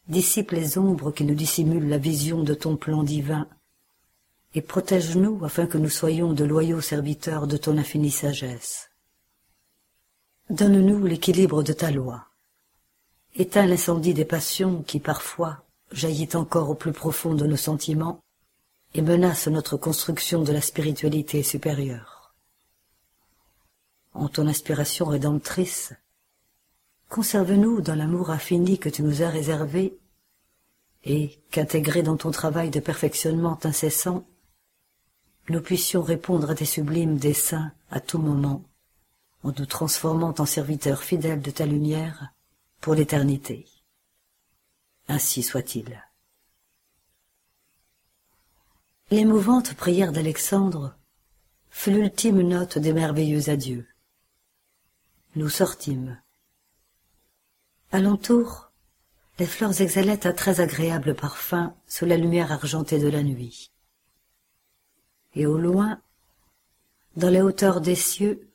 dissipe 0.09 0.51
les 0.51 0.79
ombres 0.79 1.13
qui 1.13 1.25
nous 1.25 1.35
dissimulent 1.35 1.89
la 1.89 1.99
vision 1.99 2.43
de 2.43 2.55
ton 2.55 2.77
plan 2.77 3.03
divin, 3.03 3.47
et 4.55 4.63
protège-nous 4.63 5.45
afin 5.45 5.67
que 5.67 5.79
nous 5.79 5.91
soyons 5.91 6.33
de 6.33 6.45
loyaux 6.45 6.81
serviteurs 6.81 7.47
de 7.47 7.57
ton 7.57 7.79
infinie 7.79 8.11
sagesse. 8.11 8.91
Donne-nous 10.49 11.07
l'équilibre 11.07 11.63
de 11.63 11.73
ta 11.73 11.93
loi. 11.93 12.27
Éteins 13.37 13.67
l'incendie 13.67 14.15
des 14.15 14.25
passions 14.25 14.83
qui 14.83 14.99
parfois 14.99 15.63
jaillit 15.93 16.31
encore 16.35 16.71
au 16.71 16.75
plus 16.75 16.93
profond 16.93 17.35
de 17.35 17.47
nos 17.47 17.57
sentiments 17.57 18.21
et 18.95 19.03
menace 19.03 19.47
notre 19.47 19.77
construction 19.77 20.43
de 20.43 20.53
la 20.53 20.61
spiritualité 20.61 21.43
supérieure. 21.43 22.35
En 24.13 24.29
ton 24.29 24.49
inspiration 24.49 25.07
rédemptrice, 25.07 25.93
conserve-nous 27.09 27.81
dans 27.81 27.95
l'amour 27.95 28.31
infini 28.31 28.79
que 28.79 28.89
tu 28.89 29.03
nous 29.03 29.23
as 29.23 29.31
réservé 29.31 29.97
et 31.05 31.39
qu'intégré 31.51 32.03
dans 32.03 32.17
ton 32.17 32.31
travail 32.31 32.71
de 32.71 32.81
perfectionnement 32.81 33.59
incessant, 33.65 34.27
nous 35.49 35.61
puissions 35.61 36.03
répondre 36.03 36.51
à 36.51 36.55
tes 36.55 36.65
sublimes 36.65 37.17
desseins 37.17 37.73
à 37.91 38.01
tout 38.01 38.19
moment, 38.19 38.63
en 39.43 39.53
nous 39.57 39.67
transformant 39.67 40.35
en 40.39 40.47
serviteurs 40.47 41.03
fidèles 41.03 41.41
de 41.41 41.51
ta 41.51 41.67
lumière 41.67 42.33
pour 42.81 42.95
l'éternité. 42.95 43.67
Ainsi 45.09 45.43
soit-il. 45.43 46.10
L'émouvante 49.13 49.75
prière 49.75 50.13
d'Alexandre 50.13 50.95
fut 51.69 51.91
l'ultime 51.91 52.43
note 52.43 52.79
des 52.79 52.93
merveilleux 52.93 53.51
adieux. 53.51 53.89
Nous 55.35 55.49
sortîmes. 55.49 56.23
Alentour, 57.91 58.71
les 59.41 59.47
fleurs 59.47 59.81
exhalaient 59.81 60.29
un 60.29 60.33
très 60.33 60.61
agréable 60.61 61.17
parfum 61.17 61.75
sous 61.89 62.07
la 62.07 62.17
lumière 62.17 62.53
argentée 62.53 63.01
de 63.01 63.09
la 63.09 63.25
nuit. 63.25 63.73
Et 65.35 65.45
au 65.45 65.59
loin, 65.59 66.01
dans 67.17 67.31
les 67.31 67.43
hauteurs 67.43 67.81
des 67.81 67.97
cieux, 67.97 68.49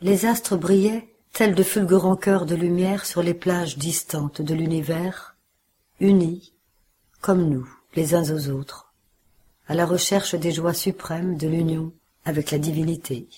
les 0.00 0.26
astres 0.26 0.56
brillaient 0.56 1.12
tels 1.32 1.56
de 1.56 1.64
fulgurants 1.64 2.14
cœurs 2.14 2.46
de 2.46 2.54
lumière 2.54 3.04
sur 3.04 3.20
les 3.20 3.34
plages 3.34 3.78
distantes 3.78 4.42
de 4.42 4.54
l'univers, 4.54 5.36
unis, 5.98 6.54
comme 7.20 7.48
nous, 7.48 7.68
les 7.96 8.14
uns 8.14 8.32
aux 8.32 8.48
autres 8.50 8.85
à 9.68 9.74
la 9.74 9.86
recherche 9.86 10.34
des 10.34 10.52
joies 10.52 10.74
suprêmes 10.74 11.36
de 11.36 11.48
l'union 11.48 11.92
avec 12.24 12.50
la 12.50 12.58
divinité. 12.58 13.28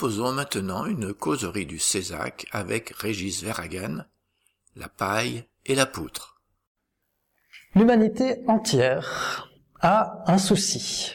Proposons 0.00 0.32
maintenant 0.32 0.86
une 0.86 1.12
causerie 1.12 1.66
du 1.66 1.78
Césac 1.78 2.46
avec 2.52 2.88
Régis 2.96 3.42
Verhagen, 3.42 4.06
la 4.74 4.88
paille 4.88 5.44
et 5.66 5.74
la 5.74 5.84
poutre. 5.84 6.40
L'humanité 7.74 8.42
entière 8.48 9.50
a 9.82 10.22
un 10.26 10.38
souci. 10.38 11.12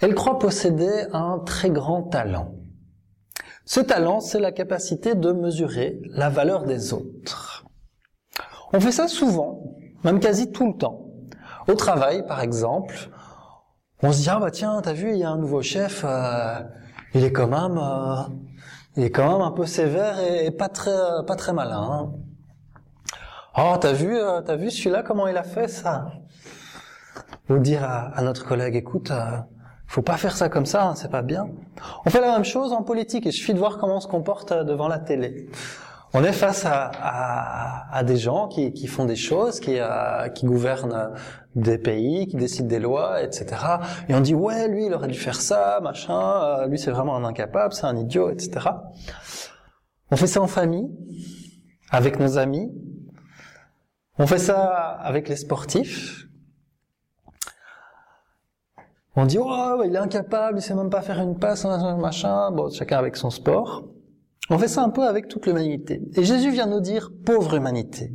Elle 0.00 0.14
croit 0.14 0.38
posséder 0.38 1.06
un 1.14 1.38
très 1.38 1.70
grand 1.70 2.02
talent. 2.02 2.54
Ce 3.64 3.80
talent, 3.80 4.20
c'est 4.20 4.38
la 4.38 4.52
capacité 4.52 5.14
de 5.14 5.32
mesurer 5.32 6.00
la 6.10 6.28
valeur 6.28 6.64
des 6.64 6.92
autres. 6.92 7.64
On 8.74 8.80
fait 8.80 8.92
ça 8.92 9.08
souvent, 9.08 9.74
même 10.04 10.20
quasi 10.20 10.52
tout 10.52 10.70
le 10.70 10.76
temps. 10.76 11.06
Au 11.66 11.76
travail, 11.76 12.26
par 12.26 12.42
exemple, 12.42 13.08
on 14.02 14.12
se 14.12 14.20
dit 14.20 14.28
ah 14.28 14.38
bah 14.38 14.50
tiens 14.50 14.82
t'as 14.82 14.92
vu 14.92 15.12
il 15.12 15.16
y 15.16 15.24
a 15.24 15.30
un 15.30 15.38
nouveau 15.38 15.62
chef 15.62 16.04
euh, 16.04 16.60
il 17.14 17.24
est 17.24 17.32
quand 17.32 17.48
même 17.48 17.78
euh, 17.78 18.22
il 18.96 19.04
est 19.04 19.10
quand 19.10 19.30
même 19.30 19.40
un 19.40 19.50
peu 19.50 19.66
sévère 19.66 20.18
et, 20.20 20.50
pas 20.50 20.68
très 20.68 21.24
pas 21.26 21.36
très 21.36 21.52
malin 21.52 21.82
hein. 21.82 22.12
oh 23.56 23.76
t'as 23.80 23.92
vu 23.92 24.16
euh, 24.16 24.40
t'as 24.42 24.56
vu 24.56 24.70
celui-là 24.70 25.02
comment 25.02 25.28
il 25.28 25.36
a 25.36 25.42
fait 25.42 25.68
ça? 25.68 26.12
Ou 27.50 27.58
dire 27.58 27.84
à, 27.84 28.22
notre 28.22 28.46
collègue 28.46 28.76
écoute 28.76 29.12
faut 29.86 30.02
pas 30.02 30.16
faire 30.16 30.36
ça 30.36 30.48
comme 30.48 30.64
ça 30.64 30.88
hein, 30.88 30.94
c'est 30.94 31.10
pas 31.10 31.22
bien. 31.22 31.48
On 32.06 32.10
fait 32.10 32.20
la 32.20 32.32
même 32.32 32.44
chose 32.44 32.72
en 32.72 32.82
politique 32.82 33.26
il 33.26 33.32
suffit 33.32 33.52
de 33.52 33.58
voir 33.58 33.78
comment 33.78 33.96
on 33.96 34.00
se 34.00 34.08
comporte 34.08 34.52
devant 34.52 34.88
la 34.88 34.98
télé 34.98 35.48
on 36.14 36.24
est 36.24 36.32
face 36.32 36.66
à, 36.66 36.90
à, 36.94 37.96
à 37.96 38.02
des 38.04 38.16
gens 38.16 38.48
qui, 38.48 38.72
qui, 38.72 38.86
font 38.86 39.06
des 39.06 39.16
choses, 39.16 39.60
qui, 39.60 39.78
euh, 39.78 40.28
qui 40.28 40.44
gouvernent 40.44 41.14
des 41.54 41.78
pays, 41.78 42.26
qui 42.26 42.36
décident 42.36 42.68
des 42.68 42.78
lois, 42.78 43.22
etc. 43.22 43.46
Et 44.08 44.14
on 44.14 44.20
dit 44.20 44.34
ouais, 44.34 44.68
lui, 44.68 44.86
il 44.86 44.94
aurait 44.94 45.08
dû 45.08 45.18
faire 45.18 45.40
ça, 45.40 45.80
machin. 45.82 46.20
Euh, 46.42 46.66
lui, 46.66 46.78
c'est 46.78 46.90
vraiment 46.90 47.16
un 47.16 47.24
incapable, 47.24 47.72
c'est 47.72 47.86
un 47.86 47.96
idiot, 47.96 48.30
etc. 48.30 48.68
On 50.10 50.16
fait 50.16 50.26
ça 50.26 50.42
en 50.42 50.46
famille, 50.46 50.90
avec 51.90 52.18
nos 52.20 52.36
amis. 52.36 52.70
On 54.18 54.26
fait 54.26 54.38
ça 54.38 54.66
avec 54.66 55.28
les 55.28 55.36
sportifs. 55.36 56.26
On 59.16 59.26
dit 59.26 59.38
oh, 59.38 59.82
il 59.84 59.94
est 59.94 59.98
incapable, 59.98 60.58
il 60.58 60.62
sait 60.62 60.74
même 60.74 60.90
pas 60.90 61.02
faire 61.02 61.20
une 61.20 61.38
passe, 61.38 61.64
machin. 61.64 62.50
Bon, 62.50 62.70
chacun 62.70 62.98
avec 62.98 63.16
son 63.16 63.30
sport. 63.30 63.84
On 64.50 64.58
fait 64.58 64.68
ça 64.68 64.82
un 64.82 64.90
peu 64.90 65.06
avec 65.06 65.28
toute 65.28 65.46
l'humanité. 65.46 66.02
Et 66.16 66.24
Jésus 66.24 66.50
vient 66.50 66.66
nous 66.66 66.80
dire, 66.80 67.10
pauvre 67.24 67.54
humanité, 67.54 68.12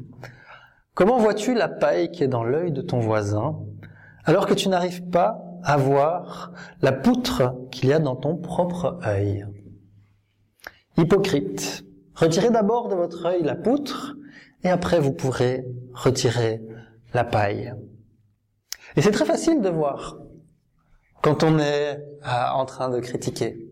comment 0.93 1.17
vois-tu 1.17 1.53
la 1.53 1.69
paille 1.69 2.11
qui 2.11 2.23
est 2.23 2.27
dans 2.27 2.43
l'œil 2.43 2.71
de 2.71 2.81
ton 2.81 2.99
voisin, 2.99 3.59
alors 4.25 4.45
que 4.45 4.53
tu 4.53 4.69
n'arrives 4.69 5.07
pas 5.09 5.41
à 5.63 5.77
voir 5.77 6.51
la 6.81 6.91
poutre 6.91 7.55
qu'il 7.71 7.89
y 7.89 7.93
a 7.93 7.99
dans 7.99 8.15
ton 8.15 8.35
propre 8.35 8.99
œil? 9.05 9.45
Hypocrite, 10.97 11.85
retirez 12.15 12.49
d'abord 12.49 12.89
de 12.89 12.95
votre 12.95 13.25
œil 13.25 13.43
la 13.43 13.55
poutre, 13.55 14.15
et 14.63 14.69
après 14.69 14.99
vous 14.99 15.13
pourrez 15.13 15.65
retirer 15.93 16.61
la 17.13 17.23
paille. 17.23 17.73
Et 18.95 19.01
c'est 19.01 19.11
très 19.11 19.25
facile 19.25 19.61
de 19.61 19.69
voir 19.69 20.17
quand 21.21 21.43
on 21.43 21.59
est 21.59 21.97
euh, 21.97 22.49
en 22.53 22.65
train 22.65 22.89
de 22.89 22.99
critiquer. 22.99 23.66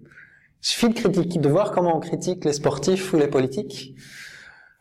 Il 0.66 0.70
suffit 0.70 0.90
de 0.90 1.38
de 1.40 1.50
voir 1.50 1.72
comment 1.72 1.96
on 1.96 2.00
critique 2.00 2.44
les 2.44 2.54
sportifs 2.54 3.14
ou 3.14 3.18
les 3.18 3.28
politiques, 3.28 3.94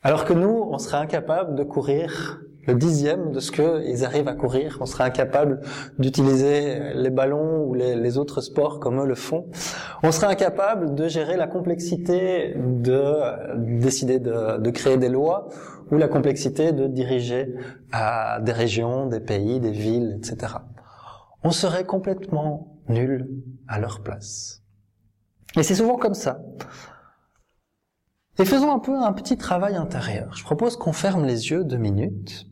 alors 0.02 0.24
que 0.24 0.32
nous, 0.32 0.66
on 0.70 0.78
serait 0.78 0.96
incapable 0.96 1.54
de 1.56 1.62
courir 1.62 2.40
le 2.66 2.74
dixième 2.74 3.32
de 3.32 3.38
ce 3.38 3.52
qu'ils 3.52 4.02
arrivent 4.02 4.28
à 4.28 4.34
courir. 4.34 4.78
On 4.80 4.86
serait 4.86 5.04
incapable 5.04 5.60
d'utiliser 5.98 6.94
les 6.94 7.10
ballons 7.10 7.66
ou 7.66 7.74
les, 7.74 8.16
autres 8.16 8.40
sports 8.40 8.80
comme 8.80 8.98
eux 8.98 9.06
le 9.06 9.14
font. 9.14 9.44
On 10.02 10.10
serait 10.10 10.28
incapable 10.28 10.94
de 10.94 11.06
gérer 11.06 11.36
la 11.36 11.46
complexité 11.46 12.54
de 12.56 13.76
décider 13.78 14.20
de, 14.20 14.56
de 14.56 14.70
créer 14.70 14.96
des 14.96 15.10
lois 15.10 15.50
ou 15.90 15.98
la 15.98 16.08
complexité 16.08 16.72
de 16.72 16.86
diriger 16.86 17.54
à 17.92 18.40
des 18.40 18.52
régions, 18.52 19.04
des 19.04 19.20
pays, 19.20 19.60
des 19.60 19.72
villes, 19.72 20.16
etc. 20.16 20.54
On 21.42 21.50
serait 21.50 21.84
complètement 21.84 22.78
nul 22.88 23.28
à 23.68 23.78
leur 23.78 24.02
place. 24.02 24.63
Et 25.56 25.62
c'est 25.62 25.74
souvent 25.74 25.96
comme 25.96 26.14
ça. 26.14 26.40
Et 28.38 28.44
faisons 28.44 28.72
un 28.72 28.80
peu 28.80 28.96
un 28.96 29.12
petit 29.12 29.36
travail 29.36 29.76
intérieur. 29.76 30.34
Je 30.34 30.42
propose 30.42 30.76
qu'on 30.76 30.92
ferme 30.92 31.24
les 31.24 31.50
yeux 31.50 31.64
deux 31.64 31.76
minutes 31.76 32.46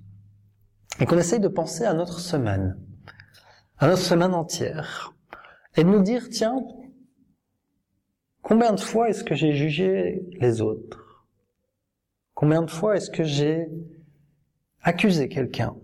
et 1.01 1.07
qu'on 1.07 1.19
essaye 1.19 1.41
de 1.41 1.49
penser 1.49 1.85
à 1.85 1.95
notre 1.95 2.21
semaine, 2.21 2.79
à 3.79 3.89
notre 3.89 4.03
semaine 4.03 4.35
entière, 4.35 5.15
et 5.77 5.83
de 5.83 5.89
nous 5.89 6.03
dire, 6.03 6.29
tiens, 6.29 6.63
combien 8.43 8.73
de 8.73 8.81
fois 8.81 9.09
est-ce 9.09 9.25
que 9.25 9.35
j'ai 9.35 9.55
jugé 9.55 10.23
les 10.39 10.61
autres? 10.61 11.27
Combien 12.35 12.63
de 12.63 12.71
fois 12.71 12.97
est-ce 12.97 13.11
que 13.11 13.25
j'ai 13.25 13.69
accusé 14.83 15.29
quelqu'un? 15.29 15.75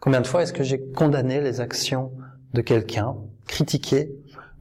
Combien 0.00 0.20
de 0.20 0.26
fois 0.26 0.42
est-ce 0.42 0.52
que 0.52 0.62
j'ai 0.62 0.80
condamné 0.92 1.40
les 1.40 1.60
actions 1.60 2.12
de 2.54 2.60
quelqu'un, 2.60 3.16
critiqué 3.46 4.12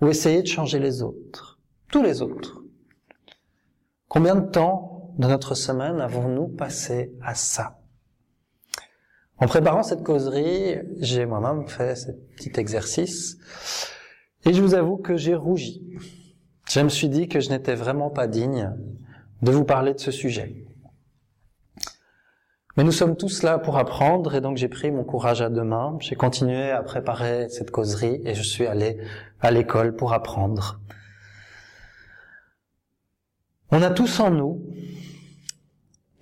ou 0.02 0.08
essayé 0.08 0.42
de 0.42 0.48
changer 0.48 0.80
les 0.80 1.02
autres? 1.02 1.49
Tous 1.92 2.04
les 2.04 2.22
autres. 2.22 2.62
Combien 4.08 4.36
de 4.36 4.50
temps 4.50 5.14
de 5.18 5.28
notre 5.28 5.56
semaine 5.56 6.00
avons-nous 6.00 6.48
passé 6.48 7.14
à 7.22 7.36
ça? 7.36 7.80
En 9.38 9.48
préparant 9.48 9.84
cette 9.84 10.04
causerie, 10.04 10.78
j'ai 11.00 11.26
moi-même 11.26 11.68
fait 11.68 11.96
ce 11.96 12.12
petit 12.36 12.60
exercice 12.60 13.38
et 14.46 14.54
je 14.54 14.62
vous 14.62 14.76
avoue 14.76 14.98
que 14.98 15.16
j'ai 15.16 15.36
rougi. 15.36 15.82
Je 16.70 16.82
me 16.82 16.90
suis 16.90 17.10
dit 17.10 17.28
que 17.28 17.40
je 17.40 17.50
n'étais 17.50 17.76
vraiment 17.76 18.10
pas 18.10 18.28
digne 18.28 18.74
de 19.42 19.52
vous 19.52 19.64
parler 19.64 19.94
de 19.94 20.00
ce 20.00 20.12
sujet. 20.12 20.66
Mais 22.78 22.84
nous 22.84 22.92
sommes 22.92 23.18
tous 23.18 23.44
là 23.44 23.58
pour 23.58 23.78
apprendre 23.78 24.36
et 24.36 24.42
donc 24.42 24.58
j'ai 24.58 24.70
pris 24.70 24.92
mon 24.92 25.04
courage 25.04 25.42
à 25.42 25.50
deux 25.50 25.64
mains. 25.64 25.98
J'ai 26.00 26.16
continué 26.16 26.72
à 26.72 26.84
préparer 26.84 27.50
cette 27.50 27.72
causerie 27.72 28.22
et 28.26 28.36
je 28.36 28.44
suis 28.44 28.66
allé 28.66 28.98
à 29.42 29.52
l'école 29.52 29.96
pour 29.96 30.14
apprendre. 30.14 30.80
On 33.72 33.84
a 33.84 33.92
tous 33.92 34.20
en 34.20 34.32
nous, 34.32 34.66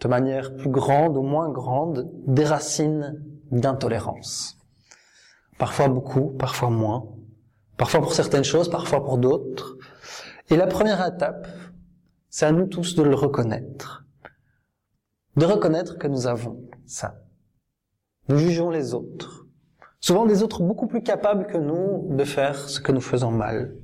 de 0.02 0.07
manière 0.10 0.56
plus 0.56 0.69
grande 0.69 1.15
ou 1.18 1.22
moins 1.22 1.49
grande, 1.49 2.11
des 2.26 2.44
racines 2.44 3.24
d'intolérance. 3.52 4.57
Parfois 5.57 5.88
beaucoup, 5.88 6.32
parfois 6.32 6.69
moins. 6.69 7.07
Parfois 7.78 8.02
pour 8.02 8.14
certaines 8.14 8.44
choses, 8.44 8.69
parfois 8.69 9.03
pour 9.03 9.18
d'autres. 9.18 9.78
Et 10.49 10.57
la 10.57 10.68
première 10.68 11.06
étape, 11.06 11.48
c'est 12.30 12.45
à 12.45 12.52
nous 12.52 12.68
tous 12.68 12.95
de 12.95 13.03
le 13.03 13.15
reconnaître. 13.15 14.03
De 15.38 15.45
reconnaître 15.45 15.98
que 15.98 16.07
nous 16.07 16.28
avons 16.28 16.68
ça. 16.86 17.22
Nous 18.28 18.38
jugeons 18.38 18.69
les 18.69 18.94
autres. 18.94 19.45
Souvent 20.02 20.26
des 20.26 20.44
autres 20.44 20.64
beaucoup 20.64 20.88
plus 20.88 21.02
capables 21.02 21.48
que 21.48 21.57
nous 21.57 22.14
de 22.15 22.24
faire 22.26 22.69
ce 22.69 22.82
que 22.82 22.91
nous 22.91 23.02
faisons 23.02 23.32
mal. 23.32 23.76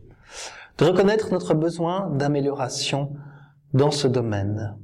De 0.77 0.85
reconnaître 0.85 1.31
notre 1.31 1.53
besoin 1.53 2.09
d'amélioration 2.09 3.15
dans 3.73 3.91
ce 3.91 4.07
domaine. 4.07 4.77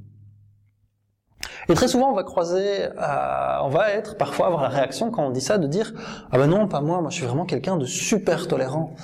Et 1.68 1.74
très 1.74 1.88
souvent, 1.88 2.10
on 2.10 2.14
va 2.14 2.24
croiser, 2.24 2.84
euh, 2.84 3.58
on 3.62 3.68
va 3.68 3.90
être 3.90 4.16
parfois 4.16 4.46
avoir 4.46 4.62
la 4.62 4.68
réaction 4.68 5.10
quand 5.10 5.24
on 5.24 5.30
dit 5.30 5.40
ça 5.40 5.58
de 5.58 5.66
dire 5.66 5.92
ah 6.32 6.38
ben 6.38 6.48
non, 6.48 6.66
pas 6.66 6.80
moi, 6.80 7.00
moi 7.00 7.10
je 7.10 7.16
suis 7.16 7.26
vraiment 7.26 7.46
quelqu'un 7.46 7.76
de 7.76 7.86
super 7.86 8.48
tolérant. 8.48 8.94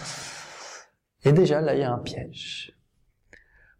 Et 1.24 1.32
déjà 1.32 1.60
là, 1.60 1.74
il 1.74 1.80
y 1.80 1.84
a 1.84 1.92
un 1.92 1.98
piège. 1.98 2.72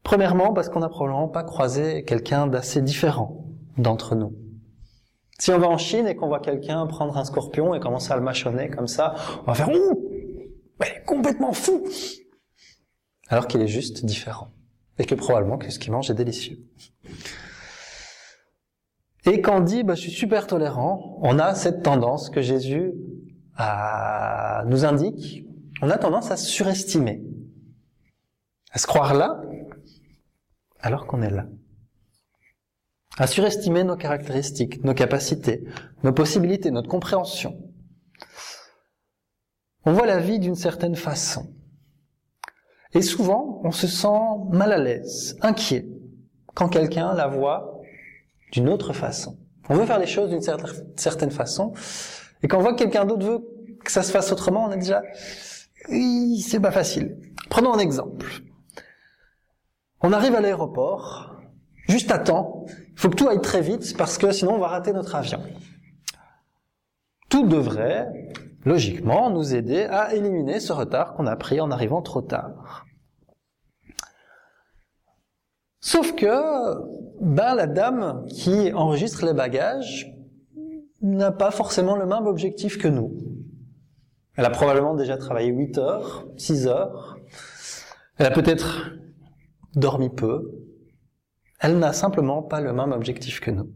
Premièrement, 0.02 0.52
parce 0.52 0.68
qu'on 0.68 0.80
n'a 0.80 0.88
probablement 0.88 1.28
pas 1.28 1.42
croisé 1.42 2.04
quelqu'un 2.04 2.46
d'assez 2.46 2.80
différent 2.80 3.44
d'entre 3.76 4.14
nous. 4.14 4.36
Si 5.38 5.50
on 5.50 5.58
va 5.58 5.66
en 5.66 5.78
Chine 5.78 6.06
et 6.06 6.14
qu'on 6.14 6.28
voit 6.28 6.40
quelqu'un 6.40 6.86
prendre 6.86 7.16
un 7.18 7.24
scorpion 7.24 7.74
et 7.74 7.80
commencer 7.80 8.12
à 8.12 8.16
le 8.16 8.22
mâchonner 8.22 8.70
comme 8.70 8.86
ça, 8.86 9.14
on 9.42 9.46
va 9.46 9.54
faire 9.54 9.68
ouh, 9.68 10.08
il 10.80 10.86
est 10.86 11.04
complètement 11.04 11.52
fou, 11.52 11.84
alors 13.28 13.46
qu'il 13.46 13.60
est 13.60 13.68
juste 13.68 14.04
différent 14.04 14.55
et 14.98 15.04
que 15.04 15.14
probablement 15.14 15.58
que 15.58 15.70
ce 15.70 15.78
qu'il 15.78 15.92
mange 15.92 16.10
est 16.10 16.14
délicieux. 16.14 16.58
Et 19.26 19.40
quand 19.40 19.58
on 19.58 19.60
dit 19.60 19.82
bah, 19.82 19.94
je 19.94 20.02
suis 20.02 20.10
super 20.10 20.46
tolérant, 20.46 21.18
on 21.22 21.38
a 21.38 21.54
cette 21.54 21.82
tendance 21.82 22.30
que 22.30 22.40
Jésus 22.40 22.92
euh, 23.60 24.64
nous 24.66 24.84
indique, 24.84 25.44
on 25.82 25.90
a 25.90 25.98
tendance 25.98 26.30
à 26.30 26.36
surestimer, 26.36 27.22
à 28.70 28.78
se 28.78 28.86
croire 28.86 29.14
là, 29.14 29.40
alors 30.80 31.06
qu'on 31.06 31.22
est 31.22 31.30
là. 31.30 31.46
À 33.18 33.26
surestimer 33.26 33.82
nos 33.82 33.96
caractéristiques, 33.96 34.84
nos 34.84 34.94
capacités, 34.94 35.64
nos 36.04 36.12
possibilités, 36.12 36.70
notre 36.70 36.88
compréhension. 36.88 37.58
On 39.84 39.92
voit 39.92 40.06
la 40.06 40.18
vie 40.18 40.38
d'une 40.38 40.54
certaine 40.54 40.96
façon. 40.96 41.55
Et 42.96 43.02
souvent, 43.02 43.60
on 43.62 43.72
se 43.72 43.86
sent 43.86 44.08
mal 44.50 44.72
à 44.72 44.78
l'aise, 44.78 45.36
inquiet, 45.42 45.86
quand 46.54 46.70
quelqu'un 46.70 47.12
la 47.12 47.26
voit 47.26 47.82
d'une 48.52 48.70
autre 48.70 48.94
façon. 48.94 49.36
On 49.68 49.74
veut 49.74 49.84
faire 49.84 49.98
les 49.98 50.06
choses 50.06 50.30
d'une 50.30 50.40
certaine 50.96 51.30
façon, 51.30 51.74
et 52.42 52.48
quand 52.48 52.56
on 52.56 52.62
voit 52.62 52.72
que 52.72 52.78
quelqu'un 52.78 53.04
d'autre 53.04 53.26
veut 53.26 53.44
que 53.84 53.92
ça 53.92 54.02
se 54.02 54.10
fasse 54.10 54.32
autrement, 54.32 54.64
on 54.64 54.72
est 54.72 54.78
déjà, 54.78 55.02
oui, 55.90 56.40
c'est 56.40 56.58
pas 56.58 56.70
facile. 56.70 57.18
Prenons 57.50 57.74
un 57.74 57.78
exemple. 57.78 58.26
On 60.00 60.14
arrive 60.14 60.34
à 60.34 60.40
l'aéroport, 60.40 61.36
juste 61.90 62.10
à 62.10 62.18
temps, 62.18 62.64
il 62.94 62.98
faut 62.98 63.10
que 63.10 63.16
tout 63.16 63.28
aille 63.28 63.42
très 63.42 63.60
vite 63.60 63.94
parce 63.98 64.16
que 64.16 64.32
sinon 64.32 64.54
on 64.54 64.58
va 64.58 64.68
rater 64.68 64.94
notre 64.94 65.16
avion. 65.16 65.42
Tout 67.28 67.46
devrait, 67.46 68.08
logiquement, 68.64 69.28
nous 69.28 69.54
aider 69.54 69.82
à 69.82 70.14
éliminer 70.14 70.60
ce 70.60 70.72
retard 70.72 71.12
qu'on 71.12 71.26
a 71.26 71.36
pris 71.36 71.60
en 71.60 71.70
arrivant 71.70 72.00
trop 72.00 72.22
tard. 72.22 72.85
Sauf 75.86 76.16
que, 76.16 76.26
ben, 77.20 77.54
la 77.54 77.68
dame 77.68 78.26
qui 78.28 78.72
enregistre 78.72 79.24
les 79.24 79.32
bagages 79.32 80.12
n'a 81.00 81.30
pas 81.30 81.52
forcément 81.52 81.94
le 81.94 82.06
même 82.06 82.26
objectif 82.26 82.76
que 82.76 82.88
nous. 82.88 83.16
Elle 84.34 84.46
a 84.46 84.50
probablement 84.50 84.96
déjà 84.96 85.16
travaillé 85.16 85.52
8 85.52 85.78
heures, 85.78 86.26
6 86.38 86.66
heures. 86.66 87.20
Elle 88.18 88.26
a 88.26 88.32
peut-être 88.32 88.94
dormi 89.76 90.10
peu. 90.10 90.50
Elle 91.60 91.78
n'a 91.78 91.92
simplement 91.92 92.42
pas 92.42 92.60
le 92.60 92.72
même 92.72 92.90
objectif 92.90 93.38
que 93.38 93.52
nous. 93.52 93.70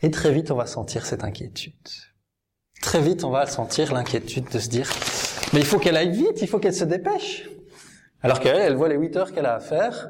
Et 0.00 0.10
très 0.10 0.32
vite, 0.32 0.50
on 0.50 0.56
va 0.56 0.64
sentir 0.64 1.04
cette 1.04 1.22
inquiétude. 1.22 1.74
Très 2.80 3.02
vite, 3.02 3.24
on 3.24 3.30
va 3.30 3.44
sentir 3.44 3.92
l'inquiétude 3.92 4.48
de 4.50 4.58
se 4.58 4.70
dire, 4.70 4.90
mais 5.52 5.60
il 5.60 5.66
faut 5.66 5.78
qu'elle 5.78 5.98
aille 5.98 6.16
vite, 6.16 6.40
il 6.40 6.48
faut 6.48 6.58
qu'elle 6.58 6.72
se 6.72 6.84
dépêche. 6.84 7.46
Alors 8.22 8.40
qu'elle, 8.40 8.56
elle 8.56 8.74
voit 8.74 8.88
les 8.88 8.96
8 8.96 9.16
heures 9.16 9.32
qu'elle 9.32 9.46
a 9.46 9.54
à 9.54 9.60
faire, 9.60 10.08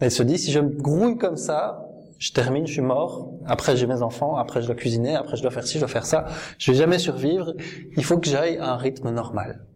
elle 0.00 0.10
se 0.10 0.22
dit, 0.22 0.38
si 0.38 0.52
je 0.52 0.60
me 0.60 0.70
grouille 0.70 1.16
comme 1.16 1.36
ça, 1.36 1.82
je 2.18 2.32
termine, 2.32 2.66
je 2.66 2.72
suis 2.72 2.82
mort, 2.82 3.32
après 3.46 3.76
j'ai 3.76 3.86
mes 3.86 4.02
enfants, 4.02 4.36
après 4.36 4.62
je 4.62 4.66
dois 4.66 4.74
cuisiner, 4.74 5.14
après 5.14 5.36
je 5.36 5.42
dois 5.42 5.50
faire 5.50 5.66
ci, 5.66 5.74
je 5.74 5.80
dois 5.80 5.88
faire 5.88 6.06
ça, 6.06 6.26
je 6.58 6.72
vais 6.72 6.78
jamais 6.78 6.98
survivre, 6.98 7.54
il 7.96 8.04
faut 8.04 8.18
que 8.18 8.28
j'aille 8.28 8.58
à 8.58 8.72
un 8.72 8.76
rythme 8.76 9.10
normal. 9.10 9.66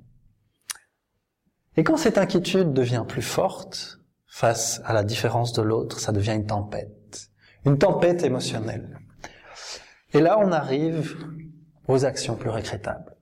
Et 1.76 1.84
quand 1.84 1.96
cette 1.96 2.18
inquiétude 2.18 2.72
devient 2.72 3.04
plus 3.06 3.22
forte, 3.22 4.00
face 4.26 4.80
à 4.84 4.92
la 4.92 5.02
différence 5.02 5.52
de 5.52 5.62
l'autre, 5.62 5.98
ça 5.98 6.12
devient 6.12 6.32
une 6.32 6.46
tempête. 6.46 7.30
Une 7.66 7.78
tempête 7.78 8.22
émotionnelle. 8.22 8.98
Et 10.14 10.20
là, 10.20 10.38
on 10.38 10.52
arrive 10.52 11.16
aux 11.88 12.04
actions 12.04 12.36
plus 12.36 12.48
regrettables. 12.48 13.16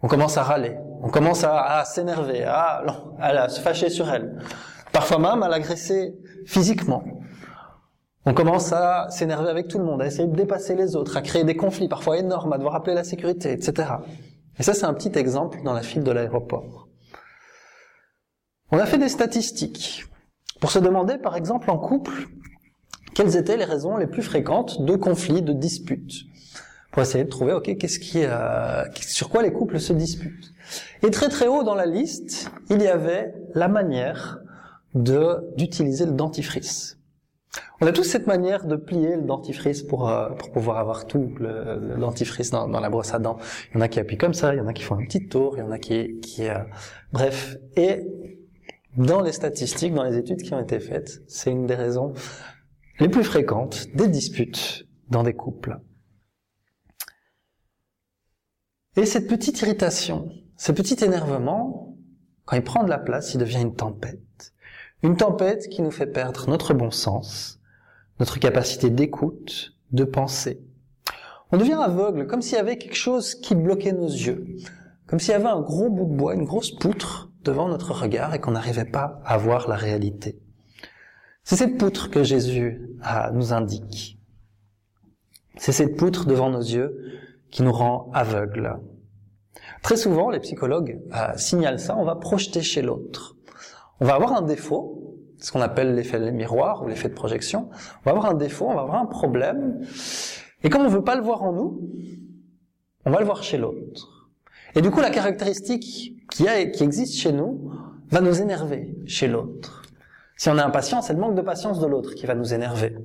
On 0.00 0.08
commence 0.08 0.38
à 0.38 0.44
râler, 0.44 0.76
on 1.02 1.10
commence 1.10 1.42
à, 1.42 1.84
s'énerver, 1.84 2.44
à, 2.44 2.84
à 3.18 3.48
se 3.48 3.60
fâcher 3.60 3.90
sur 3.90 4.08
elle, 4.08 4.38
Parfois 4.98 5.20
même 5.20 5.44
à 5.44 5.48
l'agresser 5.48 6.16
physiquement. 6.44 7.04
On 8.26 8.34
commence 8.34 8.72
à 8.72 9.06
s'énerver 9.10 9.48
avec 9.48 9.68
tout 9.68 9.78
le 9.78 9.84
monde, 9.84 10.02
à 10.02 10.06
essayer 10.06 10.26
de 10.26 10.34
dépasser 10.34 10.74
les 10.74 10.96
autres, 10.96 11.16
à 11.16 11.22
créer 11.22 11.44
des 11.44 11.54
conflits 11.54 11.86
parfois 11.86 12.18
énormes, 12.18 12.52
à 12.52 12.56
devoir 12.56 12.74
appeler 12.74 12.96
la 12.96 13.04
sécurité, 13.04 13.52
etc. 13.52 13.90
Et 14.58 14.64
ça, 14.64 14.74
c'est 14.74 14.86
un 14.86 14.94
petit 14.94 15.16
exemple 15.16 15.60
dans 15.62 15.72
la 15.72 15.82
file 15.82 16.02
de 16.02 16.10
l'aéroport. 16.10 16.88
On 18.72 18.78
a 18.78 18.86
fait 18.86 18.98
des 18.98 19.08
statistiques 19.08 20.04
pour 20.60 20.72
se 20.72 20.80
demander, 20.80 21.16
par 21.16 21.36
exemple, 21.36 21.70
en 21.70 21.78
couple, 21.78 22.26
quelles 23.14 23.36
étaient 23.36 23.56
les 23.56 23.66
raisons 23.66 23.98
les 23.98 24.08
plus 24.08 24.22
fréquentes 24.22 24.82
de 24.82 24.96
conflits, 24.96 25.42
de 25.42 25.52
disputes, 25.52 26.24
pour 26.90 27.02
essayer 27.02 27.22
de 27.22 27.30
trouver, 27.30 27.52
ok, 27.52 27.76
qu'est-ce 27.78 28.00
qui, 28.00 28.24
euh, 28.24 28.82
sur 28.96 29.28
quoi 29.28 29.44
les 29.44 29.52
couples 29.52 29.78
se 29.78 29.92
disputent. 29.92 30.52
Et 31.04 31.12
très 31.12 31.28
très 31.28 31.46
haut 31.46 31.62
dans 31.62 31.76
la 31.76 31.86
liste, 31.86 32.50
il 32.68 32.82
y 32.82 32.88
avait 32.88 33.32
la 33.54 33.68
manière 33.68 34.40
de 34.94 35.52
d'utiliser 35.56 36.06
le 36.06 36.12
dentifrice. 36.12 36.98
On 37.80 37.86
a 37.86 37.92
tous 37.92 38.04
cette 38.04 38.26
manière 38.26 38.66
de 38.66 38.76
plier 38.76 39.16
le 39.16 39.22
dentifrice 39.22 39.82
pour, 39.82 40.08
euh, 40.08 40.30
pour 40.30 40.50
pouvoir 40.50 40.78
avoir 40.78 41.06
tout 41.06 41.34
le, 41.38 41.96
dentifrice 41.98 42.50
dans, 42.50 42.68
dans, 42.68 42.80
la 42.80 42.90
brosse 42.90 43.14
à 43.14 43.18
dents. 43.18 43.38
Il 43.70 43.76
y 43.76 43.78
en 43.78 43.80
a 43.80 43.88
qui 43.88 44.00
appuient 44.00 44.18
comme 44.18 44.34
ça, 44.34 44.54
il 44.54 44.58
y 44.58 44.60
en 44.60 44.66
a 44.66 44.72
qui 44.72 44.82
font 44.82 44.96
un 44.96 45.04
petit 45.04 45.28
tour, 45.28 45.56
il 45.56 45.60
y 45.60 45.62
en 45.62 45.70
a 45.70 45.78
qui... 45.78 46.18
qui 46.20 46.48
euh, 46.48 46.58
bref. 47.12 47.56
Et 47.76 48.06
dans 48.96 49.22
les 49.22 49.32
statistiques, 49.32 49.94
dans 49.94 50.02
les 50.02 50.16
études 50.16 50.42
qui 50.42 50.52
ont 50.54 50.60
été 50.60 50.80
faites, 50.80 51.22
c'est 51.28 51.50
une 51.50 51.66
des 51.66 51.74
raisons 51.74 52.12
les 53.00 53.08
plus 53.08 53.24
fréquentes 53.24 53.86
des 53.94 54.08
disputes 54.08 54.86
dans 55.08 55.22
des 55.22 55.34
couples. 55.34 55.80
Et 58.96 59.06
cette 59.06 59.28
petite 59.28 59.60
irritation, 59.62 60.28
ce 60.56 60.72
petit 60.72 61.04
énervement, 61.04 61.96
quand 62.44 62.56
il 62.56 62.64
prend 62.64 62.82
de 62.82 62.88
la 62.88 62.98
place, 62.98 63.34
il 63.34 63.38
devient 63.38 63.60
une 63.60 63.76
tempête. 63.76 64.20
Une 65.02 65.16
tempête 65.16 65.68
qui 65.68 65.82
nous 65.82 65.92
fait 65.92 66.08
perdre 66.08 66.48
notre 66.48 66.74
bon 66.74 66.90
sens, 66.90 67.60
notre 68.18 68.40
capacité 68.40 68.90
d'écoute, 68.90 69.74
de 69.92 70.02
penser. 70.02 70.60
On 71.52 71.56
devient 71.56 71.78
aveugle, 71.80 72.26
comme 72.26 72.42
s'il 72.42 72.56
y 72.56 72.60
avait 72.60 72.78
quelque 72.78 72.96
chose 72.96 73.36
qui 73.36 73.54
bloquait 73.54 73.92
nos 73.92 74.08
yeux, 74.08 74.44
comme 75.06 75.20
s'il 75.20 75.30
y 75.30 75.34
avait 75.34 75.46
un 75.46 75.60
gros 75.60 75.88
bout 75.88 76.04
de 76.04 76.16
bois, 76.16 76.34
une 76.34 76.44
grosse 76.44 76.72
poutre 76.72 77.30
devant 77.44 77.68
notre 77.68 77.92
regard 77.92 78.34
et 78.34 78.40
qu'on 78.40 78.50
n'arrivait 78.50 78.84
pas 78.84 79.20
à 79.24 79.38
voir 79.38 79.68
la 79.68 79.76
réalité. 79.76 80.40
C'est 81.44 81.56
cette 81.56 81.78
poutre 81.78 82.10
que 82.10 82.24
Jésus 82.24 82.90
nous 83.32 83.52
indique. 83.52 84.18
C'est 85.56 85.72
cette 85.72 85.96
poutre 85.96 86.26
devant 86.26 86.50
nos 86.50 86.60
yeux 86.60 87.20
qui 87.50 87.62
nous 87.62 87.72
rend 87.72 88.10
aveugles. 88.12 88.80
Très 89.82 89.96
souvent, 89.96 90.28
les 90.28 90.40
psychologues 90.40 91.00
euh, 91.14 91.36
signalent 91.36 91.78
ça, 91.78 91.96
on 91.96 92.04
va 92.04 92.16
projeter 92.16 92.62
chez 92.62 92.82
l'autre. 92.82 93.37
On 94.00 94.06
va 94.06 94.14
avoir 94.14 94.32
un 94.34 94.42
défaut, 94.42 95.16
ce 95.38 95.52
qu'on 95.52 95.60
appelle 95.60 95.94
l'effet 95.94 96.32
miroir 96.32 96.82
ou 96.82 96.88
l'effet 96.88 97.08
de 97.08 97.14
projection. 97.14 97.68
On 97.70 98.04
va 98.04 98.10
avoir 98.12 98.26
un 98.26 98.34
défaut, 98.34 98.66
on 98.68 98.74
va 98.74 98.82
avoir 98.82 99.00
un 99.00 99.06
problème. 99.06 99.80
Et 100.62 100.70
comme 100.70 100.82
on 100.82 100.86
ne 100.86 100.90
veut 100.90 101.04
pas 101.04 101.16
le 101.16 101.22
voir 101.22 101.42
en 101.42 101.52
nous, 101.52 101.80
on 103.04 103.10
va 103.10 103.20
le 103.20 103.24
voir 103.24 103.42
chez 103.42 103.58
l'autre. 103.58 104.28
Et 104.74 104.82
du 104.82 104.90
coup, 104.90 105.00
la 105.00 105.10
caractéristique 105.10 106.16
qui, 106.30 106.46
qui 106.72 106.82
existe 106.82 107.14
chez 107.14 107.32
nous 107.32 107.72
va 108.10 108.20
nous 108.20 108.40
énerver 108.40 108.96
chez 109.06 109.28
l'autre. 109.28 109.82
Si 110.36 110.48
on 110.48 110.56
est 110.56 110.62
impatient, 110.62 111.02
c'est 111.02 111.14
le 111.14 111.18
manque 111.18 111.34
de 111.34 111.42
patience 111.42 111.80
de 111.80 111.86
l'autre 111.86 112.14
qui 112.14 112.26
va 112.26 112.34
nous 112.34 112.54
énerver. 112.54 112.96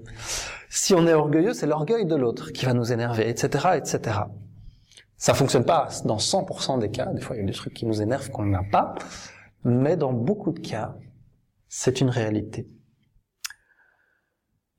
Si 0.69 0.93
on 0.93 1.07
est 1.07 1.13
orgueilleux, 1.13 1.53
c'est 1.53 1.65
l'orgueil 1.65 2.05
de 2.05 2.15
l'autre 2.15 2.51
qui 2.51 2.65
va 2.65 2.73
nous 2.73 2.91
énerver, 2.91 3.27
etc., 3.29 3.69
etc. 3.75 4.19
Ça 5.17 5.33
fonctionne 5.33 5.65
pas 5.65 5.87
dans 6.05 6.17
100% 6.17 6.79
des 6.79 6.89
cas. 6.89 7.05
Des 7.07 7.21
fois, 7.21 7.35
il 7.35 7.39
y 7.39 7.43
a 7.43 7.45
des 7.45 7.53
trucs 7.53 7.73
qui 7.73 7.85
nous 7.85 8.01
énervent 8.01 8.29
qu'on 8.29 8.45
n'a 8.45 8.63
pas. 8.71 8.93
Mais 9.63 9.97
dans 9.97 10.13
beaucoup 10.13 10.51
de 10.51 10.59
cas, 10.59 10.95
c'est 11.67 12.01
une 12.01 12.09
réalité. 12.09 12.67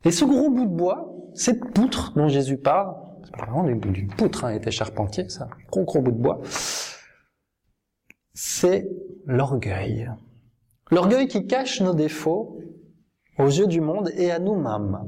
Et 0.05 0.11
ce 0.11 0.24
gros 0.24 0.51
bout 0.51 0.66
de 0.66 0.74
bois, 0.74 1.15
cette 1.35 1.73
poutre 1.73 2.12
dont 2.15 2.28
Jésus 2.28 2.59
parle, 2.59 2.94
c'est 3.24 3.32
pas 3.32 3.47
vraiment 3.47 3.65
d'une 3.65 4.09
poutre, 4.09 4.44
hein, 4.44 4.52
il 4.52 4.56
était 4.56 4.70
charpentier, 4.70 5.28
ça, 5.28 5.48
gros 5.70 5.85
gros 5.85 6.02
bout 6.02 6.12
de 6.12 6.19
bois, 6.19 6.40
c'est 8.35 8.89
l'orgueil. 9.24 10.11
L'orgueil 10.90 11.27
qui 11.27 11.47
cache 11.47 11.81
nos 11.81 11.94
défauts 11.94 12.61
aux 13.39 13.47
yeux 13.47 13.66
du 13.66 13.81
monde 13.81 14.11
et 14.16 14.31
à 14.31 14.39
nous-mêmes. 14.39 14.98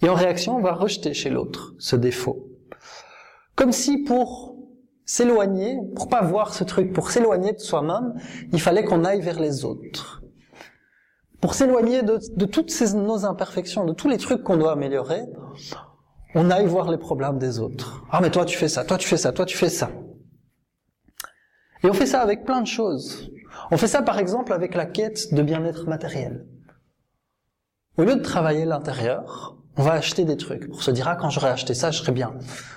Et 0.00 0.08
en 0.08 0.14
réaction, 0.14 0.56
on 0.56 0.62
va 0.62 0.72
rejeter 0.72 1.12
chez 1.12 1.30
l'autre 1.30 1.74
ce 1.78 1.96
défaut. 1.96 2.48
Comme 3.56 3.72
si 3.72 4.04
pour 4.04 4.47
s'éloigner, 5.08 5.78
pour 5.96 6.08
pas 6.08 6.20
voir 6.20 6.52
ce 6.52 6.64
truc, 6.64 6.92
pour 6.92 7.10
s'éloigner 7.10 7.54
de 7.54 7.58
soi-même, 7.58 8.12
il 8.52 8.60
fallait 8.60 8.84
qu'on 8.84 9.04
aille 9.04 9.22
vers 9.22 9.40
les 9.40 9.64
autres. 9.64 10.22
Pour 11.40 11.54
s'éloigner 11.54 12.02
de, 12.02 12.44
toutes 12.44 12.70
ces, 12.70 12.94
nos 12.94 13.24
imperfections, 13.24 13.86
de 13.86 13.94
tous 13.94 14.08
les 14.08 14.18
trucs 14.18 14.42
qu'on 14.42 14.58
doit 14.58 14.72
améliorer, 14.72 15.22
on 16.34 16.50
aille 16.50 16.66
voir 16.66 16.90
les 16.90 16.98
problèmes 16.98 17.38
des 17.38 17.58
autres. 17.58 18.04
Ah 18.10 18.20
mais 18.20 18.30
toi 18.30 18.44
tu 18.44 18.58
fais 18.58 18.68
ça, 18.68 18.84
toi 18.84 18.98
tu 18.98 19.08
fais 19.08 19.16
ça, 19.16 19.32
toi 19.32 19.46
tu 19.46 19.56
fais 19.56 19.70
ça. 19.70 19.90
Et 21.82 21.88
on 21.88 21.94
fait 21.94 22.06
ça 22.06 22.20
avec 22.20 22.44
plein 22.44 22.60
de 22.60 22.66
choses. 22.66 23.30
On 23.70 23.78
fait 23.78 23.86
ça 23.86 24.02
par 24.02 24.18
exemple 24.18 24.52
avec 24.52 24.74
la 24.74 24.84
quête 24.84 25.32
de 25.32 25.40
bien-être 25.40 25.86
matériel. 25.86 26.46
Au 27.96 28.02
lieu 28.02 28.14
de 28.14 28.22
travailler 28.22 28.66
l'intérieur, 28.66 29.57
on 29.78 29.82
va 29.82 29.92
acheter 29.92 30.24
des 30.24 30.36
trucs 30.36 30.68
pour 30.68 30.82
se 30.82 30.90
dire 30.90 31.08
ah 31.08 31.16
quand 31.16 31.30
j'aurai 31.30 31.48
acheté 31.48 31.72
ça 31.72 31.90
je 31.90 31.98
serai 31.98 32.12
bien. 32.12 32.34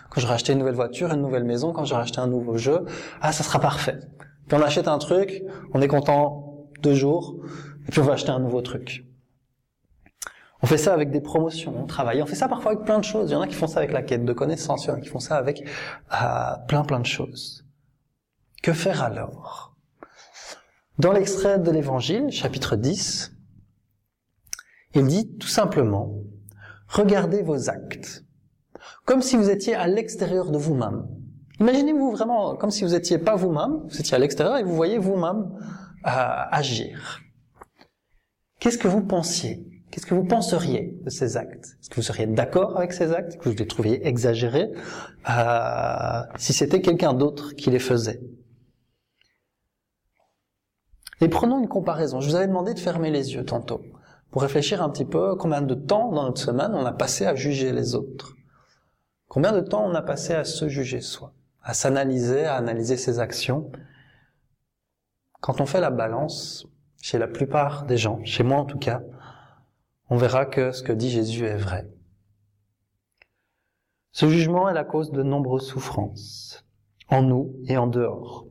Quand 0.09 0.21
j'aurai 0.21 0.35
acheté 0.35 0.53
une 0.53 0.59
nouvelle 0.59 0.75
voiture, 0.75 1.11
une 1.11 1.21
nouvelle 1.21 1.43
maison, 1.43 1.73
quand 1.73 1.83
j'aurai 1.83 2.03
acheté 2.03 2.19
un 2.19 2.27
nouveau 2.27 2.57
jeu, 2.57 2.85
ah 3.21 3.31
ça 3.31 3.43
sera 3.43 3.59
parfait. 3.59 3.99
Puis 4.47 4.57
on 4.57 4.61
achète 4.61 4.87
un 4.87 4.97
truc, 4.97 5.43
on 5.73 5.81
est 5.81 5.87
content 5.87 6.67
deux 6.81 6.93
jours, 6.93 7.37
et 7.87 7.91
puis 7.91 7.99
on 8.01 8.03
va 8.03 8.13
acheter 8.13 8.29
un 8.29 8.39
nouveau 8.39 8.61
truc. 8.61 9.05
On 10.61 10.67
fait 10.67 10.77
ça 10.77 10.93
avec 10.93 11.09
des 11.09 11.21
promotions, 11.21 11.73
on 11.75 11.87
travaille, 11.87 12.21
on 12.21 12.27
fait 12.27 12.35
ça 12.35 12.47
parfois 12.47 12.73
avec 12.73 12.85
plein 12.85 12.99
de 12.99 13.03
choses. 13.03 13.31
Il 13.31 13.33
y 13.33 13.35
en 13.35 13.41
a 13.41 13.47
qui 13.47 13.55
font 13.55 13.67
ça 13.67 13.79
avec 13.79 13.91
la 13.91 14.03
quête 14.03 14.25
de 14.25 14.33
connaissances, 14.33 14.85
il 14.85 14.89
y 14.89 14.91
en 14.91 14.95
a 14.95 14.99
qui 14.99 15.09
font 15.09 15.19
ça 15.19 15.37
avec 15.37 15.63
euh, 16.13 16.17
plein 16.67 16.83
plein 16.83 16.99
de 16.99 17.05
choses. 17.05 17.65
Que 18.61 18.73
faire 18.73 19.01
alors? 19.01 19.75
Dans 20.99 21.13
l'extrait 21.13 21.57
de 21.57 21.71
l'Évangile, 21.71 22.29
chapitre 22.29 22.75
10, 22.75 23.33
il 24.93 25.07
dit 25.07 25.37
tout 25.37 25.47
simplement, 25.47 26.20
regardez 26.91 27.41
vos 27.41 27.69
actes, 27.69 28.23
comme 29.05 29.21
si 29.21 29.37
vous 29.37 29.49
étiez 29.49 29.75
à 29.75 29.87
l'extérieur 29.87 30.51
de 30.51 30.57
vous-même. 30.57 31.07
Imaginez-vous 31.59 32.11
vraiment 32.11 32.55
comme 32.55 32.71
si 32.71 32.83
vous 32.83 32.95
étiez 32.95 33.17
pas 33.17 33.35
vous-même, 33.35 33.81
vous 33.87 33.99
étiez 33.99 34.15
à 34.15 34.19
l'extérieur 34.19 34.57
et 34.57 34.63
vous 34.63 34.75
voyez 34.75 34.97
vous-même 34.97 35.51
euh, 36.05 36.09
agir. 36.51 37.19
Qu'est-ce 38.59 38.77
que 38.77 38.87
vous 38.87 39.01
pensiez? 39.03 39.67
Qu'est-ce 39.91 40.05
que 40.05 40.15
vous 40.15 40.23
penseriez 40.23 40.97
de 41.03 41.09
ces 41.09 41.35
actes? 41.35 41.77
Est-ce 41.81 41.89
que 41.89 41.95
vous 41.95 42.01
seriez 42.01 42.25
d'accord 42.25 42.77
avec 42.77 42.93
ces 42.93 43.11
actes? 43.11 43.37
Que 43.37 43.49
vous 43.49 43.55
les 43.55 43.67
trouviez 43.67 44.07
exagérés? 44.07 44.71
Euh, 45.29 46.21
Si 46.37 46.53
c'était 46.53 46.81
quelqu'un 46.81 47.13
d'autre 47.13 47.53
qui 47.53 47.69
les 47.69 47.79
faisait. 47.79 48.21
Et 51.19 51.27
prenons 51.27 51.59
une 51.59 51.67
comparaison. 51.67 52.21
Je 52.21 52.29
vous 52.29 52.35
avais 52.35 52.47
demandé 52.47 52.73
de 52.73 52.79
fermer 52.79 53.11
les 53.11 53.33
yeux 53.33 53.45
tantôt 53.45 53.81
pour 54.31 54.41
réfléchir 54.41 54.81
un 54.81 54.89
petit 54.89 55.05
peu 55.05 55.35
combien 55.35 55.61
de 55.61 55.75
temps 55.75 56.11
dans 56.11 56.23
notre 56.23 56.41
semaine 56.41 56.73
on 56.73 56.85
a 56.85 56.93
passé 56.93 57.25
à 57.25 57.35
juger 57.35 57.73
les 57.73 57.95
autres? 57.95 58.35
Combien 59.27 59.51
de 59.51 59.61
temps 59.61 59.85
on 59.85 59.93
a 59.93 60.01
passé 60.01 60.33
à 60.33 60.45
se 60.45 60.67
juger 60.67 61.01
soi, 61.01 61.33
à 61.61 61.73
s'analyser, 61.73 62.45
à 62.45 62.55
analyser 62.55 62.97
ses 62.97 63.19
actions? 63.19 63.71
Quand 65.41 65.59
on 65.59 65.65
fait 65.65 65.81
la 65.81 65.91
balance, 65.91 66.65
chez 67.01 67.17
la 67.17 67.27
plupart 67.27 67.85
des 67.85 67.97
gens, 67.97 68.23
chez 68.23 68.43
moi 68.43 68.57
en 68.57 68.65
tout 68.65 68.77
cas, 68.77 69.01
on 70.09 70.17
verra 70.17 70.45
que 70.45 70.71
ce 70.71 70.83
que 70.83 70.93
dit 70.93 71.09
Jésus 71.09 71.45
est 71.45 71.57
vrai. 71.57 71.89
Ce 74.13 74.29
jugement 74.29 74.69
est 74.69 74.73
la 74.73 74.83
cause 74.83 75.11
de 75.11 75.23
nombreuses 75.23 75.67
souffrances, 75.67 76.65
en 77.09 77.21
nous 77.21 77.55
et 77.65 77.77
en 77.77 77.87
dehors. 77.87 78.45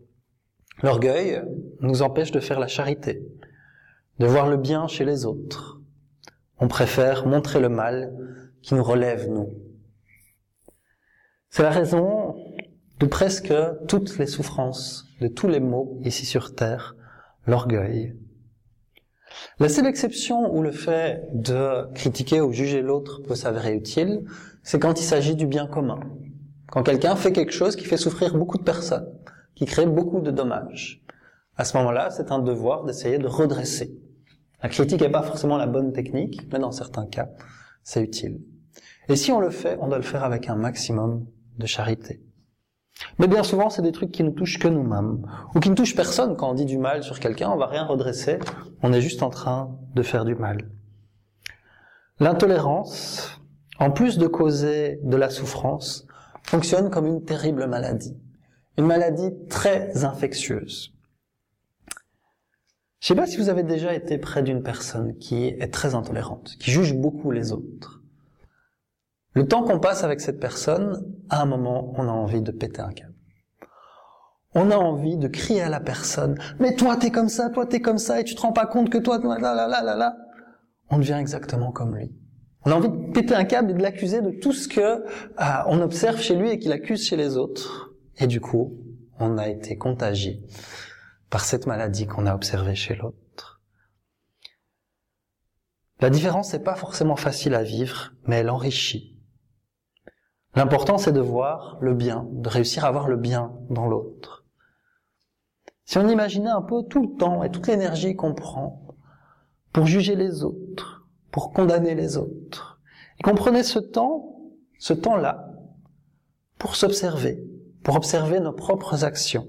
L'orgueil 0.83 1.43
nous 1.81 2.03
empêche 2.03 2.33
de 2.33 2.41
faire 2.41 2.59
la 2.59 2.67
charité, 2.67 3.23
de 4.21 4.27
voir 4.27 4.51
le 4.51 4.59
bien 4.59 4.87
chez 4.87 5.07
les 5.07 5.25
autres. 5.25 5.81
On 6.59 6.69
préfère 6.69 7.27
montrer 7.27 7.59
le 7.59 7.71
mal 7.71 8.13
qui 8.61 8.75
nous 8.75 8.85
relève, 8.85 9.31
nous. 9.31 9.49
C'est 11.49 11.63
la 11.63 11.71
raison 11.71 12.37
de 12.99 13.07
presque 13.07 13.55
toutes 13.89 14.19
les 14.19 14.27
souffrances, 14.27 15.07
de 15.23 15.29
tous 15.29 15.49
les 15.49 15.59
maux 15.59 15.99
ici 16.05 16.27
sur 16.27 16.55
Terre, 16.55 16.97
l'orgueil. 17.47 18.15
La 19.59 19.71
seule 19.71 19.87
exception 19.87 20.55
où 20.55 20.61
le 20.61 20.71
fait 20.71 21.27
de 21.33 21.91
critiquer 21.95 22.43
ou 22.43 22.53
juger 22.53 22.83
l'autre 22.83 23.23
peut 23.23 23.35
s'avérer 23.35 23.75
utile, 23.75 24.27
c'est 24.63 24.79
quand 24.79 25.01
il 25.01 25.05
s'agit 25.05 25.35
du 25.35 25.47
bien 25.47 25.67
commun. 25.67 26.01
Quand 26.71 26.83
quelqu'un 26.83 27.17
fait 27.17 27.33
quelque 27.33 27.55
chose 27.55 27.75
qui 27.75 27.87
fait 27.87 27.97
souffrir 27.97 28.37
beaucoup 28.37 28.59
de 28.59 28.65
personnes, 28.65 29.11
qui 29.55 29.65
crée 29.65 29.87
beaucoup 29.87 30.21
de 30.21 30.31
dommages. 30.31 31.03
À 31.57 31.65
ce 31.65 31.75
moment-là, 31.79 32.11
c'est 32.11 32.33
un 32.33 32.39
devoir 32.39 32.85
d'essayer 32.85 33.17
de 33.17 33.27
redresser, 33.27 33.99
la 34.63 34.69
critique 34.69 35.01
n'est 35.01 35.11
pas 35.11 35.23
forcément 35.23 35.57
la 35.57 35.67
bonne 35.67 35.93
technique, 35.93 36.41
mais 36.53 36.59
dans 36.59 36.73
certains 36.73 37.07
cas, 37.07 37.29
c'est 37.83 38.03
utile. 38.03 38.41
Et 39.09 39.17
si 39.17 39.33
on 39.33 39.41
le 39.41 39.51
fait, 39.51 39.79
on 39.81 39.89
doit 39.89 39.99
le 39.99 40.05
faire 40.05 40.25
avec 40.25 40.49
un 40.49 40.57
maximum 40.57 41.27
de 41.59 41.67
charité. 41.67 42.23
Mais 43.19 43.29
bien 43.29 43.43
souvent, 43.43 43.71
c'est 43.71 43.83
des 43.83 43.93
trucs 43.93 44.13
qui 44.13 44.23
nous 44.23 44.33
touchent 44.33 44.59
que 44.59 44.69
nous-mêmes, 44.69 45.27
ou 45.55 45.61
qui 45.61 45.71
ne 45.71 45.75
touchent 45.75 45.97
personne. 45.97 46.37
Quand 46.37 46.51
on 46.51 46.55
dit 46.55 46.67
du 46.67 46.79
mal 46.79 47.03
sur 47.03 47.19
quelqu'un, 47.19 47.51
on 47.51 47.57
va 47.57 47.67
rien 47.67 47.85
redresser, 47.85 48.39
on 48.83 48.93
est 48.93 49.01
juste 49.01 49.23
en 49.23 49.31
train 49.31 49.77
de 49.95 50.03
faire 50.03 50.25
du 50.25 50.35
mal. 50.35 50.71
L'intolérance, 52.19 53.41
en 53.79 53.91
plus 53.91 54.19
de 54.19 54.27
causer 54.27 55.01
de 55.03 55.17
la 55.17 55.31
souffrance, 55.31 56.07
fonctionne 56.43 56.91
comme 56.91 57.07
une 57.07 57.25
terrible 57.25 57.67
maladie. 57.67 58.17
Une 58.77 58.87
maladie 58.87 59.31
très 59.49 60.05
infectieuse. 60.05 60.93
Je 63.01 63.09
sais 63.09 63.15
pas 63.15 63.27
si 63.27 63.39
vous 63.39 63.49
avez 63.49 63.63
déjà 63.63 63.95
été 63.95 64.19
près 64.19 64.43
d'une 64.43 64.63
personne 64.63 65.17
qui 65.17 65.47
est 65.47 65.73
très 65.73 65.95
intolérante, 65.95 66.57
qui 66.61 66.71
juge 66.71 66.95
beaucoup 66.95 67.31
les 67.31 67.51
autres. 67.51 68.03
Le 69.33 69.47
temps 69.47 69.63
qu'on 69.63 69.81
passe 69.81 70.05
avec 70.05 70.21
cette 70.21 70.39
personne, 70.39 71.03
à 71.31 71.41
un 71.41 71.47
moment, 71.47 71.95
on 71.97 72.03
a 72.03 72.13
envie 72.13 72.43
de 72.43 72.51
péter 72.51 72.83
un 72.83 72.93
câble. 72.93 73.15
On 74.55 74.71
a 74.71 74.77
envie 74.77 75.17
de 75.17 75.29
crier 75.29 75.63
à 75.63 75.71
la 75.71 75.81
personne, 75.81 76.37
mais 76.59 76.75
toi 76.75 76.97
t'es 76.97 77.11
comme 77.11 77.29
ça, 77.31 77.49
toi 77.49 77.65
t'es 77.65 77.81
comme 77.81 77.99
ça, 77.99 78.21
et 78.21 78.25
tu 78.25 78.35
te 78.35 78.43
rends 78.43 78.53
pas 78.53 78.67
compte 78.67 78.91
que 78.91 78.99
toi, 78.99 79.19
là, 79.19 79.39
là, 79.39 79.67
là, 79.67 79.83
là, 79.83 79.95
là. 79.95 80.17
On 80.91 80.99
devient 80.99 81.17
exactement 81.19 81.73
comme 81.73 81.97
lui. 81.97 82.13
On 82.67 82.73
a 82.73 82.75
envie 82.75 82.91
de 82.91 83.13
péter 83.13 83.35
un 83.35 83.45
câble 83.45 83.71
et 83.71 83.75
de 83.75 83.83
l'accuser 83.83 84.21
de 84.21 84.31
tout 84.31 84.53
ce 84.53 84.69
que 84.69 84.81
euh, 84.81 85.05
on 85.69 85.81
observe 85.81 86.21
chez 86.21 86.35
lui 86.35 86.51
et 86.51 86.59
qu'il 86.59 86.73
accuse 86.73 87.07
chez 87.07 87.17
les 87.17 87.39
autres. 87.39 87.95
Et 88.19 88.27
du 88.27 88.43
coup, 88.43 88.75
on 89.19 89.39
a 89.39 89.49
été 89.49 89.79
contagié 89.79 90.43
par 91.31 91.45
cette 91.45 91.67
maladie 91.67 92.07
qu'on 92.07 92.27
a 92.27 92.35
observée 92.35 92.75
chez 92.75 92.97
l'autre. 92.97 93.63
La 96.01 96.11
différence 96.11 96.53
n'est 96.53 96.63
pas 96.63 96.75
forcément 96.75 97.17
facile 97.17 97.55
à 97.55 97.63
vivre, 97.63 98.13
mais 98.27 98.37
elle 98.37 98.51
enrichit. 98.51 99.17
L'important, 100.57 100.99
c'est 100.99 101.13
de 101.13 101.21
voir 101.21 101.79
le 101.81 101.95
bien, 101.95 102.27
de 102.33 102.49
réussir 102.49 102.85
à 102.85 102.91
voir 102.91 103.07
le 103.07 103.17
bien 103.17 103.53
dans 103.69 103.87
l'autre. 103.87 104.45
Si 105.85 105.99
on 105.99 106.09
imaginait 106.09 106.51
un 106.51 106.63
peu 106.63 106.83
tout 106.89 107.03
le 107.03 107.17
temps 107.17 107.45
et 107.45 107.51
toute 107.51 107.69
l'énergie 107.69 108.17
qu'on 108.17 108.35
prend 108.35 108.97
pour 109.73 109.87
juger 109.87 110.17
les 110.17 110.43
autres, 110.43 111.07
pour 111.31 111.53
condamner 111.53 111.95
les 111.95 112.17
autres, 112.17 112.81
et 113.19 113.23
qu'on 113.23 113.35
prenait 113.35 113.63
ce 113.63 113.79
temps, 113.79 114.37
ce 114.79 114.95
temps-là, 114.95 115.51
pour 116.59 116.75
s'observer, 116.75 117.45
pour 117.85 117.97
observer 117.97 118.41
nos 118.41 118.53
propres 118.53 119.05
actions, 119.05 119.47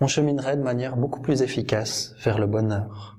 on 0.00 0.06
cheminerait 0.06 0.56
de 0.56 0.62
manière 0.62 0.96
beaucoup 0.96 1.20
plus 1.20 1.42
efficace 1.42 2.14
vers 2.24 2.38
le 2.38 2.46
bonheur. 2.46 3.18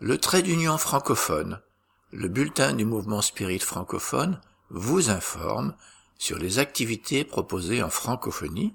Le 0.00 0.16
trait 0.16 0.42
d'union 0.42 0.78
francophone 0.78 1.60
le 2.10 2.28
bulletin 2.28 2.72
du 2.72 2.84
mouvement 2.84 3.22
spirit 3.22 3.58
francophone 3.58 4.40
vous 4.70 5.10
informe 5.10 5.74
sur 6.18 6.38
les 6.38 6.58
activités 6.58 7.24
proposées 7.24 7.82
en 7.82 7.90
francophonie, 7.90 8.74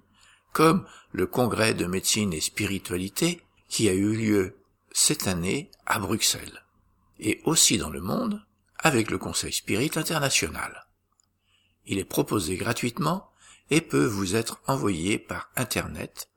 comme 0.51 0.85
le 1.11 1.25
congrès 1.25 1.73
de 1.73 1.85
médecine 1.85 2.33
et 2.33 2.41
spiritualité 2.41 3.41
qui 3.67 3.89
a 3.89 3.93
eu 3.93 4.15
lieu 4.15 4.55
cette 4.91 5.27
année 5.27 5.71
à 5.85 5.99
Bruxelles, 5.99 6.63
et 7.19 7.41
aussi 7.45 7.77
dans 7.77 7.89
le 7.89 8.01
monde 8.01 8.45
avec 8.77 9.09
le 9.09 9.17
Conseil 9.17 9.51
Spirit 9.51 9.91
International. 9.95 10.87
Il 11.85 11.97
est 11.97 12.05
proposé 12.05 12.55
gratuitement 12.55 13.31
et 13.71 13.81
peut 13.81 14.05
vous 14.05 14.35
être 14.35 14.61
envoyé 14.67 15.17
par 15.17 15.49
Internet, 15.55 16.29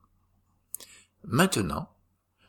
Maintenant, 1.23 1.89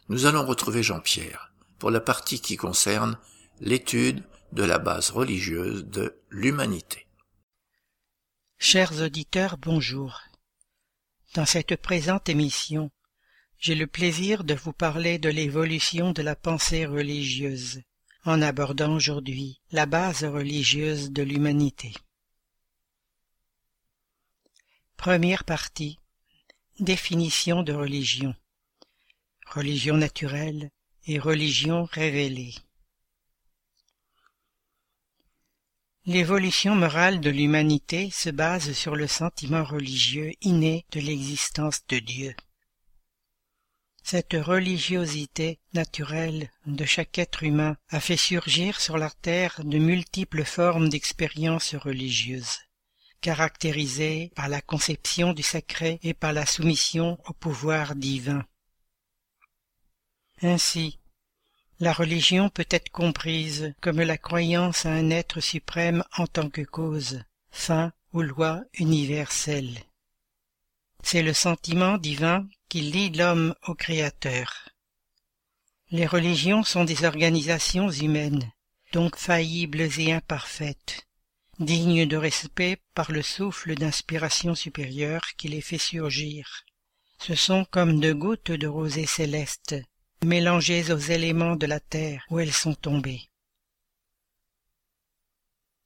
nous 0.08 0.26
allons 0.26 0.46
retrouver 0.46 0.82
Jean-Pierre 0.82 1.52
pour 1.78 1.90
la 1.90 2.00
partie 2.00 2.40
qui 2.40 2.56
concerne 2.56 3.18
l'étude 3.60 4.22
de 4.52 4.62
la 4.62 4.78
base 4.78 5.10
religieuse 5.10 5.84
de 5.86 6.16
l'humanité. 6.30 7.06
Chers 8.58 9.02
auditeurs, 9.02 9.58
bonjour. 9.58 10.20
Dans 11.34 11.44
cette 11.44 11.76
présente 11.76 12.28
émission, 12.28 12.90
j'ai 13.58 13.74
le 13.74 13.86
plaisir 13.86 14.44
de 14.44 14.54
vous 14.54 14.72
parler 14.72 15.18
de 15.18 15.28
l'évolution 15.28 16.12
de 16.12 16.22
la 16.22 16.36
pensée 16.36 16.86
religieuse, 16.86 17.82
en 18.24 18.40
abordant 18.40 18.94
aujourd'hui 18.94 19.60
la 19.72 19.86
base 19.86 20.24
religieuse 20.24 21.10
de 21.10 21.22
l'humanité. 21.22 21.92
Première 24.96 25.44
partie. 25.44 26.00
Définition 26.80 27.62
de 27.62 27.72
religion. 27.72 28.34
Religion 29.46 29.96
naturelle 29.96 30.70
et 31.06 31.20
religion 31.20 31.84
révélée. 31.84 32.54
L'évolution 36.06 36.74
morale 36.74 37.20
de 37.20 37.30
l'humanité 37.30 38.10
se 38.10 38.30
base 38.30 38.72
sur 38.72 38.96
le 38.96 39.06
sentiment 39.06 39.64
religieux 39.64 40.32
inné 40.40 40.86
de 40.90 41.00
l'existence 41.00 41.86
de 41.88 41.98
Dieu. 41.98 42.34
Cette 44.02 44.34
religiosité 44.34 45.60
naturelle 45.72 46.50
de 46.66 46.84
chaque 46.84 47.18
être 47.18 47.42
humain 47.42 47.76
a 47.90 48.00
fait 48.00 48.16
surgir 48.16 48.80
sur 48.80 48.98
la 48.98 49.10
terre 49.10 49.60
de 49.64 49.78
multiples 49.78 50.44
formes 50.44 50.88
d'expériences 50.88 51.74
religieuses, 51.74 52.58
caractérisées 53.20 54.30
par 54.34 54.48
la 54.48 54.60
conception 54.60 55.32
du 55.32 55.42
sacré 55.42 55.98
et 56.02 56.14
par 56.14 56.32
la 56.32 56.46
soumission 56.46 57.18
au 57.26 57.32
pouvoir 57.32 57.94
divin. 57.94 58.44
Ainsi, 60.42 60.98
la 61.78 61.92
religion 61.92 62.48
peut 62.48 62.66
être 62.70 62.90
comprise 62.90 63.74
comme 63.80 64.00
la 64.00 64.16
croyance 64.16 64.86
à 64.86 64.90
un 64.90 65.10
être 65.10 65.40
suprême 65.40 66.04
en 66.16 66.26
tant 66.26 66.48
que 66.48 66.62
cause, 66.62 67.22
fin 67.50 67.92
ou 68.12 68.22
loi 68.22 68.62
universelle. 68.78 69.78
C'est 71.02 71.22
le 71.22 71.34
sentiment 71.34 71.98
divin 71.98 72.48
qui 72.68 72.80
lie 72.80 73.10
l'homme 73.10 73.54
au 73.66 73.74
Créateur. 73.74 74.70
Les 75.90 76.06
religions 76.06 76.64
sont 76.64 76.84
des 76.84 77.04
organisations 77.04 77.90
humaines, 77.90 78.50
donc 78.92 79.16
faillibles 79.16 79.82
et 79.82 80.12
imparfaites, 80.12 81.05
dignes 81.58 82.06
de 82.06 82.16
respect 82.16 82.78
par 82.94 83.12
le 83.12 83.22
souffle 83.22 83.74
d'inspiration 83.74 84.54
supérieure 84.54 85.34
qui 85.36 85.48
les 85.48 85.60
fait 85.60 85.78
surgir. 85.78 86.64
Ce 87.18 87.34
sont 87.34 87.64
comme 87.64 88.00
de 88.00 88.12
gouttes 88.12 88.52
de 88.52 88.66
rosée 88.66 89.06
céleste, 89.06 89.74
mélangées 90.24 90.92
aux 90.92 90.98
éléments 90.98 91.56
de 91.56 91.66
la 91.66 91.80
terre 91.80 92.24
où 92.30 92.38
elles 92.38 92.52
sont 92.52 92.74
tombées. 92.74 93.22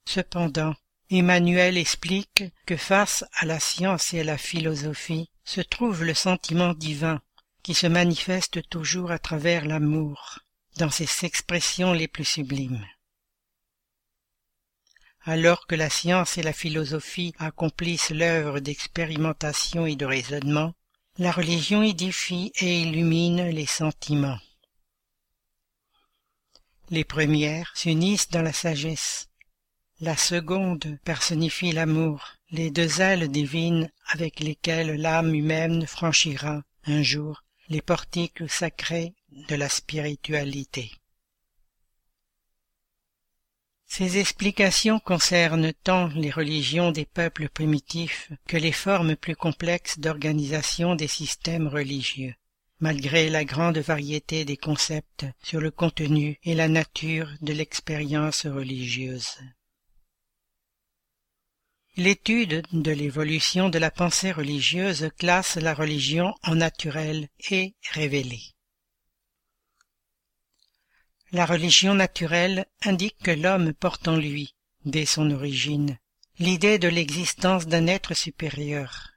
Cependant, 0.07 0.75
Emmanuel 1.11 1.77
explique 1.77 2.45
que 2.67 2.77
face 2.77 3.25
à 3.35 3.47
la 3.47 3.61
science 3.61 4.13
et 4.15 4.21
à 4.21 4.25
la 4.25 4.39
philosophie 4.39 5.31
se 5.45 5.61
trouve 5.61 6.05
le 6.05 6.15
sentiment 6.15 6.75
divin 6.75 7.21
qui 7.63 7.75
se 7.75 7.87
manifeste 7.87 8.69
toujours 8.69 9.11
à 9.11 9.19
travers 9.19 9.67
l'amour 9.67 10.39
dans 10.79 10.91
ses 10.91 11.09
expressions 11.25 11.93
les 11.93 12.09
plus 12.09 12.25
sublimes. 12.25 12.85
Alors 15.25 15.67
que 15.67 15.75
la 15.75 15.91
science 15.91 16.39
et 16.39 16.43
la 16.43 16.53
philosophie 16.53 17.35
accomplissent 17.39 18.11
l'œuvre 18.11 18.61
d'expérimentation 18.61 19.87
et 19.87 19.97
de 19.97 20.07
raisonnement, 20.07 20.75
la 21.19 21.33
religion 21.33 21.83
édifie 21.83 22.53
et 22.61 22.83
illumine 22.83 23.49
les 23.49 23.67
sentiments. 23.67 24.39
Les 26.89 27.05
premières 27.05 27.71
s'unissent 27.75 28.31
dans 28.31 28.43
la 28.43 28.53
sagesse, 28.53 29.29
la 30.01 30.17
seconde 30.17 30.99
personnifie 31.05 31.73
l'amour, 31.73 32.27
les 32.51 32.71
deux 32.71 33.03
ailes 33.03 33.29
divines 33.29 33.91
avec 34.07 34.41
lesquelles 34.41 34.99
l'âme 34.99 35.35
humaine 35.35 35.87
franchira 35.87 36.63
un 36.87 37.03
jour 37.03 37.43
les 37.69 37.83
portiques 37.83 38.49
sacrés 38.49 39.15
de 39.31 39.55
la 39.55 39.69
spiritualité. 39.69 40.91
Ces 43.93 44.19
explications 44.19 45.01
concernent 45.01 45.73
tant 45.83 46.07
les 46.15 46.31
religions 46.31 46.93
des 46.93 47.05
peuples 47.05 47.49
primitifs 47.49 48.31
que 48.47 48.57
les 48.57 48.71
formes 48.71 49.17
plus 49.17 49.35
complexes 49.35 49.99
d'organisation 49.99 50.95
des 50.95 51.09
systèmes 51.09 51.67
religieux, 51.67 52.33
malgré 52.79 53.29
la 53.29 53.45
grande 53.45 53.79
variété 53.79 54.45
des 54.45 54.57
concepts 54.57 55.27
sur 55.43 55.61
le 55.61 55.73
contenu 55.73 56.39
et 56.45 56.55
la 56.55 56.69
nature 56.69 57.29
de 57.41 57.53
l'expérience 57.53 58.47
religieuse. 58.47 59.41
L'étude 61.97 62.62
de 62.73 62.93
l'évolution 62.93 63.71
de 63.71 63.79
la 63.81 63.91
pensée 63.91 64.31
religieuse 64.31 65.11
classe 65.19 65.57
la 65.57 65.75
religion 65.75 66.33
en 66.45 66.55
naturelle 66.55 67.29
et 67.51 67.75
révélée. 67.91 68.55
La 71.32 71.47
religion 71.47 71.94
naturelle 71.94 72.66
indique 72.82 73.19
que 73.19 73.31
l'homme 73.31 73.73
porte 73.73 74.09
en 74.09 74.16
lui, 74.16 74.55
dès 74.85 75.07
son 75.07 75.31
origine, 75.31 75.98
l'idée 76.39 76.78
de 76.78 76.89
l'existence 76.89 77.66
d'un 77.66 77.86
être 77.86 78.15
supérieur. 78.15 79.11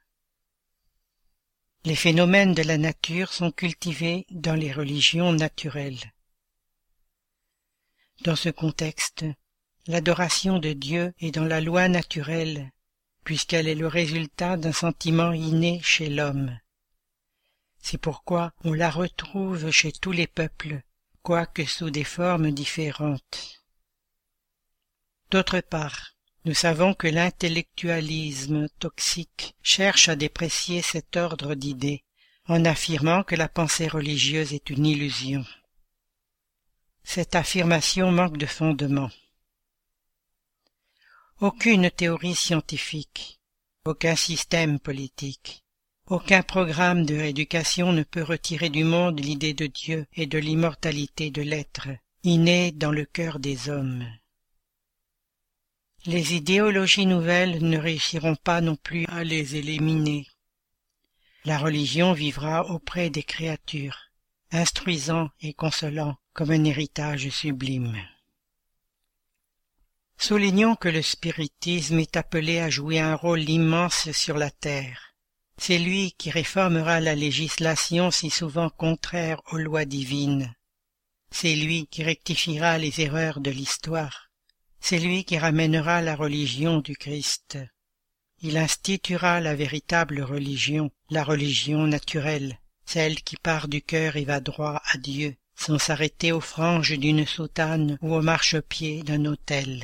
Les 1.84 1.96
phénomènes 1.96 2.54
de 2.54 2.62
la 2.62 2.78
nature 2.78 3.32
sont 3.32 3.50
cultivés 3.50 4.26
dans 4.30 4.54
les 4.54 4.72
religions 4.72 5.32
naturelles. 5.32 6.12
Dans 8.22 8.36
ce 8.36 8.48
contexte, 8.48 9.24
L'adoration 9.86 10.58
de 10.58 10.72
Dieu 10.72 11.12
est 11.20 11.30
dans 11.30 11.44
la 11.44 11.60
loi 11.60 11.88
naturelle, 11.88 12.72
puisqu'elle 13.22 13.68
est 13.68 13.74
le 13.74 13.86
résultat 13.86 14.56
d'un 14.56 14.72
sentiment 14.72 15.32
inné 15.32 15.78
chez 15.82 16.08
l'homme. 16.08 16.58
C'est 17.82 17.98
pourquoi 17.98 18.54
on 18.64 18.72
la 18.72 18.88
retrouve 18.88 19.70
chez 19.70 19.92
tous 19.92 20.12
les 20.12 20.26
peuples, 20.26 20.80
quoique 21.24 21.64
sous 21.64 21.88
des 21.88 22.04
formes 22.04 22.50
différentes. 22.50 23.64
D'autre 25.30 25.60
part, 25.60 26.14
nous 26.44 26.52
savons 26.52 26.92
que 26.92 27.08
l'intellectualisme 27.08 28.68
toxique 28.78 29.56
cherche 29.62 30.10
à 30.10 30.16
déprécier 30.16 30.82
cet 30.82 31.16
ordre 31.16 31.54
d'idées, 31.54 32.04
en 32.46 32.66
affirmant 32.66 33.22
que 33.22 33.34
la 33.34 33.48
pensée 33.48 33.88
religieuse 33.88 34.52
est 34.52 34.68
une 34.68 34.84
illusion. 34.84 35.46
Cette 37.04 37.34
affirmation 37.34 38.12
manque 38.12 38.36
de 38.36 38.46
fondement. 38.46 39.10
Aucune 41.40 41.90
théorie 41.90 42.34
scientifique, 42.34 43.40
aucun 43.86 44.14
système 44.14 44.78
politique, 44.78 45.63
aucun 46.06 46.42
programme 46.42 47.06
de 47.06 47.16
rééducation 47.16 47.92
ne 47.92 48.02
peut 48.02 48.22
retirer 48.22 48.68
du 48.68 48.84
monde 48.84 49.20
l'idée 49.20 49.54
de 49.54 49.66
Dieu 49.66 50.06
et 50.12 50.26
de 50.26 50.38
l'immortalité 50.38 51.30
de 51.30 51.40
l'être, 51.40 51.88
innée 52.22 52.72
dans 52.72 52.92
le 52.92 53.06
cœur 53.06 53.38
des 53.38 53.70
hommes. 53.70 54.06
Les 56.04 56.34
idéologies 56.34 57.06
nouvelles 57.06 57.64
ne 57.64 57.78
réussiront 57.78 58.36
pas 58.36 58.60
non 58.60 58.76
plus 58.76 59.06
à 59.08 59.24
les 59.24 59.56
éliminer. 59.56 60.26
La 61.46 61.56
religion 61.56 62.12
vivra 62.12 62.66
auprès 62.66 63.08
des 63.08 63.22
créatures, 63.22 63.98
instruisant 64.52 65.30
et 65.40 65.54
consolant 65.54 66.16
comme 66.34 66.50
un 66.50 66.64
héritage 66.64 67.30
sublime. 67.30 67.96
Soulignons 70.18 70.76
que 70.76 70.88
le 70.88 71.00
spiritisme 71.00 71.98
est 71.98 72.16
appelé 72.16 72.58
à 72.58 72.68
jouer 72.68 73.00
un 73.00 73.14
rôle 73.14 73.48
immense 73.48 74.12
sur 74.12 74.36
la 74.36 74.50
terre. 74.50 75.13
C'est 75.56 75.78
lui 75.78 76.12
qui 76.18 76.30
réformera 76.30 77.00
la 77.00 77.14
législation 77.14 78.10
si 78.10 78.30
souvent 78.30 78.70
contraire 78.70 79.40
aux 79.52 79.56
lois 79.56 79.84
divines. 79.84 80.54
C'est 81.30 81.56
lui 81.56 81.86
qui 81.86 82.02
rectifiera 82.02 82.78
les 82.78 83.00
erreurs 83.00 83.40
de 83.40 83.50
l'histoire. 83.50 84.30
C'est 84.80 84.98
lui 84.98 85.24
qui 85.24 85.38
ramènera 85.38 86.02
la 86.02 86.14
religion 86.14 86.80
du 86.80 86.96
Christ. 86.96 87.58
Il 88.40 88.58
instituera 88.58 89.40
la 89.40 89.54
véritable 89.54 90.20
religion, 90.20 90.90
la 91.08 91.24
religion 91.24 91.86
naturelle, 91.86 92.58
celle 92.84 93.22
qui 93.22 93.36
part 93.36 93.68
du 93.68 93.80
cœur 93.80 94.16
et 94.16 94.24
va 94.24 94.40
droit 94.40 94.82
à 94.92 94.98
Dieu, 94.98 95.36
sans 95.56 95.78
s'arrêter 95.78 96.32
aux 96.32 96.40
franges 96.40 96.98
d'une 96.98 97.26
soutane 97.26 97.96
ou 98.02 98.14
au 98.14 98.20
marchepied 98.20 99.02
d'un 99.02 99.24
autel. 99.24 99.82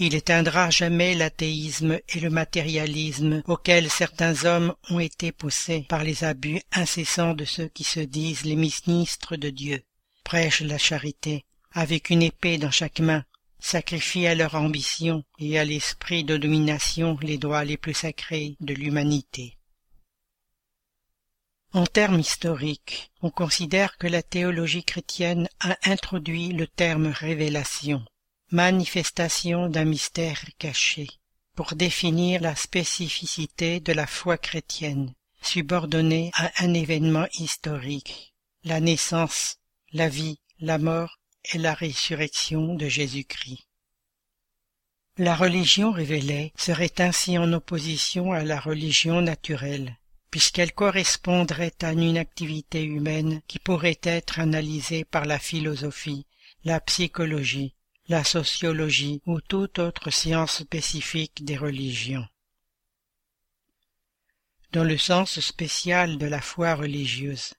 Il 0.00 0.16
éteindra 0.16 0.70
jamais 0.70 1.14
l'athéisme 1.14 2.00
et 2.08 2.20
le 2.20 2.28
matérialisme 2.28 3.42
auxquels 3.46 3.88
certains 3.88 4.44
hommes 4.44 4.74
ont 4.90 4.98
été 4.98 5.30
poussés 5.30 5.86
par 5.88 6.02
les 6.02 6.24
abus 6.24 6.60
incessants 6.72 7.34
de 7.34 7.44
ceux 7.44 7.68
qui 7.68 7.84
se 7.84 8.00
disent 8.00 8.44
les 8.44 8.56
ministres 8.56 9.36
de 9.36 9.50
Dieu, 9.50 9.84
prêchent 10.24 10.62
la 10.62 10.78
charité, 10.78 11.44
avec 11.70 12.10
une 12.10 12.22
épée 12.22 12.58
dans 12.58 12.72
chaque 12.72 12.98
main, 12.98 13.24
sacrifient 13.60 14.26
à 14.26 14.34
leur 14.34 14.56
ambition 14.56 15.24
et 15.38 15.58
à 15.60 15.64
l'esprit 15.64 16.24
de 16.24 16.36
domination 16.36 17.16
les 17.22 17.38
droits 17.38 17.64
les 17.64 17.76
plus 17.76 17.94
sacrés 17.94 18.56
de 18.60 18.74
l'humanité. 18.74 19.56
En 21.72 21.86
termes 21.86 22.20
historiques, 22.20 23.10
on 23.22 23.30
considère 23.30 23.96
que 23.96 24.06
la 24.06 24.22
théologie 24.22 24.84
chrétienne 24.84 25.48
a 25.60 25.76
introduit 25.84 26.52
le 26.52 26.66
terme 26.66 27.06
révélation, 27.06 28.04
manifestation 28.50 29.68
d'un 29.68 29.84
mystère 29.84 30.40
caché, 30.58 31.08
pour 31.54 31.74
définir 31.74 32.40
la 32.40 32.54
spécificité 32.54 33.80
de 33.80 33.92
la 33.92 34.06
foi 34.06 34.38
chrétienne, 34.38 35.14
subordonnée 35.42 36.30
à 36.34 36.50
un 36.64 36.74
événement 36.74 37.26
historique, 37.38 38.34
la 38.64 38.80
naissance, 38.80 39.58
la 39.92 40.08
vie, 40.08 40.38
la 40.60 40.78
mort 40.78 41.18
et 41.52 41.58
la 41.58 41.74
résurrection 41.74 42.74
de 42.74 42.88
Jésus-Christ. 42.88 43.66
La 45.16 45.36
religion 45.36 45.92
révélée 45.92 46.52
serait 46.56 47.00
ainsi 47.00 47.38
en 47.38 47.52
opposition 47.52 48.32
à 48.32 48.42
la 48.42 48.58
religion 48.58 49.20
naturelle, 49.20 49.96
puisqu'elle 50.30 50.72
correspondrait 50.72 51.74
à 51.82 51.92
une 51.92 52.18
activité 52.18 52.82
humaine 52.82 53.40
qui 53.46 53.60
pourrait 53.60 54.00
être 54.02 54.40
analysée 54.40 55.04
par 55.04 55.24
la 55.24 55.38
philosophie, 55.38 56.26
la 56.64 56.80
psychologie, 56.80 57.74
la 58.08 58.22
sociologie 58.22 59.22
ou 59.26 59.40
toute 59.40 59.78
autre 59.78 60.10
science 60.10 60.58
spécifique 60.58 61.44
des 61.44 61.56
religions. 61.56 62.26
Dans 64.72 64.84
le 64.84 64.98
sens 64.98 65.40
spécial 65.40 66.18
de 66.18 66.26
la 66.26 66.40
foi 66.40 66.74
religieuse, 66.74 67.54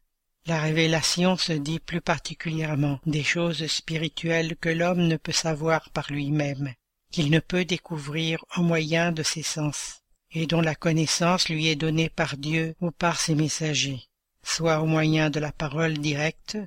la 0.45 0.61
révélation 0.61 1.37
se 1.37 1.53
dit 1.53 1.79
plus 1.79 2.01
particulièrement 2.01 2.99
des 3.07 3.23
choses 3.23 3.65
spirituelles 3.65 4.55
que 4.57 4.69
l'homme 4.69 5.07
ne 5.07 5.17
peut 5.17 5.31
savoir 5.31 5.89
par 5.89 6.11
lui-même, 6.11 6.73
qu'il 7.11 7.31
ne 7.31 7.39
peut 7.39 7.65
découvrir 7.65 8.45
au 8.55 8.61
moyen 8.61 9.11
de 9.11 9.23
ses 9.23 9.43
sens 9.43 10.01
et 10.31 10.45
dont 10.45 10.61
la 10.61 10.75
connaissance 10.75 11.49
lui 11.49 11.67
est 11.67 11.75
donnée 11.75 12.09
par 12.09 12.37
Dieu 12.37 12.75
ou 12.81 12.91
par 12.91 13.19
ses 13.19 13.33
messagers, 13.33 14.03
soit 14.43 14.81
au 14.81 14.85
moyen 14.85 15.31
de 15.31 15.39
la 15.39 15.51
parole 15.51 15.97
directe, 15.97 16.57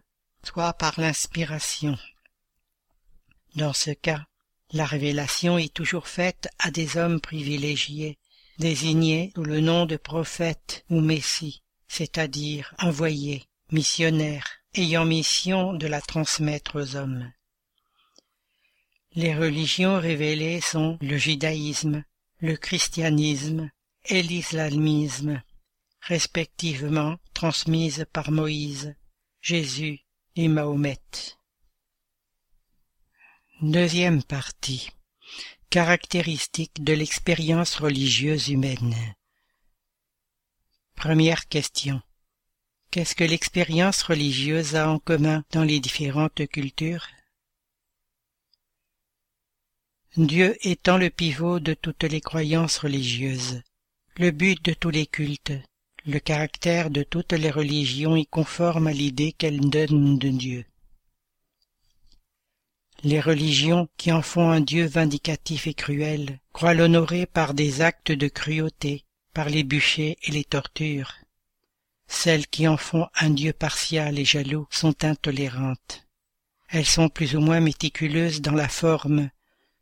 soit 0.43 0.73
par 0.73 0.99
l'inspiration. 0.99 1.97
Dans 3.55 3.73
ce 3.73 3.91
cas, 3.91 4.27
la 4.73 4.85
révélation 4.85 5.59
est 5.59 5.73
toujours 5.73 6.09
faite 6.09 6.49
à 6.59 6.71
des 6.71 6.97
hommes 6.97 7.21
privilégiés, 7.21 8.19
désignés 8.59 9.33
sous 9.35 9.45
le 9.45 9.61
nom 9.61 9.87
de 9.87 9.97
prophètes 9.97 10.85
ou 10.91 11.01
messie, 11.01 11.63
c'est-à-dire 11.87 12.75
envoyés, 12.79 13.45
missionnaires, 13.73 14.47
ayant 14.75 15.05
mission 15.05 15.73
de 15.73 15.87
la 15.87 16.01
transmettre 16.01 16.81
aux 16.81 16.97
hommes. 16.97 17.33
Les 19.15 19.35
religions 19.35 19.99
révélées 19.99 20.61
sont 20.61 20.99
le 21.01 21.17
judaïsme, 21.17 22.05
le 22.41 22.57
christianisme 22.57 23.71
et 24.05 24.23
l'islamisme, 24.23 25.43
respectivement 26.03 27.17
transmises 27.35 28.07
par 28.13 28.31
Moïse, 28.31 28.95
Jésus 29.41 30.01
et 30.37 30.49
Mahomet. 30.49 30.99
Deuxième 33.61 34.23
partie. 34.23 34.89
Caractéristiques 35.69 36.85
de 36.85 36.93
l'expérience 36.93 37.75
religieuse 37.75 38.51
humaine. 38.51 38.95
Première 40.95 41.49
question. 41.49 42.01
Qu'est-ce 42.93 43.17
que 43.17 43.25
l'expérience 43.25 44.05
religieuse 44.05 44.77
a 44.77 44.89
en 44.89 45.01
commun 45.01 45.43
dans 45.51 45.65
les 45.65 45.81
différentes 45.81 46.47
cultures? 46.47 47.09
Dieu 50.17 50.57
étant 50.61 50.97
le 50.97 51.11
pivot 51.11 51.59
de 51.59 51.75
toutes 51.75 52.05
les 52.05 52.21
croyances 52.21 52.79
religieuses, 52.79 53.61
le 54.19 54.31
but 54.31 54.65
de 54.65 54.73
tous 54.73 54.91
les 54.91 55.09
cultes, 55.09 55.53
le 56.07 56.21
caractère 56.21 56.91
de 56.91 57.03
toutes 57.03 57.33
les 57.33 57.51
religions 57.51 58.15
est 58.15 58.31
conforme 58.31 58.87
à 58.87 58.93
l'idée 58.93 59.33
qu'elles 59.33 59.69
donnent 59.69 60.17
de 60.17 60.29
Dieu. 60.29 60.65
Les 63.05 63.21
religions 63.21 63.89
qui 63.97 64.11
en 64.11 64.23
font 64.23 64.51
un 64.51 64.61
Dieu 64.61 64.87
vindicatif 64.87 65.69
et 65.69 65.75
cruel 65.75 66.41
croient 66.53 66.75
l'honorer 66.75 67.27
par 67.27 67.55
des 67.55 67.81
actes 67.81 68.11
de 68.11 68.27
cruauté, 68.27 69.05
par 69.33 69.49
les 69.49 69.63
bûchers 69.63 70.17
et 70.23 70.33
les 70.33 70.45
tortures. 70.45 71.15
Celles 72.09 72.49
qui 72.49 72.67
en 72.67 72.77
font 72.77 73.07
un 73.15 73.31
Dieu 73.31 73.53
partial 73.53 74.19
et 74.19 74.25
jaloux 74.25 74.67
sont 74.71 75.05
intolérantes. 75.05 76.09
Elles 76.69 76.87
sont 76.87 77.09
plus 77.09 77.37
ou 77.37 77.41
moins 77.41 77.61
méticuleuses 77.61 78.41
dans 78.41 78.53
la 78.53 78.69
forme, 78.69 79.31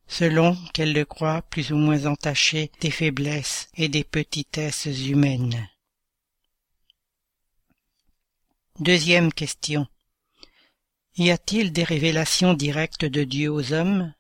selon 0.06 0.54
qu'elle 0.74 0.92
le 0.92 1.04
croit 1.06 1.40
plus 1.42 1.72
ou 1.72 1.76
moins 1.76 2.04
entaché 2.04 2.70
des 2.80 2.90
faiblesses 2.90 3.68
et 3.76 3.88
des 3.88 4.04
petitesses 4.04 4.86
humaines. 4.86 5.68
Deuxième 8.78 9.32
question. 9.32 9.86
Y 11.18 11.30
a-t-il 11.30 11.72
des 11.72 11.84
révélations 11.84 12.52
directes 12.52 13.06
de 13.06 13.24
Dieu 13.24 13.50
aux 13.50 13.72
hommes? 13.72 14.12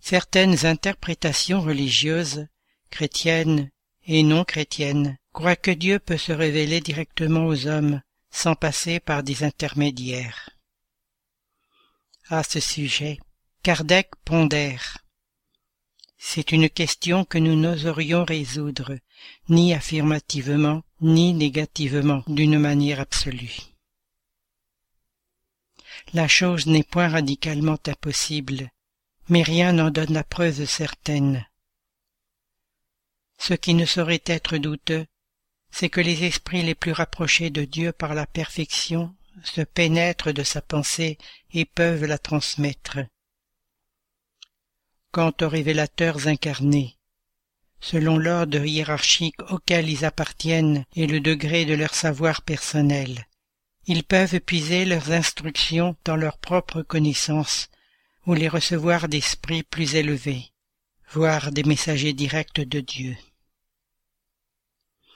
Certaines 0.00 0.66
interprétations 0.66 1.60
religieuses, 1.60 2.48
chrétiennes 2.90 3.70
et 4.06 4.24
non 4.24 4.42
chrétiennes, 4.42 5.18
croient 5.32 5.54
que 5.54 5.70
Dieu 5.70 6.00
peut 6.00 6.16
se 6.16 6.32
révéler 6.32 6.80
directement 6.80 7.46
aux 7.46 7.68
hommes 7.68 8.02
sans 8.32 8.56
passer 8.56 8.98
par 8.98 9.22
des 9.22 9.44
intermédiaires. 9.44 10.50
À 12.28 12.42
ce 12.42 12.58
sujet, 12.58 13.18
Kardec 13.62 14.10
pondère. 14.24 14.98
C'est 16.18 16.50
une 16.50 16.68
question 16.68 17.24
que 17.24 17.38
nous 17.38 17.54
n'oserions 17.54 18.24
résoudre, 18.24 18.98
ni 19.48 19.74
affirmativement, 19.74 20.82
ni 21.00 21.34
négativement, 21.34 22.24
d'une 22.26 22.58
manière 22.58 22.98
absolue. 22.98 23.69
La 26.12 26.26
chose 26.26 26.66
n'est 26.66 26.82
point 26.82 27.08
radicalement 27.08 27.78
impossible, 27.86 28.70
mais 29.28 29.42
rien 29.42 29.72
n'en 29.72 29.90
donne 29.90 30.12
la 30.12 30.24
preuve 30.24 30.64
certaine. 30.64 31.46
Ce 33.38 33.54
qui 33.54 33.74
ne 33.74 33.86
saurait 33.86 34.22
être 34.26 34.56
douteux, 34.56 35.06
c'est 35.70 35.88
que 35.88 36.00
les 36.00 36.24
esprits 36.24 36.62
les 36.62 36.74
plus 36.74 36.92
rapprochés 36.92 37.50
de 37.50 37.64
Dieu 37.64 37.92
par 37.92 38.14
la 38.14 38.26
perfection 38.26 39.14
se 39.44 39.60
pénètrent 39.60 40.32
de 40.32 40.42
sa 40.42 40.60
pensée 40.60 41.16
et 41.52 41.64
peuvent 41.64 42.04
la 42.04 42.18
transmettre 42.18 42.98
quant 45.12 45.32
aux 45.40 45.48
révélateurs 45.48 46.28
incarnés. 46.28 46.96
Selon 47.80 48.18
l'ordre 48.18 48.64
hiérarchique 48.64 49.40
auquel 49.50 49.88
ils 49.88 50.04
appartiennent 50.04 50.84
et 50.94 51.06
le 51.06 51.20
degré 51.20 51.64
de 51.64 51.74
leur 51.74 51.94
savoir 51.94 52.42
personnel, 52.42 53.26
ils 53.90 54.04
peuvent 54.04 54.38
puiser 54.38 54.84
leurs 54.84 55.10
instructions 55.10 55.96
dans 56.04 56.14
leur 56.14 56.38
propre 56.38 56.80
connaissance 56.82 57.68
ou 58.24 58.34
les 58.34 58.46
recevoir 58.46 59.08
d'esprits 59.08 59.64
plus 59.64 59.96
élevés, 59.96 60.52
voire 61.10 61.50
des 61.50 61.64
messagers 61.64 62.12
directs 62.12 62.60
de 62.60 62.78
Dieu. 62.78 63.16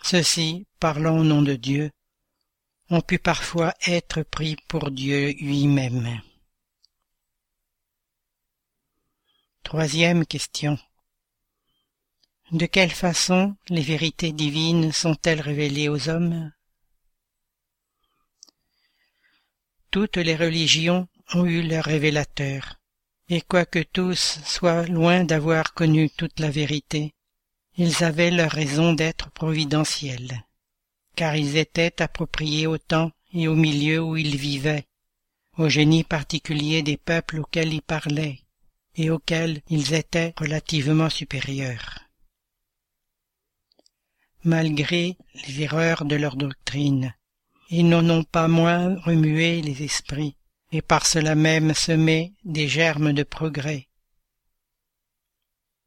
Ceux-ci, 0.03 0.67
parlant 0.81 1.21
au 1.21 1.23
nom 1.23 1.41
de 1.41 1.55
Dieu, 1.55 1.93
ont 2.91 3.01
pu 3.01 3.21
parfois 3.21 3.75
être 3.87 4.25
pris 4.25 4.57
pour 4.67 4.91
Dieu 4.91 5.35
lui-même. 5.41 6.21
Troisième 9.63 10.27
question. 10.27 10.77
De 12.51 12.67
quelle 12.67 12.91
façon 12.91 13.55
les 13.69 13.83
vérités 13.83 14.33
divines 14.33 14.91
sont-elles 14.91 15.41
révélées 15.41 15.89
aux 15.89 16.09
hommes? 16.09 16.51
Toutes 19.95 20.17
les 20.17 20.35
religions 20.35 21.07
ont 21.35 21.47
eu 21.47 21.63
leur 21.63 21.85
révélateur, 21.85 22.81
et 23.29 23.41
quoique 23.41 23.79
tous 23.79 24.41
soient 24.45 24.89
loin 24.89 25.23
d'avoir 25.23 25.73
connu 25.73 26.11
toute 26.11 26.41
la 26.41 26.51
vérité, 26.51 27.15
ils 27.77 28.03
avaient 28.03 28.33
leur 28.33 28.51
raison 28.51 28.93
d'être 28.93 29.31
providentiels, 29.31 30.43
car 31.15 31.37
ils 31.37 31.57
étaient 31.57 32.03
appropriés 32.03 32.67
au 32.67 32.77
temps 32.77 33.13
et 33.33 33.47
au 33.47 33.55
milieu 33.55 34.01
où 34.01 34.17
ils 34.17 34.37
vivaient, 34.37 34.89
au 35.59 35.69
génie 35.69 36.03
particulier 36.03 36.83
des 36.83 36.97
peuples 36.97 37.39
auxquels 37.39 37.73
ils 37.73 37.81
parlaient, 37.81 38.41
et 38.97 39.11
auxquels 39.11 39.63
ils 39.69 39.95
étaient 39.95 40.35
relativement 40.37 41.09
supérieurs. 41.09 42.01
malgré 44.43 45.17
les 45.47 45.63
erreurs 45.63 46.05
de 46.05 46.17
leur 46.17 46.35
doctrine. 46.35 47.15
Ils 47.71 47.89
n'en 47.89 48.09
ont 48.11 48.25
pas 48.25 48.47
moins 48.47 48.97
remué 49.01 49.63
les 49.63 49.83
esprits, 49.83 50.37
et 50.71 50.83
par 50.83 51.07
cela 51.07 51.35
même 51.35 51.73
semé 51.75 52.35
des 52.45 52.69
germes 52.69 53.13
de 53.13 53.23
progrès. 53.23 53.89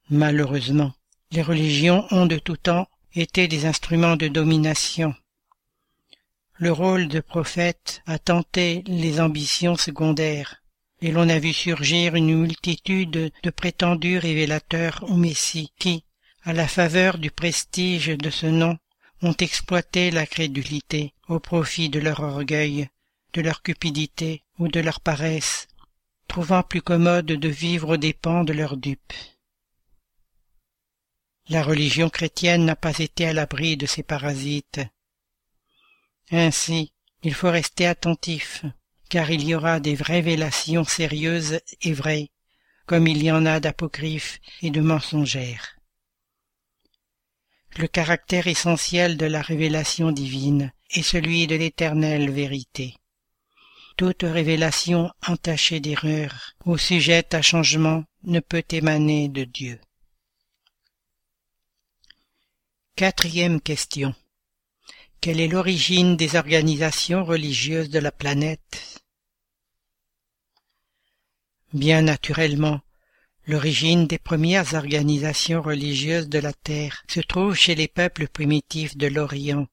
Malheureusement, 0.09 0.93
les 1.31 1.41
religions 1.41 2.07
ont 2.11 2.25
de 2.25 2.39
tout 2.39 2.57
temps 2.57 2.87
été 3.13 3.47
des 3.47 3.65
instruments 3.65 4.15
de 4.15 4.27
domination. 4.27 5.13
Le 6.55 6.71
rôle 6.71 7.07
de 7.09 7.19
prophète 7.19 8.01
a 8.07 8.17
tenté 8.17 8.83
les 8.87 9.19
ambitions 9.19 9.75
secondaires, 9.75 10.63
et 11.01 11.11
l'on 11.11 11.29
a 11.29 11.37
vu 11.37 11.53
surgir 11.53 12.15
une 12.15 12.35
multitude 12.35 13.31
de 13.43 13.49
prétendus 13.51 14.17
révélateurs 14.17 15.03
au 15.09 15.15
Messie 15.15 15.71
qui, 15.77 16.03
à 16.43 16.53
la 16.53 16.67
faveur 16.67 17.19
du 17.19 17.29
prestige 17.29 18.07
de 18.07 18.29
ce 18.31 18.47
nom, 18.47 18.77
ont 19.21 19.35
exploité 19.39 20.09
la 20.09 20.25
crédulité 20.25 21.13
au 21.27 21.39
profit 21.39 21.89
de 21.89 21.99
leur 21.99 22.21
orgueil, 22.21 22.89
de 23.33 23.41
leur 23.41 23.61
cupidité 23.61 24.43
ou 24.59 24.67
de 24.67 24.79
leur 24.79 24.99
paresse, 24.99 25.67
trouvant 26.27 26.63
plus 26.63 26.81
commode 26.81 27.25
de 27.25 27.49
vivre 27.49 27.95
aux 27.95 27.97
dépens 27.97 28.43
de 28.43 28.53
leurs 28.53 28.77
dupes. 28.77 29.13
La 31.49 31.63
religion 31.63 32.09
chrétienne 32.09 32.65
n'a 32.65 32.75
pas 32.75 32.97
été 32.99 33.25
à 33.25 33.33
l'abri 33.33 33.77
de 33.77 33.85
ces 33.85 34.03
parasites. 34.03 34.81
Ainsi, 36.31 36.91
il 37.23 37.33
faut 37.33 37.49
rester 37.49 37.87
attentif, 37.87 38.65
car 39.09 39.31
il 39.31 39.47
y 39.47 39.55
aura 39.55 39.79
des 39.79 39.95
révélations 39.95 40.83
sérieuses 40.83 41.61
et 41.81 41.93
vraies, 41.93 42.31
comme 42.85 43.07
il 43.07 43.23
y 43.23 43.31
en 43.31 43.45
a 43.45 43.59
d'apocryphes 43.59 44.39
et 44.61 44.71
de 44.71 44.81
mensongères. 44.81 45.76
Le 47.77 47.87
caractère 47.87 48.47
essentiel 48.47 49.17
de 49.17 49.27
la 49.27 49.39
révélation 49.39 50.11
divine 50.11 50.71
est 50.89 51.03
celui 51.03 51.45
de 51.45 51.55
l'éternelle 51.55 52.31
vérité. 52.31 52.95
Toute 53.97 54.23
révélation 54.23 55.11
entachée 55.27 55.79
d'erreur 55.79 56.55
ou 56.65 56.79
sujette 56.79 57.35
à 57.35 57.43
changement 57.43 58.03
ne 58.23 58.39
peut 58.39 58.63
émaner 58.71 59.29
de 59.29 59.43
Dieu. 59.43 59.79
Quatrième 62.95 63.61
question. 63.61 64.15
Quelle 65.21 65.39
est 65.39 65.47
l'origine 65.47 66.17
des 66.17 66.35
organisations 66.35 67.23
religieuses 67.23 67.91
de 67.91 67.99
la 67.99 68.11
planète? 68.11 69.03
Bien 71.73 72.01
naturellement, 72.01 72.81
l'origine 73.47 74.07
des 74.07 74.19
premières 74.19 74.73
organisations 74.73 75.61
religieuses 75.61 76.27
de 76.27 76.39
la 76.39 76.51
Terre 76.51 77.03
se 77.07 77.21
trouve 77.21 77.55
chez 77.55 77.75
les 77.75 77.87
peuples 77.87 78.27
primitifs 78.27 78.97
de 78.97 79.07
l'Orient, 79.07 79.67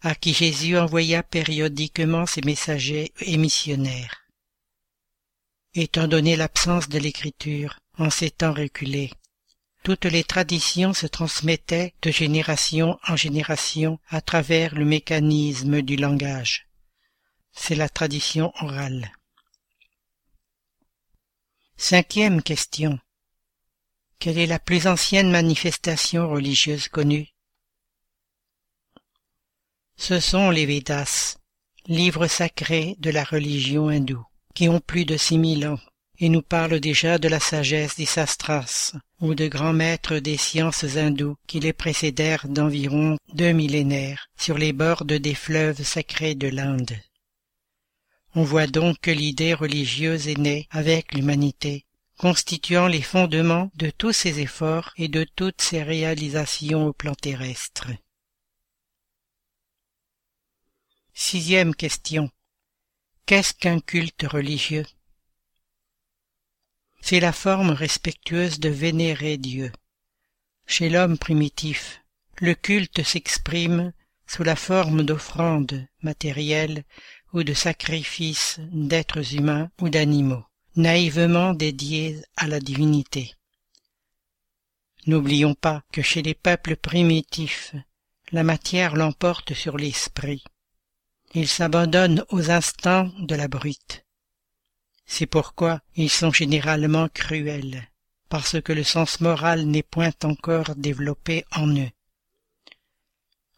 à 0.00 0.16
qui 0.16 0.34
Jésus 0.34 0.76
envoya 0.76 1.22
périodiquement 1.22 2.26
ses 2.26 2.40
messagers 2.42 3.12
et 3.20 3.36
missionnaires. 3.36 4.26
Étant 5.74 6.08
donné 6.08 6.34
l'absence 6.34 6.88
de 6.88 6.98
l'écriture 6.98 7.78
en 7.96 8.10
ces 8.10 8.30
temps 8.30 8.52
reculés, 8.52 9.12
toutes 9.84 10.04
les 10.04 10.24
traditions 10.24 10.92
se 10.92 11.06
transmettaient 11.06 11.94
de 12.02 12.10
génération 12.10 12.98
en 13.06 13.16
génération 13.16 13.98
à 14.08 14.20
travers 14.20 14.74
le 14.74 14.84
mécanisme 14.84 15.80
du 15.80 15.96
langage. 15.96 16.68
C'est 17.52 17.74
la 17.74 17.88
tradition 17.88 18.52
orale. 18.60 19.12
Cinquième 21.76 22.42
question. 22.42 22.98
Quelle 24.22 24.38
est 24.38 24.46
la 24.46 24.60
plus 24.60 24.86
ancienne 24.86 25.32
manifestation 25.32 26.30
religieuse 26.30 26.86
connue? 26.86 27.26
Ce 29.96 30.20
sont 30.20 30.50
les 30.50 30.64
Védas, 30.64 31.38
livres 31.88 32.28
sacrés 32.28 32.94
de 33.00 33.10
la 33.10 33.24
religion 33.24 33.88
hindoue, 33.88 34.24
qui 34.54 34.68
ont 34.68 34.78
plus 34.78 35.04
de 35.04 35.16
six 35.16 35.38
mille 35.38 35.66
ans 35.66 35.80
et 36.20 36.28
nous 36.28 36.40
parle 36.40 36.78
déjà 36.78 37.18
de 37.18 37.26
la 37.26 37.40
sagesse 37.40 37.96
des 37.96 38.06
sastras, 38.06 38.92
ou 39.20 39.34
de 39.34 39.48
grands 39.48 39.72
maîtres 39.72 40.18
des 40.18 40.36
sciences 40.36 40.84
hindous 40.96 41.34
qui 41.48 41.58
les 41.58 41.72
précédèrent 41.72 42.46
d'environ 42.46 43.16
deux 43.34 43.50
millénaires 43.50 44.28
sur 44.38 44.56
les 44.56 44.72
bords 44.72 45.04
des 45.04 45.34
fleuves 45.34 45.82
sacrés 45.82 46.36
de 46.36 46.46
l'Inde. 46.46 46.96
On 48.36 48.44
voit 48.44 48.68
donc 48.68 48.98
que 49.00 49.10
l'idée 49.10 49.52
religieuse 49.52 50.28
est 50.28 50.38
née 50.38 50.68
avec 50.70 51.12
l'humanité, 51.12 51.86
constituant 52.18 52.86
les 52.86 53.02
fondements 53.02 53.70
de 53.74 53.90
tous 53.90 54.12
ses 54.12 54.40
efforts 54.40 54.92
et 54.96 55.08
de 55.08 55.24
toutes 55.24 55.60
ses 55.60 55.82
réalisations 55.82 56.86
au 56.86 56.92
plan 56.92 57.14
terrestre. 57.14 57.88
Sixième 61.14 61.74
question. 61.74 62.30
Qu'est-ce 63.26 63.54
qu'un 63.54 63.80
culte 63.80 64.24
religieux? 64.28 64.86
C'est 67.00 67.20
la 67.20 67.32
forme 67.32 67.70
respectueuse 67.70 68.60
de 68.60 68.68
vénérer 68.68 69.36
Dieu. 69.36 69.72
Chez 70.66 70.88
l'homme 70.88 71.18
primitif, 71.18 72.02
le 72.38 72.54
culte 72.54 73.02
s'exprime 73.02 73.92
sous 74.26 74.42
la 74.42 74.56
forme 74.56 75.02
d'offrandes 75.02 75.86
matérielles 76.00 76.84
ou 77.32 77.42
de 77.42 77.54
sacrifices 77.54 78.60
d'êtres 78.72 79.34
humains 79.34 79.70
ou 79.80 79.88
d'animaux, 79.88 80.44
naïvement 80.76 81.52
dédiés 81.54 82.22
à 82.36 82.46
la 82.46 82.60
divinité. 82.60 83.34
N'oublions 85.06 85.54
pas 85.54 85.82
que 85.92 86.02
chez 86.02 86.22
les 86.22 86.34
peuples 86.34 86.76
primitifs, 86.76 87.74
la 88.30 88.44
matière 88.44 88.96
l'emporte 88.96 89.52
sur 89.52 89.76
l'esprit. 89.76 90.44
Ils 91.34 91.48
s'abandonnent 91.48 92.24
aux 92.30 92.50
instincts 92.50 93.10
de 93.18 93.34
la 93.34 93.48
brute. 93.48 94.04
C'est 95.04 95.26
pourquoi 95.26 95.80
ils 95.96 96.10
sont 96.10 96.32
généralement 96.32 97.08
cruels, 97.08 97.88
parce 98.28 98.60
que 98.62 98.72
le 98.72 98.84
sens 98.84 99.20
moral 99.20 99.66
n'est 99.66 99.82
point 99.82 100.12
encore 100.22 100.74
développé 100.76 101.44
en 101.52 101.68
eux. 101.76 101.90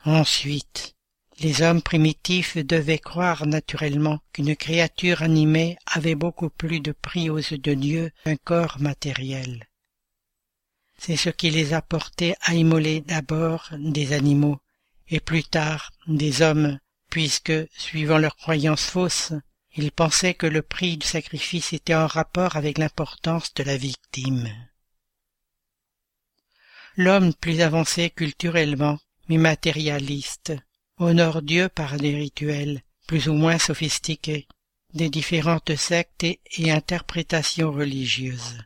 Ensuite, 0.05 0.94
les 1.41 1.63
hommes 1.63 1.83
primitifs 1.83 2.57
devaient 2.57 2.99
croire 2.99 3.47
naturellement 3.47 4.21
qu'une 4.33 4.55
créature 4.57 5.23
animée 5.23 5.77
avait 5.87 6.15
beaucoup 6.15 6.51
plus 6.51 6.81
de 6.81 6.93
prix 6.93 7.31
aux 7.31 7.39
yeux 7.39 7.59
de 7.59 7.75
Dieu 7.75 8.11
qu'un 8.25 8.37
corps 8.37 8.81
matériel. 8.81 9.67
C'est 10.97 11.17
ce 11.17 11.31
qui 11.31 11.51
les 11.51 11.75
a 11.75 11.83
portés 11.83 12.35
à 12.43 12.55
immoler 12.55 13.01
d'abord 13.01 13.69
des 13.79 14.13
animaux, 14.13 14.59
et 15.09 15.21
plus 15.21 15.45
tard 15.45 15.93
des 16.07 16.41
hommes, 16.41 16.79
puisque, 17.11 17.53
suivant 17.77 18.19
leurs 18.19 18.37
croyances 18.37 18.87
fausses, 18.87 19.33
il 19.77 19.91
pensait 19.91 20.35
que 20.35 20.47
le 20.47 20.63
prix 20.63 20.97
du 20.97 21.07
sacrifice 21.07 21.73
était 21.73 21.95
en 21.95 22.07
rapport 22.07 22.57
avec 22.57 22.79
l'importance 22.79 23.53
de 23.55 23.65
la 23.65 23.77
victime. 23.77 24.49
L'homme 26.97 27.35
plus 27.35 27.61
avancé 27.61 28.11
culturellement, 28.11 29.01
mais 29.29 29.39
matérialiste, 29.39 30.53
honore 30.99 31.43
Dieu 31.43 31.69
par 31.69 31.97
des 31.97 32.15
rituels 32.15 32.83
plus 33.07 33.29
ou 33.29 33.35
moins 33.35 33.59
sophistiqués, 33.59 34.47
des 34.95 35.11
différentes 35.11 35.77
sectes 35.77 36.25
et 36.25 36.71
interprétations 36.71 37.73
religieuses. 37.73 38.59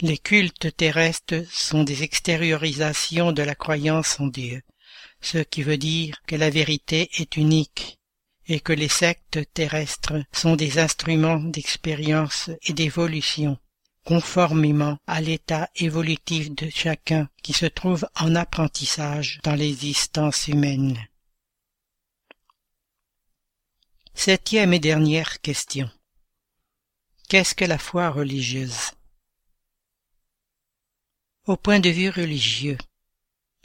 Les 0.00 0.18
cultes 0.18 0.76
terrestres 0.76 1.44
sont 1.50 1.84
des 1.84 2.02
extériorisations 2.02 3.32
de 3.32 3.42
la 3.42 3.54
croyance 3.54 4.20
en 4.20 4.26
Dieu, 4.26 4.62
ce 5.20 5.38
qui 5.38 5.62
veut 5.62 5.78
dire 5.78 6.20
que 6.26 6.36
la 6.36 6.50
vérité 6.50 7.10
est 7.16 7.36
unique 7.36 7.98
et 8.46 8.60
que 8.60 8.72
les 8.72 8.88
sectes 8.88 9.40
terrestres 9.54 10.22
sont 10.32 10.56
des 10.56 10.78
instruments 10.78 11.38
d'expérience 11.38 12.50
et 12.66 12.74
d'évolution, 12.74 13.58
conformément 14.04 14.98
à 15.06 15.20
l'état 15.20 15.70
évolutif 15.76 16.50
de 16.54 16.68
chacun 16.68 17.28
qui 17.42 17.52
se 17.52 17.66
trouve 17.66 18.06
en 18.16 18.34
apprentissage 18.34 19.40
dans 19.42 19.54
l'existence 19.54 20.48
humaine. 20.48 20.98
Septième 24.14 24.72
et 24.72 24.78
dernière 24.78 25.40
question. 25.40 25.90
Qu'est-ce 27.28 27.54
que 27.54 27.64
la 27.64 27.78
foi 27.78 28.10
religieuse? 28.10 28.92
Au 31.46 31.56
point 31.56 31.80
de 31.80 31.90
vue 31.90 32.10
religieux, 32.10 32.78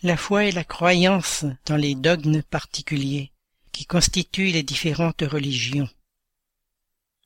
la 0.02 0.18
foi 0.18 0.46
est 0.46 0.52
la 0.52 0.64
croyance 0.64 1.46
dans 1.66 1.76
les 1.76 1.96
dogmes 1.96 2.42
particuliers 2.42 3.32
qui 3.72 3.86
constituent 3.86 4.52
les 4.52 4.64
différentes 4.64 5.22
religions. 5.22 5.90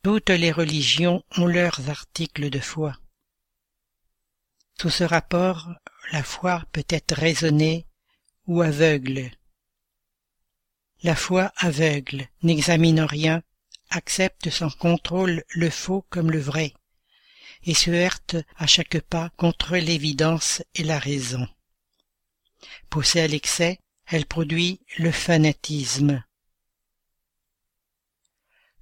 Toutes 0.04 0.30
les 0.30 0.52
religions 0.52 1.24
ont 1.38 1.48
leurs 1.48 1.90
articles 1.90 2.50
de 2.50 2.60
foi. 2.60 2.98
Sous 4.80 4.90
ce 4.90 5.04
rapport, 5.04 5.70
la 6.12 6.24
foi 6.24 6.64
peut 6.72 6.86
être 6.90 7.16
raisonnée 7.16 7.88
ou 8.48 8.62
aveugle. 8.62 9.32
La 11.04 11.16
foi 11.16 11.52
aveugle, 11.58 12.28
n'examinant 12.42 13.06
rien, 13.06 13.44
accepte 13.90 14.50
sans 14.50 14.70
contrôle 14.70 15.44
le 15.50 15.70
faux 15.70 16.06
comme 16.10 16.32
le 16.32 16.40
vrai, 16.40 16.74
et 17.64 17.74
se 17.74 17.92
heurte 17.92 18.36
à 18.58 18.68
chaque 18.68 19.00
pas 19.02 19.30
contre 19.38 19.78
l'évidence 19.78 20.64
et 20.76 20.84
la 20.84 21.00
raison. 21.00 21.48
Poussée 22.90 23.22
à 23.22 23.28
l'excès, 23.28 23.80
elle 24.06 24.26
produit 24.26 24.82
le 24.98 25.12
fanatisme. 25.12 26.24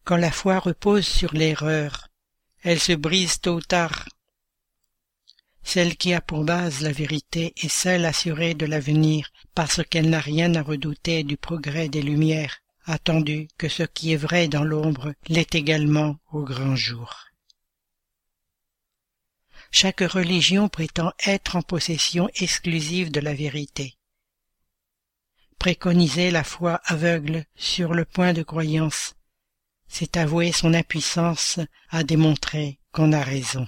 Quand 0.04 0.18
la 0.18 0.32
foi 0.32 0.60
repose 0.60 1.08
sur 1.08 1.34
l'erreur, 1.34 2.08
elle 2.64 2.80
se 2.80 2.94
brise 2.94 3.40
tôt 3.40 3.56
ou 3.56 3.62
tard. 3.62 4.10
Celle 5.64 5.96
qui 5.96 6.14
a 6.14 6.22
pour 6.22 6.44
base 6.44 6.82
la 6.82 6.92
vérité 6.92 7.54
est 7.58 7.70
seule 7.70 8.06
assurée 8.06 8.54
de 8.54 8.66
l'avenir 8.66 9.32
parce 9.54 9.84
qu'elle 9.84 10.10
n'a 10.10 10.20
rien 10.20 10.54
à 10.56 10.62
redouter 10.62 11.24
du 11.24 11.38
progrès 11.38 11.88
des 11.88 12.02
lumières, 12.02 12.62
attendu 12.86 13.48
que 13.58 13.70
ce 13.70 13.84
qui 13.84 14.12
est 14.12 14.18
vrai 14.18 14.48
dans 14.48 14.64
l'ombre 14.64 15.14
l'est 15.28 15.56
également 15.56 16.18
au 16.32 16.44
grand 16.44 16.76
jour. 16.76 17.28
Chaque 19.72 20.02
religion 20.02 20.68
prétend 20.68 21.14
être 21.26 21.56
en 21.56 21.62
possession 21.62 22.30
exclusive 22.36 23.10
de 23.10 23.22
la 23.22 23.34
vérité. 23.34 23.96
Préconiser 25.60 26.32
la 26.32 26.44
foi 26.44 26.82
aveugle 26.84 27.46
sur 27.56 27.94
le 27.94 28.04
point 28.04 28.34
de 28.34 28.44
croyance, 28.44 29.16
c'est 29.88 30.18
avouer 30.18 30.52
son 30.52 30.74
impuissance 30.74 31.60
à 31.90 32.04
démontrer 32.04 32.80
qu'on 32.92 33.14
a 33.14 33.22
raison. 33.22 33.68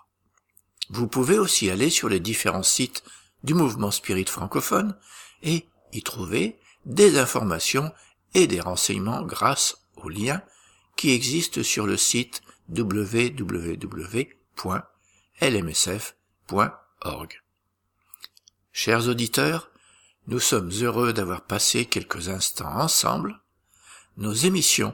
Vous 0.91 1.07
pouvez 1.07 1.39
aussi 1.39 1.69
aller 1.69 1.89
sur 1.89 2.09
les 2.09 2.19
différents 2.19 2.63
sites 2.63 3.05
du 3.43 3.53
mouvement 3.53 3.91
spirit 3.91 4.25
francophone 4.25 4.97
et 5.41 5.65
y 5.93 6.03
trouver 6.03 6.59
des 6.85 7.17
informations 7.17 7.93
et 8.33 8.45
des 8.45 8.59
renseignements 8.59 9.21
grâce 9.21 9.85
aux 9.95 10.09
liens 10.09 10.41
qui 10.97 11.11
existent 11.11 11.63
sur 11.63 11.87
le 11.87 11.95
site 11.95 12.41
www.lmsf.org. 12.69 13.81
Chers 18.73 19.07
auditeurs, 19.07 19.71
nous 20.27 20.39
sommes 20.39 20.71
heureux 20.81 21.13
d'avoir 21.13 21.41
passé 21.43 21.85
quelques 21.85 22.27
instants 22.27 22.75
ensemble. 22.77 23.39
Nos 24.17 24.33
émissions 24.33 24.93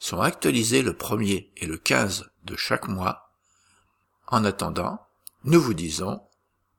sont 0.00 0.20
actualisées 0.20 0.82
le 0.82 0.92
1er 0.92 1.50
et 1.56 1.66
le 1.66 1.76
15 1.76 2.30
de 2.44 2.56
chaque 2.56 2.88
mois. 2.88 3.30
En 4.26 4.44
attendant, 4.44 5.05
nous 5.46 5.60
vous 5.60 5.74
disons 5.74 6.20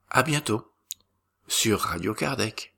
à 0.09 0.23
bientôt 0.23 0.73
sur 1.47 1.79
Radio 1.79 2.13
Kardec. 2.13 2.76